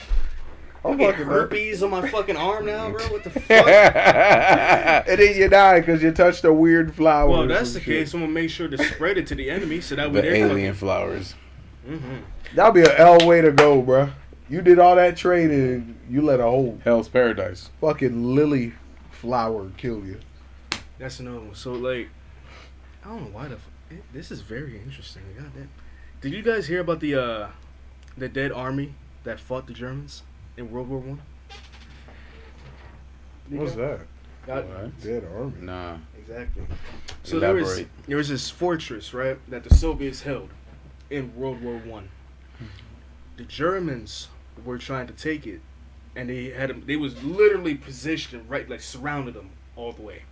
I 0.85 0.89
I 0.89 0.91
don't 0.91 0.99
get 0.99 1.11
fucking 1.13 1.27
know. 1.29 1.33
herpes 1.33 1.83
on 1.83 1.91
my 1.91 2.09
fucking 2.09 2.37
arm 2.37 2.67
now, 2.67 2.91
bro. 2.91 3.05
What 3.07 3.25
the 3.25 3.31
fuck? 3.31 3.51
And 3.51 5.19
then 5.21 5.37
you 5.37 5.49
die 5.49 5.81
because 5.81 6.03
you 6.03 6.13
touched 6.13 6.45
a 6.45 6.53
weird 6.53 6.95
flower. 6.95 7.29
well, 7.29 7.47
that's 7.47 7.73
the 7.75 7.81
shit. 7.81 7.87
case. 8.01 8.15
I'm 8.15 8.21
gonna 8.21 8.33
make 8.33 8.51
sure 8.51 8.69
to 8.69 8.79
spread 8.85 9.19
it 9.19 9.27
to 9.29 9.35
the 9.35 9.51
enemy 9.51 9.81
so 9.81 9.95
that 9.97 10.09
way 10.11 10.17
the 10.21 10.29
they're 10.29 10.35
alien 10.37 10.75
flowers. 10.75 11.35
hmm 11.87 12.19
That'll 12.55 12.73
be 12.73 12.83
an 12.83 12.91
L 12.99 13.27
way 13.27 13.41
to 13.41 13.51
go, 13.53 13.81
bro. 13.81 14.11
You 14.49 14.61
did 14.61 14.79
all 14.79 14.97
that 14.97 15.17
training. 15.17 15.97
You 16.11 16.21
let 16.21 16.41
a 16.41 16.43
whole 16.45 16.79
Hell's 16.85 17.09
Paradise. 17.09 17.71
fucking 17.81 18.35
lily 18.35 18.75
flower 19.11 19.71
kill 19.79 20.05
you. 20.05 20.21
That's 20.99 21.21
another 21.21 21.41
one. 21.41 21.55
So 21.55 21.73
like, 21.73 22.09
I 23.05 23.09
don't 23.09 23.23
know 23.23 23.31
why 23.39 23.49
the. 23.49 23.55
F- 23.55 23.69
it, 23.91 24.03
this 24.13 24.31
is 24.31 24.41
very 24.43 24.77
interesting. 24.79 25.23
Goddamn. 25.37 25.71
Did 26.21 26.33
you 26.33 26.43
guys 26.43 26.67
hear 26.67 26.81
about 26.81 27.01
the 27.01 27.15
uh, 27.15 27.49
the 28.17 28.29
dead 28.29 28.53
army 28.53 28.95
that 29.25 29.41
fought 29.41 29.67
the 29.67 29.73
Germans 29.73 30.23
in 30.57 30.71
World 30.71 30.89
War 30.89 30.99
One? 30.99 31.21
What's 33.49 33.75
that? 33.75 34.01
Got- 34.47 34.67
What? 34.67 35.01
Dead 35.01 35.25
army. 35.35 35.53
Nah. 35.61 35.97
Exactly. 36.19 36.65
So 37.25 37.39
there 37.41 37.55
was 37.55 37.85
there 38.07 38.17
was 38.17 38.29
this 38.29 38.49
fortress, 38.51 39.13
right, 39.13 39.39
that 39.51 39.65
the 39.65 39.75
Soviets 39.75 40.23
held 40.23 40.51
in 41.11 41.35
World 41.37 41.63
War 41.63 41.77
One. 41.79 42.09
The 43.37 43.45
Germans 43.45 44.29
were 44.65 44.79
trying 44.79 45.07
to 45.09 45.13
take 45.13 45.47
it, 45.47 45.61
and 46.15 46.29
they 46.29 46.51
had 46.51 46.71
them. 46.71 46.85
They 46.87 46.97
was 46.97 47.23
literally 47.25 47.75
positioned 47.75 48.49
right, 48.49 48.69
like 48.69 48.81
surrounded 48.81 49.35
them 49.35 49.51
all 49.77 49.93
the 49.93 50.03
way. 50.03 50.23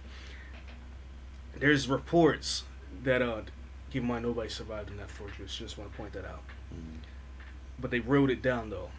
There's 1.59 1.89
reports 1.89 2.65
that 3.03 3.21
uh, 3.23 3.43
keep 3.91 4.03
in 4.03 4.09
mind 4.09 4.25
nobody 4.25 4.49
survived 4.49 4.91
in 4.91 4.97
that 4.99 5.11
fortress. 5.11 5.55
Just 5.57 5.77
want 5.79 5.91
to 5.91 5.97
point 5.97 6.13
that 6.13 6.25
out. 6.25 6.43
Mm. 6.73 6.99
But 7.81 7.91
they 7.91 8.01
wrote 8.01 8.31
it 8.31 8.43
down 8.43 8.71
though. 8.71 8.91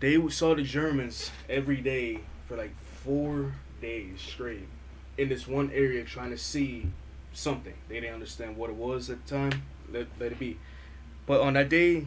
They 0.00 0.28
saw 0.28 0.54
the 0.54 0.62
Germans 0.62 1.30
every 1.48 1.76
day 1.76 2.20
for 2.46 2.56
like 2.56 2.74
four 3.04 3.54
days 3.80 4.20
straight 4.20 4.68
in 5.18 5.28
this 5.28 5.46
one 5.46 5.70
area 5.72 6.04
trying 6.04 6.30
to 6.30 6.38
see 6.38 6.86
something. 7.32 7.74
They 7.88 8.00
didn't 8.00 8.14
understand 8.14 8.56
what 8.56 8.70
it 8.70 8.76
was 8.76 9.10
at 9.10 9.26
the 9.26 9.30
time. 9.30 9.62
Let, 9.92 10.06
let 10.18 10.32
it 10.32 10.38
be. 10.38 10.58
But 11.26 11.40
on 11.40 11.54
that 11.54 11.68
day 11.68 12.06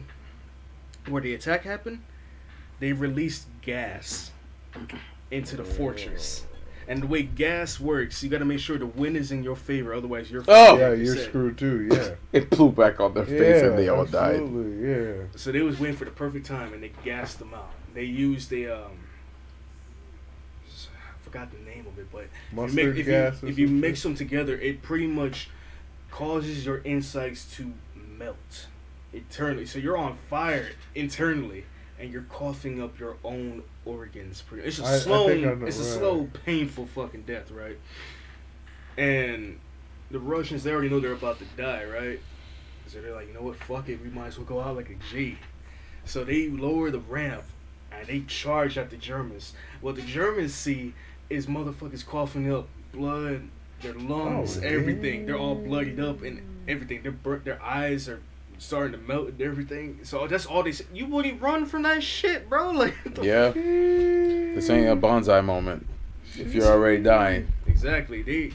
where 1.08 1.22
the 1.22 1.34
attack 1.34 1.62
happened, 1.62 2.02
they 2.80 2.92
released 2.92 3.46
gas 3.62 4.32
into 5.30 5.56
the 5.56 5.64
fortress. 5.64 6.44
And 6.86 7.02
the 7.02 7.06
way 7.06 7.22
gas 7.22 7.80
works, 7.80 8.22
you 8.22 8.28
got 8.28 8.38
to 8.38 8.44
make 8.44 8.58
sure 8.60 8.76
the 8.76 8.86
wind 8.86 9.16
is 9.16 9.32
in 9.32 9.42
your 9.42 9.56
favor, 9.56 9.94
otherwise 9.94 10.30
you're 10.30 10.44
Oh! 10.48 10.76
yeah, 10.78 10.92
you 10.92 11.04
you're 11.04 11.16
said. 11.16 11.28
screwed 11.28 11.56
too. 11.58 11.88
Yeah, 11.92 12.10
It 12.32 12.50
blew 12.50 12.70
back 12.72 13.00
on 13.00 13.14
their 13.14 13.24
face 13.24 13.62
yeah, 13.62 13.68
and 13.68 13.78
they 13.78 13.88
all 13.88 14.04
died. 14.04 14.36
absolutely, 14.36 14.90
Yeah, 14.90 15.12
So 15.36 15.50
they 15.52 15.62
was 15.62 15.80
waiting 15.80 15.96
for 15.96 16.04
the 16.04 16.10
perfect 16.10 16.46
time 16.46 16.72
and 16.74 16.82
they 16.82 16.92
gassed 17.04 17.38
them 17.38 17.54
out. 17.54 17.70
They 17.94 18.04
used 18.04 18.50
the 18.50 18.68
um, 18.68 18.92
I 20.68 21.24
forgot 21.24 21.50
the 21.50 21.58
name 21.68 21.86
of 21.86 21.98
it, 21.98 22.06
but 22.12 22.24
if 22.24 22.30
you, 22.52 22.56
mustard 22.56 22.74
make, 22.76 22.96
if, 23.00 23.06
gas. 23.06 23.42
you, 23.42 23.48
if 23.48 23.58
you 23.58 23.68
mix 23.68 24.02
them 24.02 24.14
together, 24.14 24.56
it 24.58 24.82
pretty 24.82 25.06
much 25.06 25.48
causes 26.10 26.64
your 26.66 26.78
insides 26.78 27.50
to 27.56 27.72
melt 28.18 28.66
internally. 29.12 29.66
So 29.66 29.78
you're 29.78 29.96
on 29.96 30.16
fire 30.28 30.70
internally, 30.94 31.64
and 31.98 32.12
you're 32.12 32.22
coughing 32.28 32.80
up 32.82 32.98
your 32.98 33.16
own 33.24 33.62
organs. 33.84 34.42
Pretty, 34.42 34.66
it's 34.68 34.78
a 34.78 34.84
I- 34.84 34.94
I 34.94 34.98
slow, 34.98 35.26
think 35.28 35.46
I 35.46 35.54
know, 35.54 35.66
it's 35.66 35.78
a 35.78 35.82
right. 35.82 35.98
slow, 35.98 36.28
painful 36.44 36.86
fucking 36.86 37.22
death, 37.22 37.50
right? 37.50 37.78
And 38.96 39.58
the 40.10 40.18
Russians, 40.18 40.62
they 40.64 40.72
already 40.72 40.88
know 40.88 41.00
they're 41.00 41.12
about 41.12 41.38
to 41.38 41.44
die, 41.56 41.84
right? 41.84 42.20
So 42.86 43.00
they're 43.00 43.14
like, 43.14 43.28
you 43.28 43.34
know 43.34 43.42
what, 43.42 43.56
fuck 43.56 43.88
it, 43.88 44.00
we 44.02 44.10
might 44.10 44.28
as 44.28 44.38
well 44.38 44.46
go 44.46 44.60
out 44.60 44.76
like 44.76 44.90
a 44.90 44.94
G. 45.10 45.38
So 46.04 46.22
they 46.24 46.48
lower 46.48 46.90
the 46.90 46.98
ramp 47.00 47.44
and 47.90 48.06
they 48.06 48.20
charge 48.20 48.76
at 48.78 48.90
the 48.90 48.96
Germans. 48.96 49.54
What 49.80 49.96
the 49.96 50.02
Germans 50.02 50.54
see 50.54 50.94
is 51.30 51.46
motherfuckers 51.46 52.04
coughing 52.06 52.52
up 52.52 52.68
blood, 52.92 53.48
their 53.80 53.94
lungs, 53.94 54.58
Oh, 54.58 54.62
everything. 54.66 55.26
They're 55.26 55.38
all 55.38 55.54
bloodied 55.56 55.98
up 55.98 56.22
and 56.22 56.42
everything. 56.68 57.02
Their 57.02 57.12
bur- 57.12 57.38
their 57.40 57.60
eyes 57.62 58.08
are 58.08 58.20
starting 58.58 58.92
to 58.92 58.98
melt 58.98 59.28
and 59.28 59.40
everything. 59.42 60.00
So 60.02 60.26
that's 60.26 60.46
all 60.46 60.62
they 60.62 60.72
say. 60.72 60.84
You 60.92 61.06
wouldn't 61.06 61.40
run 61.40 61.66
from 61.66 61.82
that 61.82 62.02
shit, 62.02 62.48
bro. 62.48 62.70
Like 62.72 62.94
what 63.04 63.14
the 63.14 63.24
Yeah, 63.24 63.52
this 64.54 64.70
ain't 64.70 64.88
a 64.88 64.96
bonsai 64.96 65.44
moment. 65.44 65.86
If 66.36 66.54
you're 66.54 66.66
already 66.66 67.02
dying, 67.02 67.48
Exactly. 67.66 68.22
They 68.22 68.52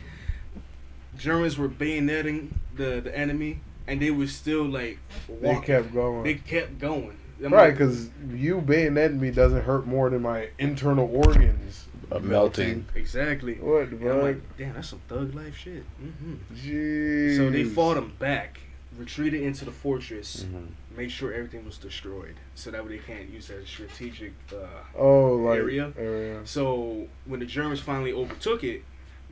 Germans 1.17 1.57
were 1.57 1.69
bayoneting 1.69 2.49
the 2.75 3.01
the 3.01 3.15
enemy, 3.17 3.59
and 3.87 4.01
they 4.01 4.11
were 4.11 4.27
still 4.27 4.65
like 4.65 4.99
they 5.41 5.59
kept 5.59 5.93
going. 5.93 6.23
They 6.23 6.35
kept 6.35 6.79
going. 6.79 7.17
I'm 7.43 7.53
right, 7.53 7.69
like, 7.69 7.73
because 7.77 8.09
you 8.33 8.59
bayoneting 8.59 9.19
me 9.19 9.31
doesn't 9.31 9.61
hurt 9.61 9.87
more 9.87 10.09
than 10.09 10.21
my 10.21 10.49
internal 10.57 11.09
organs 11.13 11.87
a 12.11 12.19
melting. 12.19 12.85
exactly. 12.95 13.55
What 13.55 13.91
the 13.91 13.97
And 13.97 14.09
I'm 14.09 14.21
like, 14.21 14.57
damn, 14.57 14.73
that's 14.73 14.89
some 14.89 15.01
thug 15.07 15.33
life 15.33 15.55
shit. 15.55 15.83
hmm 15.99 16.35
Jeez. 16.53 17.37
So 17.37 17.49
they 17.49 17.63
fought 17.63 17.95
them 17.95 18.13
back, 18.19 18.59
retreated 19.03 19.41
into 19.41 19.63
the 19.63 19.71
fortress, 19.71 20.43
Mhm. 20.43 20.67
made 20.95 21.09
sure 21.11 21.33
everything 21.33 21.63
was 21.65 21.77
destroyed, 21.77 22.35
so 22.53 22.69
that 22.69 22.83
way 22.85 22.97
they 22.97 23.03
can't 23.03 23.29
use 23.29 23.47
that 23.47 23.65
strategic. 23.65 24.33
Uh, 24.51 24.67
Oh, 24.95 25.35
like 25.37 25.57
area. 25.57 25.93
area. 25.97 26.41
so 26.45 27.07
when 27.25 27.39
the 27.39 27.45
Germans 27.45 27.79
finally 27.79 28.11
overtook 28.11 28.63
it, 28.63 28.83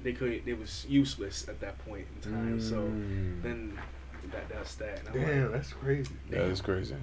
they 0.01 0.13
couldn't. 0.13 0.47
It 0.47 0.57
was 0.57 0.85
useless 0.87 1.47
at 1.49 1.59
that 1.59 1.77
point 1.85 2.07
in 2.15 2.21
time. 2.31 2.61
So 2.61 2.77
Mm. 2.77 3.41
then 3.43 3.79
that 4.31 4.47
that's 4.49 4.75
that. 4.75 4.99
And 4.99 5.09
I'm 5.09 5.15
like, 5.17 5.25
Damn, 5.27 5.51
that's 5.51 5.73
crazy. 5.73 6.15
That 6.29 6.41
is 6.45 6.61
crazy. 6.61 6.95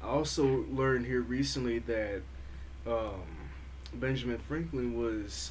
I 0.00 0.06
also 0.06 0.64
learned 0.70 1.06
here 1.06 1.22
recently 1.22 1.80
that 1.80 2.22
um, 2.86 3.22
Benjamin 3.94 4.38
Franklin 4.38 4.94
was 4.96 5.50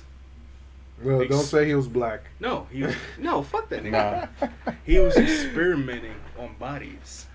Well, 1.04 1.22
Ex- 1.22 1.30
don't 1.30 1.44
say 1.44 1.66
he 1.68 1.76
was 1.76 1.88
black. 1.88 2.22
no, 2.40 2.68
he 2.72 2.84
was 2.84 2.96
no 3.20 3.44
fuck 3.44 3.70
that 3.70 3.84
nigga. 3.84 4.30
Nah. 4.42 4.72
He 4.86 5.00
was 5.00 5.16
experimenting 5.18 6.16
on 6.40 6.56
bodies. 6.60 7.28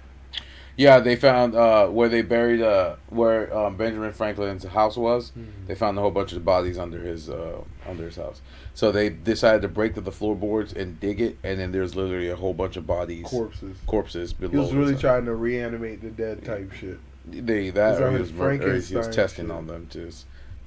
Yeah, 0.77 0.99
they 1.01 1.15
found 1.16 1.55
uh, 1.55 1.89
where 1.89 2.09
they 2.09 2.23
buried 2.23 2.62
uh, 2.62 2.97
where 3.11 3.55
um, 3.55 3.77
Benjamin 3.77 4.12
Franklin's 4.15 4.65
house 4.65 4.97
was. 4.97 5.32
They 5.66 5.74
found 5.74 5.99
a 5.99 6.01
whole 6.01 6.11
bunch 6.11 6.32
of 6.32 6.43
bodies 6.43 6.78
under 6.78 7.01
his 7.03 7.28
uh, 7.28 7.61
under 7.87 8.05
his 8.05 8.16
house. 8.16 8.41
So 8.73 8.91
they 8.91 9.11
decided 9.11 9.61
to 9.62 9.69
break 9.69 9.95
to 9.97 10.01
the 10.01 10.12
floorboards 10.12 10.73
and 10.73 10.99
dig 10.99 11.20
it, 11.20 11.37
and 11.43 11.61
then 11.61 11.73
there's 11.73 11.95
literally 11.97 12.31
a 12.31 12.37
whole 12.37 12.55
bunch 12.55 12.77
of 12.78 12.87
bodies, 12.87 13.27
Corpses. 13.27 13.77
corpses 13.87 14.32
below. 14.32 14.53
He 14.53 14.57
was 14.57 14.73
really 14.73 14.97
trying 14.97 15.27
to 15.27 15.35
reanimate 15.35 16.01
the 16.01 16.11
dead 16.11 16.45
type 16.47 16.73
shit. 16.73 16.99
They 17.27 17.69
that 17.70 18.01
or 18.01 18.12
he 18.12 18.19
was, 18.19 18.32
or 18.32 18.53
he 18.53 18.97
was 18.97 19.09
testing 19.09 19.47
shit. 19.47 19.51
on 19.55 19.66
them 19.66 19.87
too. 19.89 20.11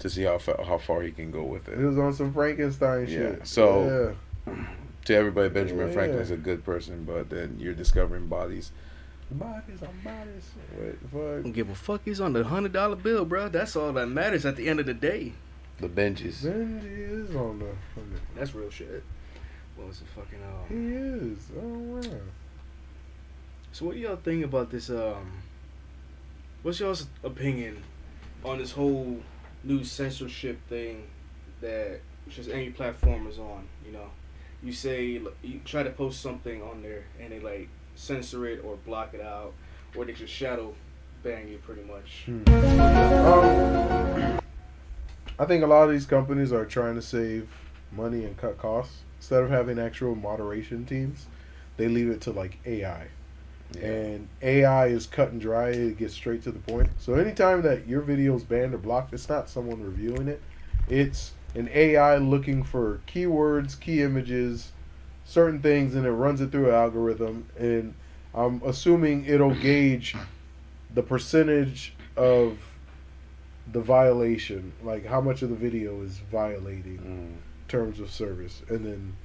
To 0.03 0.09
see 0.09 0.23
how 0.23 0.37
fa- 0.37 0.63
how 0.67 0.77
far 0.77 1.01
he 1.01 1.11
can 1.11 1.31
go 1.31 1.43
with 1.43 1.67
it. 1.69 1.77
He 1.77 1.83
it. 1.83 1.87
was 1.87 1.97
on 1.97 2.13
some 2.13 2.31
Frankenstein 2.33 3.07
Yeah, 3.07 3.07
shit. 3.07 3.47
so- 3.47 4.15
To 5.05 5.13
everybody, 5.13 5.49
Benjamin 5.49 5.87
Yeah. 5.87 5.93
Franklin's 5.93 6.31
a 6.31 6.37
good 6.37 6.63
person, 6.63 7.03
but 7.03 7.29
then 7.29 7.57
you're 7.59 7.73
discovering 7.73 8.27
bodies. 8.27 8.71
yeah. 9.29 9.37
bodies 9.37 9.81
on 9.81 9.89
bodies. 10.01 10.51
What 10.77 11.01
the 11.01 11.07
fuck? 11.09 11.43
Don't 11.43 11.51
give 11.51 11.69
a 11.69 11.75
fuck. 11.75 12.01
He's 12.05 12.21
on 12.21 12.31
the 12.31 12.43
hundred 12.45 12.71
dollar 12.71 12.95
bill, 12.95 13.25
bro. 13.25 13.49
That's 13.49 13.75
all 13.75 13.91
that 13.93 14.07
matters 14.07 14.45
at 14.45 14.55
the 14.55 14.69
end 14.69 14.79
of 14.79 14.85
the 14.85 14.93
day. 14.93 15.33
The 15.79 15.89
Benjis. 15.89 16.43
Benji 16.45 17.29
is 17.29 17.35
on 17.35 17.59
the. 17.59 17.65
That's 18.37 18.53
real 18.55 18.69
shit. 18.69 19.03
What 19.75 19.87
was 19.87 20.01
it 20.01 20.07
fucking 20.15 20.39
He 20.69 20.75
um? 20.75 21.33
is. 21.35 21.51
Oh 21.61 22.11
wow. 22.11 22.21
So 23.73 23.85
what 23.87 23.95
do 23.95 23.99
y'all 24.01 24.15
think 24.15 24.45
about 24.45 24.69
this? 24.71 24.89
Um, 24.89 25.33
what's 26.61 26.79
y'all's 26.79 27.07
opinion 27.25 27.83
on 28.45 28.59
this 28.59 28.71
whole 28.71 29.17
new 29.63 29.83
censorship 29.83 30.59
thing 30.67 31.07
that 31.61 31.99
just 32.29 32.49
any 32.49 32.69
platform 32.69 33.27
is 33.27 33.39
on? 33.39 33.67
You 33.85 33.93
know, 33.93 34.09
you 34.61 34.71
say 34.71 35.21
you 35.41 35.61
try 35.65 35.83
to 35.83 35.89
post 35.89 36.21
something 36.21 36.61
on 36.61 36.81
there 36.81 37.03
and 37.19 37.31
they 37.31 37.39
like 37.39 37.69
censor 37.95 38.45
it 38.47 38.63
or 38.63 38.75
block 38.77 39.13
it 39.13 39.21
out, 39.21 39.53
or 39.95 40.05
they 40.05 40.13
just 40.13 40.33
shadow 40.33 40.73
ban 41.23 41.47
you 41.47 41.57
pretty 41.59 41.83
much. 41.83 42.25
Um, 42.27 44.39
I 45.39 45.45
think 45.45 45.63
a 45.63 45.67
lot 45.67 45.83
of 45.83 45.91
these 45.91 46.05
companies 46.05 46.51
are 46.51 46.65
trying 46.65 46.95
to 46.95 47.01
save 47.01 47.49
money 47.91 48.25
and 48.25 48.35
cut 48.37 48.57
costs. 48.57 48.99
Instead 49.17 49.43
of 49.43 49.49
having 49.49 49.79
actual 49.79 50.15
moderation 50.15 50.85
teams, 50.85 51.27
they 51.77 51.87
leave 51.87 52.09
it 52.09 52.21
to 52.21 52.31
like 52.31 52.59
AI. 52.65 53.07
And 53.81 54.27
AI 54.41 54.87
is 54.87 55.07
cut 55.07 55.31
and 55.31 55.41
dry, 55.41 55.69
it 55.69 55.97
gets 55.97 56.13
straight 56.13 56.43
to 56.43 56.51
the 56.51 56.59
point. 56.59 56.89
So 56.99 57.15
anytime 57.15 57.61
that 57.63 57.87
your 57.87 58.01
video 58.01 58.35
is 58.35 58.43
banned 58.43 58.73
or 58.73 58.77
blocked, 58.77 59.13
it's 59.13 59.27
not 59.29 59.49
someone 59.49 59.81
reviewing 59.83 60.27
it. 60.27 60.41
It's 60.87 61.33
an 61.55 61.69
AI 61.73 62.17
looking 62.17 62.63
for 62.63 62.99
keywords, 63.07 63.79
key 63.79 64.01
images, 64.01 64.71
certain 65.25 65.61
things, 65.61 65.95
and 65.95 66.05
it 66.05 66.11
runs 66.11 66.41
it 66.41 66.51
through 66.51 66.69
an 66.69 66.75
algorithm. 66.75 67.47
And 67.57 67.93
I'm 68.33 68.61
assuming 68.65 69.25
it'll 69.25 69.55
gauge 69.55 70.15
the 70.93 71.03
percentage 71.03 71.93
of 72.15 72.57
the 73.71 73.81
violation, 73.81 74.73
like 74.83 75.05
how 75.05 75.21
much 75.21 75.41
of 75.41 75.49
the 75.49 75.55
video 75.55 76.01
is 76.01 76.19
violating 76.31 76.99
Mm. 76.99 77.69
terms 77.69 77.99
of 77.99 78.11
service, 78.11 78.61
and 78.69 78.85
then 78.85 79.15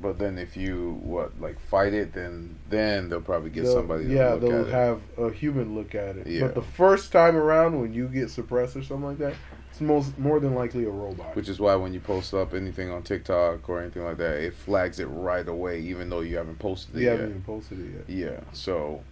But 0.00 0.18
then 0.18 0.38
if 0.38 0.56
you 0.56 0.98
what 1.02 1.40
like 1.40 1.60
fight 1.60 1.92
it, 1.94 2.12
then 2.12 2.56
then 2.70 3.08
they'll 3.08 3.20
probably 3.20 3.50
get 3.50 3.64
they'll- 3.64 3.74
somebody. 3.74 4.04
To 4.04 4.10
yeah, 4.14 4.30
look 4.32 4.40
they'll 4.42 4.60
at 4.62 4.66
it. 4.68 4.72
have 4.72 5.00
a 5.18 5.30
human 5.30 5.74
look 5.74 5.94
at 5.94 6.16
it. 6.16 6.26
Yeah. 6.26 6.40
But 6.42 6.54
the 6.54 6.62
first 6.62 7.12
time 7.12 7.36
around, 7.36 7.80
when 7.80 7.92
you 7.94 8.08
get 8.08 8.30
suppressed 8.30 8.74
or 8.76 8.82
something 8.82 9.06
like 9.06 9.18
that, 9.18 9.34
it's 9.70 9.80
most 9.80 10.18
more 10.18 10.40
than 10.40 10.54
likely 10.54 10.84
a 10.84 10.90
robot. 10.90 11.36
Which 11.36 11.48
is 11.48 11.60
why 11.60 11.74
when 11.76 11.92
you 11.94 12.00
post 12.00 12.32
up 12.34 12.54
anything 12.54 12.90
on 12.90 13.02
TikTok 13.02 13.68
or 13.68 13.80
anything 13.80 14.04
like 14.04 14.16
that, 14.18 14.34
it 14.40 14.54
flags 14.54 14.98
it 14.98 15.06
right 15.06 15.46
away, 15.46 15.80
even 15.80 16.08
though 16.10 16.20
you 16.20 16.36
haven't 16.36 16.58
posted 16.58 16.96
it 16.96 17.00
you 17.00 17.04
yet. 17.04 17.12
haven't 17.12 17.30
even 17.30 17.42
posted 17.42 17.80
it 17.80 18.04
yet. 18.08 18.16
Yeah. 18.16 18.40
So. 18.52 19.02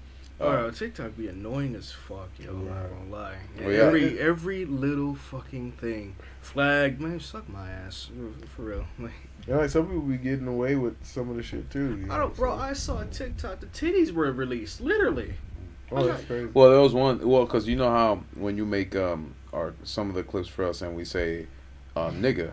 Oh, 0.47 0.71
TikTok 0.71 1.17
be 1.17 1.29
annoying 1.29 1.75
as 1.75 1.91
fuck, 1.93 2.31
yo. 2.39 2.51
I'm 2.51 2.67
not 2.69 2.89
gonna 2.91 3.11
lie. 3.11 3.37
Well, 3.61 3.71
yeah. 3.73 3.79
Every 3.81 4.19
every 4.21 4.65
little 4.65 5.15
fucking 5.15 5.73
thing, 5.73 6.17
flag, 6.41 7.01
man, 7.01 7.21
suck 7.21 7.49
my 7.49 7.71
ass 7.71 8.11
for- 8.41 8.47
for 8.49 8.63
real. 8.63 8.85
Like, 8.99 9.13
And 9.47 9.59
like 9.59 9.71
some 9.71 9.87
people 9.87 10.01
be 10.03 10.17
getting 10.17 10.47
away 10.49 10.75
with 10.77 10.97
some 11.05 11.29
of 11.31 11.37
the 11.37 11.43
shit 11.43 11.71
too. 11.71 11.99
You 11.99 12.11
I 12.13 12.17
don't, 12.19 12.35
bro. 12.35 12.57
so- 12.57 12.63
I 12.63 12.73
saw 12.73 12.99
a 13.01 13.05
TikTok. 13.07 13.61
The 13.61 13.67
titties 13.67 14.13
were 14.13 14.33
released, 14.33 14.81
literally. 14.81 15.35
oh, 15.93 16.07
that's 16.07 16.25
crazy. 16.25 16.49
Well, 16.55 16.71
there 16.71 16.81
was 16.81 16.95
one. 16.95 17.27
Well, 17.27 17.45
because 17.45 17.69
you 17.69 17.77
know 17.77 17.91
how 17.91 18.23
when 18.37 18.57
you 18.57 18.65
make 18.67 18.97
um 18.97 19.35
or 19.53 19.75
some 19.85 20.09
of 20.09 20.15
the 20.15 20.23
clips 20.23 20.49
for 20.49 20.65
us 20.65 20.83
and 20.83 20.97
we 20.97 21.05
say, 21.05 21.47
uh, 21.95 22.11
"nigga," 22.11 22.53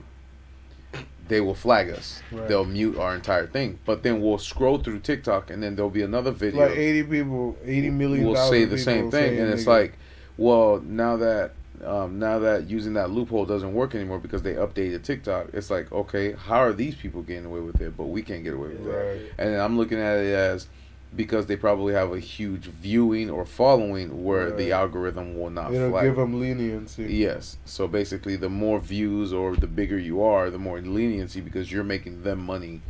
they 1.27 1.41
will 1.41 1.55
flag 1.55 1.89
us. 1.89 2.21
Right. 2.31 2.47
They'll 2.47 2.65
mute 2.65 2.97
our 2.97 3.15
entire 3.15 3.47
thing. 3.47 3.79
But 3.85 4.03
then 4.03 4.21
we'll 4.21 4.37
scroll 4.37 4.79
through 4.79 4.99
TikTok 4.99 5.49
and 5.49 5.61
then 5.61 5.75
there'll 5.75 5.91
be 5.91 6.01
another 6.01 6.31
video. 6.31 6.67
like 6.67 6.77
eighty 6.77 7.03
people, 7.03 7.57
eighty 7.63 7.89
million. 7.89 8.25
will 8.27 8.35
say 8.35 8.65
the 8.65 8.77
same 8.77 9.09
thing, 9.11 9.39
and 9.39 9.49
it's 9.49 9.63
nigga. 9.63 9.67
like, 9.67 9.97
well, 10.37 10.81
now 10.85 11.17
that 11.17 11.53
um, 11.85 12.19
now 12.19 12.39
that 12.39 12.69
using 12.69 12.93
that 12.93 13.09
loophole 13.09 13.45
doesn't 13.45 13.73
work 13.73 13.95
anymore 13.95 14.19
because 14.19 14.41
they 14.41 14.53
updated 14.53 15.03
TikTok, 15.03 15.47
it's 15.53 15.69
like, 15.69 15.91
okay, 15.91 16.33
how 16.33 16.57
are 16.57 16.73
these 16.73 16.95
people 16.95 17.21
getting 17.21 17.45
away 17.45 17.59
with 17.59 17.81
it, 17.81 17.97
but 17.97 18.05
we 18.05 18.21
can't 18.21 18.43
get 18.43 18.53
away 18.53 18.69
with 18.69 18.87
it? 18.87 19.33
And 19.37 19.55
I'm 19.55 19.77
looking 19.77 19.99
at 19.99 20.17
it 20.17 20.33
as 20.33 20.67
because 21.15 21.45
they 21.47 21.55
probably 21.57 21.93
have 21.93 22.11
a 22.13 22.19
huge 22.19 22.65
viewing 22.65 23.29
or 23.29 23.45
following 23.45 24.23
where 24.23 24.49
the 24.51 24.71
algorithm 24.71 25.37
will 25.37 25.49
not 25.49 25.73
It'll 25.73 25.91
flag. 25.91 26.05
give 26.05 26.15
them 26.15 26.39
leniency. 26.39 27.13
Yes. 27.13 27.57
So 27.65 27.87
basically, 27.87 28.37
the 28.37 28.49
more 28.49 28.79
views 28.79 29.33
or 29.33 29.55
the 29.55 29.67
bigger 29.67 29.97
you 29.97 30.23
are, 30.23 30.49
the 30.49 30.57
more 30.59 30.79
leniency 30.79 31.41
because 31.41 31.71
you're 31.71 31.83
making 31.83 32.23
them 32.23 32.39
money 32.39 32.81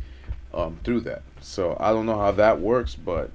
um, 0.54 0.78
through 0.84 1.00
that. 1.00 1.22
So 1.40 1.76
I 1.80 1.90
don't 1.92 2.06
know 2.06 2.18
how 2.18 2.30
that 2.32 2.60
works, 2.60 2.94
but 2.94 3.30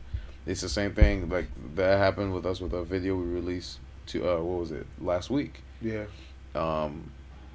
it's 0.45 0.61
the 0.61 0.69
same 0.69 0.93
thing. 0.93 1.27
Like 1.29 1.47
that 1.75 1.97
happened 1.97 2.33
with 2.33 2.45
us 2.45 2.61
with 2.61 2.73
a 2.73 2.83
video 2.83 3.15
we 3.15 3.25
released 3.25 3.79
to 4.07 4.29
uh, 4.29 4.37
what 4.41 4.59
was 4.59 4.71
it 4.71 4.87
last 5.01 5.29
week. 5.29 5.61
Yeah. 5.81 6.05
Um, 6.55 7.11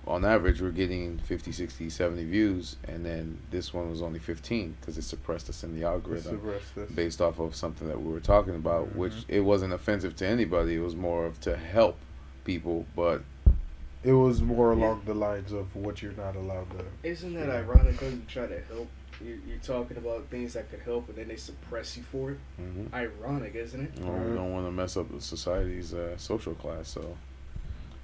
on 0.07 0.25
average, 0.25 0.61
we're 0.61 0.71
getting 0.71 1.19
50, 1.19 1.53
60, 1.53 1.89
70 1.89 2.25
views, 2.25 2.77
and 2.89 3.05
then 3.07 3.39
this 3.51 3.73
one 3.73 3.89
was 3.89 4.03
only 4.03 4.19
15 4.19 4.75
because 4.81 4.99
it 4.99 5.03
suppressed 5.03 5.49
us 5.49 5.63
in 5.63 5.79
the 5.79 5.87
algorithm 5.87 6.39
suppress 6.41 6.63
this. 6.75 6.91
based 6.91 7.21
off 7.21 7.39
of 7.39 7.55
something 7.55 7.87
that 7.89 8.01
we 8.03 8.13
were 8.13 8.21
talking 8.21 8.55
about, 8.57 8.97
which 8.97 9.13
Mhm. 9.13 9.25
it 9.29 9.41
wasn't 9.41 9.73
offensive 9.73 10.17
to 10.17 10.27
anybody. 10.27 10.75
It 10.75 10.81
was 10.81 10.97
more 10.97 11.25
of 11.25 11.41
to 11.43 11.57
help 11.57 11.97
people, 12.45 12.87
but 12.97 13.23
It 14.05 14.13
was 14.15 14.43
more 14.43 14.73
along 14.73 15.03
the 15.07 15.15
lines 15.15 15.53
of 15.53 15.77
what 15.77 16.03
you're 16.03 16.11
not 16.15 16.35
allowed 16.35 16.69
to. 16.77 16.85
Isn't 17.05 17.35
that 17.35 17.49
ironic 17.49 18.01
when 18.01 18.11
you 18.11 18.23
try 18.27 18.47
to 18.49 18.61
help? 18.63 18.89
You're, 19.25 19.37
you're 19.47 19.59
talking 19.63 19.97
about 19.97 20.27
things 20.29 20.55
that 20.55 20.69
could 20.69 20.81
help, 20.81 21.09
and 21.09 21.17
then 21.17 21.29
they 21.29 21.37
suppress 21.37 21.97
you 21.97 22.03
for 22.03 22.33
it. 22.33 22.39
mhm. 22.61 22.93
Ironic, 22.93 23.55
isn't 23.55 23.81
it? 23.81 23.93
Well, 24.01 24.19
we 24.19 24.35
don't 24.35 24.51
want 24.53 24.67
to 24.67 24.73
mess 24.73 24.97
up 24.97 25.09
the 25.13 25.21
society's 25.21 25.95
uh, 25.95 26.17
social 26.17 26.55
class, 26.57 26.89
so 26.89 27.17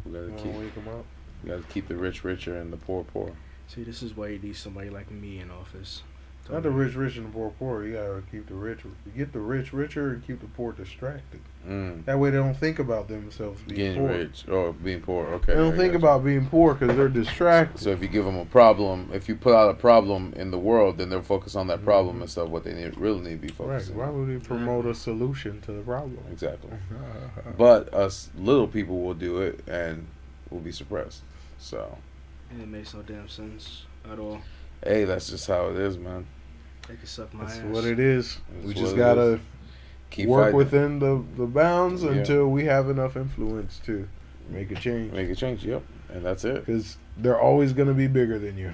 we 0.07 0.13
gotta 0.13 0.27
keep 0.37 0.47
wanna 0.53 0.59
wake 0.61 0.77
'em 0.77 0.87
up? 0.89 1.05
We 1.43 1.51
gotta 1.51 1.63
keep 1.65 1.89
the 1.89 1.97
rich 1.97 2.25
richer 2.25 2.57
and 2.57 2.73
the 2.73 2.77
poor 2.77 3.05
poor. 3.05 3.33
See, 3.69 3.85
this 3.85 4.03
is 4.03 4.17
why 4.17 4.29
you 4.29 4.39
need 4.39 4.57
somebody 4.57 4.91
like 4.91 5.11
me 5.11 5.41
in 5.41 5.51
office. 5.51 6.03
Not 6.51 6.63
the 6.63 6.71
rich 6.71 6.95
rich 6.95 7.19
and 7.19 7.27
the 7.27 7.31
poor 7.31 7.51
poor. 7.59 7.85
You 7.85 7.93
gotta 7.93 8.23
keep 8.31 8.47
the 8.47 8.55
rich, 8.55 8.79
get 9.15 9.35
the 9.35 9.39
rich 9.39 9.75
richer 9.75 10.15
and 10.15 10.27
keep 10.27 10.41
the 10.41 10.47
poor 10.47 10.73
distracted. 10.73 11.41
Mm. 11.69 12.07
That 12.07 12.19
way 12.19 12.31
they 12.31 12.39
don't 12.39 12.57
think 12.57 12.79
about 12.79 13.07
themselves 13.09 13.61
being 13.69 13.77
Getting 13.77 13.99
poor. 14.07 14.17
rich 14.17 14.49
or 14.49 14.73
being 14.73 15.03
poor. 15.03 15.27
Okay. 15.27 15.53
They 15.53 15.59
don't 15.59 15.75
I 15.75 15.77
think 15.77 15.93
about 15.93 16.25
being 16.25 16.47
poor 16.47 16.73
because 16.73 16.97
they're 16.97 17.11
distracted. 17.11 17.79
So 17.83 17.91
if 17.91 18.01
you 18.01 18.09
give 18.09 18.25
them 18.25 18.37
a 18.39 18.47
problem, 18.47 19.11
if 19.13 19.29
you 19.29 19.35
put 19.37 19.53
out 19.55 19.69
a 19.69 19.75
problem 19.75 20.33
in 20.37 20.51
the 20.51 20.59
world, 20.59 20.97
then 20.97 21.11
they'll 21.11 21.21
focus 21.21 21.55
on 21.55 21.67
that 21.67 21.85
problem 21.85 22.21
Mhm. 22.21 22.23
instead 22.23 22.45
of 22.45 22.51
what 22.51 22.65
they 22.65 22.73
need, 22.73 22.97
really 22.97 23.21
need 23.21 23.43
to 23.43 23.47
be 23.47 23.53
focused. 23.53 23.91
right? 23.91 23.99
Why 23.99 24.09
would 24.09 24.29
they 24.31 24.43
promote 24.43 24.87
a 24.87 24.95
solution 24.95 25.61
to 25.63 25.73
the 25.73 25.83
problem? 25.83 26.17
Exactly. 26.33 26.71
But 27.59 27.93
us 27.93 28.31
little 28.39 28.69
people 28.69 29.03
will 29.03 29.13
do 29.13 29.43
it 29.43 29.61
and 29.69 30.07
will 30.49 30.61
be 30.61 30.73
suppressed. 30.73 31.21
So 31.59 31.97
And 32.51 32.63
it 32.63 32.69
makes 32.69 32.95
no 32.95 33.03
damn 33.03 33.29
sense 33.29 33.85
at 34.11 34.19
all. 34.19 34.41
hey, 34.85 35.05
that's 35.05 35.29
just 35.29 35.47
how 35.49 35.69
it 35.69 35.77
is, 35.77 35.99
man. 35.99 36.27
They 36.89 36.97
can 36.97 37.07
suck 37.07 37.35
my 37.35 37.45
That's 37.45 37.59
ass. 37.59 37.65
what 37.65 37.85
it 37.85 37.99
is. 37.99 38.39
That's 38.55 38.67
we 38.67 38.75
just 38.75 38.97
gotta. 38.97 39.41
Keep 40.11 40.29
work 40.31 40.45
fighting. 40.45 40.57
within 40.57 40.99
the, 41.01 41.23
the 41.37 41.45
bounds 41.47 42.03
Yeah. 42.03 42.13
until 42.13 42.47
we 42.49 42.65
have 42.65 42.89
enough 42.89 43.15
influence 43.17 43.79
to 43.85 44.09
make 44.49 44.71
a 44.71 44.75
change. 44.75 45.13
Make 45.13 45.29
a 45.29 45.35
change. 45.35 45.63
Yep, 45.67 45.83
and 46.09 46.25
that's 46.25 46.47
it. 46.47 46.65
Because 46.65 46.97
they're 47.19 47.39
always 47.39 47.75
going 47.75 47.89
to 47.89 47.95
be 47.95 48.07
bigger 48.07 48.39
than 48.39 48.57
you. 48.57 48.73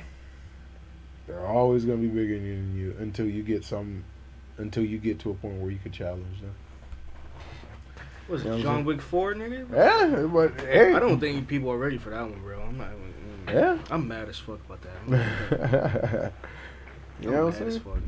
They're 1.27 1.45
always 1.45 1.85
going 1.85 2.01
to 2.01 2.07
be 2.09 2.15
bigger 2.15 2.39
than 2.39 2.77
you 2.77 2.95
until 3.01 3.27
you 3.27 3.43
get 3.43 3.65
some, 3.65 4.05
until 4.59 4.85
you 4.85 4.99
get 4.99 5.19
to 5.21 5.31
a 5.31 5.35
point 5.35 5.55
where 5.61 5.73
you 5.73 5.79
can 5.83 5.91
challenge 5.91 6.41
them. 6.41 6.55
Was 8.29 8.43
You 8.43 8.51
know 8.51 8.55
it 8.55 8.59
what 8.59 8.63
John? 8.65 8.85
Wick 8.85 9.01
4, 9.03 9.35
nigga? 9.35 9.71
Yeah, 9.73 10.27
but 10.27 10.61
hey, 10.63 10.95
I 10.95 10.99
don't 10.99 11.21
think 11.21 11.47
people 11.47 11.71
are 11.71 11.77
ready 11.79 11.99
for 11.99 12.11
that 12.11 12.23
one, 12.23 12.41
bro. 12.41 12.61
I'm 12.63 12.79
not. 12.79 12.89
even- 12.89 13.55
Yeah. 13.57 13.79
I'm 13.91 14.09
mad 14.09 14.29
as 14.29 14.39
fuck 14.39 14.61
about 14.65 14.81
that. 14.83 14.93
I'm 15.07 15.11
mad 15.11 16.33
you 17.21 17.31
know 17.31 17.47
what 17.47 17.55
I'm 17.57 17.67
as 17.69 17.75
saying? 17.75 17.81
fuck. 17.85 17.99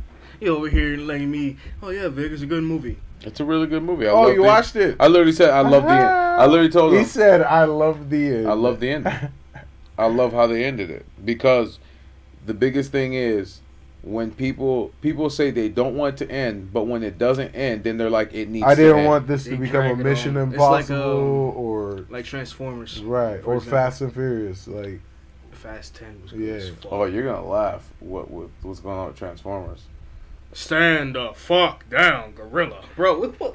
You 0.40 0.56
over 0.56 0.68
here 0.68 0.96
letting 0.96 1.30
me, 1.30 1.56
oh 1.82 1.90
yeah, 1.90 2.08
Vic, 2.08 2.32
it's 2.32 2.42
a 2.42 2.46
good 2.46 2.62
movie. 2.64 2.98
It's 3.22 3.40
a 3.40 3.44
really 3.44 3.66
good 3.66 3.82
movie. 3.82 4.06
I 4.06 4.10
Oh, 4.10 4.28
you 4.28 4.36
the- 4.36 4.42
watched 4.42 4.76
it? 4.76 4.96
I 5.00 5.06
literally 5.08 5.32
said 5.32 5.50
I 5.50 5.60
love 5.60 5.84
the. 5.84 5.90
End. 5.90 6.04
I 6.04 6.46
literally 6.46 6.68
told 6.70 6.92
He 6.92 6.98
him 6.98 7.04
He 7.04 7.08
said, 7.10 7.42
"I 7.42 7.64
love 7.64 8.10
the 8.10 8.26
end." 8.26 8.48
I 8.48 8.52
love 8.52 8.78
the 8.80 8.90
ending. 8.90 9.12
I 9.98 10.06
love 10.06 10.32
how 10.34 10.46
they 10.46 10.64
ended 10.64 10.90
it 10.90 11.06
because 11.24 11.78
the 12.44 12.52
biggest 12.52 12.92
thing 12.92 13.14
is 13.14 13.60
when 14.06 14.30
people 14.30 14.92
people 15.00 15.28
say 15.28 15.50
they 15.50 15.68
don't 15.68 15.96
want 15.96 16.20
it 16.20 16.26
to 16.26 16.32
end, 16.32 16.72
but 16.72 16.84
when 16.84 17.02
it 17.02 17.18
doesn't 17.18 17.54
end, 17.56 17.82
then 17.82 17.96
they're 17.96 18.08
like 18.08 18.32
it 18.32 18.48
needs. 18.48 18.64
I 18.64 18.76
to 18.76 18.80
didn't 18.80 18.98
end. 19.00 19.06
want 19.08 19.26
this 19.26 19.44
to 19.44 19.50
They 19.50 19.56
become 19.56 19.84
a 19.86 19.96
Mission 19.96 20.36
on. 20.36 20.50
It's 20.50 20.58
like, 20.58 20.88
Impossible 20.88 21.50
um, 21.50 21.56
or 21.56 22.06
Like 22.08 22.24
Transformers. 22.24 23.02
right 23.02 23.40
or 23.44 23.56
example. 23.56 23.60
Fast 23.62 24.00
and 24.02 24.12
Furious. 24.14 24.68
Like 24.68 25.00
Fast 25.50 25.96
10 25.96 26.22
was 26.22 26.30
good 26.30 26.40
Yeah. 26.40 26.52
as 26.54 26.68
fuck. 26.68 26.92
Oh, 26.92 27.04
you're 27.06 27.24
gonna 27.24 27.44
laugh. 27.44 27.90
What 27.98 28.30
with 28.30 28.50
what's 28.62 28.78
going 28.78 28.96
on 28.96 29.08
with 29.08 29.16
Transformers? 29.16 29.82
Stand 30.52 31.16
the 31.16 31.32
fuck 31.34 31.88
down, 31.90 32.32
gorilla. 32.34 32.84
Bro, 32.94 33.18
what? 33.18 33.40
What? 33.40 33.54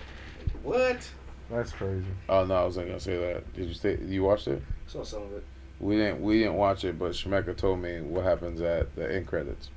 what? 0.64 1.10
that's 1.50 1.72
crazy. 1.72 2.06
Oh 2.28 2.44
no, 2.44 2.56
I 2.56 2.66
wasn't 2.66 2.88
gonna 2.88 3.00
say 3.00 3.18
that. 3.18 3.54
Did 3.54 3.70
you 3.70 3.74
stay? 3.74 3.98
You 4.06 4.24
watched 4.24 4.50
it? 4.50 4.62
Saw 4.88 5.04
some 5.06 5.24
of 5.24 5.32
it. 5.34 5.46
We 5.80 5.96
didn't. 5.96 6.22
We 6.22 6.40
didn't 6.40 6.56
watch 6.56 6.84
it, 6.84 7.00
but 7.00 7.14
Shemeka 7.14 7.56
told 7.56 7.80
me 7.80 8.02
what 8.02 8.26
happens 8.26 8.60
at 8.60 8.94
the 8.98 9.16
end 9.16 9.28
credits. 9.28 9.70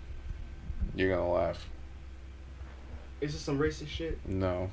You're 0.94 1.10
gonna 1.16 1.30
laugh. 1.30 1.68
Is 3.20 3.32
this 3.32 3.40
some 3.42 3.58
racist 3.58 3.88
shit? 3.88 4.18
No, 4.28 4.70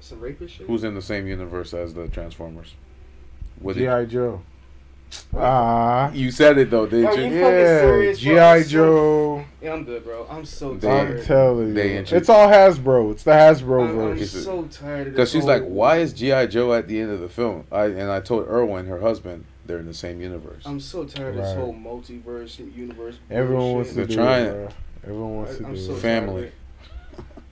Some 0.00 0.20
rapist 0.20 0.54
shit? 0.54 0.66
who's 0.66 0.84
in 0.84 0.94
the 0.94 1.02
same 1.02 1.26
universe 1.26 1.74
as 1.74 1.92
the 1.94 2.08
Transformers? 2.08 2.74
What 3.60 3.76
did- 3.76 3.82
GI 4.06 4.10
Joe. 4.12 4.42
Ah, 5.36 6.10
you 6.12 6.30
said 6.30 6.56
it 6.56 6.70
though, 6.70 6.86
did 6.86 7.04
Are 7.04 7.14
you? 7.20 7.24
you- 7.34 7.40
yeah. 7.40 8.12
GI 8.62 8.66
Joe. 8.68 9.44
Yeah, 9.60 9.74
I'm 9.74 9.84
good, 9.84 10.04
bro. 10.04 10.26
I'm 10.30 10.46
so 10.46 10.72
They- 10.74 10.88
I'm 10.90 11.06
tired. 11.08 11.24
telling 11.24 11.74
they 11.74 11.94
you, 11.96 12.04
it's 12.10 12.30
all 12.30 12.48
Hasbro. 12.48 13.12
It's 13.12 13.22
the 13.22 13.32
Hasbro 13.32 13.82
I'm, 13.82 13.88
I'm 13.90 13.94
version. 14.16 14.26
So 14.26 14.62
tired 14.70 15.08
of 15.08 15.12
Because 15.12 15.30
this 15.30 15.40
she's 15.42 15.46
like, 15.46 15.60
whole- 15.62 15.70
why 15.70 15.98
is 15.98 16.14
GI 16.14 16.46
Joe 16.46 16.72
at 16.72 16.88
the 16.88 16.98
end 16.98 17.10
of 17.10 17.20
the 17.20 17.28
film? 17.28 17.64
I 17.70 17.84
and 17.86 18.10
I 18.10 18.20
told 18.20 18.48
Erwin, 18.48 18.86
her 18.86 19.00
husband, 19.00 19.44
they're 19.66 19.78
in 19.78 19.86
the 19.86 19.92
same 19.92 20.22
universe. 20.22 20.62
I'm 20.64 20.80
so 20.80 21.04
tired 21.04 21.36
of 21.36 21.42
this 21.44 21.54
whole 21.56 21.74
multiverse 21.74 22.58
universe. 22.74 23.18
Everyone 23.30 23.72
wants 23.74 23.90
to 23.90 23.96
They're 23.96 24.06
do 24.06 24.14
trying 24.14 24.46
it. 24.46 24.72
It. 25.02 25.06
bro. 25.06 25.14
Everyone 25.14 25.36
wants 25.36 25.56
to 25.58 25.66
I'm 25.66 25.74
do 25.74 25.80
so. 25.80 25.94
Family. 25.96 26.42
tired 26.42 26.52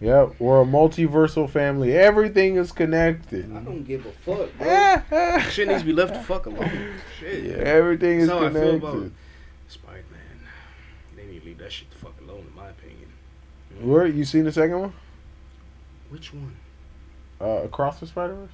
Yep, 0.01 0.37
we're 0.39 0.63
a 0.63 0.65
multiversal 0.65 1.49
family. 1.49 1.95
Everything 1.95 2.57
is 2.57 2.73
connected. 2.73 3.55
I 3.55 3.61
don't 3.61 3.85
give 3.85 4.07
a 4.07 4.13
fuck, 4.13 4.49
bro. 4.57 5.39
Shit 5.51 5.69
needs 5.69 5.81
to 5.81 5.87
be 5.87 5.93
left 5.93 6.15
the 6.15 6.21
fuck 6.21 6.47
alone. 6.47 6.95
Shit. 7.19 7.45
Yeah. 7.45 7.57
Everything 7.57 8.21
is 8.21 8.29
That's 8.29 8.41
how 8.41 8.47
I 8.47 8.51
feel 8.51 8.77
about 8.77 8.93
connected. 8.93 9.13
Spider 9.69 10.05
Man. 10.11 10.49
They 11.17 11.27
need 11.27 11.41
to 11.41 11.45
leave 11.47 11.59
that 11.59 11.71
shit 11.71 11.91
the 11.91 11.99
fuck 11.99 12.15
alone, 12.23 12.47
in 12.49 12.55
my 12.57 12.69
opinion. 12.69 13.11
Where 13.83 14.07
you 14.07 14.25
seen 14.25 14.45
the 14.45 14.53
second 14.53 14.81
one? 14.81 14.93
Which 16.09 16.33
one? 16.33 16.57
Uh, 17.39 17.65
Across 17.65 18.01
the 18.01 18.07
Spider 18.07 18.35
Verse? 18.35 18.51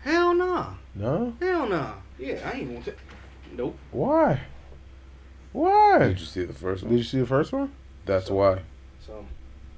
Hell 0.00 0.34
nah. 0.34 0.72
No. 0.94 1.34
Hell 1.38 1.68
nah. 1.68 1.92
Yeah, 2.18 2.50
I 2.50 2.58
ain't 2.58 2.70
want 2.70 2.84
to. 2.86 2.94
Nope. 3.54 3.76
Why? 3.90 4.40
Why? 5.52 5.98
Did 5.98 6.20
you 6.20 6.26
see 6.26 6.44
the 6.46 6.54
first 6.54 6.82
one? 6.82 6.92
Did 6.92 6.98
you 6.98 7.04
see 7.04 7.20
the 7.20 7.26
first 7.26 7.52
one? 7.52 7.70
That's 8.04 8.30
why. 8.30 8.60
So 9.06 9.24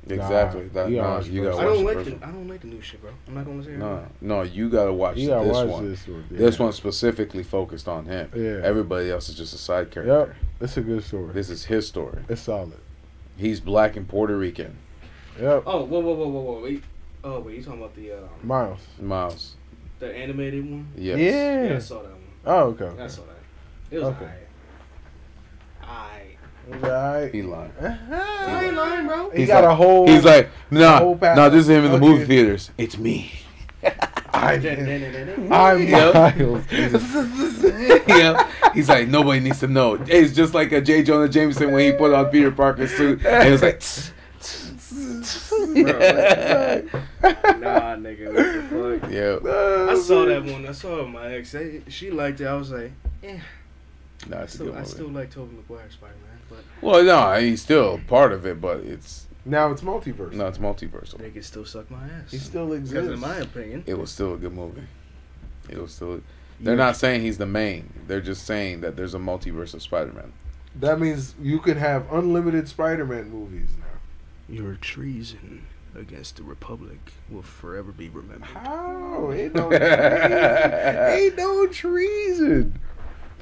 Exactly. 0.06 0.68
that, 0.68 0.90
you 0.90 0.96
gotta 0.96 1.08
nah, 1.08 1.16
watch 1.16 1.26
you 1.28 1.42
gotta 1.44 1.56
I 1.56 1.64
don't 1.64 1.84
like 1.84 1.94
first 1.94 2.10
the 2.10 2.16
one. 2.16 2.22
I 2.22 2.32
don't 2.32 2.48
like 2.48 2.60
the 2.60 2.66
new 2.66 2.80
shit, 2.82 3.00
bro. 3.00 3.10
I'm 3.26 3.34
not 3.34 3.46
gonna 3.46 3.64
say 3.64 3.70
No, 3.72 4.06
no, 4.20 4.42
you 4.42 4.68
gotta 4.68 4.92
watch 4.92 5.16
You 5.16 5.28
gotta 5.28 5.46
this 5.46 5.56
watch 5.56 5.68
one. 5.68 5.90
this 5.90 6.06
one. 6.08 6.24
This 6.30 6.58
yeah. 6.58 6.62
one's 6.64 6.76
specifically 6.76 7.42
focused 7.42 7.88
on 7.88 8.04
him. 8.04 8.30
Yeah. 8.34 8.60
Everybody 8.62 9.10
else 9.10 9.28
is 9.30 9.34
just 9.36 9.54
a 9.54 9.58
side 9.58 9.90
character. 9.90 10.26
Yep. 10.28 10.36
It's 10.60 10.76
a 10.76 10.82
good 10.82 11.02
story. 11.04 11.32
This 11.32 11.48
is 11.48 11.64
his 11.64 11.88
story. 11.88 12.22
It's 12.28 12.42
solid. 12.42 12.78
He's 13.36 13.60
black 13.60 13.96
and 13.96 14.06
Puerto 14.06 14.36
Rican. 14.36 14.76
Yep. 15.40 15.62
Oh, 15.66 15.84
whoa, 15.84 16.00
whoa, 16.00 16.14
whoa, 16.14 16.28
whoa, 16.28 16.40
whoa, 16.40 16.60
wait. 16.62 16.84
Oh, 17.24 17.40
wait, 17.40 17.56
you 17.56 17.62
talking 17.62 17.80
about 17.80 17.94
the 17.96 18.12
um, 18.12 18.28
Miles. 18.42 18.80
Miles. 19.00 19.54
the 19.98 20.14
animated 20.14 20.70
one? 20.70 20.86
Yes. 20.96 21.18
Yeah. 21.18 21.64
Yeah, 21.64 21.76
I 21.76 21.78
saw 21.78 22.02
that 22.02 22.10
one. 22.12 22.20
Oh, 22.44 22.76
okay. 22.78 23.02
I 23.02 23.06
saw 23.06 23.22
that. 23.22 23.38
It 23.90 23.98
was 24.00 24.08
Okay. 24.08 24.24
alright. 24.24 24.38
Alright. 25.82 26.33
Right. 26.68 27.30
He 27.32 27.42
lying. 27.42 27.72
I 27.80 28.64
ain't 28.66 28.74
lying, 28.76 29.06
bro. 29.06 29.30
He 29.30 29.38
He's 29.40 29.48
got 29.48 29.64
like- 29.64 29.72
a 29.72 29.74
whole. 29.74 30.06
He's 30.08 30.24
like, 30.24 30.48
nah, 30.70 31.00
nah, 31.20 31.48
this 31.48 31.62
is 31.62 31.68
him 31.70 31.84
in 31.84 31.90
the 31.92 31.96
Okay. 31.98 32.06
movie 32.06 32.24
theaters. 32.24 32.70
It's 32.78 32.96
me. 32.98 33.32
I'm, 34.32 34.64
I'm 34.66 35.52
I'm 35.52 35.82
Yeah. 35.86 36.32
Miles. 36.36 36.64
yeah. 38.08 38.50
He's 38.74 38.88
like, 38.88 39.08
nobody 39.08 39.40
needs 39.40 39.60
to 39.60 39.66
know. 39.68 39.94
It's 40.06 40.32
just 40.34 40.54
like 40.54 40.72
a 40.72 40.80
J. 40.80 41.02
Jonah 41.02 41.28
Jameson 41.28 41.70
when 41.72 41.84
he 41.92 41.96
put 41.96 42.12
on 42.12 42.26
Peter 42.26 42.50
Parker's 42.50 42.90
suit. 42.92 43.24
And 43.24 43.48
it 43.48 43.52
was 43.52 43.62
like, 43.62 43.80
Nah, 47.60 47.96
nigga, 47.96 48.26
what 48.26 49.00
the 49.00 49.00
fuck? 49.00 49.10
yeah. 49.10 49.92
I 49.92 49.96
saw 49.98 50.24
that 50.26 50.44
one. 50.44 50.66
I 50.66 50.72
saw 50.72 51.00
it 51.02 51.08
my 51.08 51.26
ex. 51.34 51.54
She 51.88 52.10
liked 52.10 52.40
it. 52.40 52.46
I 52.46 52.54
was 52.54 52.70
like, 52.72 52.92
eh. 53.22 53.38
Nah, 54.28 54.42
I 54.42 54.46
still, 54.46 54.66
good 54.66 54.76
I 54.76 54.82
still 54.84 55.08
like 55.08 55.30
Tobey 55.30 55.54
Maguire 55.56 55.90
Spider 55.90 56.14
Man, 56.14 56.33
but 56.48 56.58
Well, 56.80 57.02
no, 57.04 57.40
he's 57.40 57.62
still 57.62 58.00
part 58.08 58.32
of 58.32 58.46
it, 58.46 58.60
but 58.60 58.78
it's 58.80 59.26
Now 59.44 59.70
it's 59.70 59.82
multiverse. 59.82 60.32
no, 60.32 60.46
it's 60.46 60.58
multiversal. 60.58 61.18
they 61.18 61.30
can 61.30 61.42
still 61.42 61.64
suck 61.64 61.90
my 61.90 62.02
ass. 62.04 62.30
He 62.30 62.38
still 62.38 62.68
Because 62.68 62.90
exists. 62.92 63.12
in 63.14 63.20
my 63.20 63.36
opinion, 63.36 63.84
It 63.86 63.98
was 63.98 64.10
still 64.10 64.34
a 64.34 64.36
good 64.38 64.52
movie. 64.54 64.82
It 65.68 65.78
was 65.78 65.92
still. 65.94 66.20
They're 66.60 66.74
you- 66.74 66.78
not 66.78 66.96
saying 66.96 67.22
he's 67.22 67.38
the 67.38 67.46
main. 67.46 67.92
They're 68.06 68.20
just 68.20 68.46
saying 68.46 68.80
that 68.82 68.96
there's 68.96 69.14
a 69.14 69.18
multiverse 69.18 69.74
of 69.74 69.82
Spider-Man. 69.82 70.32
That 70.80 71.00
means 71.00 71.34
you 71.40 71.58
could 71.60 71.76
have 71.76 72.10
unlimited 72.12 72.68
Spider-Man 72.68 73.30
movies 73.30 73.68
now. 73.78 74.54
Your 74.54 74.74
treason 74.74 75.66
against 75.96 76.36
the 76.36 76.42
Republic 76.42 76.98
will 77.30 77.42
forever 77.42 77.92
be 77.92 78.08
remembered. 78.08 78.48
How? 78.48 79.30
Ain't 79.32 79.54
no 79.54 79.68
treason. 79.68 79.82
Ain't 81.12 81.36
no 81.36 81.66
treason. 81.68 82.78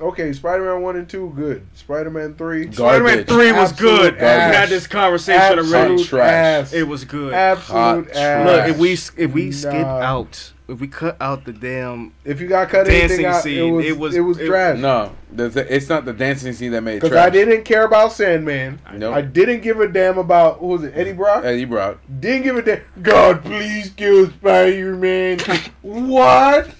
Okay, 0.00 0.32
Spider-Man 0.32 0.82
one 0.82 0.96
and 0.96 1.08
two, 1.08 1.32
good. 1.36 1.64
Spider-Man 1.74 2.34
three, 2.34 2.72
Spider-Man 2.72 3.24
3 3.24 3.52
was 3.52 3.70
Absolute 3.72 3.78
good. 3.78 4.14
We 4.14 4.20
had 4.20 4.68
this 4.68 4.86
conversation 4.86 5.40
absolute 5.58 5.74
already. 5.74 6.04
trash. 6.04 6.32
ass. 6.66 6.72
It 6.72 6.88
was 6.88 7.04
good. 7.04 7.32
absolute 7.34 8.06
Hot 8.06 8.16
ass. 8.16 8.46
Look, 8.46 8.68
if 8.70 8.78
we 8.78 8.92
if 9.24 9.32
we 9.32 9.52
skip 9.52 9.72
Nah. 9.74 9.98
out, 10.00 10.52
if 10.66 10.80
we 10.80 10.88
cut 10.88 11.16
out 11.20 11.44
the 11.44 11.52
damn 11.52 12.12
if 12.24 12.40
you 12.40 12.48
got 12.48 12.68
cut 12.70 12.86
dancing 12.86 13.00
anything 13.02 13.26
out, 13.26 13.42
scene, 13.42 13.68
it 13.80 13.96
was 13.96 14.14
it 14.14 14.18
it 14.18 14.20
was- 14.22 14.38
was, 14.38 14.38
it- 14.38 14.46
trash. 14.48 14.78
No, 14.78 15.12
the, 15.32 15.48
the- 15.50 15.72
it's 15.74 15.88
not 15.88 16.04
the 16.04 16.12
dancing 16.12 16.52
scene 16.52 16.72
that 16.72 16.80
made 16.82 16.94
it 16.94 17.02
because 17.02 17.10
trash. 17.10 17.26
I 17.26 17.30
didn't 17.30 17.62
care 17.64 17.84
about 17.84 18.12
Sandman. 18.12 18.80
Nope. 18.94 19.14
I 19.14 19.20
didn't 19.20 19.60
give 19.60 19.78
a 19.78 19.86
damn 19.86 20.18
about 20.18 20.58
who 20.58 20.66
was 20.68 20.82
it, 20.84 20.94
Eddie 20.96 21.12
Brock. 21.12 21.44
Eddie 21.44 21.64
Brock. 21.66 21.98
Didn't 22.18 22.42
give 22.42 22.56
a 22.56 22.62
damn. 22.62 22.80
God, 23.02 23.44
please 23.44 23.90
kill 23.90 24.26
Spider-Man. 24.30 25.38
what? 25.82 26.70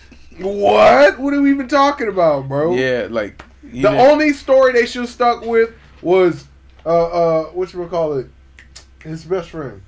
What? 0.41 1.19
What 1.19 1.35
are 1.35 1.43
we 1.43 1.51
even 1.51 1.69
talking 1.69 2.09
about, 2.09 2.49
bro? 2.49 2.75
Yeah, 2.75 3.09
like 3.11 3.43
The 3.63 3.71
didn't- 3.83 3.95
only 4.01 4.33
story 4.33 4.73
they 4.73 4.87
should 4.87 5.03
have 5.03 5.11
stuck 5.11 5.45
with 5.45 5.71
was 6.01 6.47
uh 6.85 6.89
uh 7.07 7.45
what 7.47 7.73
you 7.73 7.87
call 7.87 8.15
it? 8.19 8.27
His 9.03 9.25
best 9.25 9.51
friend. 9.51 9.83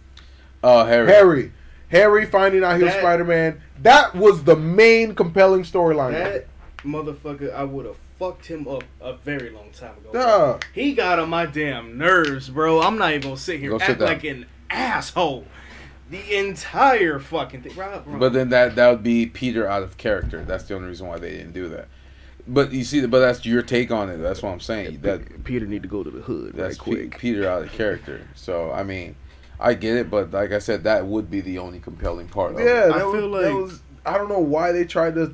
oh 0.62 0.85
Harry. 0.85 1.07
Harry. 1.11 1.53
Harry 1.89 2.27
finding 2.27 2.65
out 2.65 2.77
he 2.79 2.85
was 2.85 2.93
Spider 2.95 3.25
Man. 3.25 3.61
That 3.83 4.15
was 4.15 4.45
the 4.45 4.57
main 4.57 5.15
compelling 5.15 5.62
storyline. 5.62 6.12
that 6.12 6.47
motherfucker. 6.83 7.53
I 7.55 7.65
would 7.65 7.87
have 7.87 7.97
fucked 8.19 8.47
him 8.47 8.66
up 8.69 8.85
a 9.01 9.15
very 9.15 9.51
long 9.51 9.71
time 9.73 9.95
ago. 9.99 10.12
Duh. 10.12 10.59
He 10.73 10.95
got 10.95 11.19
on 11.19 11.29
my 11.29 11.47
damn 11.47 11.99
nerves, 11.99 12.49
bro. 12.49 12.81
I'm 12.81 12.99
not 12.99 13.11
even 13.11 13.23
gonna 13.23 13.37
sit 13.37 13.61
here 13.61 13.71
Go 13.71 13.77
act 13.77 13.87
sit 13.87 14.01
like 14.01 14.25
an 14.25 14.47
asshole. 14.71 15.45
The 16.10 16.36
entire 16.39 17.18
fucking 17.18 17.62
thing, 17.62 17.74
Rob, 17.76 18.05
Rob. 18.06 18.20
But 18.20 18.32
then 18.35 18.51
that 18.51 18.76
that 18.76 18.89
would 18.90 19.02
be 19.02 19.26
Peter 19.26 19.66
out 19.66 19.82
of 19.82 19.97
character. 19.97 20.44
That's 20.44 20.64
the 20.64 20.74
only 20.74 20.89
reason 20.89 21.06
why 21.09 21.18
they 21.18 21.31
didn't 21.31 21.52
do 21.52 21.68
that. 21.70 21.89
But 22.47 22.72
you 22.72 22.85
see, 22.85 23.05
but 23.06 23.20
that's 23.20 23.47
your 23.47 23.62
take 23.62 23.90
on 23.90 24.10
it. 24.10 24.18
That's 24.18 24.43
what 24.43 24.51
I'm 24.51 24.60
saying. 24.60 25.01
That 25.01 25.44
Peter 25.44 25.66
need 25.66 25.82
to 25.82 25.89
go 25.89 26.02
to 26.05 26.10
the 26.10 26.20
hood 26.20 26.52
that's 26.55 26.76
Pe- 26.76 27.06
Peter 27.09 27.48
out 27.48 27.62
of 27.62 27.72
character. 27.72 28.20
So 28.35 28.70
I 28.70 28.82
mean, 28.82 29.16
I 29.59 29.72
get 29.72 29.97
it, 29.97 30.10
but 30.10 30.31
like 30.31 30.52
I 30.52 30.59
said, 30.59 30.85
that 30.85 31.06
would 31.06 31.31
be 31.31 31.40
the 31.40 31.59
only 31.59 31.81
compelling 31.81 32.28
part. 32.28 32.52
Of 32.55 32.60
Yeah, 32.60 32.89
it. 32.89 32.93
I 32.93 32.98
feel 32.98 33.31
was, 33.31 33.43
that 33.44 33.52
like- 33.55 33.62
was. 33.62 33.81
I 34.06 34.18
don't 34.18 34.28
know 34.28 34.40
why 34.40 34.72
they 34.72 34.85
tried 34.85 35.14
to 35.14 35.22
s- 35.22 35.32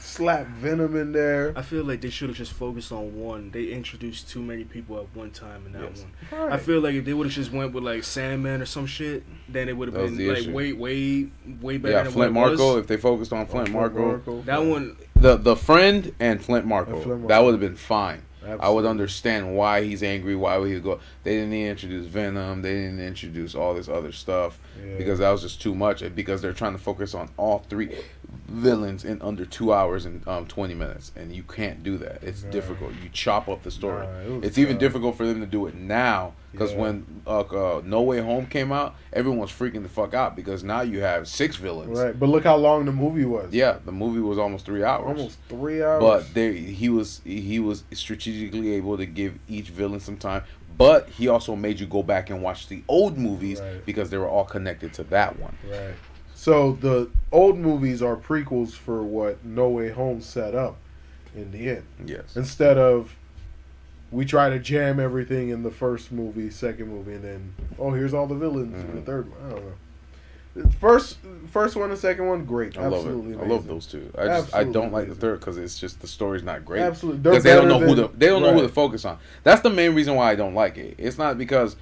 slap 0.00 0.46
Venom 0.46 0.96
in 0.96 1.12
there. 1.12 1.52
I 1.56 1.62
feel 1.62 1.84
like 1.84 2.00
they 2.00 2.10
should 2.10 2.28
have 2.28 2.36
just 2.38 2.52
focused 2.52 2.90
on 2.92 3.14
one. 3.18 3.50
They 3.50 3.64
introduced 3.66 4.28
too 4.30 4.42
many 4.42 4.64
people 4.64 4.98
at 4.98 5.06
one 5.14 5.30
time 5.30 5.64
in 5.66 5.72
that 5.72 5.82
Yes. 5.82 6.04
one. 6.30 6.52
I 6.52 6.56
feel 6.56 6.80
like 6.80 6.94
if 6.94 7.04
they 7.04 7.12
would 7.12 7.26
have 7.26 7.34
just 7.34 7.52
went 7.52 7.72
with 7.72 7.84
like 7.84 8.04
Sandman 8.04 8.62
or 8.62 8.66
some 8.66 8.86
shit, 8.86 9.22
then 9.48 9.68
it 9.68 9.76
would 9.76 9.92
have 9.92 9.96
been 10.16 10.28
like 10.28 10.38
issue. 10.38 10.52
way, 10.52 10.72
way, 10.72 11.28
way 11.60 11.76
better 11.76 11.94
Yeah, 11.94 12.02
than 12.04 12.12
Flint 12.12 12.34
what 12.34 12.48
Marko. 12.48 12.78
If 12.78 12.86
they 12.86 12.96
focused 12.96 13.32
on 13.32 13.46
Flint 13.46 13.70
Marko, 13.70 14.42
That 14.46 14.64
one, 14.64 14.96
the 15.14 15.36
the 15.36 15.56
friend 15.56 16.14
and 16.18 16.42
Flint 16.42 16.66
Marko, 16.66 16.94
And 16.94 17.02
Flint 17.02 17.28
that 17.28 17.42
would 17.42 17.52
have 17.52 17.60
been 17.60 17.76
fine. 17.76 18.22
I 18.58 18.70
would 18.70 18.86
understand 18.86 19.54
why 19.54 19.84
he's 19.84 20.02
angry, 20.02 20.34
why 20.34 20.56
would 20.56 20.70
he 20.72 20.80
go. 20.80 20.98
They 21.24 21.36
didn't 21.36 21.52
introduce 21.52 22.06
Venom. 22.06 22.62
They 22.62 22.72
didn't 22.72 22.98
introduce 22.98 23.54
all 23.54 23.74
this 23.74 23.86
other 23.86 24.12
stuff 24.12 24.58
Yeah. 24.82 24.96
because 24.96 25.18
that 25.18 25.30
was 25.30 25.42
just 25.42 25.60
too 25.60 25.74
much. 25.74 26.02
Because 26.16 26.40
they're 26.40 26.54
trying 26.54 26.72
to 26.72 26.78
focus 26.78 27.14
on 27.14 27.28
all 27.36 27.64
three 27.68 27.90
villains 28.50 29.04
in 29.04 29.22
under 29.22 29.44
two 29.46 29.72
hours 29.72 30.04
and 30.04 30.26
um, 30.28 30.46
twenty 30.46 30.74
minutes, 30.74 31.12
and 31.16 31.32
you 31.34 31.42
can't 31.42 31.82
do 31.82 31.96
that. 31.98 32.22
It's 32.22 32.42
Nah. 32.42 32.50
difficult. 32.50 32.92
You 33.02 33.08
chop 33.12 33.48
up 33.48 33.62
the 33.62 33.70
story. 33.70 34.06
Nah, 34.06 34.36
it 34.38 34.44
it's 34.44 34.58
even 34.58 34.74
tough. 34.74 34.80
difficult 34.80 35.16
for 35.16 35.24
them 35.26 35.40
to 35.40 35.46
do 35.46 35.66
it 35.66 35.74
now 35.74 36.34
because 36.52 36.72
Yeah. 36.72 36.78
when 36.78 37.22
uh, 37.26 37.40
uh, 37.40 37.82
No 37.84 38.02
Way 38.02 38.20
Home 38.20 38.46
came 38.46 38.72
out, 38.72 38.96
everyone 39.12 39.38
was 39.40 39.50
freaking 39.50 39.82
the 39.82 39.88
fuck 39.88 40.14
out 40.14 40.34
because 40.34 40.64
now 40.64 40.80
you 40.80 41.00
have 41.00 41.28
six 41.28 41.56
villains. 41.56 41.96
Right, 41.98 42.18
but 42.18 42.28
look 42.28 42.44
how 42.44 42.56
long 42.56 42.84
the 42.86 42.92
movie 42.92 43.24
was. 43.24 43.52
Yeah, 43.52 43.78
the 43.84 43.92
movie 43.92 44.20
was 44.20 44.36
almost 44.38 44.66
three 44.66 44.82
hours. 44.82 45.06
almost 45.06 45.38
three 45.48 45.82
hours. 45.82 46.00
But 46.02 46.34
they, 46.34 46.52
he 46.56 46.88
was 46.88 47.20
he 47.24 47.60
was 47.60 47.84
strategically 47.92 48.72
able 48.74 48.96
to 48.96 49.06
give 49.06 49.38
each 49.48 49.68
villain 49.68 50.00
some 50.00 50.16
time. 50.16 50.42
But 50.76 51.10
he 51.10 51.28
also 51.28 51.54
made 51.56 51.78
you 51.78 51.86
go 51.86 52.02
back 52.02 52.30
and 52.30 52.42
watch 52.42 52.68
the 52.68 52.82
old 52.88 53.18
movies 53.18 53.60
Right. 53.60 53.84
because 53.84 54.08
they 54.08 54.16
were 54.16 54.28
all 54.28 54.46
connected 54.46 54.94
to 54.94 55.04
that 55.04 55.38
one. 55.38 55.54
Right. 55.70 55.94
So 56.40 56.72
the 56.80 57.10
old 57.32 57.58
movies 57.58 58.00
are 58.00 58.16
prequels 58.16 58.70
for 58.72 59.02
what 59.02 59.44
No 59.44 59.68
Way 59.68 59.90
Home 59.90 60.22
set 60.22 60.54
up 60.54 60.78
in 61.36 61.52
the 61.52 61.68
end. 61.68 61.84
Yes. 62.06 62.34
Instead 62.34 62.78
of 62.78 63.14
we 64.10 64.24
try 64.24 64.48
to 64.48 64.58
jam 64.58 64.98
everything 64.98 65.50
in 65.50 65.62
the 65.64 65.70
first 65.70 66.10
movie, 66.10 66.48
second 66.48 66.88
movie, 66.88 67.12
and 67.12 67.22
then 67.24 67.52
oh 67.78 67.90
here's 67.90 68.14
all 68.14 68.26
the 68.26 68.34
villains 68.34 68.74
in 68.82 68.94
the 68.94 69.02
Mhm. 69.02 69.04
third 69.04 69.30
one. 69.30 69.38
I 69.46 69.50
don't 69.54 69.64
know. 69.66 70.70
First, 70.80 71.18
first 71.52 71.76
one 71.76 71.90
and 71.90 71.98
second 71.98 72.26
one, 72.26 72.46
great. 72.46 72.76
I 72.78 72.84
love 72.88 73.04
Absolutely 73.04 73.32
it. 73.34 73.40
I 73.40 73.46
love 73.46 73.66
those 73.66 73.84
two. 73.86 74.10
I 74.18 74.24
just 74.26 74.54
I 74.54 74.64
don't 74.64 74.92
like 74.92 75.08
the 75.08 75.14
third 75.14 75.40
because 75.40 75.58
it's 75.58 75.78
just 75.78 76.00
the 76.00 76.06
story's 76.08 76.42
not 76.42 76.64
great. 76.64 76.80
Absolutely, 76.80 77.20
Because 77.20 77.44
they 77.44 77.54
don't 77.54 77.68
know 77.68 77.80
who 77.80 77.94
to 77.96 78.10
they 78.16 78.28
don't 78.28 78.40
know 78.40 78.54
who 78.54 78.62
to 78.62 78.68
focus 78.70 79.04
on. 79.04 79.18
That's 79.44 79.60
the 79.60 79.68
main 79.70 79.94
reason 79.94 80.14
why 80.14 80.30
I 80.30 80.36
don't 80.36 80.54
like 80.54 80.78
it. 80.78 80.94
It's 80.96 81.18
not 81.18 81.36
because 81.36 81.76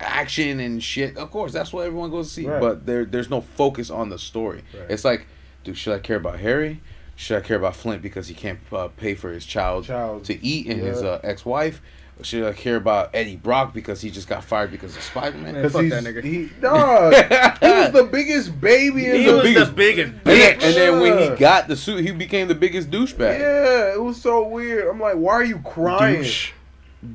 action 0.00 0.60
and 0.60 0.82
shit. 0.82 1.16
Of 1.16 1.30
course, 1.30 1.52
that's 1.52 1.72
what 1.72 1.86
everyone 1.86 2.10
goes 2.10 2.28
to 2.28 2.34
see. 2.34 2.46
Right. 2.46 2.60
But 2.60 2.86
there 2.86 3.04
there's 3.04 3.30
no 3.30 3.40
focus 3.40 3.90
on 3.90 4.08
the 4.10 4.18
story. 4.18 4.62
Right. 4.74 4.90
It's 4.90 5.04
like, 5.04 5.26
dude, 5.64 5.76
should 5.78 5.94
I 5.94 5.98
care 5.98 6.16
about 6.16 6.38
Harry? 6.40 6.80
Should 7.16 7.38
I 7.38 7.40
care 7.40 7.56
about 7.56 7.74
Flint 7.74 8.00
because 8.00 8.28
he 8.28 8.34
can't 8.34 8.60
uh, 8.72 8.88
pay 8.88 9.14
for 9.14 9.32
his 9.32 9.44
child, 9.44 9.84
Child. 9.86 10.24
to 10.26 10.44
eat 10.44 10.68
and 10.68 10.80
his 10.80 11.02
uh, 11.02 11.20
ex-wife? 11.24 11.82
Should 12.22 12.44
I 12.44 12.52
care 12.52 12.74
about 12.76 13.10
Eddie 13.14 13.36
Brock 13.36 13.72
because 13.72 14.00
he 14.00 14.10
just 14.10 14.26
got 14.28 14.42
fired 14.42 14.72
because 14.72 14.96
of 14.96 15.02
Spider 15.02 15.36
Man? 15.38 15.54
Man, 15.54 15.68
fuck 15.70 15.82
he's 15.82 15.90
that 15.92 16.02
nigga. 16.02 16.22
he 16.24 16.46
dog. 16.60 17.12
he 17.60 17.66
was 17.68 17.92
the 17.92 18.08
biggest 18.10 18.60
baby 18.60 19.06
in 19.06 19.16
he 19.16 19.24
the 19.26 19.32
was 19.34 19.42
biggest- 19.42 19.66
the 19.70 19.72
biggest 19.76 20.12
bitch. 20.24 20.52
and 20.54 20.74
then 20.74 21.00
when 21.00 21.18
he 21.18 21.36
got 21.36 21.68
the 21.68 21.76
suit, 21.76 22.04
he 22.04 22.10
became 22.12 22.48
the 22.48 22.56
biggest 22.56 22.90
douchebag. 22.90 23.38
Yeah, 23.38 23.94
it 23.94 24.02
was 24.02 24.20
so 24.20 24.46
weird. 24.48 24.88
I'm 24.88 25.00
like, 25.00 25.14
why 25.14 25.34
are 25.34 25.44
you 25.44 25.58
crying? 25.60 26.22
douche, 26.22 26.52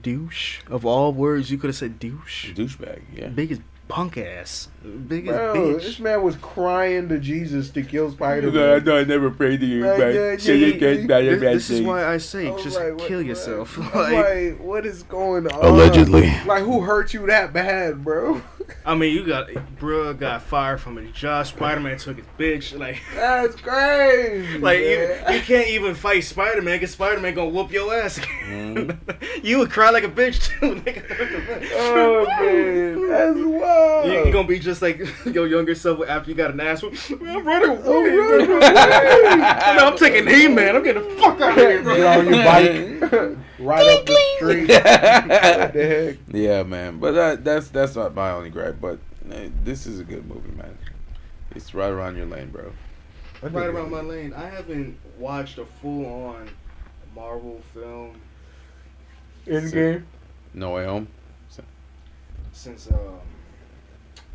douche. 0.01 0.61
Of 0.69 0.85
all 0.85 1.11
words, 1.14 1.51
you 1.51 1.57
could 1.57 1.68
have 1.69 1.76
said 1.76 1.99
douche. 1.99 2.51
Douchebag, 2.53 3.01
yeah. 3.15 3.27
Biggest 3.27 3.61
punk 3.89 4.18
ass, 4.18 4.69
biggest 5.07 5.35
Bro, 5.35 5.73
this 5.77 5.99
man 5.99 6.23
was 6.23 6.35
crying 6.38 7.10
to 7.10 7.19
Jesus 7.19 7.69
to 7.72 7.84
kill 7.84 8.10
Spider 8.11 8.49
Man. 8.49 8.84
no 8.85 8.97
I 8.97 9.03
never 9.03 9.30
prayed 9.30 9.60
to 9.60 9.65
you, 9.68 9.85
Like, 9.85 9.97
but 9.97 10.14
yeah, 10.15 10.38
so 10.38 10.51
yeah, 10.51 10.57
you 10.57 10.73
yeah, 10.73 10.80
can 10.80 11.10
yeah. 11.10 11.19
This, 11.35 11.39
this 11.41 11.69
is 11.69 11.81
why 11.81 12.05
I 12.05 12.18
say, 12.18 12.47
I 12.47 12.51
was 12.51 12.64
just 12.64 12.80
like, 12.80 12.97
kill 12.99 13.18
what- 13.19 13.26
yourself. 13.26 13.77
Like, 13.93 13.93
like, 13.93 14.60
what 14.60 14.85
is 14.85 15.03
going 15.03 15.47
on? 15.47 15.64
Allegedly. 15.65 16.34
Like, 16.45 16.64
who 16.64 16.81
hurt 16.81 17.14
you 17.14 17.27
that 17.27 17.53
bad, 17.53 18.03
bro? 18.03 18.41
I 18.85 18.95
mean, 18.95 19.14
you 19.14 19.26
got, 19.26 19.49
bro 19.80 20.14
got 20.14 20.41
fired 20.41 20.81
from 20.81 20.98
his 20.98 21.11
job. 21.11 21.45
Spider 21.48 21.80
Man 21.80 21.98
took 21.98 22.18
his 22.18 22.26
bitch. 22.38 22.77
Like, 22.77 23.02
That's 23.15 23.56
crazy. 23.56 24.57
like 24.57 24.80
you, 24.80 24.98
man. 24.98 25.34
you 25.34 25.41
can't 25.41 25.68
even 25.69 25.95
fight 25.95 26.23
Spider 26.23 26.61
Man 26.61 26.80
because 26.80 26.91
Spider 26.91 27.19
Man 27.22 27.34
gonna 27.34 27.49
whoop 27.49 27.72
your 27.72 27.94
ass. 27.94 28.19
Mm-hmm. 28.19 29.10
you 29.44 29.60
would 29.60 29.72
cry 29.72 29.90
like 29.90 30.03
a 30.03 30.10
bitch 30.10 30.41
too. 30.41 30.76
nigga. 30.81 31.69
oh 31.76 32.26
man, 32.26 33.10
that's 33.10 33.40
wild. 33.40 34.07
You, 34.07 34.26
you 34.26 34.34
gonna 34.34 34.48
be 34.48 34.60
just 34.60 34.81
like 34.81 35.02
your 35.26 35.48
younger 35.48 35.76
self 35.76 36.02
after 36.07 36.30
you 36.30 36.35
got 36.35 36.52
an 36.52 36.60
ass 36.60 36.81
whoop. 36.84 36.95
I'm 37.10 37.45
running 37.45 37.69
away. 37.69 38.11
I'm 38.11 38.19
running 38.19 38.52
away. 38.52 38.60
no, 39.76 39.88
I'm 39.88 39.98
taking 39.98 40.27
He 40.27 40.48
Man. 40.48 40.76
I'm 40.76 40.84
getting 40.84 41.03
the 41.03 41.15
fuck 41.15 41.40
out 41.41 41.52
of 41.52 41.56
here, 41.57 41.81
bro. 41.81 41.95
Get 41.95 42.18
on 42.18 42.26
your 42.34 42.44
bike, 42.44 43.38
ride 43.60 43.88
up 43.88 44.06
the 44.06 44.19
street. 44.38 44.68
what 44.69 45.73
the 45.73 46.15
heck? 46.18 46.18
yeah, 46.34 46.64
man. 46.64 46.99
But 46.99 47.14
that, 47.14 47.44
that's 47.44 47.69
that's 47.69 47.95
not 47.95 48.14
my 48.14 48.31
only 48.31 48.49
gripe. 48.53 48.80
But 48.80 48.99
eh, 49.31 49.49
this 49.63 49.85
is 49.85 49.99
a 49.99 50.03
good 50.03 50.25
movie, 50.27 50.51
man. 50.51 50.77
It's 51.55 51.73
right 51.73 51.89
around 51.89 52.15
your 52.15 52.25
lane, 52.25 52.49
bro. 52.49 52.71
Right 53.41 53.67
around 53.67 53.91
my 53.91 54.01
lane. 54.01 54.34
I 54.34 54.47
haven't 54.47 54.97
watched 55.17 55.57
a 55.57 55.65
full 55.65 56.05
on 56.05 56.49
Marvel 57.13 57.61
film 57.73 58.15
Endgame. 59.45 60.03
No 60.53 60.71
Way 60.71 60.85
Home. 60.85 61.07
since 62.51 62.88
um, 62.91 63.19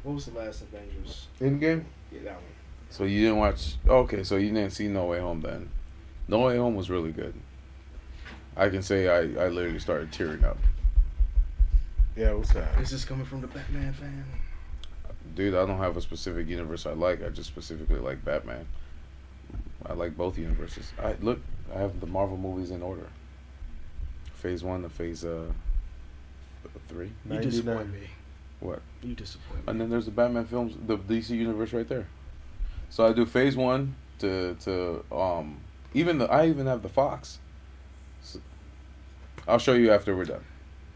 what 0.03 0.15
was 0.15 0.27
the 0.27 0.39
last 0.39 0.63
Avengers? 0.63 1.29
Endgame. 1.41 1.85
Yeah, 2.13 2.21
that 2.25 2.35
one. 2.35 2.43
So 2.91 3.05
you 3.05 3.23
didn't 3.23 3.39
watch? 3.39 3.77
Okay, 3.87 4.25
so 4.25 4.37
you 4.37 4.53
didn't 4.53 4.73
see 4.73 4.89
No 4.89 5.07
Way 5.07 5.21
Home 5.21 5.41
then. 5.41 5.71
No 6.27 6.41
Way 6.41 6.57
Home 6.59 6.75
was 6.75 6.91
really 6.91 7.13
good. 7.13 7.35
I 8.57 8.69
can 8.69 8.83
say 8.83 9.09
I, 9.09 9.45
I 9.45 9.49
literally 9.49 9.79
started 9.79 10.13
tearing 10.13 10.45
up. 10.45 10.59
Yeah, 12.19 12.33
what's 12.33 12.53
that? 12.53 12.81
Is 12.81 12.91
this 12.91 13.05
coming 13.05 13.25
from 13.25 13.43
the 13.43 13.47
Batman 13.47 13.93
fan? 13.93 14.25
Dude, 15.37 15.55
I 15.55 15.65
don't 15.65 15.79
have 15.79 15.97
a 15.97 16.01
specific 16.01 16.49
universe 16.49 16.85
I 16.85 16.91
like. 16.93 17.23
I 17.25 17.29
just 17.29 17.49
specifically 17.49 18.01
like 18.01 18.25
Batman. 18.25 18.67
I 19.87 19.93
like 19.93 20.17
both 20.17 20.37
universes. 20.37 20.93
I 21.01 21.15
look. 21.21 21.41
I 21.73 21.79
have 21.79 22.01
the 22.01 22.07
Marvel 22.09 22.37
movies 22.37 22.73
in 22.73 22.83
order. 22.83 23.07
Phase 24.35 24.65
one 24.65 24.83
to 24.83 24.89
Phase 24.89 25.25
uh 25.25 25.53
three, 26.89 27.13
You 27.31 27.39
disappoint 27.39 27.79
99. 27.89 27.93
me. 28.01 28.09
What? 28.61 28.83
You 29.03 29.15
disappoint 29.15 29.59
me. 29.59 29.71
and 29.71 29.81
then 29.81 29.89
there's 29.91 30.07
the 30.07 30.11
Batman 30.11 30.45
films, 30.45 30.75
the 30.87 30.99
DC 30.99 31.31
universe 31.31 31.73
right 31.73 31.89
there. 31.89 32.07
So 32.91 33.07
I 33.07 33.13
do 33.13 33.27
Phase 33.27 33.57
one 33.57 33.95
to 34.19 34.57
to 34.65 35.05
um 35.13 35.59
Even 35.95 36.19
the 36.19 36.27
I 36.31 36.49
even 36.49 36.67
have 36.67 36.83
the 36.83 36.89
Fox. 36.89 37.39
So- 38.23 38.41
I'll 39.47 39.59
show 39.59 39.75
you 39.75 39.93
after 39.93 40.17
we're 40.17 40.25
done. 40.25 40.45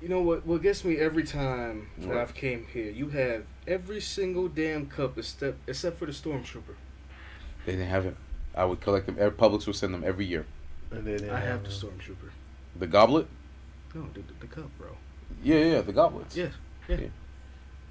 You 0.03 0.09
know 0.09 0.21
what? 0.21 0.45
What 0.45 0.63
gets 0.63 0.85
me 0.85 0.97
every 0.99 1.23
time 1.23 1.89
that 1.99 2.09
What? 2.09 2.17
I've 2.19 2.35
came 2.35 2.67
here, 2.73 2.91
you 2.91 3.09
have 3.11 3.45
every 3.69 4.01
single 4.01 4.49
damn 4.49 4.87
cup 4.87 5.17
except 5.17 5.69
except 5.69 5.97
for 6.01 6.07
the 6.07 6.13
stormtrooper. 6.13 6.75
They 7.65 7.73
didn't 7.73 7.89
have 7.89 8.07
it. 8.07 8.17
I 8.53 8.65
would 8.65 8.81
collect 8.81 9.07
them. 9.07 9.17
Every 9.17 9.37
Publix 9.39 9.65
would 9.69 9.77
send 9.77 9.95
them 9.95 10.03
every 10.05 10.25
year. 10.25 10.45
And 10.91 11.07
they 11.07 11.13
didn't 11.13 11.31
I 11.31 11.39
have 11.39 11.63
the 11.63 11.71
stormtrooper. 11.71 12.31
The 12.77 12.89
goblet. 12.89 13.29
No, 13.95 14.09
the, 14.13 14.21
the, 14.21 14.33
the 14.41 14.47
cup, 14.49 14.71
bro. 14.77 14.97
Yeah, 15.43 15.59
yeah, 15.59 15.81
the 15.83 15.93
goblets. 15.93 16.37
Yes. 16.37 16.53
Yeah, 16.89 16.97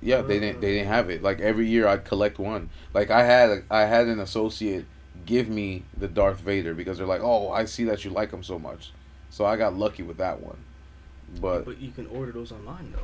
Yeah, 0.02 0.22
they 0.22 0.40
didn't. 0.40 0.60
They 0.60 0.74
didn't 0.74 0.90
have 0.90 1.10
it. 1.10 1.24
Like 1.24 1.40
every 1.40 1.68
year, 1.68 1.88
I'd 1.88 2.04
collect 2.04 2.40
one. 2.40 2.70
Like 2.94 3.10
I 3.10 3.24
had, 3.24 3.64
I 3.72 3.86
had 3.86 4.08
an 4.08 4.20
associate 4.20 4.86
give 5.26 5.48
me 5.48 5.84
the 5.98 6.10
Darth 6.10 6.42
Vader 6.42 6.74
because 6.74 6.98
they're 6.98 7.08
like, 7.08 7.22
"Oh, 7.22 7.52
I 7.52 7.66
see 7.66 7.86
that 7.86 8.04
you 8.04 8.12
like 8.12 8.32
him 8.32 8.44
so 8.44 8.60
much," 8.60 8.92
so 9.30 9.46
I 9.46 9.56
got 9.56 9.76
lucky 9.76 10.04
with 10.04 10.18
that 10.18 10.42
one. 10.42 10.58
But 11.40 11.66
But 11.66 11.80
you 11.80 11.92
can 11.92 12.08
order 12.08 12.32
those 12.32 12.52
online 12.52 12.92
though. 12.94 13.00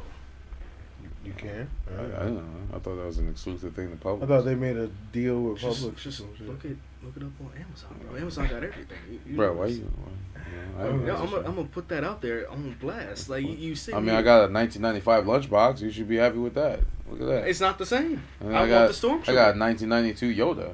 You 1.23 1.33
can. 1.37 1.69
I, 1.89 2.01
I 2.01 2.23
don't 2.23 2.35
know. 2.35 2.75
I 2.75 2.79
thought 2.79 2.95
that 2.95 3.05
was 3.05 3.17
an 3.17 3.29
exclusive 3.29 3.73
thing 3.75 3.89
to 3.91 3.97
Publix 3.97 4.23
I 4.23 4.27
thought 4.27 4.45
they 4.45 4.55
made 4.55 4.77
a 4.77 4.87
deal 5.11 5.41
with 5.41 5.59
Just, 5.59 5.83
Publix. 5.83 5.95
just 5.97 6.19
or 6.19 6.23
some 6.23 6.35
shit. 6.37 6.47
look 6.47 6.65
it 6.65 6.77
look 7.03 7.15
it 7.17 7.23
up 7.23 7.31
on 7.41 7.51
Amazon, 7.61 7.99
bro. 8.09 8.19
Amazon 8.19 8.47
got 8.47 8.63
everything. 8.63 8.97
You- 9.11 9.19
you 9.25 9.35
Bro, 9.35 9.53
why 9.53 9.65
you? 9.67 9.91
Why, 10.03 10.11
you 10.35 10.57
know, 10.57 10.79
I, 10.79 10.83
don't 10.87 11.01
Yeah, 11.01 11.07
know. 11.07 11.15
I'm 11.17 11.29
gonna 11.29 11.47
I'm 11.49 11.55
gonna 11.55 11.67
put 11.67 11.87
that 11.89 12.03
out 12.03 12.21
there 12.21 12.49
on 12.49 12.75
blast. 12.79 13.29
Like 13.29 13.43
you, 13.43 13.49
you 13.53 13.75
see, 13.75 13.93
I 13.93 13.99
mean, 13.99 14.15
I 14.15 14.21
got 14.21 14.49
a 14.49 14.51
1995 14.53 15.25
lunchbox. 15.25 15.81
You 15.81 15.91
should 15.91 16.07
be 16.07 16.17
happy 16.17 16.37
with 16.37 16.53
that. 16.55 16.79
Look 17.09 17.21
at 17.21 17.27
that. 17.27 17.47
It's 17.47 17.59
not 17.61 17.77
the 17.77 17.85
same. 17.85 18.23
And 18.39 18.55
I, 18.55 18.63
I 18.63 18.67
got, 18.69 18.87
the 18.87 18.93
stormtrooper. 18.93 19.29
I 19.29 19.33
got 19.33 19.55
a 19.55 19.59
1992 19.59 20.33
Yoda. 20.35 20.73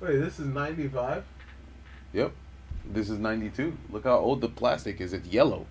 Wait, 0.00 0.18
this 0.18 0.38
is 0.38 0.46
95? 0.46 1.22
Yep, 2.14 2.32
This 2.90 3.10
is 3.10 3.18
92. 3.18 3.76
Look 3.90 4.04
how 4.04 4.16
old 4.18 4.40
the 4.40 4.48
plastic 4.48 5.00
is. 5.00 5.12
It's 5.12 5.28
yellow. 5.28 5.66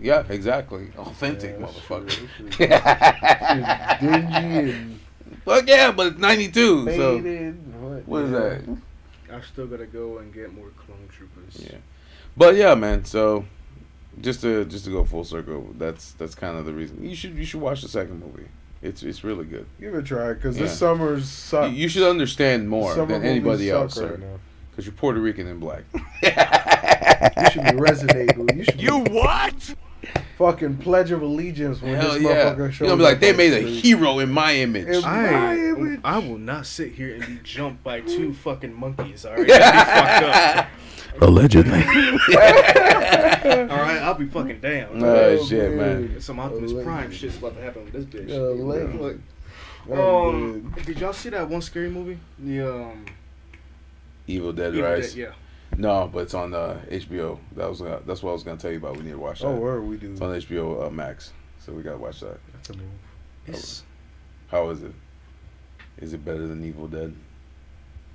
Yeah, 0.00 0.24
exactly. 0.28 0.88
Authentic, 0.96 1.56
Yeah, 1.58 1.66
that's 1.66 1.78
motherfucker. 1.78 2.08
true. 2.10 2.28
Shit's 2.50 4.00
dingy 4.00 4.72
and 4.72 5.00
Fuck 5.44 5.66
yeah, 5.68 5.90
but 5.92 6.08
it's 6.08 6.18
92. 6.18 6.86
So 6.94 7.22
faded. 7.22 8.06
what 8.06 8.22
is 8.24 8.30
yeah. 8.30 8.38
that? 8.38 8.78
I 9.32 9.40
still 9.42 9.66
gotta 9.66 9.86
go 9.86 10.18
and 10.18 10.32
get 10.32 10.52
more 10.54 10.68
clone 10.76 11.08
troopers. 11.08 11.60
Yeah. 11.70 11.78
But 12.36 12.56
yeah, 12.56 12.74
man. 12.74 13.04
So 13.04 13.44
just 14.20 14.40
to 14.42 14.64
just 14.66 14.84
to 14.86 14.90
go 14.90 15.04
full 15.04 15.24
circle, 15.24 15.74
that's 15.78 16.12
that's 16.12 16.34
kind 16.34 16.56
of 16.58 16.64
the 16.66 16.72
reason. 16.72 17.04
You 17.08 17.14
should 17.14 17.34
you 17.34 17.44
should 17.44 17.60
watch 17.60 17.82
the 17.82 17.88
second 17.88 18.20
movie. 18.20 18.48
It's 18.82 19.02
it's 19.02 19.24
really 19.24 19.44
good. 19.44 19.66
Give 19.80 19.94
it 19.94 19.98
a 19.98 20.02
try, 20.02 20.32
because 20.34 20.56
Yeah. 20.56 20.64
this 20.64 20.78
summer's 20.78 21.20
You, 21.20 21.24
suck. 21.26 21.72
you 21.72 21.88
should 21.88 22.08
understand 22.08 22.68
more 22.68 22.94
Summer 22.94 23.06
than 23.18 23.24
anybody 23.24 23.70
else, 23.70 23.98
right 23.98 24.10
sir. 24.10 24.16
now. 24.18 24.38
Because 24.78 24.86
you're 24.86 24.94
Puerto 24.94 25.18
Rican 25.20 25.48
and 25.48 25.58
black. 25.58 25.82
You 27.36 27.50
should 27.50 27.64
be 27.64 27.74
resonating. 27.74 28.48
You 28.56 28.62
should 28.64 28.80
You 28.80 29.02
be 29.02 29.10
what? 29.10 29.74
fucking 30.36 30.76
Pledge 30.76 31.10
of 31.10 31.20
Allegiance 31.22 31.82
when 31.82 31.96
Hell 31.96 32.12
this 32.14 32.22
yeah. 32.22 32.28
motherfucker 32.54 32.56
You're 32.58 32.72
shows 32.72 32.88
gonna 32.90 32.96
be 32.98 33.02
like, 33.02 33.18
they 33.18 33.32
made 33.32 33.52
a 33.54 33.58
street. 33.60 33.80
hero 33.84 34.18
in 34.20 34.30
my 34.30 34.54
image. 34.54 34.86
It- 34.86 35.04
I 35.04 35.30
My 35.32 35.54
image. 35.56 36.00
I 36.04 36.18
will 36.18 36.38
not 36.38 36.64
sit 36.66 36.92
here 36.92 37.12
and 37.14 37.26
be 37.26 37.40
jumped 37.42 37.82
by 37.82 38.02
two 38.02 38.32
fucking 38.44 38.72
monkeys. 38.72 39.24
All 39.26 39.34
right, 39.34 39.50
I'll 39.50 40.62
be 40.62 40.68
fucked 41.18 41.22
Allegedly. 41.22 41.82
All 41.82 41.88
right, 43.82 44.00
I'll 44.00 44.14
be 44.14 44.26
fucking 44.26 44.60
down. 44.60 45.02
Oh, 45.02 45.44
shit, 45.44 45.72
man. 45.74 46.20
Some 46.20 46.38
Optimus 46.38 46.70
Allegedly. 46.70 46.84
Prime 46.84 47.10
shit's 47.10 47.36
about 47.38 47.56
to 47.56 47.62
happen 47.62 47.84
with 47.84 47.92
this 47.94 48.04
bitch. 48.04 48.30
Allegedly. 48.30 48.98
Look, 49.00 49.16
Oh, 49.90 50.28
um, 50.30 50.74
did 50.84 51.00
y'all 51.00 51.12
see 51.14 51.30
that 51.30 51.48
one 51.48 51.62
scary 51.62 51.90
movie? 51.90 52.18
The 52.38 52.60
um, 52.60 53.06
Evil 54.28 54.52
Dead 54.52 54.74
Evil 54.74 54.88
Rise. 54.90 55.14
Dead, 55.14 55.18
yeah. 55.20 55.32
No, 55.76 56.08
but 56.12 56.20
it's 56.20 56.34
on 56.34 56.54
uh, 56.54 56.80
HBO. 56.90 57.38
That 57.56 57.68
was 57.68 57.82
uh, 57.82 58.00
that's 58.06 58.22
what 58.22 58.30
I 58.30 58.32
was 58.34 58.42
gonna 58.44 58.56
tell 58.58 58.70
you 58.70 58.78
about. 58.78 58.96
We 58.96 59.02
need 59.02 59.10
to 59.12 59.18
watch 59.18 59.40
that. 59.40 59.46
Oh, 59.48 59.56
where 59.56 59.80
we 59.80 59.96
do? 59.96 60.12
It's 60.12 60.20
on 60.20 60.30
HBO 60.40 60.86
uh, 60.86 60.90
Max, 60.90 61.32
so 61.58 61.72
we 61.72 61.82
gotta 61.82 61.98
watch 61.98 62.20
that. 62.20 62.38
That's 62.52 62.70
a 62.70 62.74
move. 62.74 62.86
It's 63.46 63.82
How 64.48 64.70
is 64.70 64.82
it? 64.82 64.92
Is 65.98 66.12
it 66.12 66.24
better 66.24 66.46
than 66.46 66.64
Evil 66.64 66.86
Dead? 66.86 67.14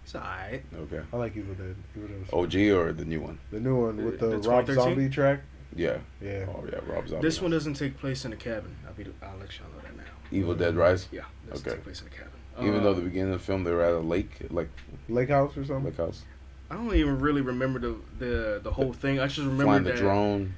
it's 0.03 0.15
alright. 0.15 0.63
Okay. 0.75 1.01
I 1.13 1.17
like 1.17 1.35
Evil 1.37 1.53
Dead. 1.55 1.75
Evil 1.95 2.09
Dead. 2.09 2.19
was- 2.31 2.33
OG 2.55 2.55
or 2.77 2.91
the 2.93 3.05
new 3.05 3.21
one? 3.21 3.39
The 3.51 3.59
new 3.59 3.75
one 3.85 3.97
with 4.03 4.19
The- 4.19 4.27
the, 4.27 4.37
the 4.39 4.49
Rob 4.49 4.67
Zombie 4.67 5.09
track. 5.09 5.41
Yeah. 5.75 5.97
Yeah. 6.21 6.45
Oh 6.49 6.63
yeah, 6.71 6.79
Rob 6.87 7.07
Zombie. 7.07 7.25
This 7.27 7.41
one 7.41 7.51
doesn't 7.51 7.73
take 7.75 7.97
place 7.97 8.25
in 8.25 8.33
a 8.33 8.35
cabin. 8.35 8.75
I'll 8.87 8.93
be. 8.93 9.05
I'll 9.23 9.37
let 9.37 9.57
y'all 9.57 9.67
know 9.75 9.81
that 9.83 9.95
now. 9.97 10.03
Evil 10.31 10.53
Dead 10.55 10.75
Rise. 10.75 11.07
Yeah, 11.11 11.21
doesn't 11.49 11.65
Okay. 11.67 11.75
take 11.77 11.83
place 11.83 12.01
in 12.01 12.07
a 12.07 12.09
cabin. 12.11 12.29
Even 12.61 12.75
Uh, 12.75 12.83
though 12.83 12.93
the 12.93 13.01
beginning 13.01 13.33
of 13.33 13.39
the 13.39 13.45
film 13.45 13.63
they 13.63 13.71
were 13.71 13.81
at 13.83 13.93
a 13.93 13.99
lake, 13.99 14.31
like 14.49 14.69
Lake 15.09 15.29
House 15.29 15.57
or 15.57 15.65
something. 15.65 15.85
lake 15.85 15.97
house, 15.97 16.23
I 16.69 16.75
don't 16.75 16.93
even 16.95 17.19
really 17.19 17.41
remember 17.41 17.79
the 17.79 17.95
the 18.19 18.59
the 18.63 18.71
whole 18.71 18.93
thing. 18.93 19.19
I 19.19 19.25
just 19.27 19.39
remember 19.39 19.63
flying 19.63 19.83
the 19.83 19.91
that 19.91 19.97
drone. 19.99 20.55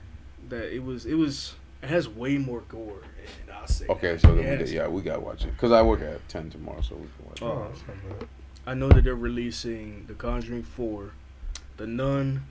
that 0.49 0.73
it 0.75 0.83
was 0.83 1.05
it 1.05 1.15
was 1.15 1.55
it 1.81 1.89
has 1.89 2.07
way 2.09 2.37
more 2.37 2.61
gore. 2.67 3.01
And 3.47 3.51
I'll 3.55 3.67
say 3.67 3.85
Okay, 3.87 4.13
that. 4.13 4.21
so 4.21 4.27
then 4.35 4.37
we 4.37 4.57
did, 4.57 4.69
yeah, 4.69 4.87
we 4.87 5.01
gotta 5.01 5.19
watch 5.21 5.45
it 5.45 5.51
because 5.51 5.71
I 5.71 5.81
work 5.81 6.01
at 6.01 6.27
ten 6.29 6.49
tomorrow, 6.49 6.81
so 6.81 6.95
we 6.95 7.07
can 7.17 7.25
watch 7.27 7.41
it. 7.41 7.45
Oh, 7.45 7.67
that's. 7.69 8.29
I 8.67 8.73
know 8.73 8.89
that 8.89 9.03
they're 9.03 9.15
releasing 9.15 10.05
The 10.07 10.15
Conjuring 10.15 10.63
Four, 10.63 11.11
The 11.77 11.85
Nun, 11.87 12.43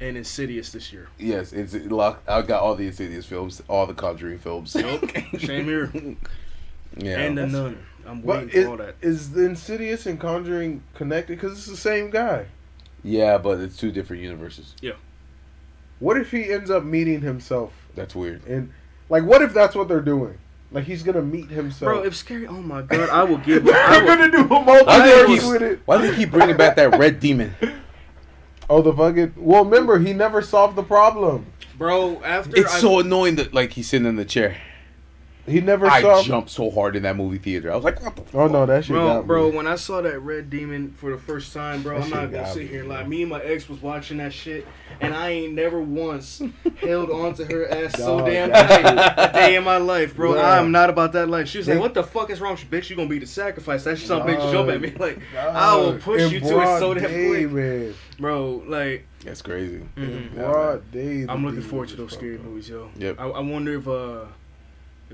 and 0.00 0.16
Insidious 0.16 0.72
this 0.72 0.92
year. 0.92 1.08
Yes, 1.18 1.52
it's 1.52 1.74
locked. 1.74 1.90
lock. 1.90 2.22
I 2.28 2.42
got 2.42 2.60
all 2.62 2.74
the 2.74 2.86
Insidious 2.88 3.24
films, 3.24 3.62
all 3.68 3.86
the 3.86 3.94
Conjuring 3.94 4.38
films. 4.40 4.74
Nope, 4.74 5.10
same 5.38 5.64
here. 5.64 5.90
yeah, 6.96 7.18
and 7.20 7.38
The 7.38 7.42
That's- 7.46 7.52
Nun. 7.52 7.78
I'm 8.06 8.22
waiting 8.22 8.46
But 8.46 8.52
for 8.52 8.58
it, 8.60 8.66
all 8.66 8.76
that. 8.78 8.94
is 9.00 9.30
the 9.32 9.44
Insidious 9.44 10.06
and 10.06 10.18
Conjuring 10.20 10.82
connected? 10.94 11.36
Because 11.38 11.52
it's 11.58 11.66
the 11.66 11.76
same 11.76 12.10
guy. 12.10 12.46
yeah, 13.02 13.38
but 13.38 13.60
it's 13.60 13.76
two 13.76 13.90
different 13.92 14.22
universes. 14.22 14.74
Yeah. 14.80 14.92
What 16.00 16.16
if 16.16 16.30
he 16.30 16.52
ends 16.52 16.70
up 16.70 16.84
meeting 16.84 17.20
himself? 17.20 17.72
That's 17.94 18.14
weird. 18.14 18.44
And 18.46 18.72
like, 19.08 19.24
what 19.24 19.42
if 19.42 19.54
that's 19.54 19.74
what 19.74 19.88
they're 19.88 20.00
doing? 20.00 20.38
Like 20.72 20.84
he's 20.84 21.02
gonna 21.04 21.22
meet 21.22 21.48
himself. 21.50 21.80
Bro, 21.88 22.04
if 22.04 22.16
scary, 22.16 22.46
oh 22.48 22.60
my 22.60 22.82
god, 22.82 23.08
I 23.10 23.22
will 23.22 23.38
give. 23.38 23.64
they're 23.64 23.74
I 23.76 23.98
will, 24.00 24.06
gonna 24.06 24.30
do 24.30 24.38
a 24.40 24.44
Why 24.44 24.80
multiverse 24.82 25.52
with 25.52 25.62
it. 25.62 25.80
Why 25.84 26.00
do 26.00 26.10
they 26.10 26.16
keep 26.16 26.32
bringing 26.32 26.56
back 26.56 26.74
that 26.76 26.98
red 26.98 27.20
demon? 27.20 27.54
Oh, 28.70 28.80
the 28.80 28.94
fucking. 28.94 29.34
Well, 29.36 29.62
remember 29.62 29.98
he 29.98 30.14
never 30.14 30.40
solved 30.40 30.74
the 30.74 30.82
problem. 30.82 31.44
bro, 31.76 32.22
after 32.24 32.56
It's 32.58 32.74
I, 32.74 32.78
so 32.80 32.98
annoying 33.00 33.36
that 33.36 33.52
like 33.52 33.72
he's 33.74 33.90
sitting 33.90 34.06
in 34.06 34.16
the 34.16 34.24
chair. 34.24 34.56
He 35.46 35.60
never 35.60 35.86
saw. 35.88 35.94
I 35.94 36.00
solved. 36.00 36.26
jumped 36.26 36.50
so 36.50 36.70
hard 36.70 36.96
in 36.96 37.02
that 37.02 37.16
movie 37.16 37.36
theater. 37.38 37.70
I 37.70 37.76
was 37.76 37.84
like, 37.84 38.02
what 38.02 38.16
the 38.16 38.38
Oh 38.38 38.46
no, 38.46 38.64
that 38.64 38.84
shit 38.84 38.94
Bro, 38.94 39.06
got 39.06 39.26
bro, 39.26 39.50
me. 39.50 39.56
when 39.58 39.66
I 39.66 39.76
saw 39.76 40.00
that 40.00 40.18
red 40.20 40.48
demon 40.48 40.92
for 40.92 41.10
the 41.10 41.18
first 41.18 41.52
time, 41.52 41.82
bro, 41.82 41.98
That 41.98 42.04
I'm 42.04 42.10
not 42.10 42.32
gonna 42.32 42.46
sit 42.50 42.62
me, 42.62 42.66
here 42.68 42.80
and 42.80 42.88
lie. 42.88 43.04
Me 43.04 43.20
and 43.22 43.30
my 43.30 43.42
ex 43.42 43.68
was 43.68 43.82
watching 43.82 44.16
that 44.18 44.32
shit, 44.32 44.66
and 45.02 45.12
I 45.14 45.28
ain't 45.30 45.52
never 45.52 45.80
once 45.82 46.40
held 46.80 47.10
onto 47.10 47.44
her 47.44 47.68
ass 47.68 47.92
so 47.98 48.18
Dog, 48.20 48.26
damn 48.26 48.50
that 48.50 48.82
tight 49.16 49.30
a 49.30 49.32
day 49.34 49.56
in 49.56 49.64
my 49.64 49.76
life, 49.76 50.16
bro. 50.16 50.34
Yeah. 50.34 50.58
I'm 50.60 50.72
not 50.72 50.88
about 50.88 51.12
that 51.12 51.28
life. 51.28 51.46
She 51.48 51.58
was 51.58 51.68
like, 51.68 51.78
"What 51.78 51.92
the 51.94 52.04
fuck 52.04 52.30
is 52.30 52.40
wrong 52.40 52.52
with 52.52 52.62
you, 52.64 52.68
bitch? 52.70 52.88
You 52.88 52.96
gonna 52.96 53.08
be 53.08 53.18
the 53.18 53.26
sacrifice? 53.26 53.84
That 53.84 53.98
some 53.98 54.22
bitch 54.22 54.38
Dog. 54.38 54.52
jump 54.52 54.70
at 54.70 54.80
me 54.80 54.92
like, 54.98 55.18
I 55.36 55.76
will 55.76 55.98
push 55.98 56.22
in 56.22 56.30
you 56.30 56.40
to 56.40 56.60
it 56.62 56.78
so 56.78 56.94
damn 56.94 57.02
day, 57.04 57.28
quick, 57.28 57.50
man. 57.50 57.94
bro. 58.18 58.62
Like, 58.66 59.06
That's 59.22 59.42
crazy. 59.42 59.82
mhm. 59.96 60.02
In 60.02 60.30
Yeah, 60.34 60.40
broad 60.42 60.90
day. 60.90 61.26
I'm 61.28 61.44
looking 61.44 61.60
forward 61.60 61.90
to 61.90 61.96
those 61.96 62.12
scary 62.12 62.36
fucked 62.36 62.46
up. 62.46 62.50
movies, 62.50 62.68
yo. 62.70 62.90
Yep. 62.96 63.20
I, 63.20 63.24
I 63.28 63.40
wonder 63.40 63.74
if 63.74 63.86
uh. 63.86 64.24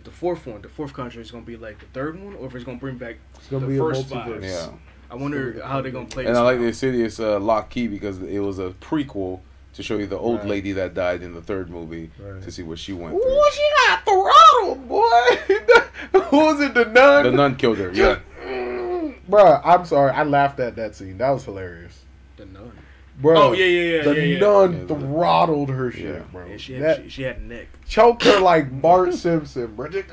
If 0.01 0.05
the 0.05 0.11
fourth 0.13 0.47
one, 0.47 0.63
the 0.63 0.69
fourth 0.71 0.95
Conjuring 0.95 1.23
is 1.27 1.31
gonna 1.31 1.45
be 1.45 1.59
like 1.59 1.79
the 1.79 1.85
third 1.93 2.19
one, 2.19 2.35
or 2.37 2.47
if 2.47 2.55
it's 2.55 2.65
gonna 2.65 2.79
bring 2.79 2.97
back 2.97 3.17
It's 3.37 3.49
gonna 3.49 3.67
the 3.67 3.73
be 3.73 3.79
first 3.79 4.09
multiverse. 4.09 4.41
vibes. 4.41 4.43
Yeah. 4.45 4.69
I 5.11 5.15
wonder 5.17 5.61
how 5.63 5.83
they're 5.83 5.93
gonna 5.93 6.07
play. 6.07 6.25
And 6.25 6.35
this 6.35 6.39
I 6.39 6.43
like 6.43 6.57
out. 6.57 6.61
the 6.63 6.67
Insidious 6.69 7.21
uh, 7.21 7.39
lock 7.39 7.69
key 7.69 7.87
because 7.87 8.19
it 8.23 8.39
was 8.39 8.59
a 8.59 8.71
prequel 8.81 9.41
to 9.75 9.83
show 9.83 9.99
you 9.99 10.07
the 10.07 10.17
old 10.17 10.39
Right. 10.41 10.49
lady 10.49 10.73
that 10.73 10.95
died 10.95 11.23
in 11.23 11.35
the 11.35 11.43
third 11.43 11.69
movie 11.69 12.11
Right. 12.19 12.41
to 12.43 12.51
see 12.51 12.63
what 12.63 12.79
she 12.79 12.95
went 12.95 13.11
through. 13.11 13.31
Ooh, 13.31 13.51
she 13.53 13.69
got 13.89 14.05
throttled, 14.07 14.89
boy. 14.89 16.19
Who 16.31 16.37
was 16.39 16.61
it? 16.63 16.73
The 16.73 16.87
nun. 16.87 17.25
The 17.25 17.33
nun 17.33 17.57
killed 17.57 17.77
her. 17.77 17.93
Yeah. 17.93 18.21
Bruh, 19.31 19.61
I'm 19.63 19.85
sorry. 19.85 20.13
I 20.13 20.23
laughed 20.25 20.61
at 20.61 20.77
that 20.77 20.95
scene. 20.97 21.19
That 21.19 21.29
was 21.31 21.45
hilarious. 21.45 22.05
The 22.39 22.47
nun. 22.47 22.73
Bro, 23.21 23.37
Oh 23.43 23.53
yeah, 23.53 23.65
yeah, 23.67 23.97
yeah, 23.97 24.03
the 24.05 24.15
yeah, 24.17 24.23
yeah. 24.23 24.39
nun 24.39 24.73
Yeah, 24.73 24.85
the- 24.85 24.95
throttled 24.95 25.69
her 25.69 25.91
shit, 25.91 26.05
Yeah. 26.17 26.23
bro. 26.33 26.47
Yeah, 26.47 26.57
she 26.57 26.73
had 26.75 26.83
that 26.83 27.03
she, 27.05 27.09
she 27.11 27.23
had 27.23 27.37
a 27.37 27.41
neck. 27.43 27.67
choked 27.87 28.25
her 28.25 28.41
like 28.41 28.81
Bart 28.81 29.13
Simpson, 29.15 29.75
bro. 29.75 29.89
Just- 29.89 30.09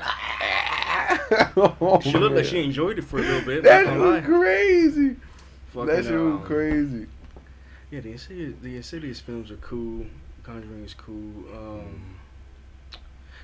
Oh, 1.56 2.00
She 2.04 2.12
looked 2.12 2.36
like 2.36 2.44
she 2.44 2.62
enjoyed 2.64 2.98
it 2.98 3.02
for 3.02 3.18
a 3.18 3.22
little 3.22 3.42
bit. 3.42 3.62
That 3.62 3.86
not 3.86 3.96
was 3.98 4.24
crazy. 4.24 5.16
Fucking, 5.72 5.86
that 5.86 6.04
shit 6.04 6.12
was 6.12 6.34
um, 6.34 6.42
crazy. 6.42 7.06
Yeah, 7.90 8.00
the 8.00 8.12
Insidious, 8.12 8.54
the 8.62 8.76
Insidious 8.76 9.20
films 9.20 9.50
are 9.50 9.56
cool. 9.56 10.06
Conjuring 10.42 10.84
is 10.84 10.94
cool. 10.94 11.44
Um, 11.54 12.16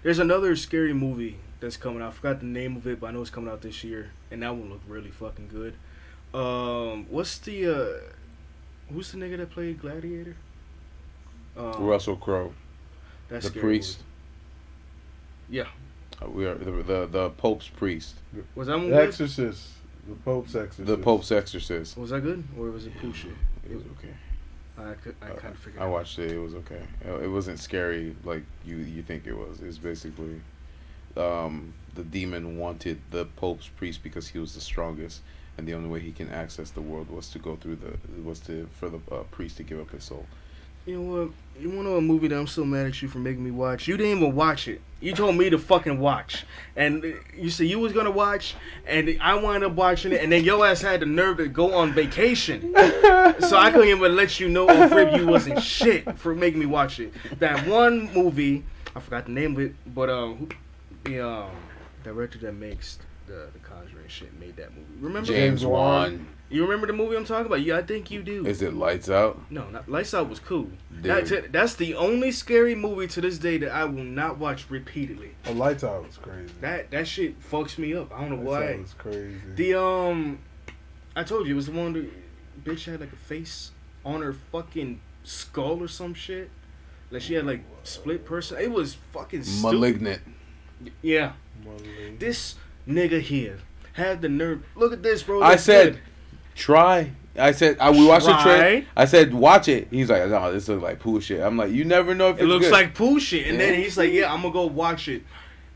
there's 0.02 0.18
another 0.18 0.56
scary 0.56 0.92
movie 0.92 1.36
that's 1.60 1.76
coming 1.76 2.02
out. 2.02 2.08
I 2.08 2.10
forgot 2.12 2.40
the 2.40 2.46
name 2.46 2.76
of 2.76 2.86
it, 2.86 3.00
but 3.00 3.08
I 3.08 3.10
know 3.12 3.20
it's 3.22 3.30
coming 3.30 3.50
out 3.50 3.62
this 3.62 3.82
year, 3.84 4.10
and 4.30 4.42
that 4.42 4.54
one 4.54 4.70
looked 4.70 4.88
really 4.88 5.10
fucking 5.10 5.48
good. 5.48 5.74
Um, 6.38 7.06
what's 7.10 7.38
the 7.38 7.66
uh, 7.66 8.00
who's 8.92 9.12
the 9.12 9.18
nigga 9.18 9.38
that 9.38 9.50
played 9.50 9.80
Gladiator? 9.80 10.36
Um, 11.56 11.84
Russell 11.84 12.16
Crowe, 12.16 12.52
that 13.28 13.42
the 13.42 13.48
scary 13.48 13.60
priest. 13.62 13.98
movie. 15.48 15.58
Yeah, 15.58 15.66
Uh, 16.24 16.30
we 16.30 16.46
are 16.46 16.54
the, 16.54 16.70
the 16.82 17.06
the 17.06 17.30
Pope's 17.30 17.68
priest, 17.68 18.14
was 18.54 18.66
that 18.68 18.76
one 18.76 18.90
The 18.90 18.96
good? 18.96 19.08
Exorcist, 19.08 19.68
the 20.08 20.14
Pope's 20.16 20.54
Exorcist. 20.56 20.86
the 20.86 20.96
Pope's 20.98 21.30
exorcist. 21.32 21.96
Was 21.96 22.10
that 22.10 22.20
good, 22.22 22.42
or 22.58 22.70
was 22.70 22.86
it 22.86 22.92
poo 23.00 23.12
shit? 23.12 23.32
It 23.70 23.74
was 23.76 23.84
okay. 23.98 24.14
I 24.76 24.94
could, 24.94 25.14
I 25.22 25.26
kind 25.28 25.54
of 25.54 25.58
figured. 25.60 25.80
I 25.80 25.84
out. 25.86 25.92
watched 25.92 26.18
it. 26.18 26.32
It 26.32 26.38
was 26.38 26.54
okay. 26.56 26.80
Uh, 27.08 27.18
It 27.20 27.28
wasn't 27.28 27.60
scary 27.60 28.16
like 28.24 28.42
you 28.66 28.76
you 28.78 29.02
think 29.02 29.26
it 29.26 29.34
was. 29.34 29.60
It's 29.60 29.78
basically, 29.78 30.40
um, 31.16 31.72
the 31.94 32.02
demon 32.02 32.58
wanted 32.58 32.98
the 33.12 33.26
Pope's 33.36 33.68
priest 33.68 34.02
because 34.02 34.26
he 34.28 34.38
was 34.40 34.54
the 34.54 34.60
strongest, 34.60 35.20
and 35.58 35.66
the 35.68 35.74
only 35.74 35.88
way 35.88 36.00
he 36.00 36.12
can 36.12 36.30
access 36.30 36.70
the 36.70 36.80
world 36.80 37.10
was 37.10 37.28
to 37.30 37.38
go 37.38 37.56
through 37.56 37.76
the 37.76 38.22
was 38.22 38.40
to 38.40 38.68
for 38.78 38.88
the 38.88 38.98
uh, 39.12 39.22
priest 39.30 39.56
to 39.58 39.62
give 39.62 39.80
up 39.80 39.90
his 39.90 40.04
soul. 40.04 40.26
You 40.86 41.00
know 41.00 41.22
what? 41.22 41.30
You 41.62 41.68
want 41.70 41.80
to 41.86 41.90
know 41.92 41.96
a 41.96 42.00
movie 42.02 42.28
that 42.28 42.36
I'm 42.38 42.46
so 42.46 42.62
mad 42.62 42.86
at 42.86 43.00
you 43.00 43.08
for 43.08 43.16
making 43.18 43.42
me 43.42 43.50
watch? 43.50 43.88
You 43.88 43.96
didn't 43.96 44.18
even 44.18 44.34
watch 44.34 44.68
it. 44.68 44.82
You 45.00 45.14
told 45.14 45.34
me 45.36 45.48
to 45.48 45.58
fucking 45.58 45.98
watch, 45.98 46.44
and 46.76 47.02
you 47.36 47.48
said 47.50 47.68
you 47.68 47.78
was 47.78 47.92
gonna 47.92 48.10
watch, 48.10 48.54
and 48.86 49.16
I 49.20 49.34
wound 49.34 49.64
up 49.64 49.72
watching 49.72 50.12
it, 50.12 50.20
and 50.22 50.30
then 50.32 50.44
your 50.44 50.66
ass 50.66 50.80
had 50.82 51.00
the 51.00 51.06
nerve 51.06 51.38
to 51.38 51.48
go 51.48 51.74
on 51.74 51.92
vacation, 51.92 52.72
so 53.40 53.56
I 53.56 53.70
couldn't 53.70 53.88
even 53.88 54.16
let 54.16 54.40
you 54.40 54.48
know 54.48 54.68
on 54.68 54.88
Frib 54.90 55.14
you 55.18 55.26
wasn't 55.26 55.62
shit 55.62 56.18
for 56.18 56.34
making 56.34 56.60
me 56.60 56.66
watch 56.66 57.00
it. 57.00 57.12
That 57.38 57.66
one 57.66 58.12
movie, 58.12 58.64
I 58.96 59.00
forgot 59.00 59.26
the 59.26 59.32
name 59.32 59.52
of 59.52 59.60
it, 59.60 59.74
but 59.94 60.08
um, 60.10 60.36
who- 60.36 60.48
the 61.04 61.20
um 61.20 61.50
director 62.02 62.38
that 62.38 62.54
makes 62.54 62.98
the 63.26 63.48
the 63.52 63.58
Conjuring 63.60 64.08
shit 64.08 64.38
made 64.38 64.56
that 64.56 64.70
movie. 64.70 64.86
Remember? 65.00 65.26
James 65.26 65.60
James 65.60 65.66
Wan. 65.66 65.80
Wan. 66.12 66.26
You 66.50 66.62
remember 66.62 66.86
the 66.86 66.92
movie 66.92 67.16
I'm 67.16 67.24
talking 67.24 67.46
about? 67.46 67.62
Yeah, 67.62 67.78
I 67.78 67.82
think 67.82 68.10
you 68.10 68.22
do. 68.22 68.46
Is 68.46 68.62
it 68.62 68.74
Lights 68.74 69.08
Out? 69.10 69.40
No, 69.50 69.68
not, 69.70 69.88
Lights 69.88 70.14
Out 70.14 70.28
was 70.28 70.38
cool. 70.38 70.68
Dude. 71.02 71.02
That, 71.26 71.52
that's 71.52 71.74
the 71.74 71.94
only 71.94 72.30
scary 72.30 72.74
movie 72.74 73.08
to 73.08 73.20
this 73.20 73.38
day 73.38 73.58
that 73.58 73.72
I 73.72 73.84
will 73.86 74.04
not 74.04 74.38
watch 74.38 74.70
repeatedly. 74.70 75.30
Oh, 75.46 75.52
Lights 75.52 75.82
Out 75.82 76.06
was 76.06 76.16
crazy. 76.18 76.52
That 76.60 76.90
that 76.90 77.08
shit 77.08 77.40
fucks 77.40 77.78
me 77.78 77.94
up. 77.94 78.12
I 78.14 78.20
don't 78.20 78.44
know 78.44 78.50
Lights 78.50 78.62
Out 78.64 78.74
why. 78.76 78.80
was 78.82 78.92
crazy. 78.94 79.36
The 79.56 79.80
um, 79.82 80.38
I 81.16 81.24
told 81.24 81.46
you 81.46 81.54
it 81.54 81.56
was 81.56 81.66
the 81.66 81.72
one 81.72 81.92
that 81.94 82.10
bitch 82.64 82.84
had 82.84 83.00
like 83.00 83.12
a 83.12 83.16
face 83.16 83.72
on 84.04 84.20
her 84.22 84.34
fucking 84.52 85.00
skull 85.24 85.82
or 85.82 85.88
some 85.88 86.14
shit. 86.14 86.50
Like 87.10 87.22
she 87.22 87.34
had 87.34 87.46
like 87.46 87.64
split 87.84 88.24
person. 88.24 88.58
It 88.60 88.70
was 88.70 88.94
fucking 89.12 89.42
stupid. 89.44 89.72
Malignant. 89.72 90.22
Yeah, 91.02 91.32
Motherly- 91.64 92.16
this 92.18 92.56
nigga 92.88 93.20
here 93.20 93.58
had 93.94 94.22
the 94.22 94.28
nerve. 94.28 94.64
Look 94.74 94.92
at 94.92 95.02
this, 95.02 95.22
bro. 95.22 95.42
I 95.42 95.56
said, 95.56 95.94
good. 95.94 96.02
try. 96.54 97.12
I 97.36 97.50
said, 97.52 97.78
I, 97.80 97.90
we 97.90 98.06
watched 98.06 98.26
the 98.26 98.36
trailer. 98.38 98.84
I 98.96 99.06
said, 99.06 99.34
watch 99.34 99.66
it. 99.68 99.88
He's 99.90 100.08
like, 100.08 100.28
no, 100.28 100.52
this 100.52 100.68
looks 100.68 100.82
like 100.82 101.00
pool 101.00 101.18
shit. 101.18 101.40
I'm 101.40 101.56
like, 101.56 101.72
you 101.72 101.84
never 101.84 102.14
know 102.14 102.30
if 102.30 102.38
It 102.38 102.44
looks 102.46 102.66
good. 102.66 102.72
like 102.72 102.94
pool 102.94 103.18
shit. 103.18 103.48
And 103.48 103.58
then 103.58 103.74
he's 103.74 103.98
like, 103.98 104.12
Yeah, 104.12 104.32
I'm 104.32 104.42
gonna 104.42 104.52
go 104.52 104.66
watch 104.66 105.08
it. 105.08 105.22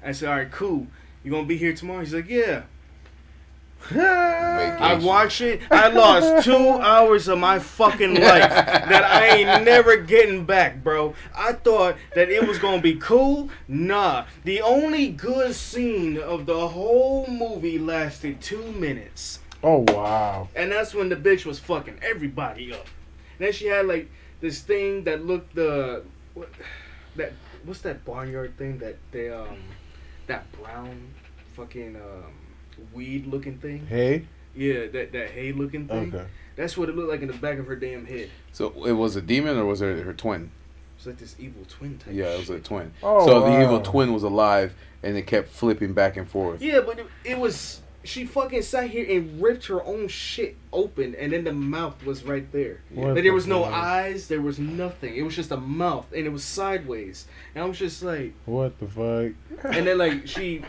I 0.05 0.13
said, 0.13 0.29
Alright, 0.29 0.53
cool. 0.53 0.87
You 1.25 1.31
gonna 1.33 1.47
be 1.47 1.57
here 1.57 1.73
tomorrow? 1.75 2.01
He's 2.01 2.15
like, 2.15 2.29
Yeah. 2.29 2.63
I 3.91 5.01
watched 5.03 5.41
it. 5.41 5.61
I 5.71 5.89
lost 5.89 6.45
two 6.45 6.69
hours 6.71 7.29
of 7.29 7.39
my 7.39 7.59
fucking 7.59 8.15
life 8.21 8.51
that 8.51 9.05
I 9.05 9.29
ain't 9.29 9.65
never 9.65 9.97
getting 9.97 10.45
back, 10.45 10.83
bro. 10.83 11.15
I 11.35 11.53
thought 11.53 11.97
that 12.15 12.29
it 12.29 12.47
was 12.47 12.59
gonna 12.59 12.83
be 12.83 12.97
cool. 12.97 13.49
Nah. 13.67 14.27
The 14.45 14.61
only 14.61 15.09
good 15.09 15.55
scene 15.55 16.19
of 16.19 16.47
the 16.47 16.69
whole 16.69 17.27
movie 17.29 17.79
lasted 17.79 18.41
two 18.41 18.73
minutes. 18.73 19.41
Oh 19.63 19.85
wow. 19.89 20.49
And 20.55 20.71
that's 20.71 20.95
when 20.95 21.09
the 21.09 21.17
bitch 21.17 21.45
was 21.45 21.59
fucking 21.59 21.99
everybody 22.03 22.73
up. 22.73 22.87
then 23.39 23.53
she 23.53 23.67
had 23.67 23.87
like 23.87 24.11
this 24.41 24.61
thing 24.61 25.05
that 25.05 25.25
looked 25.25 25.55
the 25.55 26.03
what 26.35 26.51
that 27.17 27.33
what's 27.65 27.81
that 27.81 28.05
barnyard 28.05 28.57
thing 28.57 28.79
that 28.79 28.97
they 29.11 29.31
um 29.31 29.59
that 30.27 30.51
brown 30.53 31.09
fucking 31.55 31.97
um 31.97 32.33
weed 32.93 33.27
looking 33.27 33.59
thing? 33.59 33.87
Hey. 33.87 34.27
Yeah, 34.55 34.87
that 34.89 35.13
that 35.13 35.31
hay 35.31 35.53
looking 35.53 35.87
thing. 35.87 36.15
Okay. 36.15 36.27
That's 36.57 36.77
what 36.77 36.89
it 36.89 36.97
looked 36.97 37.09
like 37.11 37.23
in 37.23 37.29
the 37.29 37.35
back 37.35 37.59
of 37.59 37.67
her 37.67 37.77
damn 37.77 38.05
head. 38.07 38.31
So 38.53 38.73
it 38.85 38.93
was 38.93 39.15
a 39.15 39.23
demon 39.23 39.57
or 39.57 39.65
was 39.65 39.81
it 39.81 40.05
her 40.05 40.13
twin? 40.13 40.51
It's 40.97 41.07
like 41.07 41.19
this 41.19 41.37
evil 41.39 41.65
twin 41.69 41.99
type. 41.99 42.13
Yeah, 42.13 42.31
it 42.33 42.39
was 42.39 42.47
shit. 42.47 42.57
a 42.57 42.61
twin. 42.61 42.93
Oh, 43.03 43.25
so 43.25 43.41
the 43.43 43.63
evil 43.63 43.81
twin 43.81 44.13
was 44.13 44.25
alive 44.25 44.75
and 45.03 45.17
it 45.17 45.29
kept 45.29 45.49
flipping 45.51 45.93
back 45.93 46.17
and 46.17 46.29
forth. 46.29 46.61
Yeah, 46.61 46.81
but 46.81 46.99
it, 46.99 47.07
it 47.25 47.39
was 47.39 47.83
she 48.03 48.25
fucking 48.25 48.63
sat 48.63 48.91
here 48.91 49.07
and 49.09 49.41
ripped 49.41 49.67
her 49.67 49.85
own 49.85 50.09
shit 50.09 50.57
open, 50.73 51.15
and 51.17 51.33
then 51.33 51.45
the 51.45 51.53
mouth 51.53 52.05
was 52.05 52.25
right 52.25 52.51
there. 52.53 52.81
What 52.91 53.15
Like 53.15 53.23
there 53.23 53.33
was 53.33 53.47
no 53.47 53.65
fuck? 53.65 53.73
eyes, 53.75 54.29
there 54.29 54.41
was 54.41 54.59
nothing. 54.59 55.15
It 55.15 55.23
was 55.23 55.37
just 55.37 55.51
a 55.51 55.57
mouth, 55.57 56.07
and 56.13 56.27
it 56.27 56.31
was 56.31 56.43
sideways. 56.43 57.27
And 57.55 57.63
I 57.63 57.67
was 57.67 57.79
just 57.79 58.03
like, 58.03 58.33
What 58.47 58.79
the 58.81 58.87
fuck? 58.89 59.73
and 59.75 59.87
then 59.87 59.99
like 59.99 60.27
she 60.27 60.63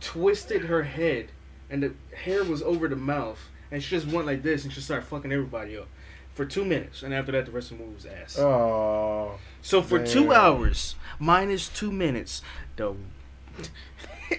twisted 0.00 0.62
her 0.62 0.82
head, 0.82 1.28
and 1.72 1.82
the 1.82 1.92
hair 2.14 2.44
was 2.44 2.62
over 2.62 2.86
the 2.86 2.96
mouth, 2.96 3.40
and 3.70 3.82
she 3.82 3.90
just 3.90 4.06
went 4.06 4.26
like 4.26 4.42
this, 4.42 4.62
and 4.62 4.72
she 4.72 4.80
started 4.80 5.06
fucking 5.06 5.32
everybody 5.32 5.76
up 5.76 5.88
for 6.34 6.44
two 6.44 6.64
minutes. 6.64 7.02
And 7.02 7.12
after 7.14 7.32
that, 7.32 7.46
the 7.46 7.50
rest 7.50 7.72
of 7.72 7.78
the 7.78 7.84
movie 7.84 7.96
was 7.96 8.06
ass. 8.06 8.38
Oh. 8.38 9.38
so 9.62 9.82
for 9.82 10.04
two 10.04 10.32
hours 10.32 10.94
minus 11.18 11.68
two 11.68 11.90
minutes, 11.90 12.42
the 12.76 12.94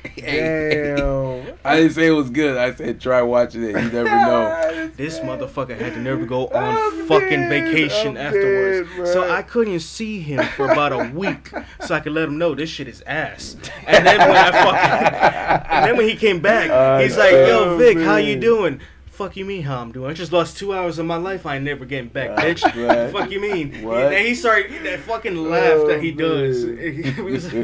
Damn. 0.17 1.53
I 1.65 1.77
didn't 1.77 1.93
say 1.93 2.07
it 2.07 2.11
was 2.11 2.29
good. 2.29 2.57
I 2.57 2.73
said 2.73 2.99
try 2.99 3.21
watching 3.21 3.63
it. 3.63 3.69
You 3.69 3.89
never 3.91 4.03
know. 4.05 4.91
This 4.95 5.19
motherfucker 5.19 5.77
had 5.79 5.93
to 5.93 5.99
never 5.99 6.25
go 6.25 6.47
on 6.47 6.75
I'm 6.75 7.07
fucking 7.07 7.29
dead. 7.29 7.49
vacation 7.49 8.17
I'm 8.17 8.27
afterwards. 8.27 8.89
dead, 8.97 9.07
so. 9.07 9.31
I 9.31 9.41
couldn't 9.41 9.79
see 9.79 10.19
him 10.19 10.43
for 10.55 10.65
about 10.69 10.91
a 10.93 11.09
week, 11.13 11.51
so 11.85 11.95
I 11.95 11.99
could 11.99 12.13
let 12.13 12.27
him 12.27 12.37
know 12.37 12.53
this 12.53 12.69
shit 12.69 12.87
is 12.87 13.01
ass. 13.07 13.55
And 13.87 14.05
then 14.05 14.19
when 14.19 14.35
I 14.37 14.51
fucking, 14.51 15.71
and 15.71 15.85
then 15.85 15.97
when 15.97 16.07
he 16.07 16.15
came 16.15 16.39
back, 16.41 16.69
I 16.69 17.03
he's 17.03 17.17
like, 17.17 17.31
"Yo, 17.31 17.47
know, 17.65 17.77
Vic, 17.77 17.97
how 17.97 18.17
you 18.17 18.35
doing?" 18.39 18.79
Fuck 19.23 19.37
you 19.37 19.45
mean 19.45 19.61
how 19.63 19.79
I'm 19.79 19.93
doing? 19.93 20.11
I 20.11 20.13
just 20.13 20.33
lost 20.33 20.57
two 20.57 20.73
hours 20.73 20.99
of 20.99 21.05
my 21.05 21.15
life. 21.15 21.45
I 21.45 21.55
ain't 21.55 21.63
never 21.63 21.85
getting 21.85 22.09
back, 22.09 22.31
bitch. 22.31 22.61
Right. 22.65 23.09
Fuck 23.13 23.31
you 23.31 23.39
mean? 23.39 23.81
What? 23.81 24.11
And 24.11 24.27
he 24.27 24.35
started 24.35 24.83
that 24.83 24.99
fucking 24.99 25.37
laugh 25.49 25.87
that 25.87 26.01
he 26.03 26.11
Oh, 26.11 26.15
does. 26.17 26.65
we 26.65 27.31
was, 27.31 27.53
we 27.53 27.63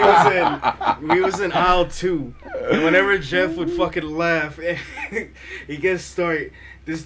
was 0.00 0.32
in 0.32 1.08
we 1.08 1.20
was 1.20 1.40
in 1.40 1.52
aisle 1.52 1.88
two, 1.88 2.34
and 2.62 2.82
whenever 2.82 3.18
Jeff 3.18 3.56
would 3.56 3.70
fucking 3.70 4.04
laugh, 4.04 4.58
he 5.66 5.76
gets 5.76 6.02
started. 6.02 6.50
This 6.86 7.02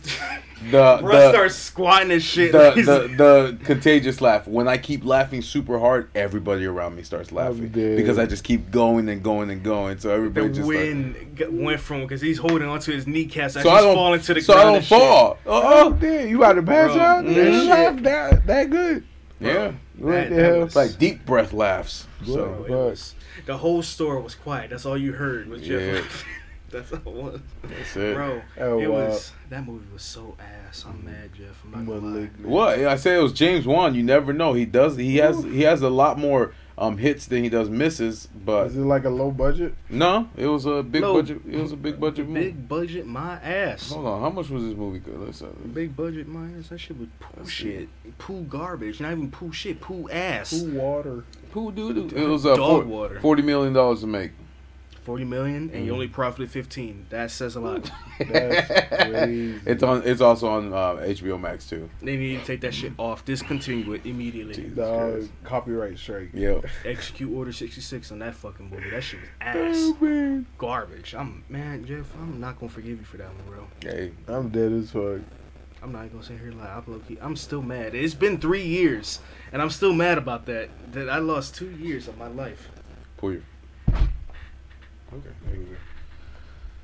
the 0.70 0.70
bro 1.00 1.10
the, 1.10 1.30
starts 1.30 1.54
squatting 1.56 2.12
and 2.12 2.22
shit. 2.22 2.52
the, 2.52 2.72
He's 2.72 2.84
the 2.84 3.08
the 3.16 3.58
contagious 3.64 4.20
laugh. 4.20 4.46
When 4.46 4.68
I 4.68 4.76
keep 4.76 5.04
laughing 5.06 5.40
super 5.40 5.78
hard, 5.78 6.10
everybody 6.14 6.66
around 6.66 6.96
me 6.96 7.02
starts 7.02 7.32
laughing 7.32 7.70
dead. 7.70 7.96
because 7.96 8.18
I 8.18 8.26
just 8.26 8.44
keep 8.44 8.70
going 8.70 9.08
and 9.08 9.22
going 9.22 9.48
and 9.50 9.62
going. 9.62 9.98
So 9.98 10.10
everybody 10.14 10.48
the 10.48 10.54
just 10.54 10.66
starts- 10.68 10.78
wind 10.86 11.32
g- 11.34 11.46
went 11.48 11.80
from 11.80 12.02
because 12.02 12.20
he's 12.20 12.36
holding 12.38 12.68
onto 12.68 12.92
his 12.92 13.06
kneecaps 13.06 13.56
as 13.56 13.62
so 13.62 13.70
I 13.70 13.76
he's 13.76 13.84
don't 13.84 13.94
falling 13.94 14.20
to 14.20 14.34
the 14.34 14.40
so 14.42 14.52
ground. 14.52 14.60
I 14.60 14.70
don't 14.70 14.76
and 14.76 14.84
shit. 14.84 14.98
fall. 14.98 15.38
Oh, 15.46 15.86
Oh, 15.86 15.92
damn. 15.94 16.28
You 16.28 16.36
about 16.36 16.52
to 16.52 16.62
pass 16.62 16.92
Bro, 16.92 17.00
out? 17.02 17.24
mm, 17.24 17.34
That 17.34 17.44
shit. 17.52 17.64
laugh 17.70 18.02
that, 18.02 18.46
that 18.46 18.70
good? 18.70 19.04
yeah. 19.40 19.72
What 19.96 20.10
That- 20.12 20.28
the 20.28 20.34
that 20.36 20.44
hell? 20.44 20.60
was- 20.60 20.76
like 20.76 20.98
deep 20.98 21.24
breath 21.24 21.54
laughs. 21.54 22.06
Bro, 22.26 22.34
So 22.34 22.64
it 22.68 22.70
was, 22.70 23.14
the 23.46 23.56
whole 23.56 23.80
store 23.80 24.20
was 24.20 24.34
quiet. 24.34 24.68
That's 24.68 24.84
all 24.84 24.98
you 24.98 25.12
heard 25.12 25.48
was 25.48 25.62
Jeff. 25.62 25.94
Yeah. 25.94 26.02
laughing. 26.72 26.88
That's 26.90 27.06
all 27.06 27.16
it 27.28 27.32
was, 27.32 27.40
that's 27.62 27.96
it. 27.96 28.14
bro. 28.14 28.42
Oh, 28.58 28.80
it 28.80 28.86
wow. 28.90 29.06
was 29.08 29.32
that 29.48 29.66
movie 29.66 29.86
was 29.92 30.02
so 30.02 30.36
ass. 30.38 30.84
I'm 30.88 31.04
mad, 31.04 31.30
Jeff. 31.34 31.62
I'm 31.64 31.86
not 31.86 32.00
gonna 32.00 32.18
lie. 32.20 32.30
What 32.42 32.78
I 32.78 32.96
say 32.96 33.16
it 33.18 33.22
was 33.22 33.32
James 33.32 33.66
Wan. 33.66 33.94
You 33.94 34.02
never 34.02 34.32
know. 34.32 34.52
He 34.54 34.64
does. 34.64 34.96
He 34.96 35.16
has. 35.18 35.42
He 35.44 35.62
has 35.62 35.82
a 35.82 35.90
lot 35.90 36.18
more 36.18 36.52
um 36.78 36.96
hits 36.96 37.26
than 37.26 37.42
he 37.44 37.50
does 37.50 37.68
misses. 37.68 38.28
But 38.44 38.68
Is 38.68 38.76
it 38.76 38.80
like 38.80 39.04
a 39.04 39.10
low 39.10 39.30
budget? 39.30 39.74
no, 39.90 40.28
it 40.36 40.46
was 40.46 40.64
a 40.64 40.82
big 40.82 41.02
No. 41.02 41.14
budget. 41.14 41.42
It 41.46 41.60
was 41.60 41.72
a 41.72 41.76
big 41.76 42.00
budget 42.00 42.26
movie. 42.28 42.46
Big 42.46 42.68
budget, 42.68 43.06
my 43.06 43.34
ass. 43.42 43.90
Hold 43.90 44.06
on, 44.06 44.20
how 44.22 44.30
much 44.30 44.48
was 44.48 44.62
this 44.64 44.74
movie? 44.74 45.00
Good. 45.00 45.18
Let's. 45.18 45.42
Big 45.74 45.94
budget, 45.94 46.26
my 46.28 46.46
ass. 46.58 46.68
That 46.68 46.78
shit 46.78 46.98
was 46.98 47.08
poo 47.18 47.28
Let's 47.36 47.50
shit, 47.50 47.88
poo 48.18 48.42
garbage. 48.44 49.00
Not 49.00 49.12
even 49.12 49.30
poo 49.30 49.52
shit, 49.52 49.80
poo 49.80 50.08
ass. 50.10 50.58
poo 50.58 50.72
water. 50.78 51.24
poo 51.52 51.70
do 51.72 51.92
do? 52.08 52.16
It 52.16 52.26
was 52.28 52.46
uh, 52.46 52.56
Dog 52.56 52.84
four- 52.84 52.84
water. 52.84 53.20
forty 53.20 53.42
million 53.42 53.72
dollars 53.74 54.00
to 54.00 54.06
make. 54.06 54.30
Forty 55.10 55.24
million, 55.24 55.70
and 55.74 55.84
you 55.84 55.90
Mm. 55.90 55.94
only 55.94 56.06
profited 56.06 56.52
fifteen. 56.52 57.04
That 57.10 57.32
says 57.32 57.56
a 57.56 57.60
lot. 57.60 57.90
That's 58.20 58.94
crazy. 58.94 59.58
It's 59.66 59.82
on. 59.82 60.02
It's 60.04 60.20
also 60.20 60.46
on 60.46 60.72
uh, 60.72 61.02
HBO 61.02 61.36
Max 61.40 61.68
too. 61.68 61.90
they 62.00 62.16
need 62.16 62.38
to 62.38 62.46
take 62.46 62.60
that 62.60 62.72
shit 62.72 62.92
off. 62.96 63.24
Discontinue 63.24 63.92
it 63.94 64.06
immediately. 64.06 64.54
Jesus 64.54 64.76
Dog, 64.76 65.12
Christ. 65.14 65.30
copyright 65.42 65.98
strike. 65.98 66.30
Yep. 66.32 66.64
Execute 66.84 67.36
Order 67.36 67.52
sixty 67.52 67.80
six 67.80 68.12
on 68.12 68.20
that 68.20 68.36
fucking 68.36 68.70
movie. 68.70 68.88
That 68.90 69.02
shit 69.02 69.18
was 69.18 69.28
ass. 69.40 69.56
Oh, 69.76 69.96
man. 70.00 70.46
Garbage. 70.58 71.12
I'm 71.16 71.42
man, 71.48 71.84
Jeff. 71.84 72.06
I'm 72.22 72.38
not 72.38 72.60
gonna 72.60 72.70
forgive 72.70 73.00
you 73.00 73.04
for 73.04 73.16
that 73.16 73.30
one, 73.34 73.44
bro. 73.48 73.66
Hey, 73.82 74.12
I'm 74.28 74.48
dead 74.50 74.70
as 74.70 74.92
fuck. 74.92 75.22
I'm 75.82 75.90
not 75.90 76.08
gonna 76.12 76.22
sit 76.22 76.38
here 76.38 76.50
and 76.50 76.58
lie. 76.60 76.68
I'm, 76.68 76.84
low-key- 76.86 77.18
I'm 77.20 77.34
still 77.34 77.62
mad. 77.62 77.96
It's 77.96 78.14
been 78.14 78.38
three 78.38 78.62
years, 78.64 79.18
and 79.52 79.60
I'm 79.60 79.70
still 79.70 79.92
mad 79.92 80.18
about 80.18 80.46
that. 80.46 80.68
That 80.92 81.10
I 81.10 81.18
lost 81.18 81.56
two 81.56 81.70
years 81.70 82.06
of 82.06 82.16
my 82.16 82.28
life. 82.28 82.68
pull 83.16 83.32
your. 83.32 83.42
Okay. 85.12 85.28
there 85.46 85.56
you 85.56 85.66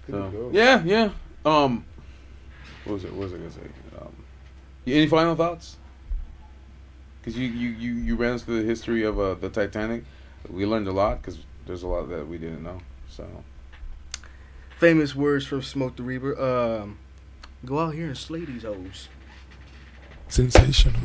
Good 0.07 0.13
go. 0.13 0.27
to 0.27 0.31
So, 0.33 0.39
go. 0.39 0.51
yeah, 0.53 0.83
yeah. 0.85 1.11
Um, 1.45 1.85
what 2.85 2.95
was 2.95 3.05
it? 3.05 3.13
What 3.13 3.25
was 3.25 3.35
I 3.35 3.37
gonna 3.39 3.51
say? 3.51 3.61
Um, 4.01 4.13
any 4.87 5.07
final 5.07 5.35
thoughts? 5.37 5.77
Because 7.21 7.37
you, 7.39 7.49
you, 7.49 7.71
you, 7.71 7.93
you 7.95 8.17
ran 8.17 8.35
us 8.35 8.43
through 8.45 8.61
the 8.63 8.69
history 8.69 9.03
of 9.03 9.19
uh, 9.19 9.35
the 9.35 9.49
Titanic. 9.49 10.05
We 10.49 10.65
learned 10.65 10.87
a 10.87 10.93
lot 10.93 11.21
because 11.21 11.41
there's 11.67 11.83
a 11.83 11.89
lot 11.89 12.09
that 12.09 12.27
we 12.29 12.39
didn't 12.39 12.63
know. 12.63 12.81
So 13.09 13.27
Famous 14.79 15.15
words 15.17 15.45
from 15.47 15.63
Smoke 15.63 15.97
the 15.97 16.03
Reaper. 16.05 16.41
Um, 16.41 16.99
go 17.65 17.81
out 17.81 17.95
here 17.95 18.07
and 18.07 18.17
slay 18.17 18.45
these 18.45 18.63
hoes. 18.63 19.09
Sensational. 20.29 21.01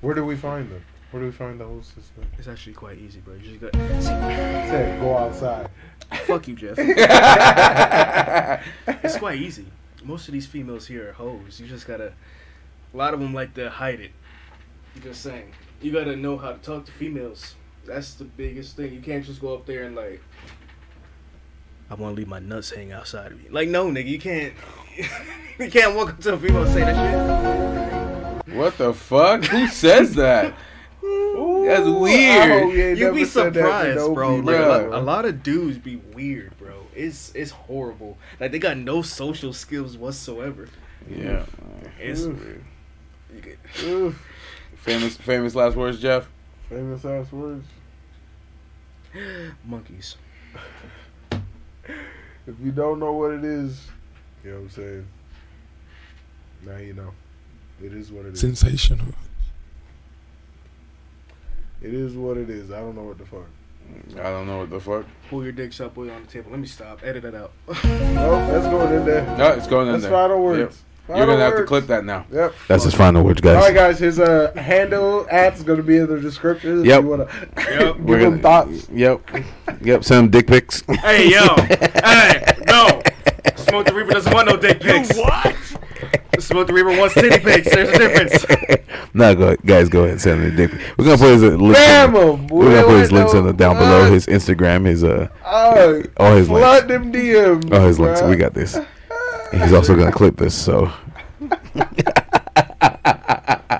Where 0.00 0.14
do 0.14 0.24
we 0.24 0.36
find 0.36 0.70
them? 0.70 0.84
Where 1.10 1.20
do 1.22 1.26
we 1.26 1.32
find 1.32 1.60
the 1.60 1.64
whole 1.66 1.82
system? 1.82 2.26
It's 2.38 2.48
actually 2.48 2.72
quite 2.72 2.98
easy, 2.98 3.20
bro. 3.20 3.34
You 3.34 3.40
just 3.58 3.60
got. 3.60 3.74
Say, 4.02 4.96
go 5.00 5.16
outside. 5.16 5.68
Fuck 6.26 6.48
you, 6.48 6.54
Jeff. 6.54 6.78
It's 9.04 9.18
quite 9.18 9.38
easy. 9.38 9.66
Most 10.02 10.28
of 10.28 10.34
these 10.34 10.46
females 10.46 10.86
here 10.86 11.10
are 11.10 11.12
hoes. 11.12 11.60
You 11.60 11.66
just 11.66 11.86
gotta. 11.86 12.12
A 12.92 12.96
lot 12.96 13.14
of 13.14 13.20
them 13.20 13.34
like 13.34 13.54
to 13.54 13.70
hide 13.70 14.00
it. 14.00 14.12
I'm 14.94 15.02
just 15.02 15.22
saying. 15.22 15.52
You 15.80 15.92
gotta 15.92 16.16
know 16.16 16.38
how 16.38 16.52
to 16.52 16.58
talk 16.58 16.86
to 16.86 16.92
females. 16.92 17.54
That's 17.84 18.14
the 18.14 18.24
biggest 18.24 18.76
thing. 18.76 18.94
You 18.94 19.00
can't 19.00 19.24
just 19.24 19.40
go 19.40 19.54
up 19.54 19.66
there 19.66 19.84
and 19.84 19.94
like. 19.94 20.22
I 21.90 21.94
want 21.94 22.14
to 22.14 22.18
leave 22.18 22.28
my 22.28 22.38
nuts 22.38 22.70
hang 22.70 22.92
outside 22.92 23.32
of 23.32 23.42
me. 23.42 23.50
Like, 23.50 23.68
no, 23.68 23.90
nigga, 23.90 24.06
you 24.06 24.18
can't. 24.18 24.54
you 25.58 25.70
can't 25.70 25.94
walk 25.94 26.10
up 26.10 26.20
to 26.20 26.32
a 26.32 26.38
female 26.38 26.62
and 26.62 26.72
say 26.72 26.80
that 26.80 28.44
shit. 28.46 28.56
What 28.56 28.78
the 28.78 28.94
fuck? 28.94 29.44
Who 29.44 29.68
says 29.68 30.14
that? 30.14 30.54
That's 31.66 31.88
weird. 31.88 32.68
you 32.68 32.76
shit. 32.76 32.86
ain't 32.86 32.98
You'd 32.98 33.14
be 33.14 33.20
never 33.20 33.26
said 33.26 33.44
that 33.44 33.52
to 33.54 33.60
surprised, 33.60 33.96
no 33.96 34.14
bro. 34.14 34.36
Like, 34.36 34.56
female, 34.56 34.64
a, 34.64 34.68
lot, 34.68 35.00
a 35.00 35.02
lot 35.02 35.24
of 35.24 35.42
dudes 35.42 35.78
be 35.78 35.96
weird, 35.96 36.56
bro. 36.58 36.86
It's 36.94 37.34
it's 37.34 37.50
horrible. 37.50 38.18
Like 38.40 38.52
they 38.52 38.58
got 38.58 38.76
no 38.76 39.02
social 39.02 39.52
skills 39.52 39.96
whatsoever. 39.96 40.68
Yeah. 41.08 41.46
It's 42.00 42.22
Oof. 42.22 42.38
weird. 43.32 43.58
Oof. 43.82 44.26
Famous 44.76 45.16
famous 45.16 45.54
last 45.54 45.76
words, 45.76 46.00
Jeff. 46.00 46.28
Famous 46.68 47.04
last 47.04 47.32
words. 47.32 47.66
monkeys. 49.64 50.16
If 52.46 52.56
you 52.62 52.72
don't 52.72 52.98
know 53.00 53.12
what 53.12 53.30
it 53.30 53.42
is, 53.42 53.86
you 54.44 54.50
know 54.50 54.56
what 54.56 54.62
I'm 54.64 54.70
saying. 54.70 55.06
Now 56.66 56.76
you 56.76 56.92
know. 56.92 57.10
It 57.82 57.94
is 57.94 58.12
what 58.12 58.26
it 58.26 58.34
is. 58.34 58.40
Sensational. 58.40 59.06
It 61.84 61.92
is 61.94 62.14
what 62.16 62.36
it 62.38 62.48
is. 62.48 62.70
I 62.72 62.80
don't 62.80 62.96
know 62.96 63.02
what 63.02 63.18
the 63.18 63.26
fuck. 63.26 63.46
I 64.18 64.22
don't 64.30 64.46
know 64.46 64.58
what 64.60 64.70
the 64.70 64.80
fuck. 64.80 65.04
Pull 65.28 65.42
your 65.42 65.52
dicks 65.52 65.78
up, 65.80 65.94
boy, 65.94 66.10
on 66.10 66.22
the 66.22 66.28
table. 66.32 66.50
Let 66.50 66.58
me 66.60 66.66
stop. 66.66 67.00
Edit 67.04 67.22
that 67.24 67.34
out. 67.34 67.52
Nope, 67.84 68.48
that's 68.48 68.66
going 68.66 68.94
in 68.94 69.04
there. 69.04 69.36
No, 69.36 69.48
it's 69.52 69.66
going 69.66 69.86
in 69.88 69.92
That's 69.92 70.04
there. 70.04 70.12
final 70.12 70.42
words. 70.42 70.58
Yep. 70.60 70.72
Final 71.06 71.18
You're 71.18 71.26
gonna 71.36 71.44
have 71.44 71.56
to 71.58 71.64
clip 71.64 71.86
that 71.88 72.04
now. 72.06 72.24
Yep. 72.32 72.54
That's 72.68 72.84
his 72.84 72.94
final 72.94 73.22
words, 73.22 73.42
guys. 73.42 73.56
All 73.56 73.62
right, 73.62 73.74
guys. 73.74 73.98
His 73.98 74.18
uh, 74.18 74.52
handle 74.56 75.26
ads 75.30 75.58
is 75.58 75.64
gonna 75.64 75.82
be 75.82 75.98
in 75.98 76.06
the 76.06 76.18
description. 76.18 76.80
If 76.80 76.86
Yep. 76.86 77.02
you 77.02 77.08
wanna 77.08 77.28
Yep. 77.56 77.56
give 77.96 78.00
We're 78.04 78.18
them 78.20 78.40
gonna- 78.40 78.42
thoughts. 78.42 78.88
Yep. 78.90 79.20
Yep. 79.82 80.04
Send 80.04 80.24
him 80.24 80.30
dick 80.30 80.46
pics. 80.46 80.82
hey, 81.02 81.28
yo. 81.30 81.54
hey, 81.56 82.42
no. 82.66 83.02
Smoke 83.56 83.84
the 83.86 83.92
Reaper 83.94 84.12
doesn't 84.12 84.32
want 84.32 84.48
no 84.48 84.56
dick 84.56 84.80
pics. 84.80 85.14
What? 85.18 85.54
Smoke 86.40 86.66
the 86.66 86.72
Reaper 86.72 86.96
wants 86.98 87.14
titty 87.14 87.38
pics. 87.38 87.70
There's 87.70 87.88
a 87.88 87.98
difference. 87.98 88.84
no, 89.14 89.34
go 89.34 89.56
guys. 89.64 89.88
Go 89.88 90.00
ahead 90.00 90.12
and 90.12 90.20
send 90.20 90.42
a 90.42 90.50
dick. 90.50 90.72
We're 90.98 91.04
gonna 91.04 91.18
put 91.18 91.32
his 91.32 91.42
uh, 91.42 91.48
links. 91.56 91.78
Bam 91.78 92.16
in, 92.16 92.22
'em. 92.22 92.46
we're 92.48 92.70
gonna 92.70 92.86
put 92.86 93.00
his 93.00 93.12
links 93.12 93.34
in 93.34 93.44
the, 93.46 93.52
down 93.52 93.76
below. 93.76 94.10
His 94.10 94.26
Instagram, 94.26 94.86
his 94.86 95.04
uh, 95.04 95.28
Oh, 95.44 96.02
all 96.16 96.36
his 96.36 96.48
links. 96.50 96.88
them 96.88 97.12
DMs. 97.12 97.72
All 97.72 97.86
his 97.86 97.98
links. 97.98 98.22
We 98.22 98.36
got 98.36 98.54
this. 98.54 98.78
He's 99.52 99.72
also 99.72 99.96
gonna 99.96 100.12
clip 100.12 100.36
this. 100.36 100.54
So. 100.54 100.90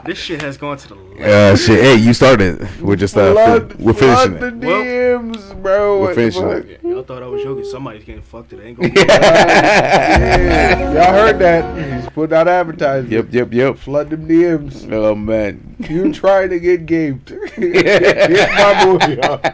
This 0.05 0.19
shit 0.19 0.43
has 0.43 0.57
gone 0.59 0.77
to 0.77 0.89
the 0.89 0.95
left. 0.97 1.21
Uh, 1.23 1.57
shit. 1.57 1.81
Hey, 1.83 1.95
you 1.97 2.13
started. 2.13 2.61
We're 2.81 2.97
just 2.97 3.17
uh, 3.17 3.33
flood, 3.33 3.73
fin- 3.73 3.85
we're 3.85 3.93
finishing 3.95 4.37
flood 4.39 4.53
it. 4.55 4.61
the 4.61 4.67
Well, 4.67 4.83
DMs, 4.85 5.63
bro. 5.63 5.93
we're 5.95 6.01
What 6.01 6.09
the 6.11 6.15
finishing 6.15 6.43
fuck? 6.43 6.65
it. 6.67 6.81
Y'all 6.85 7.03
thought 7.05 7.23
I 7.23 7.27
was 7.27 7.43
joking. 7.43 7.65
Somebody's 7.65 8.05
getting 8.05 8.21
fucked. 8.23 8.53
It 8.53 8.61
ain't 8.65 8.77
gonna 8.79 8.91
be. 8.93 9.01
Yeah, 9.05 10.93
y'all 10.93 11.13
heard 11.13 11.39
that? 11.39 12.03
He's 12.03 12.11
putting 12.11 12.37
out 12.37 12.49
advertising. 12.49 13.11
Yep. 13.11 13.29
Yep. 13.31 13.53
Yep. 13.53 13.77
Flood 13.79 14.11
them 14.11 14.29
DMs. 14.29 14.91
Oh 14.93 15.15
man. 15.15 15.77
You 15.89 16.13
trying 16.13 16.51
to 16.51 16.59
get 16.61 16.85
gaped? 16.87 17.31
Hit 17.57 18.51
my 18.51 18.85
boy 18.85 19.21
up. 19.23 19.47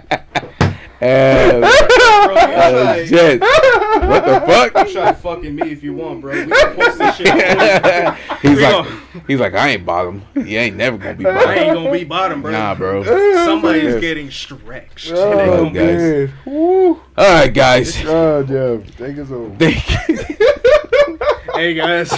Uh, 1.03 1.61
Bro, 2.27 2.35
you 2.35 3.17
uh, 3.17 3.39
try- 3.39 4.07
What 4.07 4.25
the 4.27 4.41
fuck? 4.47 4.87
you 4.89 4.93
try 4.93 5.13
fucking 5.15 5.55
me 5.55 5.71
if 5.73 5.83
you 5.83 5.95
want, 5.95 6.21
bro. 6.21 6.33
We 6.45 6.51
can 6.53 6.75
post 6.77 6.99
this 6.99 7.17
shit. 7.17 7.29
on- 7.29 8.17
he's 8.43 8.57
We 8.57 8.63
like, 8.63 8.73
gonna- 8.73 9.01
he's 9.27 9.41
like, 9.41 9.55
I 9.55 9.69
ain't 9.71 9.87
bottom. 9.87 10.23
You 10.35 10.59
ain't 10.59 10.77
never 10.77 10.99
gonna 10.99 11.15
be 11.15 11.25
bottom. 11.25 11.49
I 11.49 11.55
ain't 11.55 11.75
gonna 11.75 11.91
be 11.93 12.05
bottom, 12.05 12.43
bro. 12.43 12.53
Nah, 12.53 12.75
bro. 12.75 13.03
Somebody's 13.05 13.85
Yes. 13.85 14.01
getting 14.01 14.31
stretched. 14.31 15.11
Oh, 15.15 15.33
It 15.33 15.43
ain't 15.43 15.51
gonna 15.51 15.71
be- 15.71 15.79
guys. 15.79 16.31
Woo. 16.45 16.89
All 16.93 17.01
right, 17.17 17.53
guys. 17.55 18.05
Oh, 18.05 18.43
Jeff. 18.43 18.97
Take 18.97 19.19
us 19.19 19.29
home. 19.29 19.57
Thank 19.57 19.83
Hey 21.55 21.75
guys, 21.75 22.11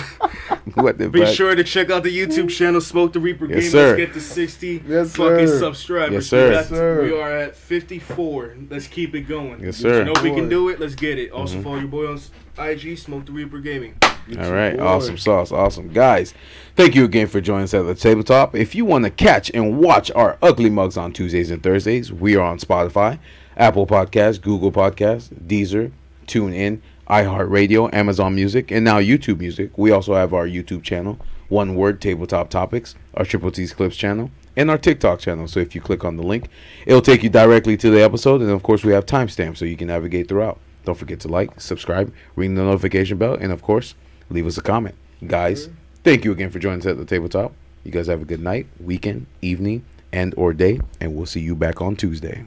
what 0.75 0.99
the 0.99 1.09
be 1.09 1.21
fuck? 1.25 1.35
sure 1.35 1.55
to 1.55 1.65
check 1.65 1.91
out 1.91 2.03
the 2.05 2.17
YouTube 2.17 2.49
channel 2.51 2.81
Smoke 2.81 3.13
the 3.13 3.19
Reaper 3.19 3.47
Yes, 3.47 3.63
Game. 3.65 3.71
sir. 3.71 3.87
Let's 3.89 3.97
get 3.97 4.13
to 4.15 4.21
60 4.21 4.85
Yes, 4.87 5.17
fucking 5.17 5.47
sir. 5.49 5.59
subscribers. 5.59 6.13
Yes, 6.13 6.27
sir. 6.27 6.49
We, 6.49 6.55
Yes, 6.55 6.69
sir. 6.69 7.03
we 7.03 7.21
are 7.21 7.37
at 7.39 7.57
54. 7.57 8.55
Let's 8.71 8.87
keep 8.87 9.15
it 9.15 9.23
going. 9.23 9.61
Yes, 9.61 9.79
sir. 9.79 9.89
You 9.89 9.95
sir. 9.95 10.05
know 10.05 10.23
we 10.23 10.31
can 10.33 10.49
do 10.49 10.69
it. 10.69 10.79
Let's 10.79 10.95
get 10.95 11.19
it. 11.19 11.33
Also 11.33 11.57
Mhm. 11.59 11.63
follow 11.65 11.79
your 11.79 11.89
boy 11.89 12.07
on 12.07 12.21
IG, 12.59 12.95
Smoke 12.97 13.27
the 13.27 13.33
Reaper 13.33 13.59
Gaming. 13.59 13.95
All 14.39 14.53
right, 14.53 14.77
Boy. 14.77 14.85
awesome 14.85 15.17
sauce, 15.19 15.51
awesome 15.51 15.89
guys. 15.89 16.35
Thank 16.77 16.95
you 16.95 17.05
again 17.05 17.27
for 17.27 17.41
joining 17.41 17.65
us 17.65 17.75
at 17.75 17.85
the 17.87 17.95
tabletop. 17.95 18.55
If 18.55 18.75
you 18.75 18.85
want 18.85 19.05
to 19.05 19.11
catch 19.11 19.51
and 19.53 19.79
watch 19.79 20.11
our 20.13 20.37
ugly 20.41 20.71
mugs 20.71 20.97
on 20.97 21.13
Tuesdays 21.13 21.51
and 21.51 21.63
Thursdays, 21.63 22.13
we 22.13 22.37
are 22.37 22.43
on 22.43 22.59
Spotify, 22.59 23.19
Apple 23.57 23.87
Podcasts, 23.87 24.41
Google 24.41 24.71
Podcasts, 24.71 25.29
Deezer, 25.45 25.91
TuneIn, 26.29 26.79
iHeartRadio, 27.09 27.93
Amazon 27.93 28.35
Music, 28.35 28.71
and 28.71 28.85
now 28.85 28.99
YouTube 28.99 29.39
Music. 29.39 29.77
We 29.77 29.91
also 29.91 30.15
have 30.15 30.33
our 30.33 30.47
YouTube 30.47 30.83
channel, 30.83 31.19
One 31.49 31.75
Word 31.75 32.01
Tabletop 32.01 32.49
Topics, 32.49 32.95
our 33.15 33.25
Triple 33.25 33.51
T's 33.51 33.73
Clips 33.73 33.97
channel, 33.97 34.31
and 34.57 34.71
our 34.71 34.79
TikTok 34.79 35.19
channel. 35.19 35.49
So 35.49 35.61
if 35.61 35.75
you 35.75 35.81
click 35.81 36.05
on 36.05 36.17
the 36.17 36.23
link, 36.23 36.49
it'll 36.87 37.03
take 37.03 37.23
you 37.23 37.29
directly 37.29 37.77
to 37.79 37.91
the 37.91 38.03
episode, 38.03 38.41
and 38.41 38.51
of 38.51 38.63
course 38.63 38.85
we 38.85 38.93
have 38.93 39.07
timestamps 39.07 39.59
so 39.59 39.65
you 39.65 39.77
can 39.77 39.89
navigate 39.89 40.29
throughout. 40.29 40.59
Don't 40.85 40.99
forget 40.99 41.21
to 41.21 41.29
like, 41.29 41.61
subscribe, 41.61 42.13
ring 42.37 42.55
the 42.55 42.63
notification 42.63 43.19
bell, 43.19 43.35
and 43.35 43.53
of 43.53 43.63
course, 43.63 43.95
leave 44.31 44.47
us 44.47 44.59
a 44.59 44.63
comment. 44.63 44.95
Guys, 45.27 45.69
thank 46.05 46.25
you 46.25 46.33
again 46.33 46.51
for 46.51 46.59
joining 46.59 46.81
us 46.81 46.87
at 46.87 46.97
the 46.97 47.05
tabletop. 47.05 47.53
You 47.85 47.91
guys 47.91 48.07
have 48.07 48.23
a 48.23 48.25
good 48.25 48.41
night, 48.41 48.67
weekend, 48.81 49.27
evening, 49.41 49.85
and 50.13 50.35
or 50.37 50.53
day, 50.53 50.81
and 51.01 51.15
we'll 51.15 51.27
see 51.27 51.41
you 51.41 51.55
back 51.55 51.81
on 51.81 51.97
Tuesday. 51.97 52.45